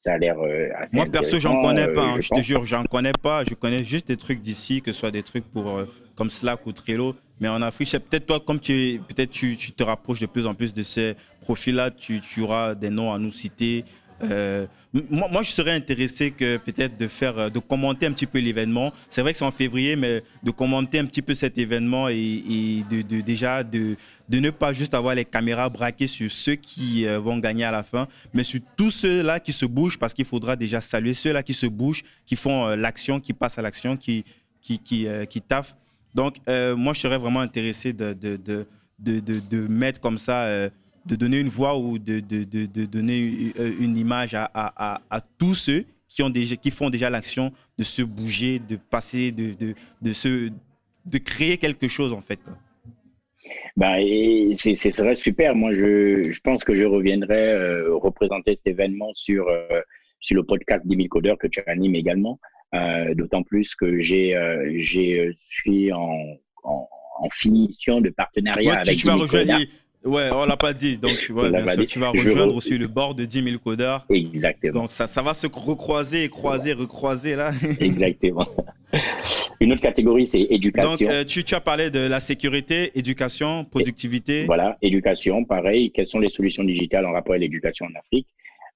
ça 0.03 0.13
a 0.13 0.17
l'air 0.17 0.35
euh, 0.39 0.69
assez 0.77 0.97
Moi, 0.97 1.05
perso, 1.05 1.39
j'en 1.39 1.61
connais 1.61 1.87
pas. 1.87 2.03
Hein, 2.03 2.19
je, 2.19 2.29
te 2.29 2.41
jure, 2.41 2.65
j'en 2.65 2.83
connais 2.83 3.13
pas. 3.13 3.43
Je 3.45 3.53
connais 3.53 3.83
juste 3.83 4.07
des 4.07 4.17
trucs 4.17 4.41
d'ici, 4.41 4.81
que 4.81 4.91
ce 4.91 4.99
soit 4.99 5.11
des 5.11 5.23
trucs 5.23 5.45
pour, 5.45 5.69
euh, 5.69 5.85
comme 6.15 6.29
Slack 6.29 6.65
ou 6.65 6.73
Trello. 6.73 7.15
Mais 7.39 7.47
en 7.47 7.61
Afrique, 7.61 7.91
peut-être 7.91 8.25
toi, 8.25 8.39
comme 8.45 8.59
tu, 8.59 9.01
peut-être 9.07 9.29
tu, 9.29 9.55
tu, 9.55 9.71
te 9.71 9.83
rapproches 9.83 10.19
de 10.19 10.25
plus 10.25 10.45
en 10.45 10.53
plus 10.53 10.73
de 10.73 10.83
ces 10.83 11.15
profils-là, 11.41 11.89
tu, 11.91 12.19
tu 12.19 12.41
auras 12.41 12.75
des 12.75 12.89
noms 12.89 13.13
à 13.13 13.19
nous 13.19 13.31
citer. 13.31 13.85
Euh, 14.21 14.67
moi, 14.93 15.41
je 15.41 15.51
serais 15.51 15.71
intéressé 15.71 16.31
que 16.31 16.57
peut-être 16.57 16.97
de 16.97 17.07
faire, 17.07 17.37
euh, 17.37 17.49
de 17.49 17.59
commenter 17.59 18.05
un 18.05 18.11
petit 18.11 18.25
peu 18.25 18.39
l'événement. 18.39 18.93
C'est 19.09 19.21
vrai 19.21 19.33
que 19.33 19.39
c'est 19.39 19.45
en 19.45 19.51
février, 19.51 19.95
mais 19.95 20.23
de 20.43 20.51
commenter 20.51 20.99
un 20.99 21.05
petit 21.05 21.21
peu 21.21 21.33
cet 21.33 21.57
événement 21.57 22.09
et, 22.09 22.83
de, 22.89 23.21
déjà 23.21 23.63
de, 23.63 23.95
ne 24.29 24.49
pas 24.49 24.73
juste 24.73 24.93
avoir 24.93 25.15
les 25.15 25.25
caméras 25.25 25.69
braquées 25.69 26.07
sur 26.07 26.31
ceux 26.31 26.55
qui 26.55 27.07
euh, 27.07 27.19
vont 27.19 27.37
gagner 27.37 27.63
à 27.65 27.71
la 27.71 27.83
fin, 27.83 28.07
mais 28.33 28.43
sur 28.43 28.59
tous 28.77 28.91
ceux-là 28.91 29.39
qui 29.39 29.51
se 29.51 29.65
bougent, 29.65 29.97
parce 29.97 30.13
qu'il 30.13 30.25
faudra 30.25 30.55
déjà 30.55 30.79
saluer 30.79 31.13
ceux-là 31.13 31.43
qui 31.43 31.53
se 31.53 31.65
bougent, 31.65 32.03
qui 32.25 32.35
font 32.35 32.67
l'action, 32.75 33.19
qui 33.19 33.33
passent 33.33 33.57
à 33.57 33.61
l'action, 33.61 33.97
qui, 33.97 34.23
qui, 34.61 35.41
taffent. 35.47 35.75
Donc, 36.13 36.37
moi, 36.47 36.93
je 36.93 36.99
serais 36.99 37.17
vraiment 37.17 37.41
intéressé 37.41 37.93
de 37.93 39.67
mettre 39.67 39.99
comme 39.99 40.17
ça 40.17 40.69
de 41.05 41.15
donner 41.15 41.39
une 41.39 41.47
voix 41.47 41.77
ou 41.77 41.99
de, 41.99 42.19
de, 42.19 42.43
de, 42.43 42.85
donner 42.85 43.53
euh, 43.59 43.71
une 43.79 43.97
image 43.97 44.33
à, 44.33 44.49
à, 44.53 45.01
à, 45.09 45.21
tous 45.21 45.55
ceux 45.55 45.85
qui, 46.07 46.23
ont 46.23 46.29
déjà, 46.29 46.55
qui 46.55 46.71
font 46.71 46.89
déjà 46.89 47.09
l'action 47.09 47.51
de 47.77 47.83
se 47.83 48.01
bouger, 48.01 48.59
de 48.59 48.77
passer, 48.77 49.31
de, 49.31 49.53
de, 49.53 49.73
de, 50.01 50.13
se, 50.13 50.49
de 51.05 51.17
créer 51.17 51.57
quelque 51.57 51.87
chose 51.87 52.13
en 52.13 52.21
fait. 52.21 52.37
Quoi. 52.43 52.57
Bah, 53.75 53.95
ce 54.55 54.75
serait 54.75 55.15
super. 55.15 55.55
Moi, 55.55 55.73
je, 55.73 56.23
je, 56.29 56.39
pense 56.41 56.63
que 56.63 56.75
je 56.75 56.85
reviendrai 56.85 57.49
euh, 57.49 57.95
représenter 57.95 58.55
cet 58.55 58.67
événement 58.67 59.11
sur, 59.13 59.47
euh, 59.47 59.81
sur 60.19 60.35
le 60.35 60.43
podcast 60.43 60.85
10 60.85 60.95
000 60.95 61.07
codeurs 61.09 61.37
que 61.37 61.47
tu 61.47 61.61
animes 61.67 61.95
également. 61.95 62.39
d'autant 63.15 63.43
plus 63.43 63.75
que 63.75 63.99
j'ai, 63.99 64.35
j'ai, 64.77 65.31
suis 65.37 65.91
en, 65.91 66.37
en, 66.63 66.87
en, 67.19 67.29
finition 67.29 67.99
de 67.99 68.09
partenariat 68.09 68.79
avec 68.79 68.97
tu, 68.97 69.07
vas 69.07 69.15
rejoindre, 69.15 69.59
Ouais, 70.03 70.29
on 70.31 70.45
l'a 70.45 70.57
pas 70.57 70.73
dit. 70.73 70.97
Donc, 70.97 71.17
tu 71.19 71.31
vois, 71.31 71.49
bien 71.49 71.65
sûr, 71.73 71.85
tu 71.85 71.99
vas 71.99 72.09
rejoindre 72.09 72.55
aussi 72.55 72.77
le 72.77 72.87
bord 72.87 73.15
de 73.15 73.25
10 73.25 73.43
000 73.43 73.57
codeurs. 73.59 74.05
Exactement. 74.09 74.81
Donc, 74.81 74.91
ça, 74.91 75.07
ça 75.07 75.21
va 75.21 75.33
se 75.33 75.47
recroiser, 75.47 76.27
croiser, 76.27 76.73
recroiser 76.73 77.35
là. 77.35 77.51
Exactement. 77.79 78.45
Une 79.59 79.71
autre 79.71 79.81
catégorie, 79.81 80.27
c'est 80.27 80.41
éducation. 80.41 80.91
Donc, 80.91 81.01
euh, 81.01 81.23
tu, 81.23 81.43
tu, 81.43 81.55
as 81.55 81.61
parlé 81.61 81.89
de 81.89 81.99
la 81.99 82.19
sécurité, 82.19 82.91
éducation, 82.97 83.63
productivité. 83.65 84.45
voilà, 84.45 84.77
éducation, 84.81 85.45
pareil. 85.45 85.91
Quelles 85.91 86.07
sont 86.07 86.19
les 86.19 86.29
solutions 86.29 86.63
digitales 86.63 87.05
en 87.05 87.13
rapport 87.13 87.35
à 87.35 87.37
l'éducation 87.37 87.85
en 87.85 87.97
Afrique? 87.97 88.27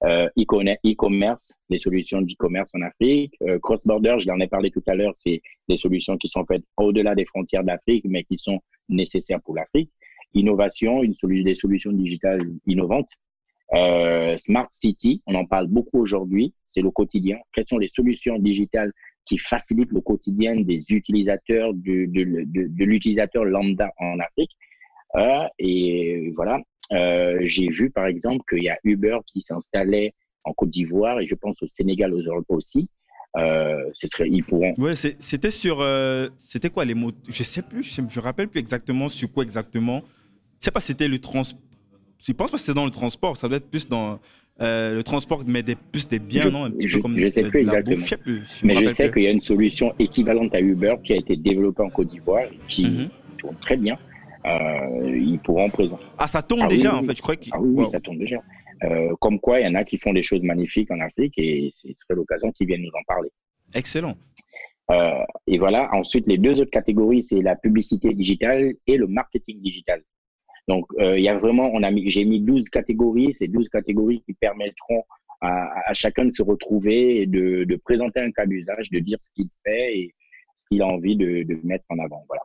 Euh, 0.04 0.28
E-commerce, 0.38 1.54
les 1.68 1.78
solutions 1.78 2.22
d'e-commerce 2.22 2.70
en 2.74 2.82
Afrique. 2.82 3.34
Euh, 3.42 3.58
cross-border, 3.58 4.16
je 4.20 4.28
l'en 4.28 4.38
ai 4.40 4.46
parlé 4.46 4.70
tout 4.70 4.82
à 4.86 4.94
l'heure, 4.94 5.12
c'est 5.16 5.42
des 5.68 5.76
solutions 5.76 6.16
qui 6.16 6.28
sont 6.28 6.44
faites 6.46 6.62
au-delà 6.76 7.14
des 7.14 7.24
frontières 7.24 7.64
d'Afrique, 7.64 8.04
mais 8.08 8.22
qui 8.24 8.38
sont 8.38 8.60
nécessaires 8.88 9.40
pour 9.42 9.56
l'Afrique 9.56 9.90
innovation, 10.34 11.02
une 11.02 11.14
des 11.44 11.54
solutions 11.54 11.92
digitales 11.92 12.46
innovantes. 12.66 13.10
Euh, 13.74 14.36
Smart 14.36 14.68
City, 14.70 15.22
on 15.26 15.34
en 15.34 15.44
parle 15.44 15.66
beaucoup 15.66 15.98
aujourd'hui, 16.00 16.54
c'est 16.66 16.80
le 16.80 16.90
quotidien. 16.90 17.38
Quelles 17.52 17.66
sont 17.68 17.78
les 17.78 17.88
solutions 17.88 18.38
digitales 18.38 18.92
qui 19.26 19.36
facilitent 19.36 19.92
le 19.92 20.00
quotidien 20.00 20.56
des 20.56 20.80
utilisateurs, 20.90 21.74
de, 21.74 22.06
de, 22.06 22.84
l'utilisateur 22.84 23.44
lambda 23.44 23.90
en 23.98 24.18
Afrique? 24.20 24.52
Euh, 25.16 25.46
Et 25.58 26.32
voilà, 26.34 26.60
euh, 26.92 27.38
j'ai 27.42 27.68
vu 27.68 27.90
par 27.90 28.06
exemple 28.06 28.42
qu'il 28.48 28.64
y 28.64 28.70
a 28.70 28.78
Uber 28.84 29.18
qui 29.26 29.42
s'installait 29.42 30.14
en 30.44 30.52
Côte 30.54 30.70
d'Ivoire 30.70 31.20
et 31.20 31.26
je 31.26 31.34
pense 31.34 31.62
au 31.62 31.66
Sénégal 31.66 32.14
aussi. 32.48 32.88
Euh, 33.36 33.84
ce 33.92 34.08
serait, 34.08 34.28
ils 34.30 34.42
pourront. 34.42 34.72
Ouais, 34.78 34.96
c'était 34.96 35.50
sur, 35.50 35.86
c'était 36.38 36.70
quoi 36.70 36.86
les 36.86 36.94
mots? 36.94 37.12
Je 37.28 37.42
sais 37.42 37.60
plus, 37.60 37.82
je, 37.82 38.00
me 38.00 38.20
rappelle 38.20 38.48
plus 38.48 38.60
exactement 38.60 39.10
sur 39.10 39.30
quoi 39.30 39.44
exactement. 39.44 40.02
Je 40.60 40.64
sais 40.64 40.70
pas 40.70 40.80
si 40.80 40.88
c'était 40.88 41.08
le 41.08 41.18
transport. 41.18 41.60
Je 42.20 42.32
pense 42.32 42.50
pas 42.50 42.56
que 42.56 42.60
c'était 42.60 42.74
dans 42.74 42.84
le 42.84 42.90
transport. 42.90 43.36
Ça 43.36 43.48
doit 43.48 43.58
être 43.58 43.70
plus 43.70 43.88
dans 43.88 44.18
euh, 44.60 44.96
le 44.96 45.04
transport, 45.04 45.44
mais 45.46 45.62
des, 45.62 45.76
plus 45.76 46.08
des 46.08 46.18
biens, 46.18 46.50
non? 46.50 46.64
Un 46.64 46.70
petit 46.72 46.88
peu 46.88 47.00
comme 47.00 47.16
je 47.16 47.28
sais 47.28 47.44
plus 47.44 47.60
exactement. 47.60 48.04
mais 48.64 48.74
je 48.74 48.88
sais 48.88 49.10
qu'il 49.12 49.22
y 49.22 49.28
a 49.28 49.30
une 49.30 49.40
solution 49.40 49.94
équivalente 50.00 50.52
à 50.54 50.60
Uber 50.60 50.96
qui 51.04 51.12
a 51.12 51.16
été 51.16 51.36
développée 51.36 51.82
en 51.82 51.90
Côte 51.90 52.08
d'Ivoire 52.08 52.48
qui 52.68 52.86
mhm. 52.86 53.08
tourne 53.38 53.56
très 53.60 53.76
bien. 53.76 53.96
Euh, 54.46 55.16
ils 55.16 55.38
pourront 55.38 55.70
présenter. 55.70 56.04
Ah, 56.16 56.26
ça 56.26 56.42
tourne 56.42 56.62
ah 56.64 56.68
déjà, 56.68 56.96
en 56.96 57.02
fait, 57.02 57.16
je 57.16 57.22
crois. 57.22 57.36
Ah, 57.52 57.60
oui, 57.60 57.86
ça 57.86 58.00
tourne 58.00 58.18
déjà. 58.18 58.38
Euh, 58.84 59.14
comme 59.20 59.40
quoi, 59.40 59.60
il 59.60 59.66
y 59.66 59.68
en 59.68 59.74
a 59.74 59.84
qui 59.84 59.98
font 59.98 60.12
des 60.12 60.22
choses 60.22 60.42
magnifiques 60.42 60.90
en 60.90 61.00
Afrique 61.00 61.34
et 61.36 61.70
ce 61.72 61.88
serait 61.88 62.14
l'occasion 62.14 62.50
qu'ils 62.52 62.66
viennent 62.66 62.82
nous 62.82 62.88
en 62.88 63.02
parler. 63.06 63.30
Excellent. 63.74 64.16
Euh, 64.90 65.22
et 65.46 65.58
voilà, 65.58 65.90
ensuite, 65.92 66.26
les 66.26 66.38
deux 66.38 66.60
autres 66.60 66.70
catégories, 66.70 67.22
c'est 67.22 67.42
la 67.42 67.56
publicité 67.56 68.14
digitale 68.14 68.72
et 68.86 68.96
le 68.96 69.06
marketing 69.06 69.60
digital. 69.60 70.02
Donc, 70.68 70.86
euh, 70.98 71.18
il 71.18 71.24
y 71.24 71.28
a 71.30 71.36
vraiment, 71.36 71.70
on 71.72 71.82
a 71.82 71.90
mis, 71.90 72.10
j'ai 72.10 72.24
mis 72.26 72.40
12 72.40 72.68
catégories, 72.68 73.34
ces 73.34 73.48
12 73.48 73.70
catégories 73.70 74.22
qui 74.24 74.34
permettront 74.34 75.02
à, 75.40 75.94
chacun 75.94 76.26
de 76.26 76.32
se 76.32 76.42
retrouver 76.42 77.22
et 77.22 77.26
de, 77.26 77.80
présenter 77.84 78.20
un 78.20 78.30
cas 78.30 78.44
d'usage, 78.44 78.90
de 78.90 78.98
dire 78.98 79.18
ce 79.20 79.30
qu'il 79.34 79.48
fait 79.64 79.96
et 79.96 80.14
ce 80.58 80.64
qu'il 80.68 80.82
a 80.82 80.86
envie 80.86 81.16
de, 81.16 81.46
mettre 81.64 81.84
en 81.88 81.98
avant. 81.98 82.24
Voilà. 82.28 82.42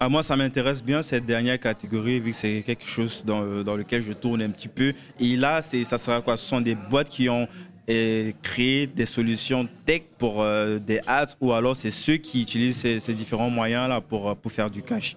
À 0.00 0.06
ah, 0.06 0.08
moi, 0.08 0.22
ça 0.22 0.34
m'intéresse 0.34 0.82
bien 0.82 1.02
cette 1.02 1.26
dernière 1.26 1.60
catégorie, 1.60 2.20
vu 2.20 2.30
que 2.30 2.36
c'est 2.36 2.62
quelque 2.62 2.86
chose 2.86 3.24
dans, 3.24 3.62
dans, 3.62 3.76
lequel 3.76 4.02
je 4.02 4.12
tourne 4.12 4.40
un 4.40 4.50
petit 4.50 4.68
peu. 4.68 4.94
Et 5.20 5.36
là, 5.36 5.60
ça 5.60 5.98
sera 5.98 6.22
quoi? 6.22 6.38
Ce 6.38 6.48
sont 6.48 6.62
des 6.62 6.74
boîtes 6.74 7.10
qui 7.10 7.28
ont 7.28 7.46
eh, 7.86 8.34
créé 8.42 8.86
des 8.86 9.04
solutions 9.04 9.68
tech 9.84 10.02
pour 10.16 10.40
euh, 10.40 10.78
des 10.78 11.00
ads 11.06 11.36
ou 11.40 11.52
alors 11.52 11.76
c'est 11.76 11.90
ceux 11.90 12.16
qui 12.16 12.42
utilisent 12.42 12.78
ces, 12.78 12.98
ces 12.98 13.14
différents 13.14 13.50
moyens-là 13.50 14.00
pour, 14.00 14.34
pour 14.36 14.50
faire 14.50 14.70
du 14.70 14.82
cash? 14.82 15.16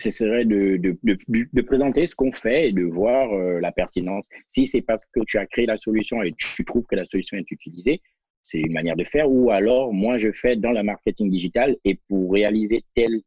Ce 0.00 0.10
serait 0.10 0.44
de, 0.44 1.60
présenter 1.62 2.06
ce 2.06 2.14
qu'on 2.14 2.32
fait 2.32 2.68
et 2.68 2.72
de 2.72 2.82
voir 2.82 3.32
euh, 3.32 3.60
la 3.60 3.72
pertinence. 3.72 4.26
Si 4.48 4.66
c'est 4.66 4.82
parce 4.82 5.04
que 5.06 5.20
tu 5.26 5.38
as 5.38 5.46
créé 5.46 5.66
la 5.66 5.76
solution 5.76 6.22
et 6.22 6.32
tu 6.32 6.64
trouves 6.64 6.84
que 6.86 6.96
la 6.96 7.04
solution 7.04 7.36
est 7.36 7.50
utilisée, 7.50 8.00
c'est 8.42 8.58
une 8.58 8.72
manière 8.72 8.96
de 8.96 9.04
faire. 9.04 9.30
Ou 9.30 9.50
alors, 9.50 9.92
moi, 9.92 10.16
je 10.16 10.32
fais 10.32 10.56
dans 10.56 10.72
le 10.72 10.82
marketing 10.82 11.30
digital 11.30 11.76
et 11.84 11.98
pour 12.08 12.32
réaliser 12.32 12.82
telle, 12.94 13.20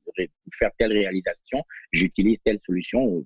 telle 0.78 0.92
réalisation, 0.92 1.64
j'utilise 1.92 2.38
telle 2.44 2.60
solution. 2.60 3.24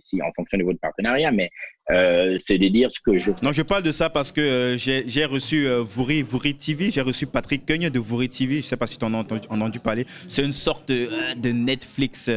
C'est 0.00 0.22
en 0.22 0.32
fonction 0.34 0.58
de 0.58 0.64
votre 0.64 0.80
partenariat, 0.80 1.30
mais 1.30 1.50
euh, 1.90 2.36
c'est 2.38 2.58
de 2.58 2.68
dire 2.68 2.90
ce 2.90 3.00
que 3.00 3.18
je. 3.18 3.30
Non, 3.42 3.52
je 3.52 3.62
parle 3.62 3.82
de 3.82 3.92
ça 3.92 4.10
parce 4.10 4.32
que 4.32 4.40
euh, 4.40 4.76
j'ai 4.76 5.24
reçu 5.24 5.66
euh, 5.66 5.84
TV, 6.58 6.90
j'ai 6.90 7.00
reçu 7.00 7.26
Patrick 7.26 7.66
Cogne 7.66 7.90
de 7.90 7.98
Vouri 7.98 8.28
TV, 8.28 8.54
je 8.54 8.58
ne 8.58 8.62
sais 8.62 8.76
pas 8.76 8.86
si 8.86 8.98
tu 8.98 9.04
en 9.04 9.14
as 9.14 9.18
entendu, 9.18 9.80
parler. 9.80 10.06
C'est 10.28 10.44
une 10.44 10.52
sorte 10.52 10.88
de, 10.88 11.08
de 11.36 11.50
Netflix, 11.50 12.30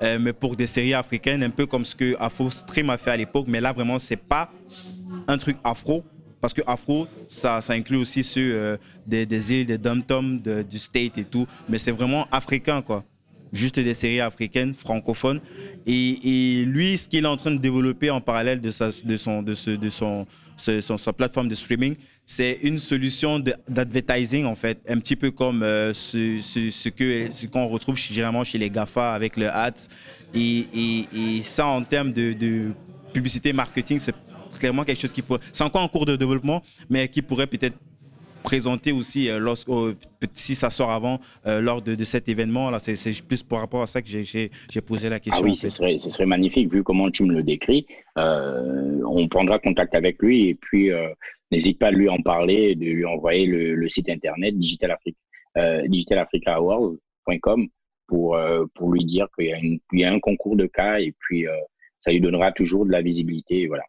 mais 0.00 0.32
pour 0.32 0.56
des 0.56 0.66
séries 0.66 0.94
africaines, 0.94 1.42
un 1.42 1.50
peu 1.50 1.66
comme 1.66 1.84
ce 1.84 1.94
que 1.94 2.16
Afro 2.18 2.50
Stream 2.50 2.90
a 2.90 2.98
fait 2.98 3.10
à 3.10 3.16
l'époque, 3.16 3.46
mais 3.48 3.60
là 3.60 3.72
vraiment, 3.72 3.98
c'est 3.98 4.16
pas 4.16 4.50
un 5.28 5.38
truc 5.38 5.56
afro, 5.64 6.04
parce 6.40 6.54
que 6.54 6.62
Afro, 6.66 7.06
ça, 7.28 7.60
inclut 7.68 7.98
aussi 7.98 8.24
ceux 8.24 8.54
euh, 8.54 8.76
des, 9.06 9.52
îles, 9.52 9.66
des 9.66 9.78
dom-tom, 9.78 10.40
du 10.40 10.78
state 10.78 11.18
et 11.18 11.24
tout. 11.24 11.46
Mais 11.68 11.78
c'est 11.78 11.92
vraiment 11.92 12.26
africain, 12.32 12.82
quoi. 12.82 13.04
Juste 13.52 13.78
des 13.78 13.94
séries 13.94 14.20
africaines, 14.20 14.74
francophones. 14.74 15.40
Et, 15.86 16.64
lui, 16.66 16.96
ce 16.98 17.08
qu'il 17.08 17.24
est 17.24 17.28
en 17.28 17.36
train 17.36 17.50
de 17.50 17.58
développer 17.58 18.10
en 18.10 18.20
parallèle 18.20 18.60
de 18.60 18.70
sa, 18.70 18.90
de 19.04 19.16
son, 19.16 19.42
de 19.42 19.54
ce, 19.54 19.70
de 19.70 19.88
son, 19.88 20.26
son, 20.56 20.96
sa 20.96 21.12
plateforme 21.12 21.48
de 21.48 21.54
streaming, 21.54 21.96
c'est 22.24 22.58
une 22.62 22.78
solution 22.78 23.42
d'advertising, 23.68 24.44
en 24.44 24.54
fait. 24.54 24.78
Un 24.88 24.98
petit 24.98 25.16
peu 25.16 25.30
comme 25.30 25.62
euh, 25.62 25.92
ce, 25.92 26.40
ce, 26.40 26.70
ce 26.70 27.46
qu'on 27.46 27.66
retrouve 27.66 27.96
généralement 27.96 28.44
chez 28.44 28.58
les 28.58 28.70
GAFA 28.70 29.14
avec 29.14 29.36
le 29.36 29.48
ads. 29.48 29.88
Et, 30.34 30.66
et, 30.72 31.06
et 31.14 31.42
ça, 31.42 31.66
en 31.66 31.82
termes 31.82 32.12
de, 32.12 32.32
de 32.32 32.70
publicité 33.12 33.52
marketing, 33.52 33.98
c'est 33.98 34.14
clairement 34.58 34.84
quelque 34.84 35.00
chose 35.00 35.12
qui 35.12 35.22
pourrait. 35.22 35.40
C'est 35.52 35.64
encore 35.64 35.82
en 35.82 35.88
cours 35.88 36.06
de 36.06 36.16
développement, 36.16 36.62
mais 36.88 37.08
qui 37.08 37.22
pourrait 37.22 37.46
peut-être 37.46 37.76
présenter 38.42 38.92
aussi 38.92 39.28
lorsque, 39.38 39.68
si 40.34 40.54
ça 40.54 40.70
sort 40.70 40.90
avant, 40.90 41.20
lors 41.44 41.82
de, 41.82 42.04
cet 42.04 42.28
événement. 42.28 42.70
Là, 42.70 42.78
c'est 42.78 43.22
plus 43.22 43.42
par 43.42 43.60
rapport 43.60 43.82
à 43.82 43.86
ça 43.86 44.02
que 44.02 44.08
j'ai 44.08 44.50
posé 44.84 45.08
la 45.08 45.20
question. 45.20 45.44
Ah 45.44 45.48
oui, 45.48 45.56
ce 45.56 45.70
serait, 45.70 45.98
ce 45.98 46.10
serait 46.10 46.26
magnifique 46.26 46.72
vu 46.72 46.82
comment 46.82 47.10
tu 47.10 47.24
me 47.24 47.34
le 47.34 47.42
décris. 47.42 47.86
on 48.16 49.28
prendra 49.28 49.58
contact 49.58 49.94
avec 49.94 50.20
lui 50.22 50.48
et 50.48 50.54
puis 50.54 50.90
n'hésite 51.50 51.78
pas 51.78 51.88
à 51.88 51.92
lui 51.92 52.08
en 52.08 52.18
parler, 52.18 52.74
de 52.74 52.84
lui 52.84 53.04
envoyer 53.04 53.46
le, 53.46 53.88
site 53.88 54.08
internet 54.08 54.56
Digital 54.56 54.92
Africa, 54.92 55.18
digitalafricahours.com 55.86 57.68
pour, 58.06 58.38
pour 58.74 58.92
lui 58.92 59.04
dire 59.04 59.26
qu'il 59.38 59.80
y, 59.92 60.00
y, 60.00 60.04
a 60.04 60.12
un 60.12 60.20
concours 60.20 60.56
de 60.56 60.66
cas 60.66 60.98
et 60.98 61.14
puis 61.18 61.46
ça 62.00 62.10
lui 62.10 62.20
donnera 62.20 62.52
toujours 62.52 62.86
de 62.86 62.90
la 62.90 63.02
visibilité. 63.02 63.66
Voilà. 63.66 63.84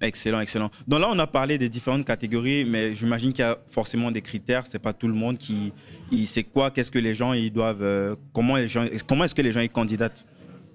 Excellent, 0.00 0.40
excellent. 0.40 0.70
Donc 0.86 1.00
là, 1.00 1.08
on 1.10 1.18
a 1.18 1.26
parlé 1.26 1.58
des 1.58 1.68
différentes 1.68 2.04
catégories, 2.04 2.64
mais 2.64 2.94
j'imagine 2.94 3.32
qu'il 3.32 3.44
y 3.44 3.48
a 3.48 3.58
forcément 3.68 4.10
des 4.10 4.22
critères. 4.22 4.66
C'est 4.66 4.78
pas 4.78 4.92
tout 4.92 5.08
le 5.08 5.14
monde 5.14 5.38
qui, 5.38 5.72
il 6.12 6.26
sait 6.26 6.44
quoi, 6.44 6.70
qu'est-ce 6.70 6.90
que 6.90 6.98
les 6.98 7.14
gens 7.14 7.32
ils 7.32 7.50
doivent, 7.50 7.82
euh, 7.82 8.14
comment 8.32 8.56
les 8.56 8.68
gens, 8.68 8.84
comment 9.06 9.24
est-ce 9.24 9.34
que 9.34 9.42
les 9.42 9.52
gens 9.52 9.60
y 9.60 9.68
candidatent? 9.68 10.26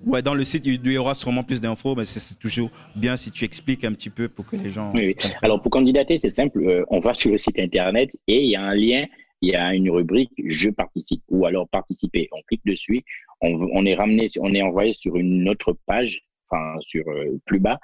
Ouais, 0.06 0.24
dans 0.24 0.34
le 0.34 0.44
site, 0.44 0.66
il 0.66 0.92
y 0.92 0.98
aura 0.98 1.14
sûrement 1.14 1.44
plus 1.44 1.62
d'infos, 1.62 1.96
mais 1.96 2.06
c'est 2.06 2.40
toujours 2.40 2.72
bien 2.96 3.16
si 3.18 3.30
tu 3.30 3.46
expliques 3.46 3.84
un 3.84 3.94
petit 3.94 4.10
peu 4.10 4.28
pour 4.28 4.48
que 4.48 4.56
les 4.56 4.72
gens. 4.72 4.92
Oui, 4.96 5.16
Alors 5.44 5.62
pour 5.62 5.72
candidater, 5.72 6.18
c'est 6.18 6.32
simple. 6.32 6.60
Euh, 6.64 6.84
on 6.90 7.00
va 7.00 7.14
sur 7.14 7.30
le 7.30 7.38
site 7.38 7.60
internet 7.60 8.10
et 8.28 8.44
il 8.44 8.50
y 8.50 8.56
a 8.56 8.64
un 8.64 8.74
lien, 8.74 9.06
il 9.42 9.52
y 9.52 9.56
a 9.56 9.76
une 9.76 9.92
rubrique 9.92 10.32
Je 10.48 10.70
participe 10.72 11.22
ou 11.30 11.46
alors 11.46 11.70
participer. 11.70 12.30
On 12.32 12.42
clique 12.48 12.66
dessus, 12.66 13.04
on, 13.42 13.54
on 13.74 13.86
est 13.86 13.94
ramené, 13.94 14.26
on 14.40 14.54
est 14.56 14.64
envoyé 14.64 14.94
sur 14.94 15.18
une 15.18 15.48
autre 15.48 15.78
page 15.86 16.24
enfin 16.52 16.76
sur 16.82 17.08
euh, 17.08 17.40
plus 17.46 17.60
bas, 17.60 17.80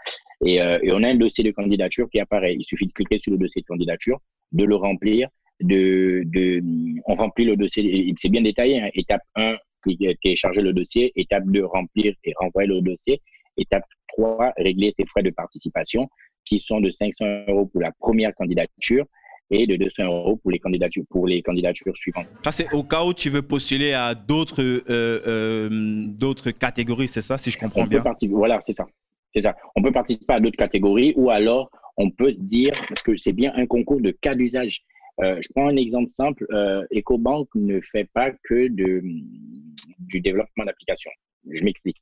et, 0.45 0.61
euh, 0.61 0.79
et, 0.83 0.91
on 0.91 1.03
a 1.03 1.09
un 1.09 1.15
dossier 1.15 1.43
de 1.43 1.51
candidature 1.51 2.07
qui 2.09 2.19
apparaît. 2.19 2.55
Il 2.55 2.63
suffit 2.63 2.87
de 2.87 2.91
cliquer 2.91 3.17
sur 3.17 3.31
le 3.31 3.37
dossier 3.37 3.61
de 3.61 3.67
candidature, 3.67 4.19
de 4.51 4.63
le 4.63 4.75
remplir, 4.75 5.29
de, 5.61 6.23
de 6.25 6.61
on 7.07 7.15
remplit 7.15 7.45
le 7.45 7.55
dossier, 7.55 8.13
c'est 8.17 8.29
bien 8.29 8.41
détaillé, 8.41 8.79
hein. 8.79 8.89
étape 8.93 9.21
1, 9.35 9.55
télécharger 10.21 10.61
le 10.61 10.73
dossier, 10.73 11.11
étape 11.15 11.45
2, 11.47 11.65
remplir 11.65 12.13
et 12.23 12.33
renvoyer 12.39 12.67
le 12.67 12.81
dossier, 12.81 13.21
étape 13.57 13.83
3, 14.09 14.53
régler 14.57 14.93
tes 14.93 15.05
frais 15.05 15.23
de 15.23 15.31
participation 15.31 16.07
qui 16.45 16.59
sont 16.59 16.79
de 16.79 16.91
500 16.91 17.25
euros 17.47 17.65
pour 17.65 17.81
la 17.81 17.91
première 17.99 18.33
candidature 18.35 19.05
et 19.49 19.65
de 19.65 19.75
200 19.75 20.03
euros 20.03 20.35
pour 20.37 20.51
les 20.51 20.59
candidatures, 20.59 21.03
pour 21.09 21.25
les 21.25 21.41
candidatures 21.41 21.95
suivantes. 21.95 22.27
Ça, 22.43 22.51
c'est 22.51 22.73
au 22.73 22.83
cas 22.83 23.03
où 23.03 23.13
tu 23.13 23.29
veux 23.29 23.41
postuler 23.41 23.93
à 23.93 24.13
d'autres 24.13 24.61
euh, 24.61 24.81
euh, 24.89 25.69
d'autres 26.07 26.51
catégories, 26.51 27.07
c'est 27.07 27.21
ça, 27.21 27.37
si 27.37 27.49
je 27.49 27.57
comprends 27.57 27.85
bien? 27.85 28.03
Voilà, 28.29 28.59
c'est 28.61 28.75
ça. 28.75 28.85
C'est 29.33 29.41
ça. 29.41 29.55
On 29.75 29.81
peut 29.81 29.91
participer 29.91 30.33
à 30.33 30.39
d'autres 30.39 30.57
catégories 30.57 31.13
ou 31.15 31.29
alors 31.29 31.69
on 31.97 32.11
peut 32.11 32.31
se 32.31 32.41
dire, 32.41 32.73
parce 32.89 33.01
que 33.01 33.17
c'est 33.17 33.33
bien 33.33 33.51
un 33.55 33.65
concours 33.65 34.01
de 34.01 34.11
cas 34.11 34.35
d'usage. 34.35 34.83
Euh, 35.19 35.39
je 35.41 35.49
prends 35.55 35.67
un 35.67 35.75
exemple 35.75 36.09
simple. 36.09 36.45
EcoBank 36.91 37.47
ne 37.55 37.81
fait 37.81 38.07
pas 38.13 38.31
que 38.43 38.67
du 38.67 40.21
développement 40.21 40.65
d'applications. 40.65 41.11
Je 41.49 41.63
m'explique. 41.63 41.97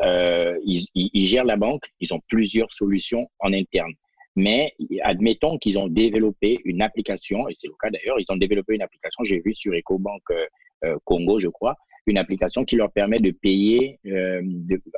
ils, 0.00 0.86
ils, 0.94 1.24
gèrent 1.26 1.44
la 1.44 1.56
banque, 1.56 1.82
ils 2.00 2.14
ont 2.14 2.20
plusieurs 2.28 2.72
solutions 2.72 3.28
en 3.40 3.52
interne. 3.52 3.92
Mais 4.36 4.72
admettons 5.02 5.58
qu'ils 5.58 5.78
ont 5.78 5.88
développé 5.88 6.58
une 6.64 6.80
application, 6.82 7.48
et 7.48 7.54
c'est 7.56 7.66
le 7.66 7.74
cas 7.80 7.90
d'ailleurs, 7.90 8.18
ils 8.18 8.26
ont 8.30 8.36
développé 8.36 8.74
une 8.74 8.82
application, 8.82 9.24
j'ai 9.24 9.40
vu 9.40 9.52
sur 9.52 9.74
EcoBank 9.74 10.22
euh, 10.30 10.46
euh, 10.84 10.96
Congo, 11.04 11.38
je 11.38 11.48
crois, 11.48 11.76
une 12.06 12.16
application 12.16 12.64
qui 12.64 12.76
leur 12.76 12.90
permet 12.92 13.20
de 13.20 13.30
payer 13.30 13.98
euh, 14.06 14.42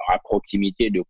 à 0.09 0.18
proximité 0.20 0.91
de, 0.91 1.03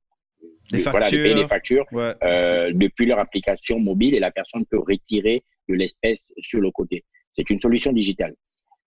de, 0.72 0.78
voilà, 0.90 1.10
de 1.10 1.16
payer 1.16 1.34
des 1.34 1.48
factures 1.48 1.86
euh, 1.94 2.70
depuis 2.74 3.06
leur 3.06 3.18
application 3.18 3.78
mobile 3.78 4.14
et 4.14 4.20
la 4.20 4.30
personne 4.30 4.64
peut 4.66 4.78
retirer 4.78 5.44
de 5.68 5.74
l'espèce 5.74 6.32
sur 6.38 6.60
le 6.60 6.70
côté. 6.70 7.04
C'est 7.36 7.48
une 7.50 7.60
solution 7.60 7.92
digitale. 7.92 8.34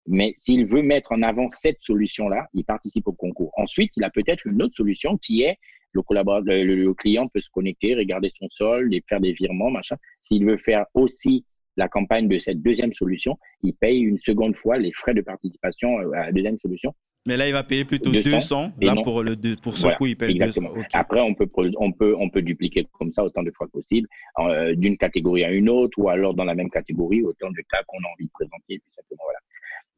Mais 0.06 0.32
s'il 0.36 0.66
veut 0.66 0.82
mettre 0.82 1.12
en 1.12 1.22
avant 1.22 1.50
cette 1.50 1.82
solution-là, 1.82 2.46
il 2.54 2.64
participe 2.64 3.06
au 3.08 3.12
concours. 3.12 3.52
Ensuite, 3.56 3.92
il 3.96 4.04
a 4.04 4.10
peut-être 4.10 4.46
une 4.46 4.62
autre 4.62 4.74
solution 4.74 5.18
qui 5.18 5.42
est 5.42 5.58
le, 5.92 6.02
collaborateur, 6.02 6.54
le, 6.54 6.94
client 6.94 7.28
peut 7.28 7.40
se 7.40 7.50
connecter, 7.50 7.94
regarder 7.94 8.30
son 8.30 8.48
solde 8.48 8.92
et 8.94 9.02
faire 9.08 9.20
des 9.20 9.32
virements, 9.32 9.70
machin. 9.70 9.96
S'il 10.22 10.46
veut 10.46 10.58
faire 10.58 10.86
aussi 10.94 11.44
la 11.76 11.88
campagne 11.88 12.28
de 12.28 12.38
cette 12.38 12.62
deuxième 12.62 12.92
solution, 12.92 13.38
il 13.62 13.74
paye 13.74 14.00
une 14.00 14.18
seconde 14.18 14.56
fois 14.56 14.78
les 14.78 14.92
frais 14.92 15.14
de 15.14 15.20
participation 15.20 15.98
euh, 16.00 16.12
à 16.12 16.26
la 16.26 16.32
deuxième 16.32 16.58
solution. 16.58 16.94
Mais 17.28 17.36
là, 17.36 17.46
il 17.46 17.52
va 17.52 17.62
payer 17.62 17.84
plutôt 17.84 18.10
200. 18.10 18.72
là, 18.80 18.94
pour, 19.04 19.22
le, 19.22 19.36
pour 19.62 19.76
ce 19.76 19.88
coup, 19.98 20.06
il 20.06 20.16
paye 20.16 20.30
exactement. 20.30 20.70
Après, 20.94 21.20
on 21.20 21.34
peut, 21.34 21.46
on, 21.78 21.92
peut, 21.92 22.16
on 22.18 22.30
peut 22.30 22.40
dupliquer 22.40 22.86
comme 22.98 23.12
ça 23.12 23.22
autant 23.22 23.42
de 23.42 23.50
fois 23.50 23.66
que 23.66 23.72
possible, 23.72 24.08
euh, 24.38 24.74
d'une 24.74 24.96
catégorie 24.96 25.44
à 25.44 25.50
une 25.50 25.68
autre, 25.68 25.98
ou 25.98 26.08
alors 26.08 26.32
dans 26.32 26.44
la 26.44 26.54
même 26.54 26.70
catégorie, 26.70 27.22
autant 27.22 27.50
de 27.50 27.62
cas 27.70 27.82
qu'on 27.86 27.98
a 27.98 28.08
envie 28.14 28.24
de 28.24 28.30
présenter. 28.32 28.78
Puis 28.78 28.88
simplement, 28.88 29.22
voilà. 29.24 29.38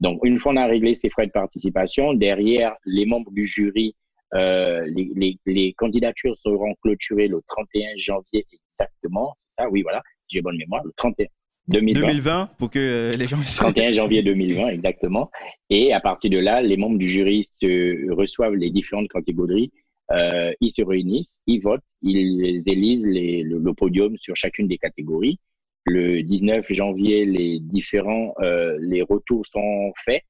Donc, 0.01 0.21
une 0.25 0.41
fois 0.41 0.53
on 0.53 0.57
a 0.57 0.67
réglé 0.67 0.95
ces 0.95 1.09
frais 1.09 1.29
de 1.29 1.31
participation, 1.31 2.15
derrière, 2.15 2.75
les 2.85 3.07
membres 3.07 3.31
du 3.31 3.47
jury, 3.47 3.95
euh, 4.35 4.85
les, 4.87 5.13
les, 5.15 5.39
les, 5.47 5.73
candidatures 5.75 6.37
seront 6.37 6.75
clôturées 6.83 7.29
le 7.29 7.41
31 7.47 7.91
janvier 7.97 8.45
exactement. 8.73 9.35
C'est 9.37 9.63
ça, 9.63 9.71
oui, 9.71 9.83
voilà, 9.83 10.03
j'ai 10.29 10.43
bonne 10.43 10.57
mémoire, 10.57 10.83
le 10.85 10.93
31. 10.97 11.27
2020. 11.71 12.01
2020 12.01 12.51
pour 12.59 12.71
que 12.71 12.79
euh, 12.79 13.17
les 13.17 13.27
gens 13.27 13.39
31 13.57 13.93
janvier 13.93 14.23
2020 14.23 14.69
exactement 14.69 15.31
et 15.71 15.93
à 15.93 16.01
partir 16.01 16.31
de 16.31 16.39
là 16.39 16.63
les 16.63 16.77
membres 16.77 16.99
du 16.99 17.09
jury 17.09 17.45
se 17.53 18.13
reçoivent 18.13 18.55
les 18.55 18.71
différentes 18.71 19.09
catégories 19.09 19.73
euh, 20.13 20.53
ils 20.61 20.71
se 20.71 20.83
réunissent 20.83 21.41
ils 21.47 21.61
votent 21.61 21.85
ils 22.03 22.63
élisent 22.67 23.07
les, 23.07 23.43
le, 23.43 23.59
le, 23.59 23.75
podium 23.75 24.17
sur 24.17 24.37
chacune 24.37 24.69
des 24.69 24.79
catégories 24.79 25.39
le 25.87 26.23
19 26.23 26.67
janvier, 26.71 27.25
les 27.25 27.59
différents 27.59 28.35
euh, 28.41 28.77
les 28.81 29.03
retours 29.03 29.47
sont 29.47 29.93
faits. 30.05 30.23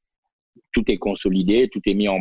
Tout 0.73 0.85
est 0.91 0.99
consolidé, 0.99 1.69
tout 1.73 1.81
est 1.87 1.95
mis 1.95 2.09
en 2.09 2.21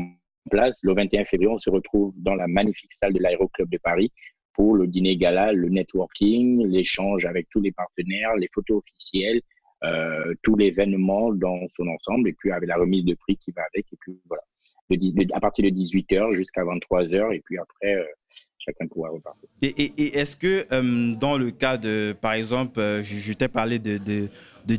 place. 0.50 0.80
Le 0.84 0.94
21 0.94 1.26
février, 1.26 1.52
on 1.52 1.60
se 1.60 1.70
retrouve 1.70 2.14
dans 2.18 2.36
la 2.36 2.48
magnifique 2.48 2.94
salle 2.94 3.14
de 3.14 3.20
l'Aéroclub 3.20 3.70
de 3.70 3.78
Paris 3.78 4.12
le 4.60 4.88
dîner 4.88 5.18
gala, 5.18 5.54
le 5.54 5.70
networking, 5.70 6.66
l'échange 6.68 7.26
avec 7.26 7.48
tous 7.50 7.62
les 7.62 7.72
partenaires, 7.72 8.36
les 8.36 8.50
photos 8.54 8.80
officielles, 8.80 9.42
euh, 9.84 10.34
tout 10.44 10.56
l'événement 10.56 11.34
dans 11.34 11.68
son 11.76 11.88
ensemble, 11.88 12.30
et 12.30 12.34
puis 12.34 12.52
avec 12.52 12.68
la 12.68 12.76
remise 12.76 13.06
de 13.06 13.16
prix 13.16 13.38
qui 13.38 13.52
va 13.52 13.62
avec. 13.74 13.86
Et 13.92 13.98
puis 14.00 14.20
voilà, 14.28 14.44
à 15.34 15.40
partir 15.40 15.64
de 15.64 15.70
18h 15.70 16.34
jusqu'à 16.34 16.64
23h, 16.64 17.34
et 17.34 17.42
puis 17.42 17.58
après, 17.58 17.96
euh, 17.96 18.06
chacun 18.60 18.88
pourra 18.88 19.10
repartir. 19.10 19.48
Et, 19.62 20.20
est-ce 20.20 20.36
que 20.36 20.66
euh, 20.72 21.16
dans 21.16 21.38
le 21.38 21.52
cas 21.52 21.78
de, 21.78 22.16
par 22.20 22.34
exemple, 22.34 22.80
euh, 22.80 23.04
je, 23.04 23.34
t'ai 23.34 23.48
parlé 23.48 23.80
de, 23.80 24.30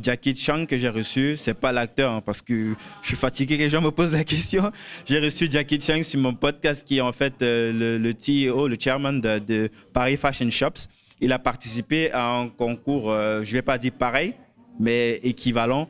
Jackie 0.01 0.35
Chan 0.35 0.65
que 0.65 0.77
j'ai 0.77 0.89
reçu, 0.89 1.35
c'est 1.37 1.53
pas 1.53 1.71
l'acteur, 1.71 2.13
hein, 2.13 2.21
parce 2.25 2.41
que 2.41 2.73
je 3.01 3.07
suis 3.07 3.17
fatigué 3.17 3.57
que 3.57 3.63
les 3.63 3.69
gens 3.69 3.81
me 3.81 3.91
posent 3.91 4.13
la 4.13 4.23
question. 4.23 4.71
J'ai 5.05 5.19
reçu 5.19 5.49
Jackie 5.51 5.81
Chan 5.81 6.01
sur 6.03 6.19
mon 6.19 6.33
podcast 6.33 6.87
qui 6.87 6.99
est 6.99 7.01
en 7.01 7.11
fait 7.11 7.41
euh, 7.41 7.73
le, 7.73 7.97
le 7.97 8.13
CEO, 8.13 8.67
le 8.67 8.77
chairman 8.79 9.19
de, 9.19 9.69
Paris 9.91 10.15
Fashion 10.15 10.49
Shops. 10.49 10.87
Il 11.19 11.33
a 11.33 11.39
participé 11.39 12.11
à 12.11 12.37
un 12.37 12.47
concours, 12.47 13.11
je 13.11 13.51
vais 13.51 13.61
pas 13.61 13.77
dire 13.77 13.91
pareil, 13.91 14.33
mais 14.79 15.19
équivalent. 15.21 15.87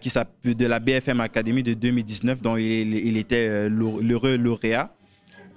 qui 0.00 0.10
s'appelle 0.10 0.54
de 0.54 0.66
la 0.66 0.78
BFM 0.78 1.20
Academy 1.20 1.64
de 1.64 1.74
2019, 1.74 2.40
dont 2.40 2.56
il 2.56 3.16
était 3.16 3.68
l'heureux 3.68 4.36
lauréat. 4.36 4.94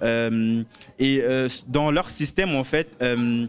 Euh, 0.02 0.62
et 0.98 1.20
euh, 1.22 1.48
dans 1.68 1.90
leur 1.90 2.10
système, 2.10 2.54
en 2.54 2.64
fait, 2.64 2.88
euh, 3.02 3.46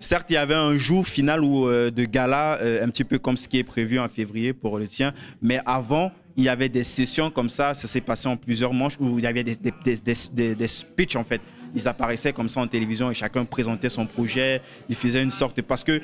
certes, 0.00 0.26
il 0.30 0.34
y 0.34 0.36
avait 0.36 0.54
un 0.54 0.76
jour 0.76 1.06
final 1.06 1.42
où, 1.42 1.68
de 1.68 2.04
gala, 2.04 2.58
un 2.82 2.88
petit 2.88 3.04
peu 3.04 3.18
comme 3.18 3.36
ce 3.36 3.48
qui 3.48 3.58
est 3.58 3.64
prévu 3.64 3.98
en 3.98 4.08
février 4.08 4.52
pour 4.52 4.78
le 4.78 4.86
tien, 4.86 5.12
mais 5.42 5.60
avant, 5.66 6.12
il 6.36 6.44
y 6.44 6.48
avait 6.48 6.68
des 6.68 6.84
sessions 6.84 7.30
comme 7.30 7.48
ça, 7.48 7.72
ça 7.72 7.88
s'est 7.88 8.02
passé 8.02 8.28
en 8.28 8.36
plusieurs 8.36 8.74
manches 8.74 8.98
où 9.00 9.18
il 9.18 9.24
y 9.24 9.26
avait 9.26 9.42
des, 9.44 10.66
speeches 10.66 11.16
en 11.16 11.24
fait. 11.24 11.40
Ils 11.74 11.88
apparaissaient 11.88 12.32
comme 12.32 12.48
ça 12.48 12.60
en 12.60 12.66
télévision 12.66 13.10
et 13.10 13.14
chacun 13.14 13.44
présentait 13.44 13.88
son 13.88 14.06
projet. 14.06 14.62
Il 14.88 14.94
faisait 14.94 15.22
une 15.22 15.30
sorte. 15.30 15.60
Parce 15.62 15.82
que, 15.82 16.00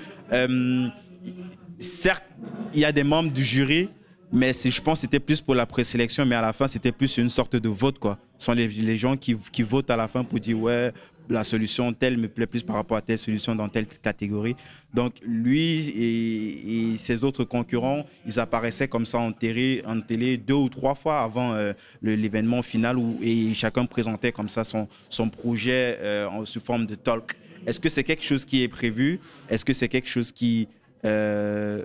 certes, 1.79 2.25
il 2.73 2.81
y 2.81 2.85
a 2.85 2.93
des 2.93 3.05
membres 3.05 3.31
du 3.31 3.45
jury 3.45 3.89
mais 4.33 4.53
je 4.53 4.81
pense 4.81 4.99
que 4.99 5.03
c'était 5.03 5.21
plus 5.21 5.41
pour 5.41 5.55
la 5.55 5.67
présélection, 5.67 6.25
mais 6.25 6.35
à 6.35 6.41
la 6.41 6.53
fin, 6.53 6.67
c'était 6.67 6.93
plus 6.93 7.19
une 7.19 7.29
sorte 7.29 7.57
de 7.57 7.69
vote, 7.69 7.99
quoi. 7.99 8.19
Ce 8.39 8.47
sont 8.47 8.55
les, 8.55 8.97
gens 8.97 9.17
qui, 9.17 9.37
qui, 9.53 9.63
votent 9.63 9.91
à 9.91 9.97
la 9.97 10.09
fin 10.09 10.25
pour 10.25 10.41
dire, 10.41 10.59
ouais, 10.59 10.91
la 11.29 11.45
solution 11.45 11.93
telle 11.93 12.17
me 12.17 12.29
plaît 12.29 12.47
plus 12.47 12.63
par 12.63 12.77
rapport 12.77 12.97
à 12.97 13.03
telle 13.03 13.19
solution 13.19 13.55
dans 13.55 13.69
telle 13.69 13.87
catégorie. 13.87 14.57
Donc, 14.93 15.15
lui 15.25 15.89
et, 15.91 16.99
ses 16.99 17.25
autres 17.25 17.45
concurrents, 17.45 18.05
ils 18.27 18.41
apparaissaient 18.41 18.89
comme 18.89 19.07
ça 19.07 19.19
en 19.19 19.33
télé, 19.33 19.83
en 19.87 20.01
télé 20.01 20.37
deux 20.37 20.55
ou 20.55 20.69
trois 20.69 20.95
fois 20.95 21.21
avant 21.21 21.53
euh, 21.55 21.73
l'événement 22.03 22.63
final 22.63 22.99
où 22.99 23.19
et 23.23 23.55
chacun 23.55 23.87
présentait 23.87 24.33
comme 24.33 24.49
ça 24.49 24.65
son, 24.65 24.89
son 25.09 25.29
projet 25.29 25.99
euh, 26.01 26.27
en, 26.29 26.45
sous 26.45 26.61
forme 26.61 26.87
de 26.87 26.95
talk. 26.95 27.37
Est-ce 27.67 27.79
que 27.79 27.89
c'est 27.89 28.05
quelque 28.05 28.25
chose 28.25 28.45
qui 28.45 28.63
est 28.63 28.69
prévu? 28.69 29.21
Est-ce 29.49 29.65
que 29.65 29.73
c'est 29.73 29.89
quelque 29.89 30.09
chose 30.09 30.33
qui 30.33 30.69
euh, 31.05 31.85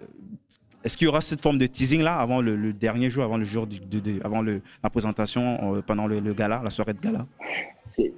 est-ce 0.87 0.95
qu'il 0.95 1.05
y 1.05 1.09
aura 1.09 1.19
cette 1.19 1.41
forme 1.41 1.57
de 1.57 1.67
teasing 1.67 2.01
là 2.01 2.15
avant 2.15 2.41
le, 2.41 2.71
dernier 2.71 3.09
jour, 3.09 3.21
avant 3.25 3.37
le 3.37 3.43
jour 3.43 3.67
de, 3.67 4.23
avant 4.23 4.41
le, 4.41 4.61
la 4.81 4.89
présentation, 4.89 5.75
euh, 5.75 5.81
pendant 5.85 6.07
le, 6.07 6.33
gala, 6.33 6.61
la 6.63 6.69
soirée 6.69 6.93
de 6.93 7.01
gala? 7.01 7.27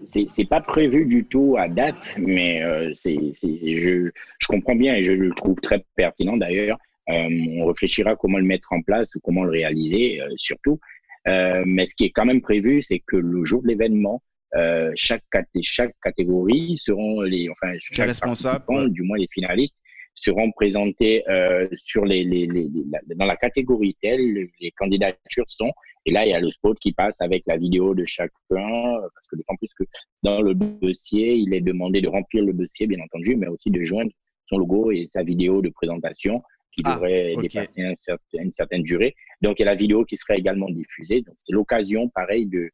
C'est 0.06 0.48
pas 0.48 0.62
prévu 0.62 1.06
du 1.06 1.24
tout 1.26 1.56
à 1.58 1.68
date, 1.68 2.16
mais 2.20 2.62
euh, 2.62 2.92
c'est, 2.94 3.18
je, 3.42 4.12
je, 4.40 4.48
comprends 4.48 4.76
bien 4.76 4.94
et 4.96 5.04
je 5.04 5.14
le 5.14 5.32
trouve 5.34 5.56
très 5.62 5.84
pertinent 5.96 6.38
d'ailleurs. 6.38 6.78
on 7.08 7.66
réfléchira 7.66 8.16
comment 8.16 8.38
le 8.38 8.44
mettre 8.44 8.72
en 8.72 8.84
place 8.84 9.16
ou 9.16 9.20
comment 9.20 9.44
le 9.44 9.52
réaliser, 9.52 10.22
surtout. 10.38 10.80
mais 11.26 11.88
ce 11.88 11.96
qui 11.96 12.06
est 12.06 12.12
quand 12.12 12.26
même 12.26 12.42
prévu, 12.42 12.84
c'est 12.84 13.00
que 13.00 13.16
le 13.16 13.46
jour 13.46 13.64
de 13.64 13.68
l'événement, 13.68 14.22
chaque, 14.94 15.24
chaque 15.64 15.96
catégorie 16.04 16.78
seront 16.78 17.22
les, 17.22 17.50
enfin, 17.50 17.74
chaque 17.80 18.08
responsables, 18.08 18.92
du 18.92 19.02
moins 19.02 19.18
les 19.18 19.30
finalistes, 19.32 19.78
seront 20.20 20.52
présentés 20.52 21.28
euh, 21.30 21.68
sur 21.76 22.06
les, 22.06 22.24
les, 22.24 22.46
les, 22.48 22.68
dans 23.16 23.26
la 23.26 23.38
catégorie 23.38 23.96
telle, 24.02 24.48
les 24.60 24.72
candidatures 24.72 25.50
sont, 25.50 25.72
et 26.06 26.12
là 26.12 26.26
il 26.26 26.30
y 26.30 26.34
a 26.34 26.40
le 26.40 26.50
spot 26.50 26.78
qui 26.80 26.92
passe 26.94 27.20
avec 27.22 27.44
la 27.48 27.58
vidéo 27.58 27.96
de 27.96 28.06
chacun, 28.06 28.30
parce 28.50 29.28
que 29.30 29.36
d'autant 29.38 29.56
plus 29.56 29.74
que 29.74 29.84
dans 30.24 30.42
le 30.42 30.54
dossier, 30.54 31.36
il 31.36 31.54
est 31.54 31.62
demandé 31.62 32.02
de 32.02 32.08
remplir 32.08 32.44
le 32.44 32.54
dossier, 32.54 32.88
bien 32.88 33.02
entendu, 33.04 33.36
mais 33.36 33.48
aussi 33.48 33.70
de 33.72 33.84
joindre 33.84 34.12
son 34.48 34.58
logo 34.58 34.92
et 34.92 35.06
sa 35.08 35.24
vidéo 35.24 35.62
de 35.62 35.70
présentation 35.70 36.42
qui 36.74 36.84
ah, 36.86 36.94
devrait 36.94 37.36
dépasser 37.42 37.84
une 38.34 38.54
certaine 38.54 38.84
durée. 38.84 39.16
Donc 39.42 39.60
il 39.60 39.64
y 39.64 39.68
a 39.68 39.72
la 39.72 39.76
vidéo 39.76 40.06
qui 40.06 40.18
sera 40.18 40.36
également 40.36 40.70
diffusée. 40.70 41.22
Donc 41.22 41.36
c'est 41.40 41.54
l'occasion, 41.54 42.10
pareil, 42.10 42.46
de 42.46 42.70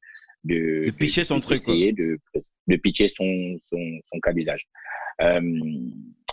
de, 0.46 0.82
de 0.86 0.92
pitcher 0.92 1.24
son 1.24 1.40
truc, 1.40 1.66
de, 1.66 2.20
de 2.68 2.76
pitcher 2.78 3.10
son, 3.10 3.58
son, 3.68 3.82
son 4.12 4.20
cas 4.20 4.32
d'usage. 4.32 4.68
Euh, 5.22 5.42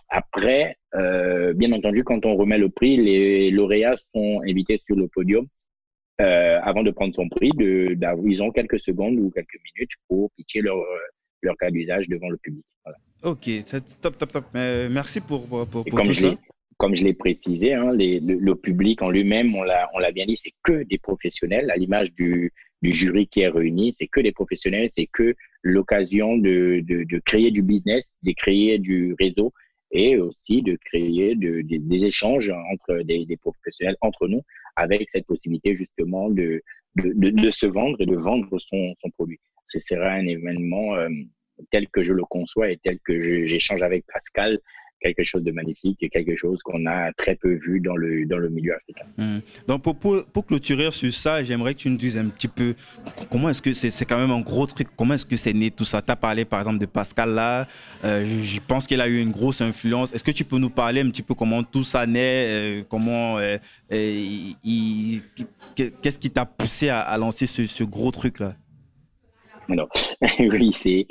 après, 0.09 0.77
euh, 0.95 1.55
bien 1.55 1.73
entendu, 1.73 2.05
quand 2.05 2.27
on 2.27 2.37
remet 2.37 2.59
le 2.59 2.69
prix, 2.69 2.97
les 2.97 3.51
lauréats 3.51 3.97
sont 4.15 4.43
invités 4.47 4.79
sur 4.79 4.97
le 4.97 5.09
podium 5.09 5.47
euh, 6.21 6.61
avant 6.63 6.83
de 6.83 6.91
prendre 6.91 7.15
son 7.15 7.29
prix. 7.29 7.51
De, 7.51 7.97
ils 8.27 8.43
ont 8.43 8.51
quelques 8.51 8.81
secondes 8.81 9.19
ou 9.19 9.31
quelques 9.31 9.59
minutes 9.75 9.93
pour 10.09 10.31
pitcher 10.37 10.61
leur, 10.61 10.77
leur 11.41 11.57
cas 11.57 11.71
d'usage 11.71 12.09
devant 12.09 12.29
le 12.29 12.37
public. 12.37 12.65
Ok, 13.23 13.49
top, 14.01 14.19
top, 14.19 14.33
top. 14.33 14.45
merci 14.55 15.21
pour, 15.21 15.47
pour, 15.47 15.67
pour 15.67 15.85
comme 15.85 16.07
tout 16.07 16.13
ça. 16.13 16.35
Comme 16.77 16.97
je 16.97 17.05
l'ai 17.05 17.15
précisé, 17.15 17.75
hein, 17.75 17.93
les, 17.93 18.19
le, 18.19 18.55
public 18.57 19.03
en 19.03 19.11
lui-même, 19.11 19.55
on 19.55 19.63
l'a 19.63 20.13
bien 20.13 20.27
dit, 20.27 20.37
c'est 20.37 20.53
que 20.65 20.83
des 20.83 20.99
professionnels, 20.99 21.71
à 21.71 21.77
l'image 21.77 22.13
du, 22.13 22.53
du 22.83 22.91
jury 22.93 23.29
qui 23.29 23.41
est 23.41 23.49
réuni, 23.49 23.95
c'est 23.99 24.09
que 24.09 24.21
des 24.21 24.33
professionnels, 24.33 24.89
c'est 24.93 25.07
que 25.07 25.35
l'occasion 25.63 26.37
de, 26.37 26.83
de, 26.85 27.05
de, 27.05 27.19
créer 27.21 27.51
du 27.51 27.63
business, 27.63 28.15
de 28.23 28.33
créer 28.33 28.79
du 28.79 29.15
réseau 29.19 29.53
et 29.93 30.17
aussi 30.19 30.63
de 30.63 30.77
créer 30.85 31.37
des 31.37 32.05
échanges 32.05 32.53
entre 32.73 33.03
des, 33.03 33.37
professionnels, 33.37 33.97
entre 34.01 34.27
nous, 34.27 34.43
avec 34.75 35.11
cette 35.11 35.27
possibilité 35.27 35.75
justement 35.75 36.31
de, 36.31 36.63
de, 36.97 37.51
se 37.51 37.67
vendre 37.67 38.01
et 38.01 38.07
de 38.07 38.17
vendre 38.17 38.59
son, 38.59 38.95
son 39.01 39.11
produit. 39.11 39.39
Ce 39.69 39.79
sera 39.79 40.11
un 40.13 40.27
événement 40.27 40.97
euh, 40.97 41.09
tel 41.71 41.89
que 41.89 42.03
je 42.03 42.13
le 42.13 42.25
conçois 42.25 42.71
et 42.71 42.79
tel 42.79 42.99
que 43.01 43.47
j'échange 43.47 43.83
avec 43.83 44.05
Pascal 44.13 44.59
quelque 45.03 45.25
chose 45.25 45.43
de 45.43 45.53
magnifique 45.53 46.03
et 46.03 46.09
quelque 46.09 46.37
chose 46.37 46.63
qu'on 46.63 46.87
a 46.87 47.13
très 47.13 47.35
peu 47.35 47.55
vu 47.55 47.81
dans 47.81 47.97
le, 47.97 48.25
dans 48.27 48.39
le 48.39 48.49
milieu 48.49 48.75
africain. 48.75 49.05
Mmh. 49.19 49.39
Donc 49.69 49.83
pour, 49.83 49.97
pour, 49.97 50.47
clôturer 50.47 50.91
sur 50.91 51.13
ça, 51.13 51.43
j'aimerais 51.43 51.75
que 51.75 51.81
tu 51.81 51.91
nous 51.91 51.97
dises 51.97 52.17
un 52.17 52.29
petit 52.29 52.49
peu 52.49 52.75
comment 53.31 53.49
est-ce 53.49 53.63
que 53.63 53.73
c'est 53.73 54.05
quand 54.05 54.19
même 54.19 54.31
un 54.31 54.41
gros 54.41 54.67
truc, 54.67 54.89
comment 54.97 55.15
est-ce 55.15 55.27
que 55.27 55.37
c'est 55.37 55.53
né 55.53 55.71
tout 55.71 55.85
ça? 55.85 56.03
Tu 56.03 56.11
as 56.11 56.17
parlé 56.17 56.45
par 56.45 56.61
exemple 56.61 56.79
de 56.79 56.87
Pascal 56.87 57.35
là, 57.35 57.67
euh, 58.05 58.41
je, 58.41 58.61
pense 58.61 58.87
qu'il 58.87 59.01
a 59.01 59.09
eu 59.09 59.21
une 59.21 59.31
grosse 59.31 59.61
influence. 59.61 60.15
Est-ce 60.15 60.25
que 60.25 60.31
tu 60.31 60.45
peux 60.45 60.59
nous 60.59 60.71
parler 60.71 61.01
un 61.01 61.11
petit 61.11 61.23
peu 61.23 61.35
comment 61.35 61.63
tout 61.63 61.85
ça 61.85 62.07
naît, 62.07 62.47
euh, 62.49 62.83
comment, 62.89 63.39
euh, 63.39 63.59
qu'est-ce 63.91 65.19
qui 66.19 66.31
t'a 66.31 66.47
poussé 66.47 66.89
à, 66.89 67.17
lancer 67.19 67.47
ce, 67.47 67.67
ce 67.67 67.85
gros 67.85 68.11
truc 68.11 68.41
là? 68.41 68.55
Alors, 69.69 69.89
oui, 70.39 70.73
c'est 70.75 71.07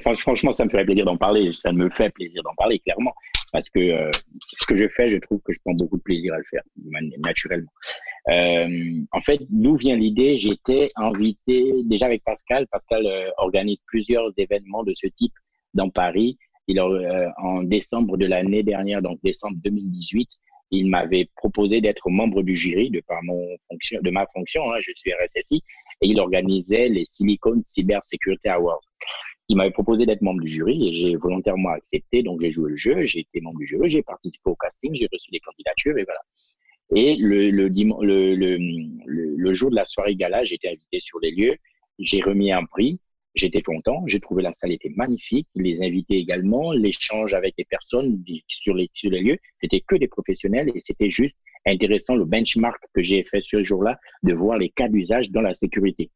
franchement, 0.00 0.52
ça 0.52 0.64
me 0.64 0.70
ferait 0.70 0.84
plaisir 0.84 1.04
d'en 1.04 1.16
parler. 1.16 1.52
Ça 1.52 1.72
me 1.72 1.88
fait 1.90 2.10
plaisir 2.10 2.42
d'en 2.42 2.54
parler, 2.54 2.78
clairement. 2.78 3.14
Parce 3.52 3.70
que 3.70 3.78
euh, 3.78 4.10
ce 4.58 4.66
que 4.66 4.76
je 4.76 4.88
fais, 4.88 5.08
je 5.08 5.18
trouve 5.18 5.40
que 5.40 5.52
je 5.52 5.58
prends 5.64 5.74
beaucoup 5.74 5.96
de 5.96 6.02
plaisir 6.02 6.34
à 6.34 6.38
le 6.38 6.44
faire, 6.50 6.62
naturellement. 7.18 7.70
Euh, 8.28 9.00
en 9.12 9.20
fait, 9.22 9.40
d'où 9.48 9.76
vient 9.76 9.96
l'idée? 9.96 10.38
J'étais 10.38 10.88
invité 10.96 11.72
déjà 11.84 12.06
avec 12.06 12.22
Pascal. 12.24 12.66
Pascal 12.70 13.06
euh, 13.06 13.30
organise 13.38 13.82
plusieurs 13.86 14.30
événements 14.36 14.84
de 14.84 14.92
ce 14.94 15.06
type 15.06 15.32
dans 15.74 15.88
Paris. 15.88 16.38
Il, 16.70 16.78
en 16.82 17.62
décembre 17.62 18.18
de 18.18 18.26
l'année 18.26 18.62
dernière, 18.62 19.00
donc 19.00 19.18
décembre 19.22 19.56
2018, 19.64 20.28
il 20.70 20.86
m'avait 20.86 21.30
proposé 21.34 21.80
d'être 21.80 22.10
membre 22.10 22.42
du 22.42 22.54
jury 22.54 22.90
de 22.90 23.00
par 23.00 23.22
mon 23.22 23.56
fonction, 23.70 23.98
de 24.02 24.10
ma 24.10 24.26
fonction. 24.34 24.70
Hein, 24.70 24.76
je 24.82 24.92
suis 24.94 25.10
RSSI 25.14 25.62
et 26.02 26.06
il 26.06 26.20
organisait 26.20 26.90
les 26.90 27.06
Silicon 27.06 27.58
Cyber 27.62 28.04
Security 28.04 28.48
Awards 28.48 28.82
il 29.48 29.56
m'avait 29.56 29.70
proposé 29.70 30.04
d'être 30.04 30.22
membre 30.22 30.42
du 30.42 30.50
jury 30.50 30.88
et 30.88 30.94
j'ai 30.94 31.16
volontairement 31.16 31.70
accepté. 31.70 32.22
Donc, 32.22 32.40
j'ai 32.42 32.50
joué 32.50 32.70
le 32.70 32.76
jeu, 32.76 33.06
j'ai 33.06 33.20
été 33.20 33.40
membre 33.40 33.58
du 33.58 33.66
jury, 33.66 33.88
j'ai 33.90 34.02
participé 34.02 34.50
au 34.50 34.54
casting, 34.54 34.94
j'ai 34.94 35.08
reçu 35.10 35.30
des 35.30 35.40
candidatures 35.40 35.96
et 35.98 36.04
voilà. 36.04 36.20
Et 36.94 37.16
le, 37.16 37.50
le, 37.50 37.68
le, 39.06 39.54
jour 39.54 39.70
de 39.70 39.76
la 39.76 39.84
soirée 39.84 40.16
gala, 40.16 40.44
j'ai 40.44 40.54
été 40.54 40.68
invité 40.68 41.00
sur 41.00 41.18
les 41.20 41.30
lieux, 41.30 41.56
j'ai 41.98 42.22
remis 42.22 42.50
un 42.50 42.64
prix, 42.64 42.98
j'étais 43.34 43.60
content, 43.60 44.04
j'ai 44.06 44.20
trouvé 44.20 44.42
la 44.42 44.54
salle 44.54 44.72
était 44.72 44.92
magnifique, 44.96 45.48
les 45.54 45.82
invités 45.82 46.16
également, 46.16 46.72
l'échange 46.72 47.34
avec 47.34 47.54
les 47.58 47.64
personnes 47.64 48.22
sur 48.48 48.74
les, 48.74 48.88
sur 48.94 49.10
les 49.10 49.20
lieux, 49.20 49.38
c'était 49.60 49.80
que 49.80 49.96
des 49.96 50.08
professionnels 50.08 50.70
et 50.74 50.80
c'était 50.80 51.10
juste 51.10 51.36
intéressant 51.66 52.16
le 52.16 52.24
benchmark 52.24 52.82
que 52.94 53.02
j'ai 53.02 53.22
fait 53.22 53.42
ce 53.42 53.62
jour-là 53.62 53.98
de 54.22 54.32
voir 54.32 54.56
les 54.56 54.70
cas 54.70 54.88
d'usage 54.88 55.30
dans 55.30 55.42
la 55.42 55.52
sécurité. 55.52 56.10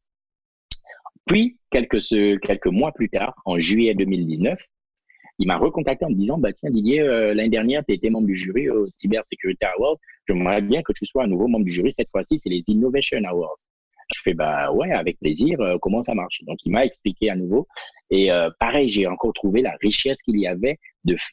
Puis, 1.25 1.57
quelques, 1.71 2.01
quelques 2.41 2.67
mois 2.67 2.91
plus 2.91 3.09
tard, 3.09 3.35
en 3.45 3.57
juillet 3.59 3.95
2019, 3.95 4.59
il 5.39 5.47
m'a 5.47 5.57
recontacté 5.57 6.05
en 6.05 6.09
me 6.09 6.15
disant, 6.15 6.37
bah, 6.37 6.53
tiens, 6.53 6.69
Didier, 6.69 7.01
euh, 7.01 7.33
l'année 7.33 7.49
dernière, 7.49 7.83
tu 7.85 7.93
étais 7.93 8.09
membre 8.09 8.27
du 8.27 8.35
jury 8.35 8.69
au 8.69 8.87
Cyber 8.89 9.23
Security 9.25 9.65
Awards. 9.77 9.97
J'aimerais 10.27 10.61
bien 10.61 10.81
que 10.83 10.93
tu 10.93 11.05
sois 11.05 11.23
à 11.23 11.27
nouveau 11.27 11.47
membre 11.47 11.65
du 11.65 11.71
jury. 11.71 11.91
Cette 11.93 12.09
fois-ci, 12.11 12.37
c'est 12.37 12.49
les 12.49 12.69
Innovation 12.69 13.19
Awards. 13.25 13.57
Je 14.13 14.19
fais, 14.23 14.33
bah 14.33 14.71
ouais, 14.71 14.91
avec 14.91 15.17
plaisir, 15.19 15.59
euh, 15.61 15.77
comment 15.81 16.03
ça 16.03 16.13
marche? 16.13 16.43
Donc, 16.43 16.59
il 16.65 16.71
m'a 16.71 16.85
expliqué 16.85 17.29
à 17.29 17.35
nouveau. 17.35 17.67
Et 18.11 18.31
euh, 18.31 18.49
pareil, 18.59 18.89
j'ai 18.89 19.07
encore 19.07 19.33
trouvé 19.33 19.61
la 19.61 19.75
richesse 19.81 20.21
qu'il 20.21 20.37
y 20.37 20.45
avait 20.45 20.77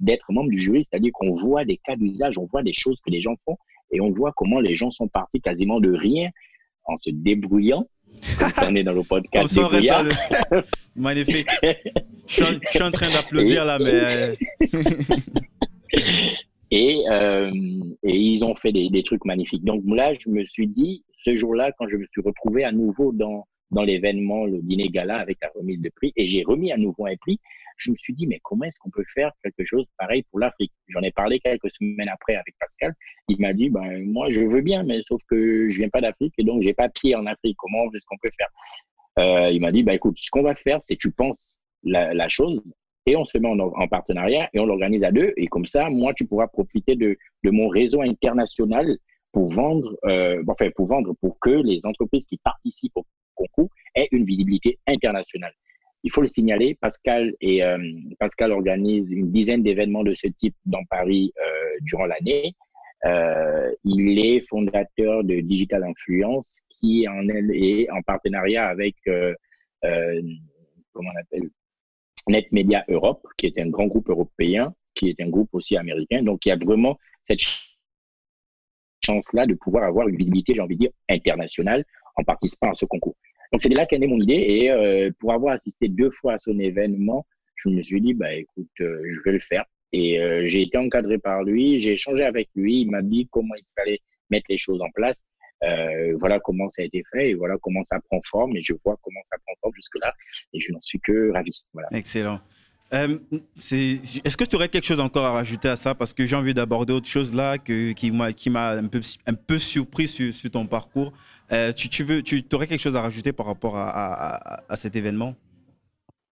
d'être 0.00 0.32
membre 0.32 0.50
du 0.50 0.58
jury, 0.58 0.84
c'est-à-dire 0.84 1.12
qu'on 1.12 1.32
voit 1.32 1.64
des 1.64 1.76
cas 1.76 1.96
d'usage, 1.96 2.38
on 2.38 2.46
voit 2.46 2.62
des 2.62 2.72
choses 2.72 3.00
que 3.00 3.10
les 3.10 3.20
gens 3.20 3.36
font 3.44 3.56
et 3.92 4.00
on 4.00 4.10
voit 4.10 4.32
comment 4.34 4.60
les 4.60 4.74
gens 4.74 4.90
sont 4.90 5.08
partis 5.08 5.40
quasiment 5.40 5.80
de 5.80 5.92
rien 5.92 6.30
en 6.84 6.96
se 6.96 7.10
débrouillant 7.10 7.86
on 8.62 8.74
est 8.74 8.82
dans 8.82 8.92
le 8.92 9.02
podcast. 9.02 9.58
Magnifique. 10.96 11.48
Je 12.26 12.44
suis, 12.68 12.82
en, 12.82 12.90
train 12.90 13.10
d'applaudir 13.10 13.64
là, 13.64 13.78
mais. 13.78 14.36
et, 16.70 17.02
euh, 17.10 17.50
et 18.02 18.16
ils 18.16 18.44
ont 18.44 18.54
fait 18.54 18.72
des, 18.72 18.88
des, 18.90 19.02
trucs 19.02 19.24
magnifiques. 19.24 19.64
Donc 19.64 19.82
là, 19.86 20.12
je 20.14 20.28
me 20.28 20.44
suis 20.44 20.66
dit, 20.66 21.04
ce 21.14 21.34
jour-là, 21.34 21.72
quand 21.78 21.88
je 21.88 21.96
me 21.96 22.06
suis 22.12 22.22
retrouvé 22.22 22.64
à 22.64 22.72
nouveau 22.72 23.12
dans, 23.12 23.46
dans 23.70 23.82
l'événement, 23.82 24.46
le 24.46 24.60
dîner 24.62 24.88
gala 24.88 25.18
avec 25.18 25.38
la 25.40 25.50
remise 25.54 25.80
de 25.80 25.90
prix, 25.90 26.12
et 26.16 26.26
j'ai 26.26 26.42
remis 26.42 26.72
à 26.72 26.76
nouveau 26.76 27.06
un 27.06 27.16
prix, 27.16 27.38
je 27.80 27.90
me 27.90 27.96
suis 27.96 28.12
dit, 28.12 28.26
mais 28.26 28.40
comment 28.42 28.64
est-ce 28.64 28.78
qu'on 28.78 28.90
peut 28.90 29.04
faire 29.14 29.32
quelque 29.42 29.64
chose 29.64 29.86
pareil 29.98 30.22
pour 30.30 30.38
l'Afrique? 30.38 30.72
J'en 30.88 31.00
ai 31.00 31.10
parlé 31.12 31.40
quelques 31.40 31.70
semaines 31.70 32.10
après 32.10 32.34
avec 32.34 32.54
Pascal. 32.58 32.94
Il 33.28 33.40
m'a 33.40 33.52
dit, 33.52 33.70
ben, 33.70 34.04
moi, 34.04 34.28
je 34.30 34.44
veux 34.44 34.60
bien, 34.60 34.82
mais 34.82 35.00
sauf 35.02 35.20
que 35.28 35.68
je 35.68 35.78
viens 35.78 35.88
pas 35.88 36.00
d'Afrique 36.00 36.34
et 36.36 36.44
donc 36.44 36.62
j'ai 36.62 36.74
pas 36.74 36.88
pied 36.88 37.14
en 37.14 37.26
Afrique. 37.26 37.56
Comment 37.58 37.90
est-ce 37.94 38.04
qu'on 38.06 38.18
peut 38.18 38.30
faire? 38.36 38.48
Euh, 39.18 39.50
Il 39.50 39.60
m'a 39.60 39.72
dit, 39.72 39.82
bah, 39.82 39.94
écoute, 39.94 40.18
ce 40.18 40.30
qu'on 40.30 40.42
va 40.42 40.54
faire, 40.54 40.82
c'est 40.82 40.96
tu 40.96 41.10
penses 41.10 41.56
la, 41.82 42.28
chose 42.28 42.62
et 43.06 43.16
on 43.16 43.24
se 43.24 43.38
met 43.38 43.48
en, 43.48 43.88
partenariat 43.88 44.50
et 44.52 44.60
on 44.60 44.66
l'organise 44.66 45.04
à 45.04 45.10
deux. 45.10 45.32
Et 45.36 45.46
comme 45.46 45.64
ça, 45.64 45.88
moi, 45.88 46.12
tu 46.12 46.26
pourras 46.26 46.48
profiter 46.48 46.96
de, 46.96 47.16
de 47.44 47.50
mon 47.50 47.68
réseau 47.68 48.02
international 48.02 48.98
pour 49.32 49.48
vendre, 49.48 49.96
euh, 50.04 50.42
enfin, 50.48 50.68
pour 50.74 50.86
vendre, 50.86 51.14
pour 51.20 51.38
que 51.40 51.50
les 51.50 51.86
entreprises 51.86 52.26
qui 52.26 52.38
participent 52.38 52.96
au 52.96 53.06
concours 53.40 53.70
une 54.12 54.24
visibilité 54.24 54.78
internationale 54.86 55.52
il 56.02 56.10
faut 56.10 56.22
le 56.22 56.26
signaler, 56.26 56.76
Pascal, 56.80 57.34
et, 57.40 57.62
euh, 57.62 57.78
Pascal 58.18 58.50
organise 58.52 59.12
une 59.12 59.30
dizaine 59.30 59.62
d'événements 59.62 60.02
de 60.02 60.14
ce 60.14 60.28
type 60.28 60.56
dans 60.64 60.82
Paris 60.84 61.32
euh, 61.38 61.76
durant 61.82 62.06
l'année. 62.06 62.54
Euh, 63.04 63.70
il 63.84 64.18
est 64.18 64.46
fondateur 64.48 65.24
de 65.24 65.40
Digital 65.40 65.84
Influence 65.84 66.62
qui 66.68 67.06
en 67.08 67.28
est 67.28 67.90
en 67.90 68.02
partenariat 68.02 68.66
avec 68.66 68.96
comment 69.04 71.10
on 71.14 71.18
appelle 71.18 71.50
Net 72.28 72.50
Media 72.52 72.84
Europe, 72.88 73.26
qui 73.36 73.46
est 73.46 73.58
un 73.58 73.68
grand 73.68 73.86
groupe 73.86 74.08
européen, 74.08 74.74
qui 74.94 75.10
est 75.10 75.20
un 75.20 75.28
groupe 75.28 75.50
aussi 75.52 75.76
américain. 75.76 76.22
Donc 76.22 76.46
il 76.46 76.50
y 76.50 76.52
a 76.52 76.56
vraiment 76.56 76.98
cette 77.24 77.40
chance-là 79.02 79.46
de 79.46 79.54
pouvoir 79.54 79.84
avoir 79.84 80.08
une 80.08 80.16
visibilité, 80.16 80.54
j'ai 80.54 80.60
envie 80.60 80.76
de 80.76 80.80
dire, 80.80 80.90
internationale 81.08 81.84
en 82.16 82.24
participant 82.24 82.70
à 82.70 82.74
ce 82.74 82.86
concours. 82.86 83.16
Donc, 83.52 83.60
c'est 83.60 83.68
là 83.68 83.86
qu'est 83.86 83.98
née 83.98 84.06
mon 84.06 84.20
idée. 84.20 84.34
Et 84.34 84.70
euh, 84.70 85.10
pour 85.18 85.32
avoir 85.32 85.54
assisté 85.54 85.88
deux 85.88 86.10
fois 86.10 86.34
à 86.34 86.38
son 86.38 86.58
événement, 86.58 87.26
je 87.56 87.68
me 87.68 87.82
suis 87.82 88.00
dit, 88.00 88.14
bah, 88.14 88.32
écoute, 88.34 88.68
euh, 88.80 89.02
je 89.04 89.20
vais 89.24 89.32
le 89.32 89.40
faire. 89.40 89.64
Et 89.92 90.20
euh, 90.20 90.44
j'ai 90.44 90.62
été 90.62 90.78
encadré 90.78 91.18
par 91.18 91.42
lui, 91.42 91.80
j'ai 91.80 91.94
échangé 91.94 92.22
avec 92.22 92.48
lui, 92.54 92.82
il 92.82 92.90
m'a 92.90 93.02
dit 93.02 93.28
comment 93.32 93.56
il 93.56 93.64
fallait 93.74 93.98
mettre 94.30 94.46
les 94.48 94.58
choses 94.58 94.80
en 94.80 94.90
place. 94.90 95.20
voilà 96.20 96.38
comment 96.38 96.70
ça 96.70 96.82
a 96.82 96.84
été 96.84 97.02
fait 97.10 97.30
et 97.30 97.34
voilà 97.34 97.56
comment 97.60 97.82
ça 97.82 97.98
prend 98.08 98.20
forme. 98.30 98.56
Et 98.56 98.60
je 98.60 98.72
vois 98.84 98.96
comment 99.02 99.20
ça 99.28 99.36
prend 99.44 99.54
forme 99.60 99.74
jusque-là. 99.74 100.14
Et 100.52 100.60
je 100.60 100.72
n'en 100.72 100.80
suis 100.80 101.00
que 101.00 101.32
ravi. 101.32 101.64
Voilà. 101.72 101.88
Excellent. 101.92 102.40
Euh, 102.92 103.18
est-ce 103.60 104.36
que 104.36 104.44
tu 104.44 104.56
aurais 104.56 104.68
quelque 104.68 104.84
chose 104.84 104.98
encore 104.98 105.24
à 105.24 105.32
rajouter 105.32 105.68
à 105.68 105.76
ça? 105.76 105.94
Parce 105.94 106.12
que 106.12 106.26
j'ai 106.26 106.34
envie 106.34 106.54
d'aborder 106.54 106.92
autre 106.92 107.06
chose 107.06 107.34
là 107.34 107.56
qui 107.58 108.10
m'a 108.10 108.70
un 108.70 109.34
peu, 109.34 109.58
surpris 109.58 110.08
sur, 110.08 110.32
ton 110.50 110.66
parcours. 110.66 111.12
Euh, 111.52 111.72
tu, 111.72 111.88
aurais 112.52 112.66
quelque 112.66 112.80
chose 112.80 112.96
à 112.96 113.02
rajouter 113.02 113.32
par 113.32 113.46
rapport 113.46 113.76
à, 113.76 114.76
cet 114.76 114.96
événement? 114.96 115.34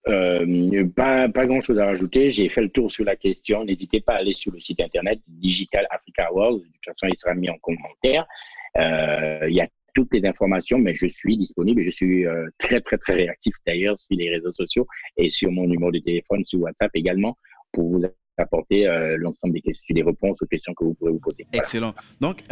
Euh, 0.08 0.84
pas, 0.96 1.28
grand 1.28 1.60
chose 1.60 1.78
à 1.78 1.86
rajouter. 1.86 2.30
J'ai 2.30 2.48
fait 2.48 2.62
le 2.62 2.70
tour 2.70 2.90
sur 2.90 3.04
la 3.04 3.14
question. 3.14 3.64
N'hésitez 3.64 4.00
pas 4.00 4.14
à 4.14 4.16
aller 4.16 4.32
sur 4.32 4.52
le 4.52 4.58
site 4.58 4.80
internet 4.80 5.20
Digital 5.28 5.86
Africa 5.90 6.26
Awards. 6.26 6.54
De 6.54 6.64
toute 6.64 6.84
façon, 6.84 7.06
il 7.06 7.16
sera 7.16 7.34
mis 7.34 7.50
en 7.50 7.58
commentaire. 7.58 8.26
Il 8.74 9.54
y 9.54 9.60
a 9.60 9.68
toutes 9.98 10.14
les 10.14 10.26
informations, 10.28 10.78
mais 10.78 10.94
je 10.94 11.06
suis 11.06 11.36
disponible. 11.36 11.82
Je 11.82 11.90
suis 11.90 12.26
euh, 12.26 12.46
très, 12.58 12.80
très, 12.80 12.98
très 12.98 13.14
réactif 13.14 13.54
d'ailleurs 13.66 13.98
sur 13.98 14.16
les 14.16 14.30
réseaux 14.30 14.50
sociaux 14.50 14.86
et 15.16 15.28
sur 15.28 15.50
mon 15.50 15.66
numéro 15.66 15.90
de 15.90 15.98
téléphone, 15.98 16.44
sur 16.44 16.60
WhatsApp 16.60 16.90
également, 16.94 17.36
pour 17.72 17.90
vous 17.90 18.00
apporter 18.38 18.86
l'ensemble 19.18 19.54
des 19.54 19.60
questions, 19.60 19.92
des 19.92 20.04
réponses 20.04 20.40
aux 20.40 20.46
questions 20.46 20.72
que 20.72 20.84
vous 20.84 20.94
pourrez 20.94 21.10
vous 21.10 21.18
poser. 21.18 21.44
Excellent. 21.52 21.92
Donc, 22.20 22.44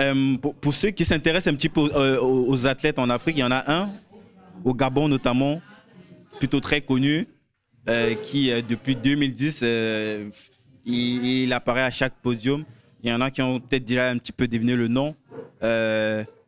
pour, 0.43 0.52
pour, 0.56 0.74
ceux 0.74 0.90
qui 0.90 1.05
s'intéressent 1.05 1.52
un 1.52 1.56
petit 1.56 1.68
peu 1.68 1.82
aux, 2.20 2.66
athlètes 2.66 2.98
en 2.98 3.09
Afrique, 3.09 3.36
il 3.36 3.40
y 3.40 3.44
en 3.44 3.52
a 3.52 3.62
un, 3.73 3.93
au 4.64 4.74
Gabon 4.74 5.06
notamment, 5.06 5.62
plutôt 6.40 6.59
très 6.59 6.81
connu, 6.81 7.28
euh, 7.89 8.14
qui, 8.16 8.51
euh, 8.51 8.62
depuis 8.68 8.97
2010, 8.97 9.60
euh, 9.62 10.28
il, 10.85 11.52
apparaît 11.52 11.82
à 11.82 11.90
chaque 11.93 12.14
podium. 12.20 12.64
Il 13.02 13.10
y 13.10 13.12
en 13.12 13.20
a 13.20 13.31
qui 13.31 13.43
ont 13.43 13.60
peut-être 13.60 13.85
déjà 13.85 14.10
un 14.10 14.18
petit 14.18 14.32
peu 14.32 14.48
deviné 14.48 14.74
le 14.74 14.89
nom. 14.89 15.14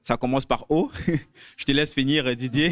Ça 0.09 0.17
commence 0.17 0.47
par 0.47 0.65
O. 0.71 0.91
Je 1.59 1.65
te 1.67 1.73
laisse 1.73 1.93
finir, 1.93 2.35
Didier. 2.35 2.71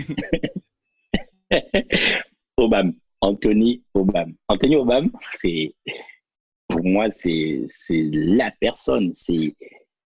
Obama. 2.57 2.93
Anthony 3.21 3.83
Obama. 3.93 4.33
Anthony 4.49 4.77
Obama, 4.77 5.11
c'est 5.35 5.75
pour 6.67 6.83
moi, 6.83 7.11
c'est 7.11 7.69
la 7.91 8.51
personne. 8.59 9.11
C'est 9.13 9.55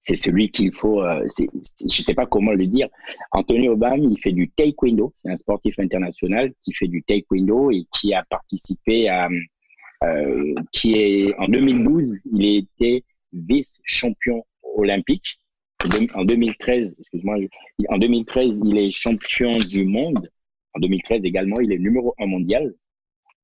c'est 0.04 0.16
celui 0.16 0.50
qu'il 0.50 0.72
faut, 0.72 1.02
euh, 1.02 1.28
je 1.38 1.44
ne 1.84 1.88
sais 1.90 2.14
pas 2.14 2.24
comment 2.24 2.52
le 2.52 2.66
dire. 2.66 2.88
Anthony 3.32 3.68
Obama, 3.68 3.98
il 3.98 4.18
fait 4.22 4.32
du 4.32 4.48
taekwondo, 4.48 5.12
c'est 5.14 5.28
un 5.28 5.36
sportif 5.36 5.78
international 5.78 6.50
qui 6.62 6.72
fait 6.72 6.88
du 6.88 7.02
taekwondo 7.02 7.70
et 7.70 7.84
qui 7.92 8.14
a 8.14 8.24
participé 8.30 9.10
à, 9.10 9.28
euh, 10.04 10.54
qui 10.72 10.94
est, 10.94 11.34
en 11.36 11.46
2012, 11.48 12.22
il 12.32 12.56
était 12.56 13.04
vice-champion 13.34 14.46
olympique. 14.76 15.38
En 16.14 16.24
2013, 16.24 16.96
excuse-moi, 16.98 17.36
en 17.88 17.98
2013, 17.98 18.62
il 18.64 18.78
est 18.78 18.90
champion 18.90 19.58
du 19.58 19.84
monde. 19.84 20.28
En 20.74 20.80
2013 20.80 21.24
également, 21.24 21.54
il 21.62 21.72
est 21.72 21.78
numéro 21.78 22.14
un 22.18 22.26
mondial. 22.26 22.74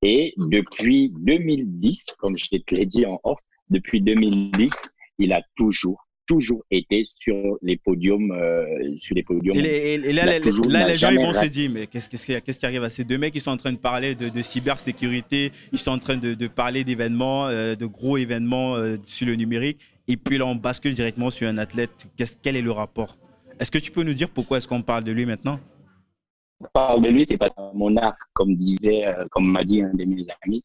Et 0.03 0.35
depuis 0.37 1.13
2010, 1.21 2.17
comme 2.19 2.37
je 2.37 2.47
te 2.47 2.75
l'ai 2.75 2.87
dit 2.87 3.07
en 3.07 3.21
off, 3.23 3.39
depuis 3.71 4.01
2010, 4.01 4.69
il 5.19 5.33
a 5.33 5.43
toujours 5.57 6.05
toujours 6.27 6.65
été 6.71 7.03
sur 7.05 7.59
les 7.63 7.77
podiums. 7.77 8.33
Euh, 8.33 8.65
sur 8.99 9.15
les 9.15 9.23
podiums. 9.23 9.55
Et, 9.57 10.13
là, 10.13 10.39
les 10.39 10.97
gens 10.97 11.11
ils 11.11 11.19
vont 11.19 11.35
se 11.35 11.47
dire, 11.47 11.71
mais 11.71 11.87
qu'est-ce, 11.87 12.09
qu'est-ce, 12.09 12.39
qu'est-ce 12.39 12.59
qui 12.59 12.67
arrive 12.67 12.83
à 12.83 12.91
ces 12.91 13.05
deux 13.05 13.19
mecs? 13.19 13.35
Ils 13.35 13.41
sont 13.41 13.51
en 13.51 13.57
train 13.57 13.73
de 13.73 13.79
parler 13.79 14.15
de, 14.15 14.29
de 14.29 14.43
cybersécurité, 14.43 15.53
ils 15.73 15.79
sont 15.79 15.91
en 15.91 15.99
train 15.99 16.17
de, 16.17 16.35
de 16.35 16.47
parler 16.47 16.85
d'événements, 16.85 17.47
euh, 17.49 17.75
de 17.75 17.87
gros 17.87 18.17
événements 18.17 18.77
euh, 18.77 18.97
sur 19.05 19.27
le 19.27 19.35
numérique, 19.35 19.79
et 20.09 20.17
puis 20.17 20.39
là, 20.39 20.47
on 20.47 20.55
bascule 20.55 20.95
directement 20.95 21.31
sur 21.31 21.49
un 21.49 21.59
athlète. 21.59 22.09
Qu'est-ce, 22.17 22.37
quel 22.41 22.57
est 22.57 22.63
le 22.63 22.73
rapport? 22.73 23.17
Est-ce 23.59 23.71
que 23.71 23.79
tu 23.79 23.91
peux 23.91 24.03
nous 24.03 24.15
dire 24.15 24.31
pourquoi 24.31 24.59
est-ce 24.59 24.69
qu'on 24.69 24.83
parle 24.83 25.05
de 25.05 25.13
lui 25.13 25.27
maintenant? 25.27 25.61
On 26.61 26.67
parle 26.73 27.03
de 27.03 27.09
lui, 27.09 27.25
c'est 27.29 27.37
pas 27.37 27.51
mon 27.75 27.95
art, 27.97 28.17
comme 28.33 28.57
disait, 28.57 29.05
comme 29.31 29.51
m'a 29.51 29.65
dit 29.65 29.83
un 29.83 29.93
de 29.93 30.05
mes 30.05 30.27
amis. 30.45 30.63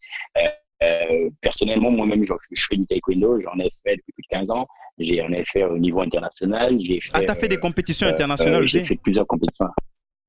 Euh, 0.82 1.30
personnellement, 1.42 1.92
moi-même, 1.92 2.24
je, 2.24 2.34
fais 2.70 2.78
du 2.78 2.86
taekwondo, 2.86 3.40
j'en 3.40 3.60
ai 3.60 3.70
fait 3.84 3.98
depuis 3.98 4.14
plus 4.14 4.24
de 4.24 4.28
15 4.30 4.52
ans. 4.52 4.68
J'en 4.98 5.32
ai 5.32 5.44
fait 5.44 5.64
au 5.64 5.78
niveau 5.78 6.02
international. 6.02 6.80
J'ai 6.80 7.02
fait, 7.02 7.10
ah, 7.14 7.22
t'as 7.22 7.36
fait 7.36 7.48
des 7.48 7.58
compétitions 7.58 8.08
euh, 8.08 8.12
internationales 8.12 8.62
euh, 8.62 8.64
aussi? 8.64 8.80
J'ai 8.80 8.86
fait 8.86 9.00
plusieurs 9.02 9.28
compétitions. 9.28 9.68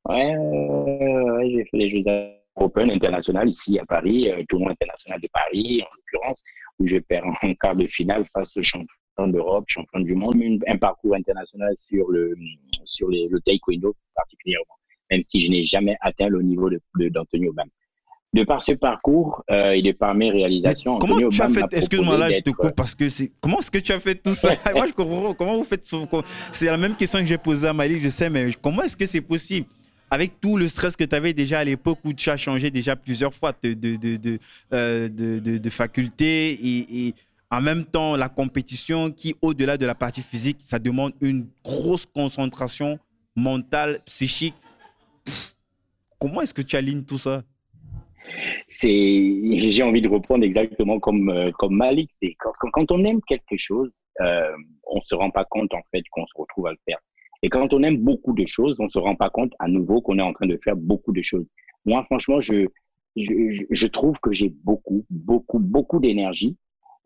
Ouais, 0.09 0.37
ouais 0.37 1.51
j'ai 1.51 1.65
fait 1.65 1.77
les 1.77 1.89
Jeux 1.89 2.01
Open 2.57 2.91
internationaux 2.91 3.45
ici 3.45 3.79
à 3.79 3.87
Paris, 3.87 4.31
tournoi 4.49 4.73
international 4.73 5.21
de 5.21 5.29
Paris 5.33 5.83
en 5.83 5.89
l'occurrence, 5.97 6.43
où 6.79 6.87
je 6.87 6.99
perds 6.99 7.25
en 7.27 7.55
quart 7.55 7.77
de 7.77 7.87
finale 7.87 8.25
face 8.33 8.57
au 8.57 8.63
champion 8.63 8.87
d'Europe, 9.29 9.65
champion 9.69 10.01
du 10.01 10.15
monde, 10.15 10.35
mais 10.37 10.59
un 10.67 10.77
parcours 10.77 11.15
international 11.15 11.75
sur 11.77 12.11
le, 12.11 12.35
sur 12.85 13.09
les, 13.09 13.29
le 13.29 13.41
taekwondo 13.41 13.95
particulièrement, 14.15 14.75
même 15.11 15.23
si 15.27 15.41
je 15.41 15.51
n'ai 15.51 15.63
jamais 15.63 15.97
atteint 16.01 16.29
le 16.29 16.43
niveau 16.43 16.69
d'Anthony 16.97 17.47
de, 17.47 17.53
de 18.33 18.45
par 18.45 18.63
ce 18.63 18.73
parcours 18.73 19.43
euh, 19.51 19.73
et 19.73 19.83
de 19.83 19.93
par 19.93 20.15
mes 20.15 20.31
réalisations. 20.31 20.99
comment 20.99 21.17
tu 21.17 21.43
as 21.43 21.49
fait 21.49 21.65
Excuse-moi 21.73 22.17
là, 22.17 22.31
je 22.31 22.41
te 22.41 22.51
coupe 22.51 22.77
parce 22.77 22.95
que 22.95 23.09
c'est. 23.09 23.33
Comment 23.41 23.59
est-ce 23.59 23.71
que 23.71 23.79
tu 23.79 23.93
as 23.93 24.01
fait 24.01 24.15
tout 24.15 24.35
ça? 24.35 24.55
Moi, 24.75 24.87
je 24.87 24.93
comprends. 24.93 25.35
Comment 25.35 25.57
vous 25.57 25.65
faites 25.65 25.89
C'est 26.53 26.67
la 26.67 26.77
même 26.77 26.97
question 26.97 27.19
que 27.19 27.27
j'ai 27.27 27.39
posée 27.39 27.69
à 27.69 27.73
Malik, 27.73 28.01
je 28.01 28.09
sais, 28.09 28.31
mais 28.31 28.51
comment 28.61 28.83
est-ce 28.83 28.97
que 28.97 29.07
c'est 29.07 29.21
possible? 29.21 29.67
Avec 30.13 30.41
tout 30.41 30.57
le 30.57 30.69
stress 30.69 30.97
que 30.97 31.05
tu 31.05 31.15
avais 31.15 31.33
déjà 31.33 31.61
à 31.61 31.65
l'époque 31.65 32.01
où 32.05 32.13
tu 32.13 32.31
as 32.31 32.37
changé 32.37 32.73
déjà 32.73 32.97
plusieurs 32.97 33.33
fois 33.33 33.53
de, 33.63 33.75
de, 33.75 33.97
de, 34.17 34.39
euh, 34.73 35.09
de 35.09 35.71
faculté 35.71 36.51
et, 36.51 37.07
et, 37.07 37.15
en 37.51 37.61
même 37.61 37.85
temps 37.85 38.17
la 38.17 38.29
compétition 38.29 39.11
qui, 39.11 39.35
au-delà 39.43 39.77
de 39.77 39.87
la 39.87 39.95
partie 39.95 40.23
physique, 40.23 40.59
ça 40.61 40.79
demande 40.79 41.13
une 41.21 41.49
grosse 41.65 42.07
concentration 42.07 42.99
mentale, 43.37 43.99
psychique. 44.07 44.55
comment 46.19 46.43
est-ce 46.43 46.55
que 46.55 46.63
tu 46.63 46.77
alignes 46.77 47.05
tout 47.05 47.19
ça? 47.19 47.43
C'est, 48.69 49.41
j'ai 49.73 49.83
envie 49.83 50.01
de 50.01 50.09
reprendre 50.09 50.45
exactement 50.45 51.01
comme, 51.01 51.29
euh, 51.31 51.51
comme 51.59 51.75
Malik. 51.75 52.11
C'est 52.13 52.37
quand, 52.39 52.93
on 52.93 53.05
aime 53.05 53.21
quelque 53.23 53.57
chose, 53.57 53.91
euh, 54.21 54.53
on 54.87 55.01
se 55.01 55.17
rend 55.17 55.31
pas 55.31 55.45
compte 55.45 55.75
en 55.75 55.83
fait 55.91 56.03
qu'on 56.13 56.25
se 56.27 56.35
retrouve 56.37 56.69
à 56.69 56.71
le 56.71 56.79
faire. 56.85 56.99
Et 57.43 57.49
quand 57.49 57.73
on 57.73 57.83
aime 57.83 57.97
beaucoup 57.97 58.35
de 58.35 58.47
choses, 58.47 58.77
on 58.79 58.89
se 58.89 58.99
rend 58.99 59.17
pas 59.17 59.31
compte 59.31 59.53
à 59.59 59.67
nouveau 59.67 60.01
qu'on 60.01 60.19
est 60.19 60.23
en 60.23 60.33
train 60.33 60.47
de 60.47 60.59
faire 60.63 60.77
beaucoup 60.77 61.13
de 61.13 61.23
choses. 61.23 61.47
Moi, 61.85 62.05
franchement, 62.05 62.39
je, 62.39 62.67
je, 63.17 63.65
je 63.69 63.87
trouve 63.89 64.19
que 64.23 64.33
j'ai 64.33 64.51
beaucoup, 64.63 65.05
beaucoup, 65.11 65.59
beaucoup 65.59 65.99
d'énergie. 65.99 66.57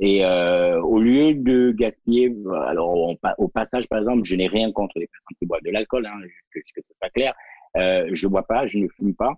Et 0.00 0.24
euh, 0.24 0.80
au 0.82 0.98
lieu 0.98 1.34
de 1.34 1.72
gaspiller, 1.72 2.34
alors 2.66 3.16
au 3.38 3.48
passage, 3.48 3.88
par 3.88 4.00
exemple, 4.00 4.24
je 4.24 4.34
n'ai 4.34 4.48
rien 4.48 4.72
contre 4.72 4.98
les 4.98 5.06
personnes 5.06 5.36
qui 5.38 5.46
boivent 5.46 5.62
de 5.64 5.70
l'alcool, 5.70 6.06
hein, 6.06 6.18
que, 6.52 6.58
que 6.58 6.64
c'est 6.74 6.98
pas 7.00 7.10
clair. 7.10 7.34
Euh, 7.76 8.08
je 8.12 8.26
bois 8.26 8.46
pas, 8.46 8.66
je 8.66 8.78
ne 8.78 8.88
fume 8.88 9.14
pas. 9.14 9.34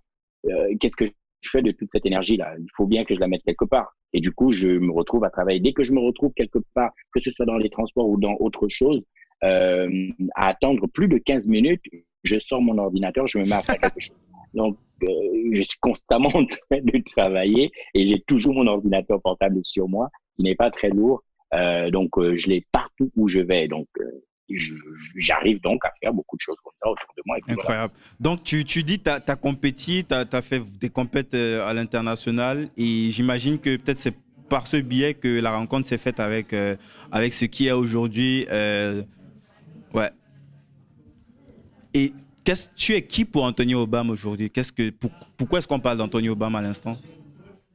Euh, 0.47 0.74
qu'est-ce 0.81 0.97
que 0.97 1.05
je 1.07 1.51
fais 1.51 1.62
de 1.62 1.73
toute 1.73 1.91
cette 1.93 2.07
énergie-là? 2.07 2.55
Il 2.59 2.69
faut 2.77 2.87
bien 2.87 3.05
que 3.05 3.15
je 3.15 3.20
la 3.20 3.28
mette 3.28 3.43
quelque 3.43 3.65
part. 3.65 3.95
Et 4.12 4.20
du 4.20 4.33
coup, 4.33 4.51
je 4.51 4.69
me 4.69 4.93
retrouve 4.93 5.24
à 5.24 5.31
travailler. 5.31 5.61
Dès 5.61 5.73
que 5.73 5.85
je 5.85 5.93
me 5.93 6.01
retrouve 6.01 6.33
quelque 6.35 6.59
part, 6.74 6.93
que 7.12 7.20
ce 7.20 7.31
soit 7.31 7.47
dans 7.47 7.59
les 7.59 7.70
transports 7.70 8.09
ou 8.09 8.19
dans 8.19 8.37
autre 8.41 8.69
chose, 8.69 9.03
euh, 9.45 10.09
à 10.35 10.49
attendre 10.49 10.87
plus 10.87 11.09
de 11.09 11.19
15 11.19 11.49
minutes, 11.49 11.83
je 12.23 12.39
sors 12.39 12.62
mon 12.62 12.78
ordinateur, 12.78 13.27
je 13.27 13.39
me 13.39 13.45
mets 13.45 13.53
à 13.53 13.61
faire 13.61 13.78
quelque 13.78 14.01
chose. 14.01 14.16
Donc, 14.55 14.78
euh, 15.03 15.07
je 15.53 15.62
suis 15.62 15.78
constamment 15.81 16.31
en 16.35 16.47
train 16.47 16.81
de 16.81 17.03
travailler 17.05 17.70
et 17.95 18.07
j'ai 18.07 18.20
toujours 18.20 18.55
mon 18.55 18.66
ordinateur 18.66 19.20
portable 19.20 19.61
sur 19.62 19.89
moi, 19.89 20.09
qui 20.36 20.42
n'est 20.42 20.54
pas 20.54 20.70
très 20.70 20.90
lourd. 20.90 21.22
Euh, 21.54 21.90
donc, 21.90 22.10
je 22.18 22.48
l'ai 22.48 22.66
partout 22.72 23.10
où 23.16 23.28
je 23.28 23.40
vais. 23.40 23.68
Donc, 23.68 23.88
j'arrive 24.48 25.60
donc 25.60 25.84
à 25.84 25.92
faire 26.00 26.12
beaucoup 26.12 26.36
de 26.36 26.40
choses 26.40 26.56
comme 26.62 26.72
ça 26.82 26.90
autour 26.90 27.12
de 27.16 27.22
moi. 27.26 27.36
Incroyable. 27.48 27.92
Donc, 28.20 28.42
tu, 28.42 28.64
tu 28.64 28.82
dis, 28.82 29.00
tu 29.00 29.10
as, 29.10 29.20
as, 29.26 29.36
compéti, 29.36 30.04
tu 30.08 30.14
as, 30.14 30.42
fait 30.42 30.62
des 30.78 30.88
compètes 30.88 31.34
euh, 31.34 31.66
à 31.66 31.74
l'international 31.74 32.68
et 32.76 33.10
j'imagine 33.10 33.58
que 33.58 33.76
peut-être 33.76 33.98
c'est 33.98 34.14
par 34.48 34.66
ce 34.66 34.76
biais 34.76 35.14
que 35.14 35.40
la 35.40 35.56
rencontre 35.56 35.88
s'est 35.88 35.98
faite 35.98 36.20
avec, 36.20 36.52
euh, 36.52 36.76
avec 37.10 37.32
ce 37.32 37.44
qui 37.46 37.66
est 37.66 37.72
aujourd'hui. 37.72 38.46
Euh, 38.50 39.02
ouais. 39.92 40.10
Et 41.94 42.12
tu 42.76 42.92
es 42.92 43.02
qui 43.02 43.24
pour 43.24 43.42
Anthony 43.42 43.74
Obama 43.74 44.12
aujourd'hui? 44.12 44.50
Qu'est-ce 44.50 44.72
que, 44.72 44.92
Pourquoi 45.36 45.58
est-ce 45.58 45.66
qu'on 45.66 45.80
parle 45.80 45.98
d'Anthony 45.98 46.28
Obama 46.28 46.60
à 46.60 46.62
l'instant? 46.62 46.96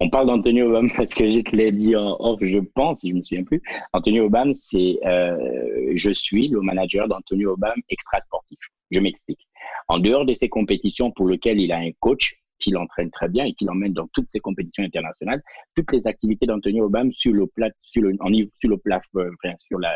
On 0.01 0.09
parle 0.09 0.25
d'Antonio 0.25 0.67
Obama 0.67 0.89
parce 0.97 1.13
que 1.13 1.29
je 1.29 1.39
te 1.39 1.55
l'ai 1.55 1.71
dit 1.71 1.95
en 1.95 2.17
off, 2.19 2.39
je 2.41 2.57
pense, 2.57 3.01
je 3.03 3.11
ne 3.11 3.17
me 3.17 3.21
souviens 3.21 3.43
plus. 3.43 3.61
Antonio 3.93 4.25
Obama, 4.25 4.51
c'est 4.51 4.99
euh, 5.05 5.93
je 5.95 6.11
suis 6.11 6.47
le 6.47 6.59
manager 6.61 7.07
d'Antonio 7.07 7.51
Obama 7.51 7.75
extra 7.89 8.19
sportif. 8.19 8.57
Je 8.89 8.99
m'explique. 8.99 9.47
En 9.87 9.99
dehors 9.99 10.25
de 10.25 10.33
ses 10.33 10.49
compétitions 10.49 11.11
pour 11.11 11.27
lesquelles 11.27 11.59
il 11.59 11.71
a 11.71 11.77
un 11.77 11.91
coach 11.99 12.33
qui 12.59 12.71
l'entraîne 12.71 13.11
très 13.11 13.29
bien 13.29 13.45
et 13.45 13.53
qui 13.53 13.65
l'emmène 13.65 13.93
dans 13.93 14.07
toutes 14.13 14.29
ses 14.29 14.39
compétitions 14.39 14.83
internationales, 14.83 15.41
toutes 15.75 15.91
les 15.91 16.07
activités 16.07 16.47
d'Antonio 16.47 16.85
Obama 16.85 17.11
sur 17.13 17.33
le 17.33 17.45
plat, 17.45 17.69
sur 17.83 18.01
le, 18.01 18.15
en, 18.21 18.33
sur 18.33 18.69
le 18.69 18.77
plat, 18.77 19.01
euh, 19.17 19.29
sur 19.59 19.79
la 19.79 19.93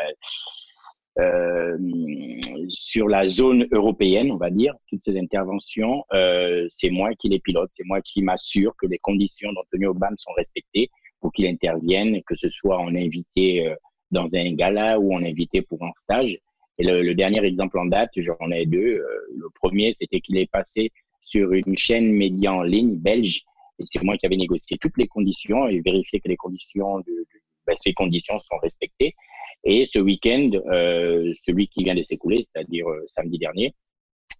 euh, 1.18 1.78
sur 2.68 3.08
la 3.08 3.26
zone 3.26 3.66
européenne, 3.72 4.30
on 4.30 4.36
va 4.36 4.50
dire, 4.50 4.74
toutes 4.88 5.00
ces 5.04 5.18
interventions, 5.18 6.04
euh, 6.12 6.68
c'est 6.74 6.90
moi 6.90 7.14
qui 7.14 7.30
les 7.30 7.40
pilote, 7.40 7.70
c'est 7.74 7.86
moi 7.86 8.02
qui 8.02 8.22
m'assure 8.22 8.74
que 8.76 8.86
les 8.86 8.98
conditions 8.98 9.50
d'Antonio 9.52 9.92
Obama 9.92 10.14
sont 10.18 10.32
respectées 10.32 10.90
pour 11.20 11.32
qu'il 11.32 11.46
intervienne, 11.46 12.20
que 12.26 12.36
ce 12.36 12.50
soit 12.50 12.78
en 12.78 12.94
invité 12.94 13.66
euh, 13.66 13.74
dans 14.10 14.26
un 14.34 14.52
gala 14.52 15.00
ou 15.00 15.14
en 15.14 15.22
invité 15.22 15.62
pour 15.62 15.82
un 15.84 15.92
stage. 15.96 16.38
Et 16.78 16.84
le, 16.84 17.14
dernier 17.14 17.42
exemple 17.42 17.78
en 17.78 17.86
date, 17.86 18.10
j'en 18.16 18.50
ai 18.50 18.66
deux. 18.66 19.02
le 19.34 19.48
premier, 19.54 19.94
c'était 19.94 20.20
qu'il 20.20 20.36
est 20.36 20.50
passé 20.50 20.92
sur 21.22 21.54
une 21.54 21.76
chaîne 21.76 22.12
média 22.12 22.52
en 22.52 22.62
ligne 22.62 22.96
belge 22.96 23.42
Et 23.78 23.84
c'est 23.86 24.02
moi 24.02 24.18
qui 24.18 24.26
avais 24.26 24.36
négocié 24.36 24.76
toutes 24.78 24.98
les 24.98 25.08
conditions 25.08 25.68
et 25.68 25.80
vérifié 25.80 26.20
que 26.20 26.28
les 26.28 26.36
conditions, 26.36 26.98
de, 26.98 27.26
ben, 27.66 27.76
ces 27.76 27.92
conditions 27.92 28.38
sont 28.38 28.58
respectées. 28.62 29.14
Et 29.64 29.86
ce 29.92 29.98
week-end, 29.98 30.50
euh, 30.70 31.32
celui 31.44 31.68
qui 31.68 31.84
vient 31.84 31.94
de 31.94 32.02
s'écouler, 32.02 32.46
c'est-à-dire 32.52 32.88
euh, 32.88 33.04
samedi 33.08 33.38
dernier, 33.38 33.74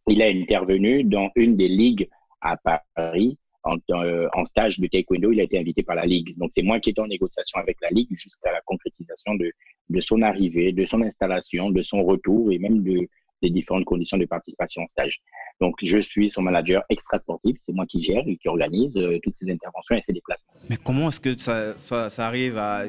il 0.09 0.23
a 0.23 0.27
intervenu 0.27 1.05
dans 1.05 1.31
une 1.35 1.57
des 1.57 1.69
ligues 1.69 2.09
à 2.41 2.57
Paris 2.95 3.39
en, 3.65 3.77
euh, 3.91 4.29
en, 4.35 4.45
stage 4.45 4.79
de 4.79 4.87
taekwondo. 4.87 5.33
Il 5.33 5.41
a 5.41 5.45
été 5.45 5.59
invité 5.59 5.83
par 5.83 5.97
la 5.97 6.07
ligue. 6.07 6.37
Donc 6.39 6.51
c'est 6.55 6.63
moi 6.63 6.79
qui 6.79 6.91
étais 6.91 7.01
en 7.01 7.09
négociation 7.09 7.59
avec 7.59 7.79
la 7.81 7.91
ligue 7.91 8.09
jusqu'à 8.11 8.53
la 8.53 8.61
concrétisation 8.67 9.35
de 9.35 10.01
son 10.01 10.23
arrivée, 10.23 10.73
de 10.73 10.85
son 10.85 11.03
installation, 11.03 11.71
de 11.71 11.83
son 11.83 12.05
retour 12.05 12.53
et 12.53 12.59
même 12.59 12.85
de, 12.85 13.09
des 13.43 13.51
différentes 13.51 13.85
conditions 13.85 14.17
de 14.17 14.25
participation 14.25 14.83
au 14.83 14.89
stage. 14.89 15.21
Donc, 15.61 15.77
je 15.83 15.99
suis 15.99 16.31
son 16.31 16.43
manager 16.43 16.83
extra 16.89 17.19
sportif. 17.19 17.57
C'est 17.61 17.73
moi 17.73 17.87
qui 17.87 18.03
gère 18.03 18.23
et 18.27 18.37
qui 18.37 18.49
organise 18.49 18.97
euh, 18.97 19.19
toutes 19.23 19.37
ces 19.37 19.51
interventions 19.51 19.97
et 19.97 20.03
ces 20.03 20.13
déplacements. 20.13 20.53
Mais 20.69 20.77
comment 20.77 21.09
est-ce 21.09 21.21
que 21.21 21.37
ça, 21.37 22.27
arrive 22.27 22.59
à. 22.59 22.85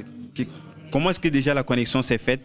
Comment 0.91 1.09
est-ce 1.09 1.19
que 1.19 1.27
déjà 1.27 1.53
la 1.53 1.63
connexion 1.63 2.01
s'est 2.01 2.17
faite? 2.17 2.41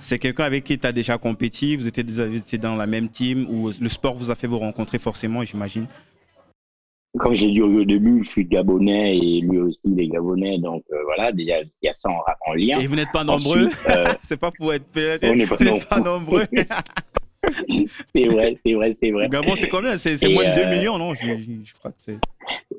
C'est 0.00 0.18
quelqu'un 0.18 0.44
avec 0.44 0.64
qui 0.64 0.78
tu 0.78 0.86
as 0.86 0.92
déjà 0.92 1.18
compéti 1.18 1.76
Vous 1.76 1.86
étiez, 1.86 2.02
vous 2.02 2.36
étiez 2.36 2.58
dans 2.58 2.74
la 2.74 2.86
même 2.86 3.08
team 3.08 3.46
Ou 3.48 3.70
le 3.80 3.88
sport 3.88 4.14
vous 4.14 4.30
a 4.30 4.34
fait 4.34 4.48
vous 4.48 4.58
rencontrer 4.58 4.98
forcément, 4.98 5.44
j'imagine? 5.44 5.86
Comme 7.18 7.34
j'ai 7.34 7.50
dit 7.50 7.62
au 7.62 7.84
début, 7.84 8.24
je 8.24 8.30
suis 8.30 8.44
gabonais 8.44 9.16
et 9.16 9.40
lui 9.40 9.58
aussi 9.58 9.82
il 9.84 10.00
est 10.00 10.08
gabonais, 10.08 10.58
donc 10.58 10.82
euh, 10.92 10.96
voilà, 11.04 11.30
déjà 11.30 11.60
il 11.60 11.68
y 11.82 11.88
a 11.88 11.92
ça 11.92 12.10
en, 12.10 12.54
lien. 12.54 12.80
Et 12.80 12.86
vous 12.86 12.96
n'êtes 12.96 13.12
pas 13.12 13.24
nombreux 13.24 13.68
euh, 13.88 14.04
C'est 14.22 14.36
pas 14.36 14.50
pour 14.50 14.74
être 14.74 14.84
On 15.22 15.34
n'est 15.34 15.46
pas, 15.46 16.00
nombreux. 16.00 16.44
c'est 18.12 18.26
vrai, 18.26 18.56
c'est 18.58 18.72
vrai, 18.74 18.92
c'est 18.94 19.10
vrai. 19.12 19.28
Gabon, 19.28 19.54
c'est 19.54 19.68
combien? 19.68 19.96
C'est 19.96 20.28
moins 20.28 20.50
de 20.50 20.56
2 20.56 20.62
euh, 20.62 20.70
millions, 20.70 20.98
non? 20.98 21.14
Je, 21.14 21.26
je, 21.62 21.74
crois 21.74 21.92
que 21.92 21.98
c'est. 21.98 22.18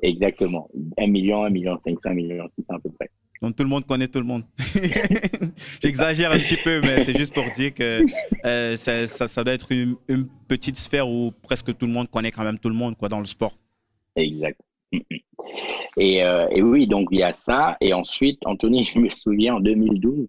Exactement. 0.02 0.68
1 0.98 1.06
million, 1.06 1.44
1 1.44 1.50
million 1.50 1.76
500, 1.78 2.10
1 2.10 2.14
million 2.14 2.46
600 2.46 2.74
à 2.74 2.78
peu 2.78 2.90
près. 2.90 3.10
Donc 3.40 3.56
tout 3.56 3.62
le 3.62 3.68
monde 3.70 3.86
connaît 3.86 4.08
tout 4.08 4.18
le 4.18 4.26
monde. 4.26 4.44
J'exagère 5.82 6.32
un 6.32 6.38
petit 6.38 6.58
peu, 6.62 6.82
mais 6.82 7.00
c'est 7.00 7.16
juste 7.16 7.32
pour 7.32 7.44
dire 7.52 7.72
que 7.72 8.04
ça, 8.76 9.06
ça, 9.06 9.28
ça, 9.28 9.44
doit 9.44 9.54
être 9.54 9.72
une, 9.72 9.96
une, 10.08 10.26
petite 10.48 10.76
sphère 10.76 11.08
où 11.08 11.32
presque 11.42 11.76
tout 11.76 11.86
le 11.86 11.92
monde 11.92 12.10
connaît 12.10 12.30
quand 12.30 12.44
même 12.44 12.58
tout 12.58 12.68
le 12.68 12.74
monde 12.74 12.96
quoi, 12.96 13.08
dans 13.08 13.18
le 13.18 13.26
sport. 13.26 13.56
Exact. 14.16 14.60
Mm, 14.92 14.98
mm. 14.98 15.16
Et, 15.98 16.22
euh, 16.22 16.48
et, 16.50 16.62
oui, 16.62 16.86
donc 16.86 17.08
il 17.10 17.18
y 17.18 17.22
a 17.22 17.32
ça. 17.32 17.76
Et 17.80 17.92
ensuite, 17.92 18.40
Anthony, 18.44 18.84
je 18.94 18.98
me 18.98 19.08
souviens, 19.08 19.56
en 19.56 19.60
2012, 19.60 20.26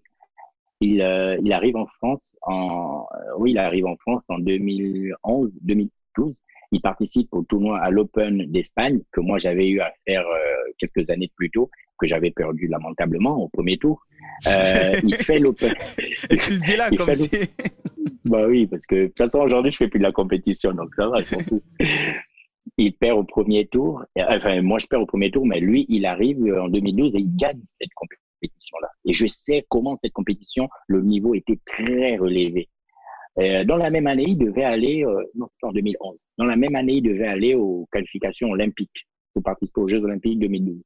il, 0.80 1.02
euh, 1.02 1.36
il 1.42 1.52
arrive 1.52 1.76
en 1.76 1.86
France 1.86 2.36
en, 2.42 3.06
euh, 3.12 3.32
oui, 3.38 3.50
il 3.50 3.58
arrive 3.58 3.86
en 3.86 3.96
France 3.96 4.22
en 4.28 4.38
2011, 4.38 5.52
2012. 5.62 6.36
Il 6.70 6.80
participe 6.82 7.28
au 7.32 7.42
tournoi 7.42 7.80
à 7.80 7.90
l'Open 7.90 8.44
d'Espagne 8.52 9.00
que 9.10 9.20
moi 9.20 9.38
j'avais 9.38 9.68
eu 9.68 9.80
à 9.80 9.90
faire 10.06 10.26
quelques 10.76 11.08
années 11.08 11.30
plus 11.34 11.48
tôt, 11.48 11.70
que 11.98 12.06
j'avais 12.06 12.30
perdu 12.30 12.66
lamentablement 12.66 13.42
au 13.42 13.48
premier 13.48 13.78
tour. 13.78 14.04
il 15.02 15.16
fait 15.16 15.38
l'Open. 15.38 15.72
Et 16.28 16.36
tu 16.36 16.52
le 16.52 16.60
dis 16.60 16.76
là 16.76 16.90
comme 16.90 17.14
si. 17.14 17.30
bah 18.26 18.46
oui, 18.46 18.66
parce 18.66 18.84
que 18.84 18.96
de 18.96 19.06
toute 19.06 19.16
façon 19.16 19.38
aujourd'hui 19.38 19.72
je 19.72 19.78
fais 19.78 19.88
plus 19.88 19.98
de 19.98 20.04
la 20.04 20.12
compétition, 20.12 20.72
donc 20.74 20.94
ça 20.94 21.08
va, 21.08 21.22
je 21.22 21.34
m'en 21.34 21.40
fous 21.40 21.62
il 22.78 22.94
perd 22.94 23.18
au 23.18 23.24
premier 23.24 23.66
tour. 23.66 24.04
Enfin, 24.16 24.62
moi, 24.62 24.78
je 24.78 24.86
perds 24.86 25.02
au 25.02 25.06
premier 25.06 25.30
tour, 25.30 25.44
mais 25.44 25.60
lui, 25.60 25.84
il 25.88 26.06
arrive 26.06 26.38
en 26.44 26.68
2012 26.68 27.16
et 27.16 27.18
il 27.18 27.36
gagne 27.36 27.60
cette 27.64 27.92
compétition-là. 27.94 28.88
Et 29.04 29.12
je 29.12 29.26
sais 29.26 29.66
comment 29.68 29.96
cette 29.96 30.12
compétition, 30.12 30.68
le 30.86 31.02
niveau 31.02 31.34
était 31.34 31.58
très 31.66 32.16
relevé. 32.16 32.68
Euh, 33.38 33.64
dans 33.64 33.76
la 33.76 33.90
même 33.90 34.06
année, 34.06 34.26
il 34.28 34.38
devait 34.38 34.64
aller, 34.64 35.04
euh, 35.04 35.22
non, 35.34 35.48
c'est 35.60 35.66
en 35.66 35.72
2011. 35.72 36.24
Dans 36.38 36.44
la 36.44 36.56
même 36.56 36.74
année, 36.74 36.94
il 36.94 37.02
devait 37.02 37.26
aller 37.26 37.54
aux 37.54 37.86
qualifications 37.92 38.50
olympiques 38.50 39.06
pour 39.34 39.42
participer 39.42 39.80
aux 39.80 39.88
Jeux 39.88 40.02
olympiques 40.02 40.38
2012. 40.38 40.82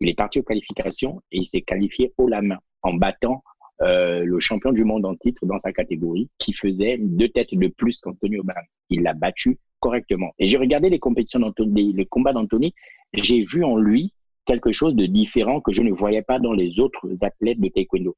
Il 0.00 0.08
est 0.08 0.14
parti 0.14 0.38
aux 0.40 0.44
qualifications 0.44 1.20
et 1.32 1.38
il 1.38 1.46
s'est 1.46 1.62
qualifié 1.62 2.12
haut 2.16 2.28
la 2.28 2.42
main 2.42 2.58
en 2.82 2.94
battant 2.94 3.42
euh, 3.82 4.24
le 4.24 4.40
champion 4.40 4.72
du 4.72 4.84
monde 4.84 5.06
en 5.06 5.14
titre 5.14 5.46
dans 5.46 5.58
sa 5.58 5.72
catégorie 5.72 6.28
qui 6.38 6.52
faisait 6.52 6.98
deux 6.98 7.28
têtes 7.28 7.54
de 7.54 7.68
plus 7.68 7.98
qu'Antonio 8.00 8.40
Obama. 8.40 8.60
Il 8.90 9.02
l'a 9.02 9.14
battu 9.14 9.58
correctement. 9.80 10.32
Et 10.38 10.46
j'ai 10.46 10.58
regardé 10.58 10.90
les 10.90 10.98
compétitions 10.98 11.40
d'Anthony, 11.40 11.92
les 11.94 12.06
combats 12.06 12.32
d'Anthony, 12.32 12.74
j'ai 13.14 13.42
vu 13.44 13.64
en 13.64 13.76
lui 13.76 14.12
quelque 14.46 14.72
chose 14.72 14.94
de 14.94 15.06
différent 15.06 15.60
que 15.60 15.72
je 15.72 15.82
ne 15.82 15.92
voyais 15.92 16.22
pas 16.22 16.38
dans 16.38 16.52
les 16.52 16.78
autres 16.78 17.08
athlètes 17.22 17.60
de 17.60 17.68
taekwondo. 17.68 18.16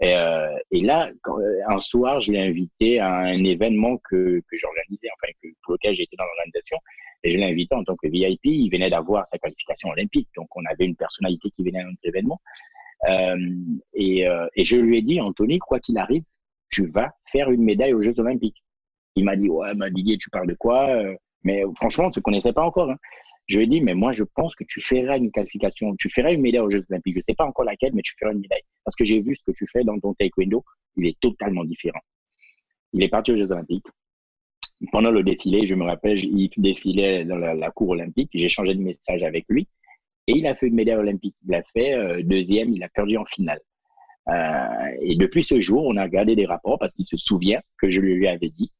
Et, 0.00 0.14
euh, 0.14 0.58
et 0.72 0.80
là, 0.80 1.10
euh, 1.28 1.60
un 1.68 1.78
soir, 1.78 2.20
je 2.20 2.32
l'ai 2.32 2.40
invité 2.40 2.98
à 2.98 3.14
un 3.14 3.44
événement 3.44 3.98
que, 3.98 4.40
que 4.40 4.56
j'organisais, 4.56 5.08
enfin, 5.14 5.32
pour 5.62 5.74
lequel 5.74 5.94
j'étais 5.94 6.16
dans 6.16 6.24
l'organisation, 6.24 6.76
et 7.22 7.30
je 7.30 7.38
l'ai 7.38 7.44
invité 7.44 7.74
en 7.74 7.84
tant 7.84 7.94
que 7.94 8.08
VIP. 8.08 8.40
Il 8.44 8.68
venait 8.70 8.90
d'avoir 8.90 9.26
sa 9.28 9.38
qualification 9.38 9.90
olympique, 9.90 10.28
donc 10.36 10.48
on 10.56 10.64
avait 10.64 10.86
une 10.86 10.96
personnalité 10.96 11.50
qui 11.54 11.62
venait 11.62 11.80
à 11.80 11.84
notre 11.84 12.00
événement. 12.02 12.40
Euh, 13.08 13.36
et, 13.94 14.26
euh, 14.26 14.46
et 14.54 14.64
je 14.64 14.76
lui 14.76 14.98
ai 14.98 15.02
dit, 15.02 15.20
Anthony, 15.20 15.58
quoi 15.58 15.80
qu'il 15.80 15.98
arrive, 15.98 16.22
tu 16.70 16.86
vas 16.86 17.12
faire 17.30 17.50
une 17.50 17.62
médaille 17.62 17.94
aux 17.94 18.02
Jeux 18.02 18.18
olympiques. 18.18 18.62
Il 19.16 19.24
m'a 19.24 19.36
dit, 19.36 19.48
ouais, 19.48 19.74
bah, 19.74 19.90
Didier, 19.90 20.16
tu 20.16 20.30
parles 20.30 20.48
de 20.48 20.54
quoi 20.54 20.88
euh, 20.88 21.14
Mais 21.44 21.62
franchement, 21.76 22.04
on 22.04 22.08
ne 22.08 22.12
se 22.12 22.20
connaissait 22.20 22.52
pas 22.52 22.62
encore. 22.62 22.90
Hein. 22.90 22.96
Je 23.46 23.58
lui 23.58 23.64
ai 23.64 23.66
dit, 23.66 23.80
mais 23.80 23.94
moi, 23.94 24.12
je 24.12 24.24
pense 24.24 24.54
que 24.54 24.64
tu 24.64 24.80
feras 24.80 25.18
une 25.18 25.30
qualification, 25.30 25.94
tu 25.96 26.08
feras 26.08 26.32
une 26.32 26.40
médaille 26.40 26.60
aux 26.60 26.70
Jeux 26.70 26.84
Olympiques. 26.90 27.14
Je 27.14 27.18
ne 27.18 27.22
sais 27.22 27.34
pas 27.34 27.44
encore 27.44 27.64
laquelle, 27.64 27.92
mais 27.92 28.02
tu 28.02 28.14
feras 28.18 28.32
une 28.32 28.40
médaille. 28.40 28.62
Parce 28.84 28.96
que 28.96 29.04
j'ai 29.04 29.20
vu 29.20 29.34
ce 29.36 29.42
que 29.44 29.52
tu 29.52 29.66
fais 29.72 29.84
dans 29.84 29.98
ton 29.98 30.14
taekwondo, 30.14 30.64
il 30.96 31.06
est 31.06 31.18
totalement 31.20 31.64
différent. 31.64 32.00
Il 32.92 33.02
est 33.02 33.08
parti 33.08 33.32
aux 33.32 33.36
Jeux 33.36 33.52
Olympiques. 33.52 33.86
Pendant 34.90 35.10
le 35.10 35.22
défilé, 35.22 35.66
je 35.66 35.74
me 35.74 35.84
rappelle, 35.84 36.24
il 36.24 36.50
défilait 36.56 37.24
dans 37.24 37.36
la, 37.36 37.70
cour 37.70 37.90
olympique. 37.90 38.30
J'ai 38.34 38.48
changé 38.48 38.74
de 38.74 38.80
message 38.80 39.22
avec 39.22 39.44
lui. 39.48 39.68
Et 40.28 40.32
il 40.32 40.46
a 40.46 40.54
fait 40.54 40.68
une 40.68 40.74
médaille 40.74 40.96
olympique. 40.96 41.34
Il 41.46 41.54
a 41.54 41.62
fait 41.72 41.94
euh, 41.94 42.22
deuxième, 42.22 42.72
il 42.72 42.82
a 42.82 42.88
perdu 42.88 43.16
en 43.16 43.24
finale. 43.24 43.60
Euh, 44.28 44.96
et 45.00 45.16
depuis 45.16 45.42
ce 45.42 45.58
jour, 45.58 45.84
on 45.84 45.96
a 45.96 46.04
regardé 46.04 46.36
des 46.36 46.46
rapports 46.46 46.78
parce 46.78 46.94
qu'il 46.94 47.04
se 47.04 47.16
souvient 47.16 47.60
que 47.78 47.90
je 47.90 48.00
lui 48.00 48.28
avais 48.28 48.50
dit. 48.50 48.70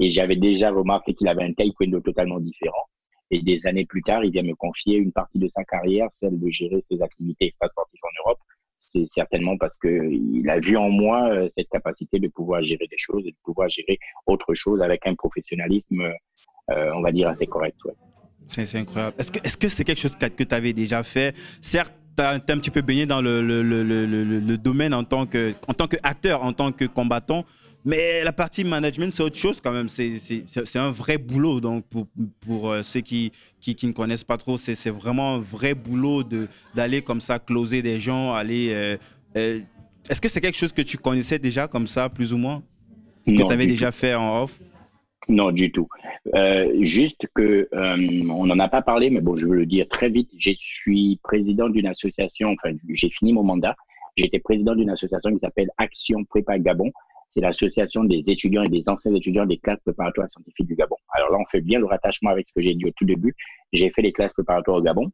Et 0.00 0.08
j'avais 0.08 0.36
déjà 0.36 0.70
remarqué 0.70 1.14
qu'il 1.14 1.28
avait 1.28 1.44
un 1.44 1.52
taekwondo 1.52 2.00
totalement 2.00 2.40
différent. 2.40 2.84
Et 3.30 3.42
des 3.42 3.66
années 3.66 3.84
plus 3.84 4.02
tard, 4.02 4.24
il 4.24 4.30
vient 4.30 4.42
me 4.42 4.54
confier 4.54 4.96
une 4.96 5.12
partie 5.12 5.38
de 5.38 5.48
sa 5.48 5.64
carrière, 5.64 6.08
celle 6.12 6.38
de 6.38 6.48
gérer 6.48 6.82
ses 6.90 7.02
activités 7.02 7.46
extrasportives 7.46 8.00
en 8.04 8.24
Europe. 8.24 8.38
C'est 8.78 9.06
certainement 9.06 9.58
parce 9.58 9.76
qu'il 9.76 10.48
a 10.48 10.60
vu 10.60 10.76
en 10.76 10.88
moi 10.88 11.28
euh, 11.30 11.48
cette 11.54 11.68
capacité 11.68 12.18
de 12.18 12.28
pouvoir 12.28 12.62
gérer 12.62 12.86
des 12.86 12.98
choses 12.98 13.26
et 13.26 13.32
de 13.32 13.36
pouvoir 13.44 13.68
gérer 13.68 13.98
autre 14.26 14.54
chose 14.54 14.80
avec 14.80 15.06
un 15.06 15.14
professionnalisme, 15.14 16.10
on 16.68 17.00
va 17.00 17.12
dire, 17.12 17.28
assez 17.28 17.46
correct. 17.46 17.76
C'est 18.46 18.74
incroyable. 18.76 19.16
Est-ce 19.18 19.32
que 19.32 19.38
c'est 19.42 19.48
-ce 19.48 19.56
que 19.56 19.68
c'est 19.68 19.84
quelque 19.84 20.00
chose 20.00 20.16
que, 20.16 20.44
tu 20.44 20.54
avais 20.54 20.72
déjà 20.72 21.02
fait? 21.02 21.34
Certes, 21.60 21.92
tu 22.16 22.22
as, 22.22 22.30
un 22.30 22.38
petit 22.58 22.70
peu 22.70 22.82
baigné 22.82 23.06
dans 23.06 23.20
le, 23.20 23.42
le, 23.42 23.62
le, 23.62 23.82
le, 23.84 24.56
domaine 24.58 24.94
en 24.94 25.04
tant 25.04 25.26
qu'acteur, 25.26 26.42
en, 26.42 26.48
en 26.48 26.52
tant 26.52 26.72
que 26.72 26.84
combattant. 26.86 27.44
Mais 27.86 28.24
la 28.24 28.32
partie 28.32 28.64
management, 28.64 29.12
c'est 29.12 29.22
autre 29.22 29.36
chose 29.36 29.60
quand 29.60 29.70
même. 29.70 29.88
C'est 29.88 30.76
un 30.76 30.90
vrai 30.90 31.18
boulot. 31.18 31.60
Donc, 31.60 31.84
pour, 31.86 32.08
pour 32.40 32.72
euh, 32.72 32.82
ceux 32.82 33.00
qui, 33.00 33.30
qui, 33.60 33.76
qui, 33.76 33.86
ne 33.86 33.92
connaissent 33.92 34.24
pas 34.24 34.36
trop, 34.36 34.58
c'est 34.58 34.90
vraiment 34.90 35.36
un 35.36 35.38
vrai 35.38 35.72
boulot 35.74 36.24
d'aller 36.74 37.00
comme 37.00 37.20
ça, 37.20 37.38
closer 37.38 37.82
des 37.82 38.00
gens, 38.00 38.32
aller. 38.32 38.70
Euh, 38.72 38.96
euh, 39.36 39.60
est-ce 40.10 40.20
que 40.20 40.28
c'est 40.28 40.40
quelque 40.40 40.58
chose 40.58 40.72
que 40.72 40.82
tu 40.82 40.98
connaissais 40.98 41.38
déjà 41.38 41.68
comme 41.68 41.86
ça, 41.86 42.08
plus 42.08 42.34
ou 42.34 42.38
moins? 42.38 42.64
Que 43.24 43.46
tu 43.46 43.52
avais 43.52 43.68
déjà 43.68 43.92
fait 43.92 44.16
en 44.16 44.42
off? 44.42 44.58
Non, 45.28 45.50
du 45.50 45.72
tout. 45.72 45.88
juste 46.80 47.26
que 47.34 47.68
on 47.72 48.46
n'en 48.46 48.58
a 48.58 48.68
pas 48.68 48.82
parlé, 48.82 49.10
mais 49.10 49.20
bon, 49.20 49.36
je 49.36 49.46
veux 49.46 49.56
le 49.56 49.66
dire 49.66 49.88
très 49.88 50.08
vite. 50.08 50.30
Je 50.38 50.52
suis 50.54 51.18
président 51.22 51.68
d'une 51.68 51.86
association, 51.86 52.50
enfin, 52.50 52.74
j'ai 52.90 53.10
fini 53.10 53.32
mon 53.32 53.42
mandat. 53.42 53.74
J'étais 54.16 54.38
président 54.38 54.74
d'une 54.74 54.90
association 54.90 55.32
qui 55.32 55.40
s'appelle 55.40 55.68
Action 55.78 56.24
Prépa 56.24 56.58
Gabon 56.58 56.90
c'est 57.36 57.42
l'association 57.42 58.02
des 58.02 58.30
étudiants 58.30 58.62
et 58.62 58.70
des 58.70 58.88
anciens 58.88 59.14
étudiants 59.14 59.44
des 59.44 59.58
classes 59.58 59.80
préparatoires 59.80 60.26
scientifiques 60.26 60.66
du 60.66 60.74
Gabon. 60.74 60.96
Alors 61.10 61.30
là, 61.30 61.38
on 61.38 61.44
fait 61.50 61.60
bien 61.60 61.78
le 61.78 61.84
rattachement 61.84 62.30
avec 62.30 62.46
ce 62.46 62.54
que 62.54 62.62
j'ai 62.62 62.74
dit 62.74 62.86
au 62.86 62.90
tout 62.92 63.04
début. 63.04 63.34
J'ai 63.74 63.90
fait 63.90 64.00
les 64.00 64.12
classes 64.12 64.32
préparatoires 64.32 64.78
au 64.78 64.82
Gabon. 64.82 65.12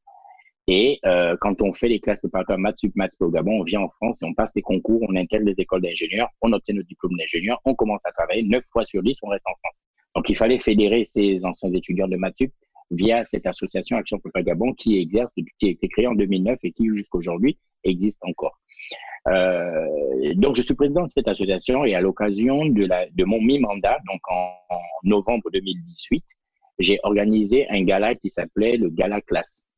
Et 0.68 1.00
euh, 1.04 1.36
quand 1.40 1.60
on 1.60 1.72
fait 1.72 1.88
les 1.88 1.98
classes 1.98 2.20
préparatoires 2.20 2.58
maths 2.58 2.78
sup, 2.78 2.94
maths 2.94 3.10
au 3.18 3.28
Gabon, 3.28 3.60
on 3.60 3.64
vient 3.64 3.80
en 3.80 3.88
France 3.88 4.22
et 4.22 4.26
on 4.26 4.34
passe 4.34 4.52
des 4.54 4.62
concours, 4.62 5.00
on 5.08 5.16
intègre 5.16 5.46
des 5.46 5.60
écoles 5.60 5.82
d'ingénieurs, 5.82 6.28
on 6.42 6.52
obtient 6.52 6.76
notre 6.76 6.86
diplôme 6.86 7.16
d'ingénieur, 7.18 7.60
on 7.64 7.74
commence 7.74 8.02
à 8.04 8.12
travailler. 8.12 8.44
Neuf 8.44 8.62
fois 8.70 8.86
sur 8.86 9.02
dix, 9.02 9.18
on 9.24 9.28
reste 9.28 9.46
en 9.48 9.54
France. 9.56 9.82
Donc 10.14 10.28
il 10.28 10.36
fallait 10.36 10.59
fédérer 10.59 11.05
ces 11.05 11.44
anciens 11.44 11.72
étudiants 11.72 12.09
de 12.09 12.16
maths 12.16 12.36
sup 12.36 12.52
via 12.90 13.24
cette 13.24 13.47
association 13.47 13.97
Action 13.97 14.18
Prépa 14.18 14.43
Gabon 14.43 14.74
qui 14.74 14.98
exerce, 14.98 15.32
qui 15.59 15.66
a 15.66 15.70
été 15.70 15.89
créée 15.89 16.06
en 16.06 16.14
2009 16.14 16.59
et 16.62 16.72
qui 16.72 16.89
jusqu'aujourd'hui 16.94 17.59
existe 17.84 18.20
encore. 18.22 18.59
Euh, 19.28 20.34
donc, 20.34 20.56
je 20.56 20.62
suis 20.62 20.74
président 20.74 21.02
de 21.02 21.09
cette 21.09 21.28
association 21.28 21.84
et 21.84 21.94
à 21.94 22.01
l'occasion 22.01 22.66
de, 22.66 22.86
de 22.86 23.24
mon 23.24 23.40
mi-mandat, 23.40 23.98
donc 24.06 24.20
en, 24.28 24.52
novembre 25.05 25.51
2018, 25.52 26.24
j'ai 26.78 26.98
organisé 27.02 27.68
un 27.70 27.82
gala 27.82 28.14
qui 28.14 28.30
s'appelait 28.30 28.76
le 28.76 28.89
Gala 28.89 29.20
Classe. 29.20 29.68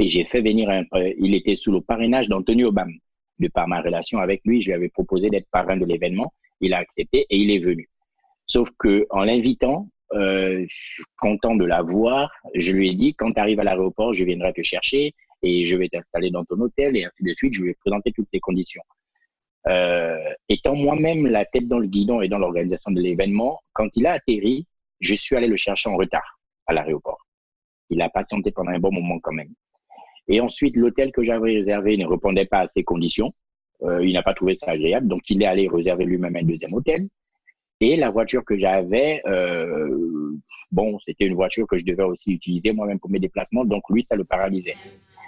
Et 0.00 0.08
j'ai 0.08 0.24
fait 0.24 0.40
venir, 0.40 0.68
un, 0.70 0.82
euh, 0.94 1.12
il 1.18 1.34
était 1.34 1.54
sous 1.54 1.72
le 1.72 1.80
parrainage 1.80 2.28
d'Anthony 2.28 2.64
Obama. 2.64 2.92
De 3.40 3.48
par 3.48 3.66
ma 3.66 3.80
relation 3.80 4.18
avec 4.18 4.42
lui, 4.44 4.60
je 4.62 4.68
lui 4.68 4.74
avais 4.74 4.88
proposé 4.88 5.28
d'être 5.28 5.48
parrain 5.50 5.76
de 5.76 5.84
l'événement. 5.84 6.32
Il 6.60 6.72
a 6.72 6.78
accepté 6.78 7.26
et 7.30 7.36
il 7.36 7.50
est 7.50 7.58
venu. 7.58 7.88
Sauf 8.46 8.68
que 8.78 9.06
en 9.10 9.24
l'invitant, 9.24 9.88
euh, 10.14 10.64
content 11.18 11.56
de 11.56 11.64
la 11.64 11.82
voir. 11.82 12.30
Je 12.54 12.72
lui 12.72 12.90
ai 12.90 12.94
dit, 12.94 13.14
quand 13.14 13.32
tu 13.32 13.40
arrives 13.40 13.58
à 13.58 13.64
l'aéroport, 13.64 14.12
je 14.12 14.24
viendrai 14.24 14.52
te 14.52 14.62
chercher 14.62 15.12
et 15.42 15.66
je 15.66 15.76
vais 15.76 15.88
t'installer 15.88 16.30
dans 16.30 16.44
ton 16.44 16.60
hôtel 16.60 16.96
et 16.96 17.04
ainsi 17.04 17.24
de 17.24 17.34
suite. 17.34 17.54
Je 17.54 17.62
lui 17.62 17.70
ai 17.70 17.74
présenté 17.74 18.12
toutes 18.12 18.28
les 18.32 18.40
conditions. 18.40 18.82
Euh, 19.66 20.18
étant 20.48 20.76
moi-même 20.76 21.26
la 21.26 21.44
tête 21.46 21.66
dans 21.66 21.78
le 21.78 21.86
guidon 21.86 22.20
et 22.20 22.28
dans 22.28 22.38
l'organisation 22.38 22.92
de 22.92 23.00
l'événement, 23.00 23.60
quand 23.72 23.88
il 23.94 24.06
a 24.06 24.12
atterri, 24.12 24.66
je 25.00 25.14
suis 25.14 25.34
allé 25.36 25.46
le 25.46 25.56
chercher 25.56 25.88
en 25.88 25.96
retard 25.96 26.38
à 26.66 26.74
l'aéroport. 26.74 27.26
Il 27.90 28.00
a 28.02 28.08
patienté 28.08 28.52
pendant 28.52 28.70
un 28.70 28.78
bon 28.78 28.92
moment 28.92 29.18
quand 29.20 29.32
même. 29.32 29.52
Et 30.28 30.40
ensuite, 30.40 30.76
l'hôtel 30.76 31.12
que 31.12 31.24
j'avais 31.24 31.54
réservé 31.54 31.96
ne 31.96 32.06
répondait 32.06 32.46
pas 32.46 32.60
à 32.60 32.68
ses 32.68 32.84
conditions. 32.84 33.34
Euh, 33.82 34.06
il 34.06 34.12
n'a 34.12 34.22
pas 34.22 34.32
trouvé 34.32 34.54
ça 34.54 34.70
agréable, 34.70 35.08
donc 35.08 35.28
il 35.28 35.42
est 35.42 35.46
allé 35.46 35.68
réserver 35.68 36.04
lui-même 36.04 36.36
un 36.36 36.42
deuxième 36.42 36.72
hôtel. 36.72 37.08
Et 37.84 37.96
la 37.96 38.08
voiture 38.08 38.42
que 38.46 38.56
j'avais, 38.58 39.20
euh, 39.26 40.38
bon, 40.72 40.98
c'était 41.00 41.26
une 41.26 41.34
voiture 41.34 41.66
que 41.66 41.76
je 41.76 41.84
devais 41.84 42.02
aussi 42.02 42.32
utiliser 42.32 42.72
moi-même 42.72 42.98
pour 42.98 43.10
mes 43.10 43.18
déplacements, 43.18 43.66
donc 43.66 43.82
lui, 43.90 44.02
ça 44.02 44.16
le 44.16 44.24
paralysait. 44.24 44.74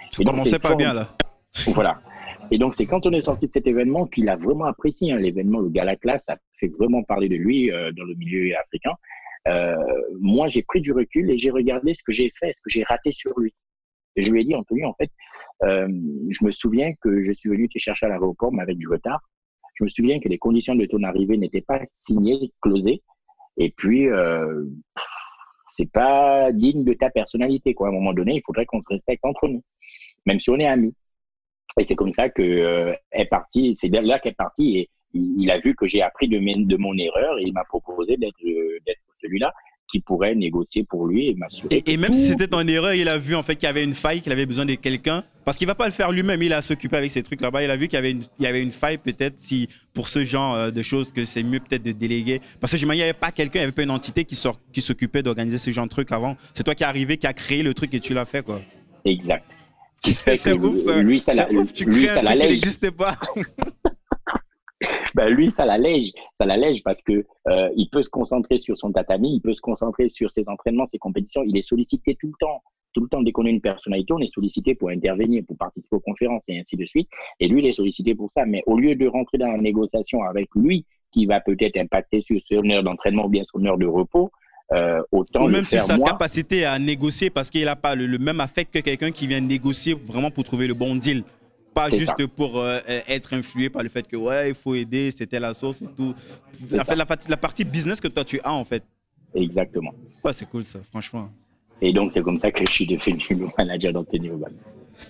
Ça 0.09 0.23
commençait 0.23 0.57
pas 0.57 0.73
bien 0.73 0.91
là. 0.91 1.15
Voilà. 1.67 2.01
Et 2.49 2.57
donc, 2.57 2.73
c'est 2.73 2.87
quand 2.87 3.05
on 3.05 3.11
est 3.11 3.21
sorti 3.21 3.45
de 3.45 3.51
cet 3.51 3.67
événement 3.67 4.07
qu'il 4.07 4.27
a 4.27 4.35
vraiment 4.35 4.65
apprécié 4.65 5.11
hein, 5.11 5.17
l'événement, 5.17 5.59
le 5.59 5.69
Gala 5.69 5.97
Class, 5.97 6.25
ça 6.25 6.37
fait 6.59 6.69
vraiment 6.79 7.03
parler 7.03 7.29
de 7.29 7.35
lui 7.35 7.71
euh, 7.71 7.91
dans 7.91 8.05
le 8.05 8.15
milieu 8.15 8.57
africain. 8.57 8.93
Euh, 9.47 9.75
moi, 10.19 10.47
j'ai 10.47 10.63
pris 10.63 10.81
du 10.81 10.91
recul 10.91 11.29
et 11.29 11.37
j'ai 11.37 11.51
regardé 11.51 11.93
ce 11.93 12.01
que 12.01 12.11
j'ai 12.11 12.31
fait, 12.39 12.53
ce 12.53 12.61
que 12.61 12.71
j'ai 12.71 12.83
raté 12.83 13.11
sur 13.11 13.37
lui. 13.37 13.53
Et 14.15 14.23
je 14.23 14.31
lui 14.31 14.41
ai 14.41 14.43
dit, 14.43 14.55
Anthony, 14.55 14.83
en 14.83 14.95
fait, 14.95 15.11
euh, 15.61 15.87
je 16.31 16.43
me 16.43 16.49
souviens 16.49 16.91
que 17.01 17.21
je 17.21 17.33
suis 17.33 17.49
venu 17.49 17.69
te 17.69 17.77
chercher 17.77 18.07
à 18.07 18.09
l'aéroport, 18.09 18.51
mais 18.51 18.63
avec 18.63 18.79
du 18.79 18.87
retard. 18.87 19.21
Je 19.77 19.83
me 19.83 19.89
souviens 19.89 20.19
que 20.19 20.27
les 20.27 20.37
conditions 20.37 20.75
de 20.75 20.85
ton 20.85 21.03
arrivée 21.03 21.37
n'étaient 21.37 21.61
pas 21.61 21.79
signées, 21.93 22.51
closées. 22.61 23.03
Et 23.57 23.69
puis, 23.69 24.07
euh, 24.07 24.65
c'est 25.67 25.91
pas 25.91 26.51
digne 26.51 26.83
de 26.83 26.93
ta 26.93 27.09
personnalité. 27.09 27.73
Quoi. 27.73 27.87
À 27.87 27.91
un 27.91 27.93
moment 27.93 28.13
donné, 28.13 28.35
il 28.35 28.41
faudrait 28.45 28.65
qu'on 28.65 28.81
se 28.81 28.89
respecte 28.89 29.23
entre 29.23 29.47
nous, 29.47 29.63
même 30.25 30.39
si 30.39 30.49
on 30.49 30.57
est 30.57 30.67
amis. 30.67 30.95
Et 31.79 31.83
c'est 31.83 31.95
comme 31.95 32.11
ça 32.11 32.29
que 32.29 32.41
euh, 32.41 32.93
est 33.11 33.25
parti. 33.25 33.75
C'est 33.75 33.89
là 33.89 34.19
qu'est 34.19 34.35
parti 34.35 34.77
et 34.79 34.89
il, 35.13 35.49
a 35.51 35.59
vu 35.59 35.75
que 35.75 35.85
j'ai 35.85 36.01
appris 36.01 36.27
de, 36.27 36.77
mon 36.77 36.97
erreur 36.97 37.39
et 37.39 37.43
il 37.43 37.53
m'a 37.53 37.63
proposé 37.63 38.17
d'être 38.17 38.43
d'être 38.85 39.01
celui-là 39.21 39.53
qui 39.89 39.99
pourrait 39.99 40.35
négocier 40.35 40.83
pour 40.83 41.07
lui 41.07 41.29
et 41.29 41.35
m'assurer. 41.35 41.83
Et, 41.85 41.97
même 41.97 42.13
si 42.13 42.27
c'était 42.27 42.47
ton 42.47 42.65
erreur, 42.67 42.93
il 42.93 43.07
a 43.07 43.17
vu 43.17 43.35
en 43.35 43.43
fait 43.43 43.55
qu'il 43.55 43.67
y 43.67 43.69
avait 43.69 43.83
une 43.83 43.93
faille, 43.93 44.21
qu'il 44.21 44.31
avait 44.31 44.45
besoin 44.45 44.65
de 44.65 44.75
quelqu'un, 44.75 45.23
parce 45.45 45.57
qu'il 45.57 45.67
va 45.67 45.75
pas 45.75 45.85
le 45.85 45.93
faire 45.93 46.11
lui-même, 46.11 46.41
il 46.43 46.53
a 46.53 46.61
s'occupé 46.61 46.97
avec 46.97 47.11
ces 47.11 47.23
trucs 47.23 47.41
là-bas. 47.41 47.63
Il 47.63 47.71
a 47.71 47.77
vu 47.77 47.87
qu'il 47.87 47.95
y 47.95 47.99
avait 47.99 48.11
une, 48.11 48.23
il 48.39 48.43
y 48.43 48.47
avait 48.47 48.61
une 48.61 48.71
faille 48.71 48.97
peut-être 48.97 49.37
si 49.37 49.69
pour 49.93 50.09
ce 50.09 50.25
genre 50.25 50.55
euh, 50.55 50.71
de 50.71 50.81
choses 50.81 51.11
que 51.11 51.25
c'est 51.25 51.43
mieux 51.43 51.59
peut-être 51.59 51.83
de 51.83 51.93
déléguer, 51.93 52.41
parce 52.59 52.71
que 52.71 52.77
je 52.77 52.85
il 52.85 52.91
n'y 52.91 53.01
avait 53.01 53.13
pas 53.13 53.31
quelqu'un, 53.31 53.59
il 53.59 53.61
n'y 53.61 53.65
avait 53.65 53.71
pas 53.73 53.83
une 53.83 53.91
entité 53.91 54.25
qui 54.25 54.35
sort, 54.35 54.59
qui 54.73 54.81
s'occupait 54.81 55.23
d'organiser 55.23 55.57
ce 55.57 55.71
genre 55.71 55.85
de 55.85 55.89
trucs 55.89 56.11
avant. 56.11 56.37
C'est 56.53 56.63
toi 56.63 56.75
qui 56.75 56.83
es 56.83 56.85
arrivé, 56.85 57.17
qui 57.17 57.27
a 57.27 57.33
créé 57.33 57.63
le 57.63 57.73
truc 57.73 57.93
et 57.93 57.99
tu 57.99 58.13
l'as 58.13 58.25
fait 58.25 58.43
quoi. 58.43 58.61
Exact. 59.05 59.45
C'est 60.03 60.53
ouf 60.53 60.79
ça. 60.79 61.01
Lui, 61.01 61.19
ça, 61.19 61.47
ouf, 61.51 61.73
tu 61.73 61.85
crées 61.85 62.09
un 62.09 62.21
truc 62.21 62.29
qui 62.29 62.47
n'existait 62.47 62.91
pas. 62.91 63.17
ben 65.15 65.29
lui, 65.29 65.49
ça 65.49 65.65
l'allège, 65.65 66.11
ça 66.39 66.45
l'allège 66.45 66.83
parce 66.83 67.01
que 67.01 67.25
euh, 67.47 67.69
il 67.75 67.89
peut 67.89 68.03
se 68.03 68.09
concentrer 68.09 68.57
sur 68.57 68.77
son 68.77 68.91
tatami, 68.91 69.35
il 69.35 69.41
peut 69.41 69.53
se 69.53 69.61
concentrer 69.61 70.09
sur 70.09 70.29
ses 70.29 70.47
entraînements, 70.47 70.87
ses 70.87 70.99
compétitions. 70.99 71.43
Il 71.45 71.57
est 71.57 71.63
sollicité 71.63 72.15
tout 72.19 72.27
le 72.27 72.33
temps, 72.39 72.61
tout 72.93 73.01
le 73.01 73.09
temps. 73.09 73.21
Dès 73.21 73.31
qu'on 73.31 73.45
a 73.45 73.49
une 73.49 73.61
personnalité, 73.61 74.13
on 74.13 74.19
est 74.19 74.33
sollicité 74.33 74.75
pour 74.75 74.89
intervenir, 74.89 75.43
pour 75.47 75.57
participer 75.57 75.95
aux 75.95 76.01
conférences 76.01 76.43
et 76.47 76.59
ainsi 76.59 76.77
de 76.77 76.85
suite. 76.85 77.09
Et 77.39 77.47
lui, 77.47 77.61
il 77.61 77.67
est 77.67 77.71
sollicité 77.71 78.13
pour 78.13 78.31
ça. 78.31 78.45
Mais 78.45 78.61
au 78.67 78.77
lieu 78.77 78.95
de 78.95 79.07
rentrer 79.07 79.37
dans 79.37 79.47
la 79.47 79.57
négociation 79.57 80.23
avec 80.23 80.49
lui, 80.55 80.85
qui 81.11 81.25
va 81.25 81.39
peut-être 81.39 81.77
impacter 81.77 82.21
sur 82.21 82.39
son 82.47 82.69
heure 82.69 82.83
d'entraînement 82.83 83.25
ou 83.25 83.29
bien 83.29 83.43
son 83.43 83.63
heure 83.65 83.77
de 83.77 83.87
repos, 83.87 84.31
euh, 84.73 85.01
autant 85.13 85.45
ou 85.45 85.47
même 85.47 85.63
sur 85.63 85.79
sa 85.79 85.97
capacité 85.97 86.65
à 86.65 86.77
négocier 86.77 87.29
parce 87.29 87.49
qu'il 87.49 87.63
n'a 87.63 87.77
pas 87.77 87.95
le, 87.95 88.05
le, 88.05 88.17
même 88.17 88.41
affect 88.41 88.73
que 88.73 88.79
quelqu'un 88.79 89.11
qui 89.11 89.25
vient 89.25 89.39
négocier 89.39 89.93
vraiment 89.93 90.29
pour 90.29 90.43
trouver 90.43 90.67
le 90.67 90.73
bon 90.73 90.93
deal 90.93 91.23
pas 91.77 91.89
juste 91.89 92.27
pour 92.27 92.59
euh, 92.59 92.79
être 93.07 93.33
influé 93.33 93.69
par 93.69 93.83
le 93.83 93.89
fait 93.89 94.07
que 94.07 94.17
ouais, 94.17 94.49
il 94.49 94.55
faut 94.55 94.75
aider, 94.75 95.11
c'était 95.11 95.39
la 95.39 95.53
sauce 95.53 95.81
et 95.81 95.87
tout. 95.87 96.13
Fait, 96.59 96.95
la, 96.95 97.05
la, 97.29 97.37
partie 97.37 97.63
business 97.63 97.99
que 97.99 98.07
toi 98.07 98.23
tu 98.23 98.39
as 98.43 98.53
en 98.53 98.65
fait. 98.65 98.83
Exactement. 99.33 99.93
Ouais, 100.23 100.33
c'est 100.33 100.49
cool 100.49 100.63
ça, 100.63 100.79
franchement. 100.89 101.29
Et 101.81 101.93
donc, 101.93 102.11
c'est 102.13 102.21
comme 102.21 102.37
ça 102.37 102.51
que 102.51 102.65
je 102.65 102.71
suis 102.71 102.87
devenu 102.87 103.23
le 103.29 103.47
manager 103.57 103.93
d'Anthony 103.93 104.27
Urban. 104.27 104.47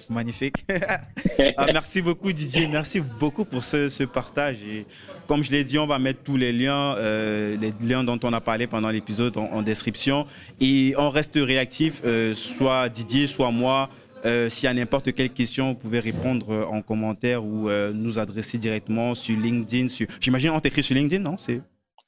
Magnifique. 0.09 0.65
ah, 1.57 1.67
merci 1.71 2.01
beaucoup 2.01 2.31
Didier, 2.33 2.67
merci 2.67 2.99
beaucoup 2.99 3.45
pour 3.45 3.63
ce, 3.63 3.87
ce, 3.87 4.03
partage. 4.03 4.57
Et 4.63 4.85
comme 5.27 5.43
je 5.43 5.51
l'ai 5.51 5.63
dit, 5.63 5.79
on 5.79 5.87
va 5.87 5.97
mettre 5.97 6.23
tous 6.23 6.35
les 6.35 6.51
liens, 6.51 6.95
euh, 6.97 7.55
les 7.55 7.71
liens 7.87 8.03
dont 8.03 8.19
on 8.23 8.33
a 8.33 8.41
parlé 8.41 8.67
pendant 8.67 8.89
l'épisode 8.89 9.37
en, 9.37 9.61
description. 9.61 10.25
Et 10.59 10.93
on 10.97 11.09
reste 11.09 11.35
réactif, 11.41 12.01
euh, 12.03 12.33
soit 12.33 12.89
Didier, 12.89 13.27
soit 13.27 13.51
moi. 13.51 13.89
Euh, 14.25 14.49
s'il 14.49 14.65
y 14.65 14.67
a 14.67 14.73
n'importe 14.73 15.13
quelle 15.13 15.29
question, 15.29 15.71
vous 15.71 15.77
pouvez 15.77 15.99
répondre 15.99 16.49
euh, 16.49 16.65
en 16.65 16.81
commentaire 16.81 17.45
ou 17.45 17.69
euh, 17.69 17.93
nous 17.93 18.19
adresser 18.19 18.57
directement 18.57 19.13
sur 19.13 19.37
LinkedIn. 19.37 19.89
Sur... 19.89 20.07
J'imagine 20.19 20.49
on 20.51 20.59
t'écrit 20.59 20.83
sur 20.83 20.95
LinkedIn, 20.95 21.23
non? 21.23 21.35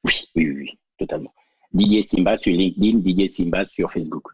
Oui, 0.04 0.14
oui, 0.36 0.50
oui, 0.50 0.78
totalement. 0.98 1.34
Didier 1.72 2.02
Simba 2.04 2.36
sur 2.38 2.52
LinkedIn, 2.52 3.00
Didier 3.00 3.28
Simba 3.30 3.66
sur 3.66 3.92
Facebook. 3.92 4.28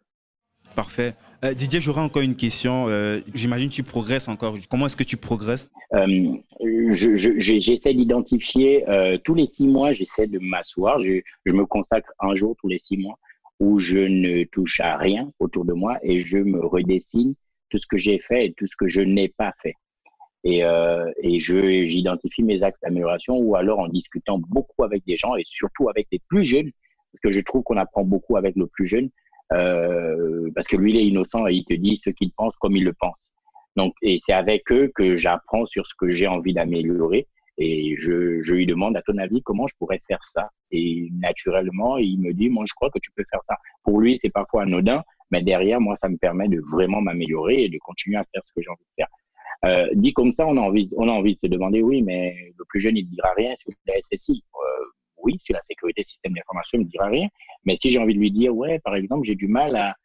Parfait. 0.76 1.16
Didier, 1.56 1.80
j'aurais 1.80 2.02
encore 2.02 2.22
une 2.22 2.36
question. 2.36 2.88
J'imagine 3.34 3.70
que 3.70 3.76
tu 3.76 3.84
progresses 3.84 4.28
encore. 4.28 4.58
Comment 4.70 4.88
est-ce 4.88 4.98
que 4.98 5.04
tu 5.04 5.16
progresses? 5.16 5.72
J'essaie 6.92 7.94
d'identifier, 7.94 8.84
tous 9.24 9.36
les 9.36 9.46
six 9.46 9.68
mois, 9.68 9.94
j'essaie 9.94 10.28
de 10.28 10.40
m'asseoir. 10.40 11.02
Je, 11.02 11.22
je, 11.46 11.54
me 11.54 11.66
consacre 11.66 12.12
un 12.20 12.36
jour 12.36 12.56
tous 12.60 12.68
les 12.68 12.80
six 12.80 12.98
mois 12.98 13.18
où 13.60 13.80
je 13.80 14.00
ne 14.00 14.44
touche 14.46 14.80
à 14.82 14.98
rien 14.98 15.32
autour 15.40 15.66
de 15.66 15.74
moi 15.74 15.98
et 16.04 16.20
je 16.20 16.38
me 16.40 16.66
redessine 16.66 17.36
tout 17.76 17.82
ce 17.82 17.88
que 17.88 17.98
j'ai 17.98 18.20
fait 18.20 18.48
et 18.48 18.54
tout 18.54 18.68
ce 18.68 18.76
que 18.78 18.88
je 18.88 19.02
n'ai 19.02 19.28
pas 19.28 19.52
fait. 19.62 19.74
Et, 20.46 20.64
euh, 20.64 21.12
et 21.22 21.40
j'identifie 21.40 22.44
mes 22.44 22.64
axes 22.64 22.80
d'amélioration 22.82 23.38
ou 23.38 23.56
alors 23.56 23.80
en 23.80 23.88
discutant 23.88 24.40
beaucoup 24.40 24.84
avec 24.84 25.04
des 25.06 25.18
gens 25.18 25.36
et 25.36 25.44
surtout 25.44 25.90
avec 25.90 26.08
les 26.12 26.22
plus 26.30 26.44
jeunes, 26.44 26.72
parce 27.12 27.22
que 27.22 27.32
je 27.32 27.42
trouve 27.42 27.64
qu'on 27.64 27.78
apprend 27.78 28.04
beaucoup 28.04 28.38
avec 28.38 28.56
le 28.56 28.68
plus 28.68 28.86
jeune, 28.86 29.10
euh, 29.52 30.50
parce 30.56 30.68
que 30.68 30.78
lui, 30.78 30.92
il 30.92 30.98
est 30.98 31.06
innocent 31.06 31.48
et 31.48 31.54
il 31.54 31.66
te 31.66 31.74
dit 31.74 31.98
ce 31.98 32.12
qu'il 32.12 32.32
pense 32.32 32.56
comme 32.56 32.78
il 32.78 32.86
le 32.86 32.94
pense. 32.94 33.32
Donc, 33.76 33.94
et 34.02 34.18
c'est 34.20 34.34
avec 34.34 34.72
eux 34.72 34.90
que 34.96 35.18
j'apprends 35.18 35.66
sur 35.66 35.86
ce 35.86 35.94
que 35.98 36.12
j'ai 36.12 36.28
envie 36.28 36.54
d'améliorer. 36.54 37.28
Et 37.58 37.96
je, 37.98 38.42
je, 38.42 38.54
lui 38.54 38.66
demande, 38.66 38.96
à 38.98 39.02
ton 39.02 39.18
avis, 39.18 39.42
comment 39.42 39.66
je 39.66 39.76
pourrais 39.78 40.02
faire 40.08 40.24
ça? 40.24 40.50
Et 40.72 41.10
naturellement, 41.14 41.98
il 41.98 42.20
me 42.20 42.34
dit, 42.34 42.50
moi, 42.50 42.66
je 42.68 42.74
crois 42.74 42.90
que 42.90 43.00
tu 43.00 43.12
peux 43.16 43.24
faire 43.30 43.40
ça. 43.48 43.56
Pour 43.84 44.00
lui, 44.00 44.20
c'est 44.22 44.30
parfois 44.30 44.64
anodin, 44.64 45.04
mais 45.32 45.42
derrière, 45.42 45.82
moi, 45.82 45.96
ça 45.96 46.10
me 46.10 46.18
permet 46.18 46.48
de 46.48 46.62
vraiment 46.72 47.02
m'améliorer 47.02 47.64
et 47.64 47.70
de 47.70 47.78
continuer 47.80 48.18
à 48.18 48.24
faire 48.32 48.44
ce 48.44 48.54
que 48.54 48.62
j'ai 48.62 48.70
envie 48.70 48.84
de 48.84 49.04
faire. 49.04 49.08
Euh, 49.66 49.90
dit 49.94 50.14
comme 50.14 50.32
ça, 50.32 50.46
on 50.46 50.58
a 50.58 50.62
envie, 50.62 50.90
on 50.98 51.08
a 51.08 51.12
envie 51.12 51.36
de 51.36 51.40
se 51.40 51.48
demander, 51.48 51.82
oui, 51.82 52.02
mais 52.02 52.36
le 52.58 52.66
plus 52.66 52.80
jeune, 52.80 52.98
il 52.98 53.06
ne 53.06 53.10
dira 53.10 53.30
rien 53.36 53.56
sur 53.56 53.72
la 53.88 53.96
SSI. 54.02 54.44
Euh, 54.54 54.86
oui, 55.24 55.38
sur 55.40 55.56
la 55.56 55.62
sécurité 55.62 56.04
système 56.04 56.34
d'information, 56.34 56.78
il 56.80 56.86
ne 56.86 56.90
dira 56.90 57.08
rien. 57.08 57.28
Mais 57.64 57.76
si 57.78 57.90
j'ai 57.90 58.00
envie 58.00 58.14
de 58.14 58.20
lui 58.20 58.32
dire, 58.32 58.56
ouais, 58.56 58.80
par 58.80 58.96
exemple, 58.96 59.26
j'ai 59.26 59.36
du 59.36 59.48
mal 59.48 59.76
à, 59.76 59.96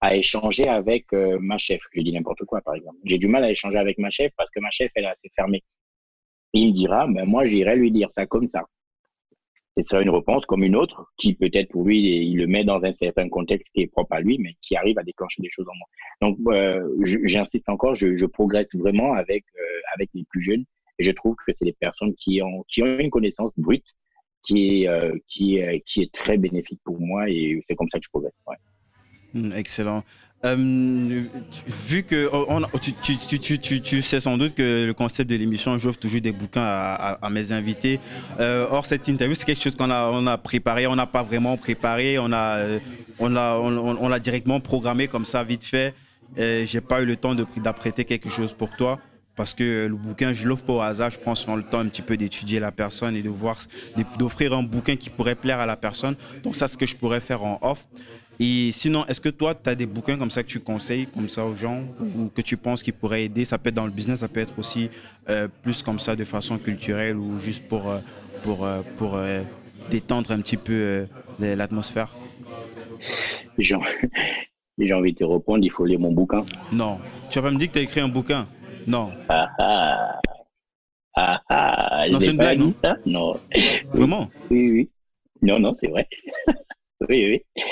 à 0.00 0.14
échanger 0.14 0.68
avec 0.68 1.12
euh, 1.12 1.38
ma 1.40 1.58
chef, 1.58 1.80
je 1.92 2.00
dis 2.00 2.12
n'importe 2.12 2.44
quoi, 2.44 2.60
par 2.60 2.74
exemple. 2.74 2.98
J'ai 3.04 3.18
du 3.18 3.28
mal 3.28 3.44
à 3.44 3.50
échanger 3.50 3.78
avec 3.78 3.98
ma 3.98 4.10
chef 4.10 4.32
parce 4.36 4.50
que 4.50 4.60
ma 4.60 4.70
chef, 4.70 4.92
elle 4.94 5.04
est 5.04 5.08
assez 5.08 5.30
fermée. 5.34 5.64
Il 6.52 6.68
me 6.68 6.72
dira, 6.72 7.06
ben, 7.08 7.24
moi, 7.24 7.44
j'irai 7.44 7.76
lui 7.76 7.90
dire 7.90 8.12
ça 8.12 8.26
comme 8.26 8.46
ça 8.46 8.64
ce 9.76 9.82
serait 9.82 10.02
une 10.02 10.10
réponse 10.10 10.44
comme 10.46 10.62
une 10.62 10.76
autre 10.76 11.12
qui 11.16 11.34
peut-être 11.34 11.70
pour 11.70 11.84
lui, 11.84 11.98
il 12.00 12.36
le 12.36 12.46
met 12.46 12.64
dans 12.64 12.84
un 12.84 12.92
certain 12.92 13.28
contexte 13.28 13.72
qui 13.74 13.82
est 13.82 13.86
propre 13.86 14.14
à 14.14 14.20
lui, 14.20 14.38
mais 14.38 14.54
qui 14.60 14.76
arrive 14.76 14.98
à 14.98 15.02
déclencher 15.02 15.40
des 15.40 15.48
choses 15.50 15.66
en 15.68 15.76
moi. 15.76 15.88
Donc, 16.20 16.38
euh, 16.48 16.86
j'insiste 17.24 17.68
encore, 17.68 17.94
je, 17.94 18.26
progresse 18.26 18.74
vraiment 18.74 19.14
avec, 19.14 19.44
euh, 19.58 19.80
avec 19.94 20.10
les 20.14 20.24
plus 20.28 20.42
jeunes 20.42 20.64
je 20.98 21.10
trouve 21.10 21.34
que 21.46 21.52
c'est 21.52 21.64
des 21.64 21.72
personnes 21.72 22.14
qui 22.14 22.40
ont, 22.42 22.64
qui 22.68 22.82
ont 22.82 22.98
une 22.98 23.10
connaissance 23.10 23.50
brute 23.56 23.86
qui 24.44 24.82
est, 24.82 24.88
euh, 24.88 25.16
qui, 25.26 25.58
qui 25.86 26.02
est 26.02 26.12
très 26.12 26.36
bénéfique 26.36 26.80
pour 26.84 27.00
moi 27.00 27.28
et 27.28 27.60
c'est 27.66 27.74
comme 27.74 27.88
ça 27.88 27.98
que 27.98 28.04
je 28.04 28.10
progresse. 28.10 28.32
Mmh, 29.34 29.52
excellent. 29.56 30.04
Euh, 30.44 31.22
vu 31.88 32.02
que 32.02 32.28
oh, 32.32 32.46
on, 32.48 32.62
tu, 33.00 34.02
sais 34.02 34.18
sans 34.18 34.36
doute 34.36 34.54
que 34.54 34.84
le 34.84 34.92
concept 34.92 35.30
de 35.30 35.36
l'émission, 35.36 35.78
j'offre 35.78 36.00
toujours 36.00 36.20
des 36.20 36.32
bouquins 36.32 36.64
à, 36.64 37.30
mes 37.30 37.52
invités. 37.52 38.00
Euh, 38.40 38.66
or, 38.70 38.84
cette 38.84 39.06
interview, 39.06 39.36
c'est 39.36 39.44
quelque 39.44 39.62
chose 39.62 39.76
qu'on 39.76 39.90
a, 39.90 40.10
on 40.10 40.26
a 40.26 40.38
préparé. 40.38 40.88
On 40.88 40.96
n'a 40.96 41.06
pas 41.06 41.22
vraiment 41.22 41.56
préparé. 41.56 42.18
On 42.18 42.32
a, 42.32 42.56
euh, 42.58 42.78
on 43.20 43.28
l'a, 43.28 43.58
on, 43.60 43.76
on 43.76 44.08
l'a 44.08 44.18
directement 44.18 44.58
programmé 44.58 45.06
comme 45.06 45.24
ça, 45.24 45.44
vite 45.44 45.64
fait. 45.64 45.94
J'ai 46.36 46.80
pas 46.80 47.02
eu 47.02 47.06
le 47.06 47.16
temps 47.16 47.34
d'apprêter 47.34 48.04
quelque 48.04 48.30
chose 48.30 48.52
pour 48.52 48.70
toi 48.70 48.98
parce 49.36 49.54
que 49.54 49.86
le 49.86 49.96
bouquin, 49.96 50.32
je 50.32 50.46
l'offre 50.46 50.64
pas 50.64 50.72
au 50.72 50.80
hasard. 50.80 51.10
Je 51.10 51.18
prends 51.18 51.34
souvent 51.34 51.56
le 51.56 51.62
temps 51.62 51.78
un 51.78 51.86
petit 51.86 52.02
peu 52.02 52.16
d'étudier 52.16 52.58
la 52.58 52.72
personne 52.72 53.16
et 53.16 53.22
d'offrir 54.18 54.52
un 54.54 54.62
bouquin 54.62 54.96
qui 54.96 55.08
pourrait 55.08 55.34
plaire 55.34 55.60
à 55.60 55.66
la 55.66 55.76
personne. 55.76 56.16
Donc 56.42 56.56
ça, 56.56 56.68
c'est 56.68 56.74
ce 56.74 56.78
que 56.78 56.86
je 56.86 56.96
pourrais 56.96 57.20
faire 57.20 57.44
en 57.44 57.58
off. 57.62 57.86
Et 58.40 58.70
sinon, 58.72 59.04
est-ce 59.06 59.20
que 59.20 59.28
toi, 59.28 59.54
tu 59.54 59.68
as 59.68 59.74
des 59.74 59.86
bouquins 59.86 60.16
comme 60.16 60.30
ça 60.30 60.42
que 60.42 60.48
tu 60.48 60.60
conseilles 60.60 61.06
comme 61.06 61.28
ça 61.28 61.44
aux 61.44 61.54
gens 61.54 61.84
ou 62.16 62.28
que 62.28 62.42
tu 62.42 62.56
penses 62.56 62.82
qu'ils 62.82 62.94
pourraient 62.94 63.24
aider? 63.24 63.44
Ça 63.44 63.58
peut 63.58 63.68
être 63.68 63.74
dans 63.74 63.84
le 63.84 63.92
business, 63.92 64.20
ça 64.20 64.28
peut 64.28 64.40
être 64.40 64.58
aussi 64.58 64.90
euh, 65.28 65.48
plus 65.62 65.82
comme 65.82 65.98
ça 65.98 66.16
de 66.16 66.24
façon 66.24 66.58
culturelle 66.58 67.16
ou 67.16 67.38
juste 67.38 67.68
pour, 67.68 67.90
euh, 67.90 67.98
pour, 68.42 68.64
euh, 68.64 68.82
pour 68.96 69.18
détendre 69.90 70.32
un 70.32 70.40
petit 70.40 70.56
peu 70.56 71.06
l'atmosphère? 71.38 72.14
J'ai 73.58 74.94
envie 74.94 75.12
de 75.12 75.18
te 75.18 75.24
répondre, 75.24 75.60
il 75.62 75.70
faut 75.70 75.84
lire 75.84 76.00
mon 76.00 76.12
bouquin. 76.12 76.44
Non. 76.72 76.98
Tu 77.30 77.38
vas 77.38 77.48
pas 77.48 77.50
me 77.52 77.58
dire 77.58 77.68
que 77.68 77.74
tu 77.74 77.78
as 77.78 77.82
écrit 77.82 78.00
un 78.00 78.08
bouquin? 78.08 78.48
Non. 78.86 79.10
Ah 79.28 79.48
ah. 79.58 80.20
Ah 81.14 81.40
ah. 81.48 82.06
Non, 82.10 82.18
c'est 82.18 82.30
une 82.30 82.38
blague, 82.38 82.58
non? 82.58 82.72
Non. 83.06 83.40
Vraiment? 83.92 84.30
Oui, 84.50 84.70
oui. 84.70 84.90
Non, 85.42 85.58
non, 85.58 85.74
c'est 85.74 85.88
vrai. 85.88 86.08
oui, 87.08 87.42
oui. 87.56 87.62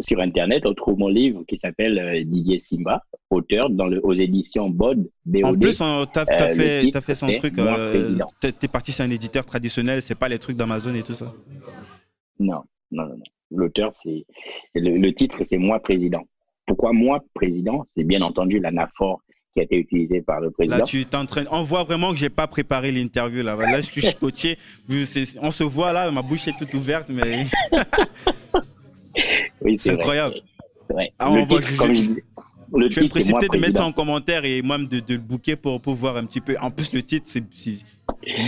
Sur 0.00 0.20
Internet, 0.20 0.64
on 0.66 0.74
trouve 0.74 0.98
mon 0.98 1.08
livre 1.08 1.44
qui 1.46 1.56
s'appelle 1.56 1.98
euh, 1.98 2.24
Didier 2.24 2.58
Simba, 2.58 3.02
auteur 3.30 3.68
dans 3.70 3.86
le, 3.86 4.00
aux 4.04 4.14
éditions 4.14 4.68
BOD. 4.70 5.08
BOD. 5.26 5.44
En 5.44 5.54
plus, 5.54 5.76
tu 5.76 5.82
as, 5.82 6.24
Euh, 6.30 6.48
le 6.48 6.54
fait, 6.54 6.90
t'as 6.90 7.00
fait 7.02 7.14
son 7.14 7.30
truc. 7.32 7.58
Euh, 7.58 8.18
t'es 8.40 8.66
parti, 8.68 8.92
c'est 8.92 9.02
un 9.02 9.10
éditeur 9.10 9.44
traditionnel, 9.44 10.00
c'est 10.02 10.14
pas 10.14 10.28
les 10.28 10.38
trucs 10.38 10.56
d'Amazon 10.56 10.94
et 10.94 11.02
tout 11.02 11.12
ça. 11.12 11.32
Non, 12.40 12.62
non, 12.90 13.04
non. 13.06 13.08
non. 13.16 13.24
L'auteur, 13.50 13.90
c'est. 13.94 14.24
Le, 14.74 14.96
le 14.96 15.12
titre, 15.12 15.38
c'est 15.44 15.58
Moi 15.58 15.78
président. 15.80 16.22
Pourquoi 16.66 16.92
moi 16.92 17.22
président? 17.34 17.84
C'est 17.94 18.04
bien 18.04 18.22
entendu 18.22 18.58
l'anaphore 18.58 19.20
qui 19.52 19.60
a 19.60 19.64
été 19.64 19.76
utilisée 19.76 20.22
par 20.22 20.40
le 20.40 20.50
président. 20.50 20.78
Là, 20.78 20.82
tu 20.82 21.04
t'entraînes. 21.04 21.46
On 21.52 21.62
voit 21.62 21.84
vraiment 21.84 22.10
que 22.10 22.16
j'ai 22.16 22.30
pas 22.30 22.46
préparé 22.46 22.90
l'interview. 22.90 23.42
Là, 23.42 23.54
là 23.54 23.80
je 23.82 23.86
suis 23.90 24.00
c'est- 25.04 25.38
On 25.42 25.50
se 25.50 25.62
voit 25.62 25.92
là, 25.92 26.10
ma 26.10 26.22
bouche 26.22 26.48
est 26.48 26.56
toute 26.58 26.72
ouverte, 26.74 27.10
mais 27.10 27.44
Oui, 29.64 29.76
c'est 29.78 29.92
incroyable. 29.92 30.36
C'est 30.86 30.92
vrai. 30.92 31.12
Ah, 31.18 31.30
on 31.30 31.34
le 31.36 31.40
va 31.40 31.46
titre, 31.46 31.62
juger. 31.62 31.76
comme 31.78 31.94
je 31.94 32.06
dis, 32.06 32.14
le 32.74 32.90
Je 32.90 32.94
vais 32.96 33.00
me 33.02 33.06
Moi 33.06 33.08
précipiter 33.08 33.48
de 33.48 33.58
mettre 33.58 33.78
ça 33.78 33.86
en 33.86 33.92
commentaire 33.92 34.44
et 34.44 34.60
moi-même 34.62 34.88
de, 34.88 35.00
de 35.00 35.14
le 35.14 35.20
booker 35.20 35.56
pour, 35.56 35.80
pour 35.80 35.94
voir 35.94 36.16
un 36.16 36.24
petit 36.26 36.40
peu. 36.40 36.56
En 36.60 36.70
plus, 36.70 36.92
le 36.92 37.02
titre, 37.02 37.26
c'est 37.28 37.42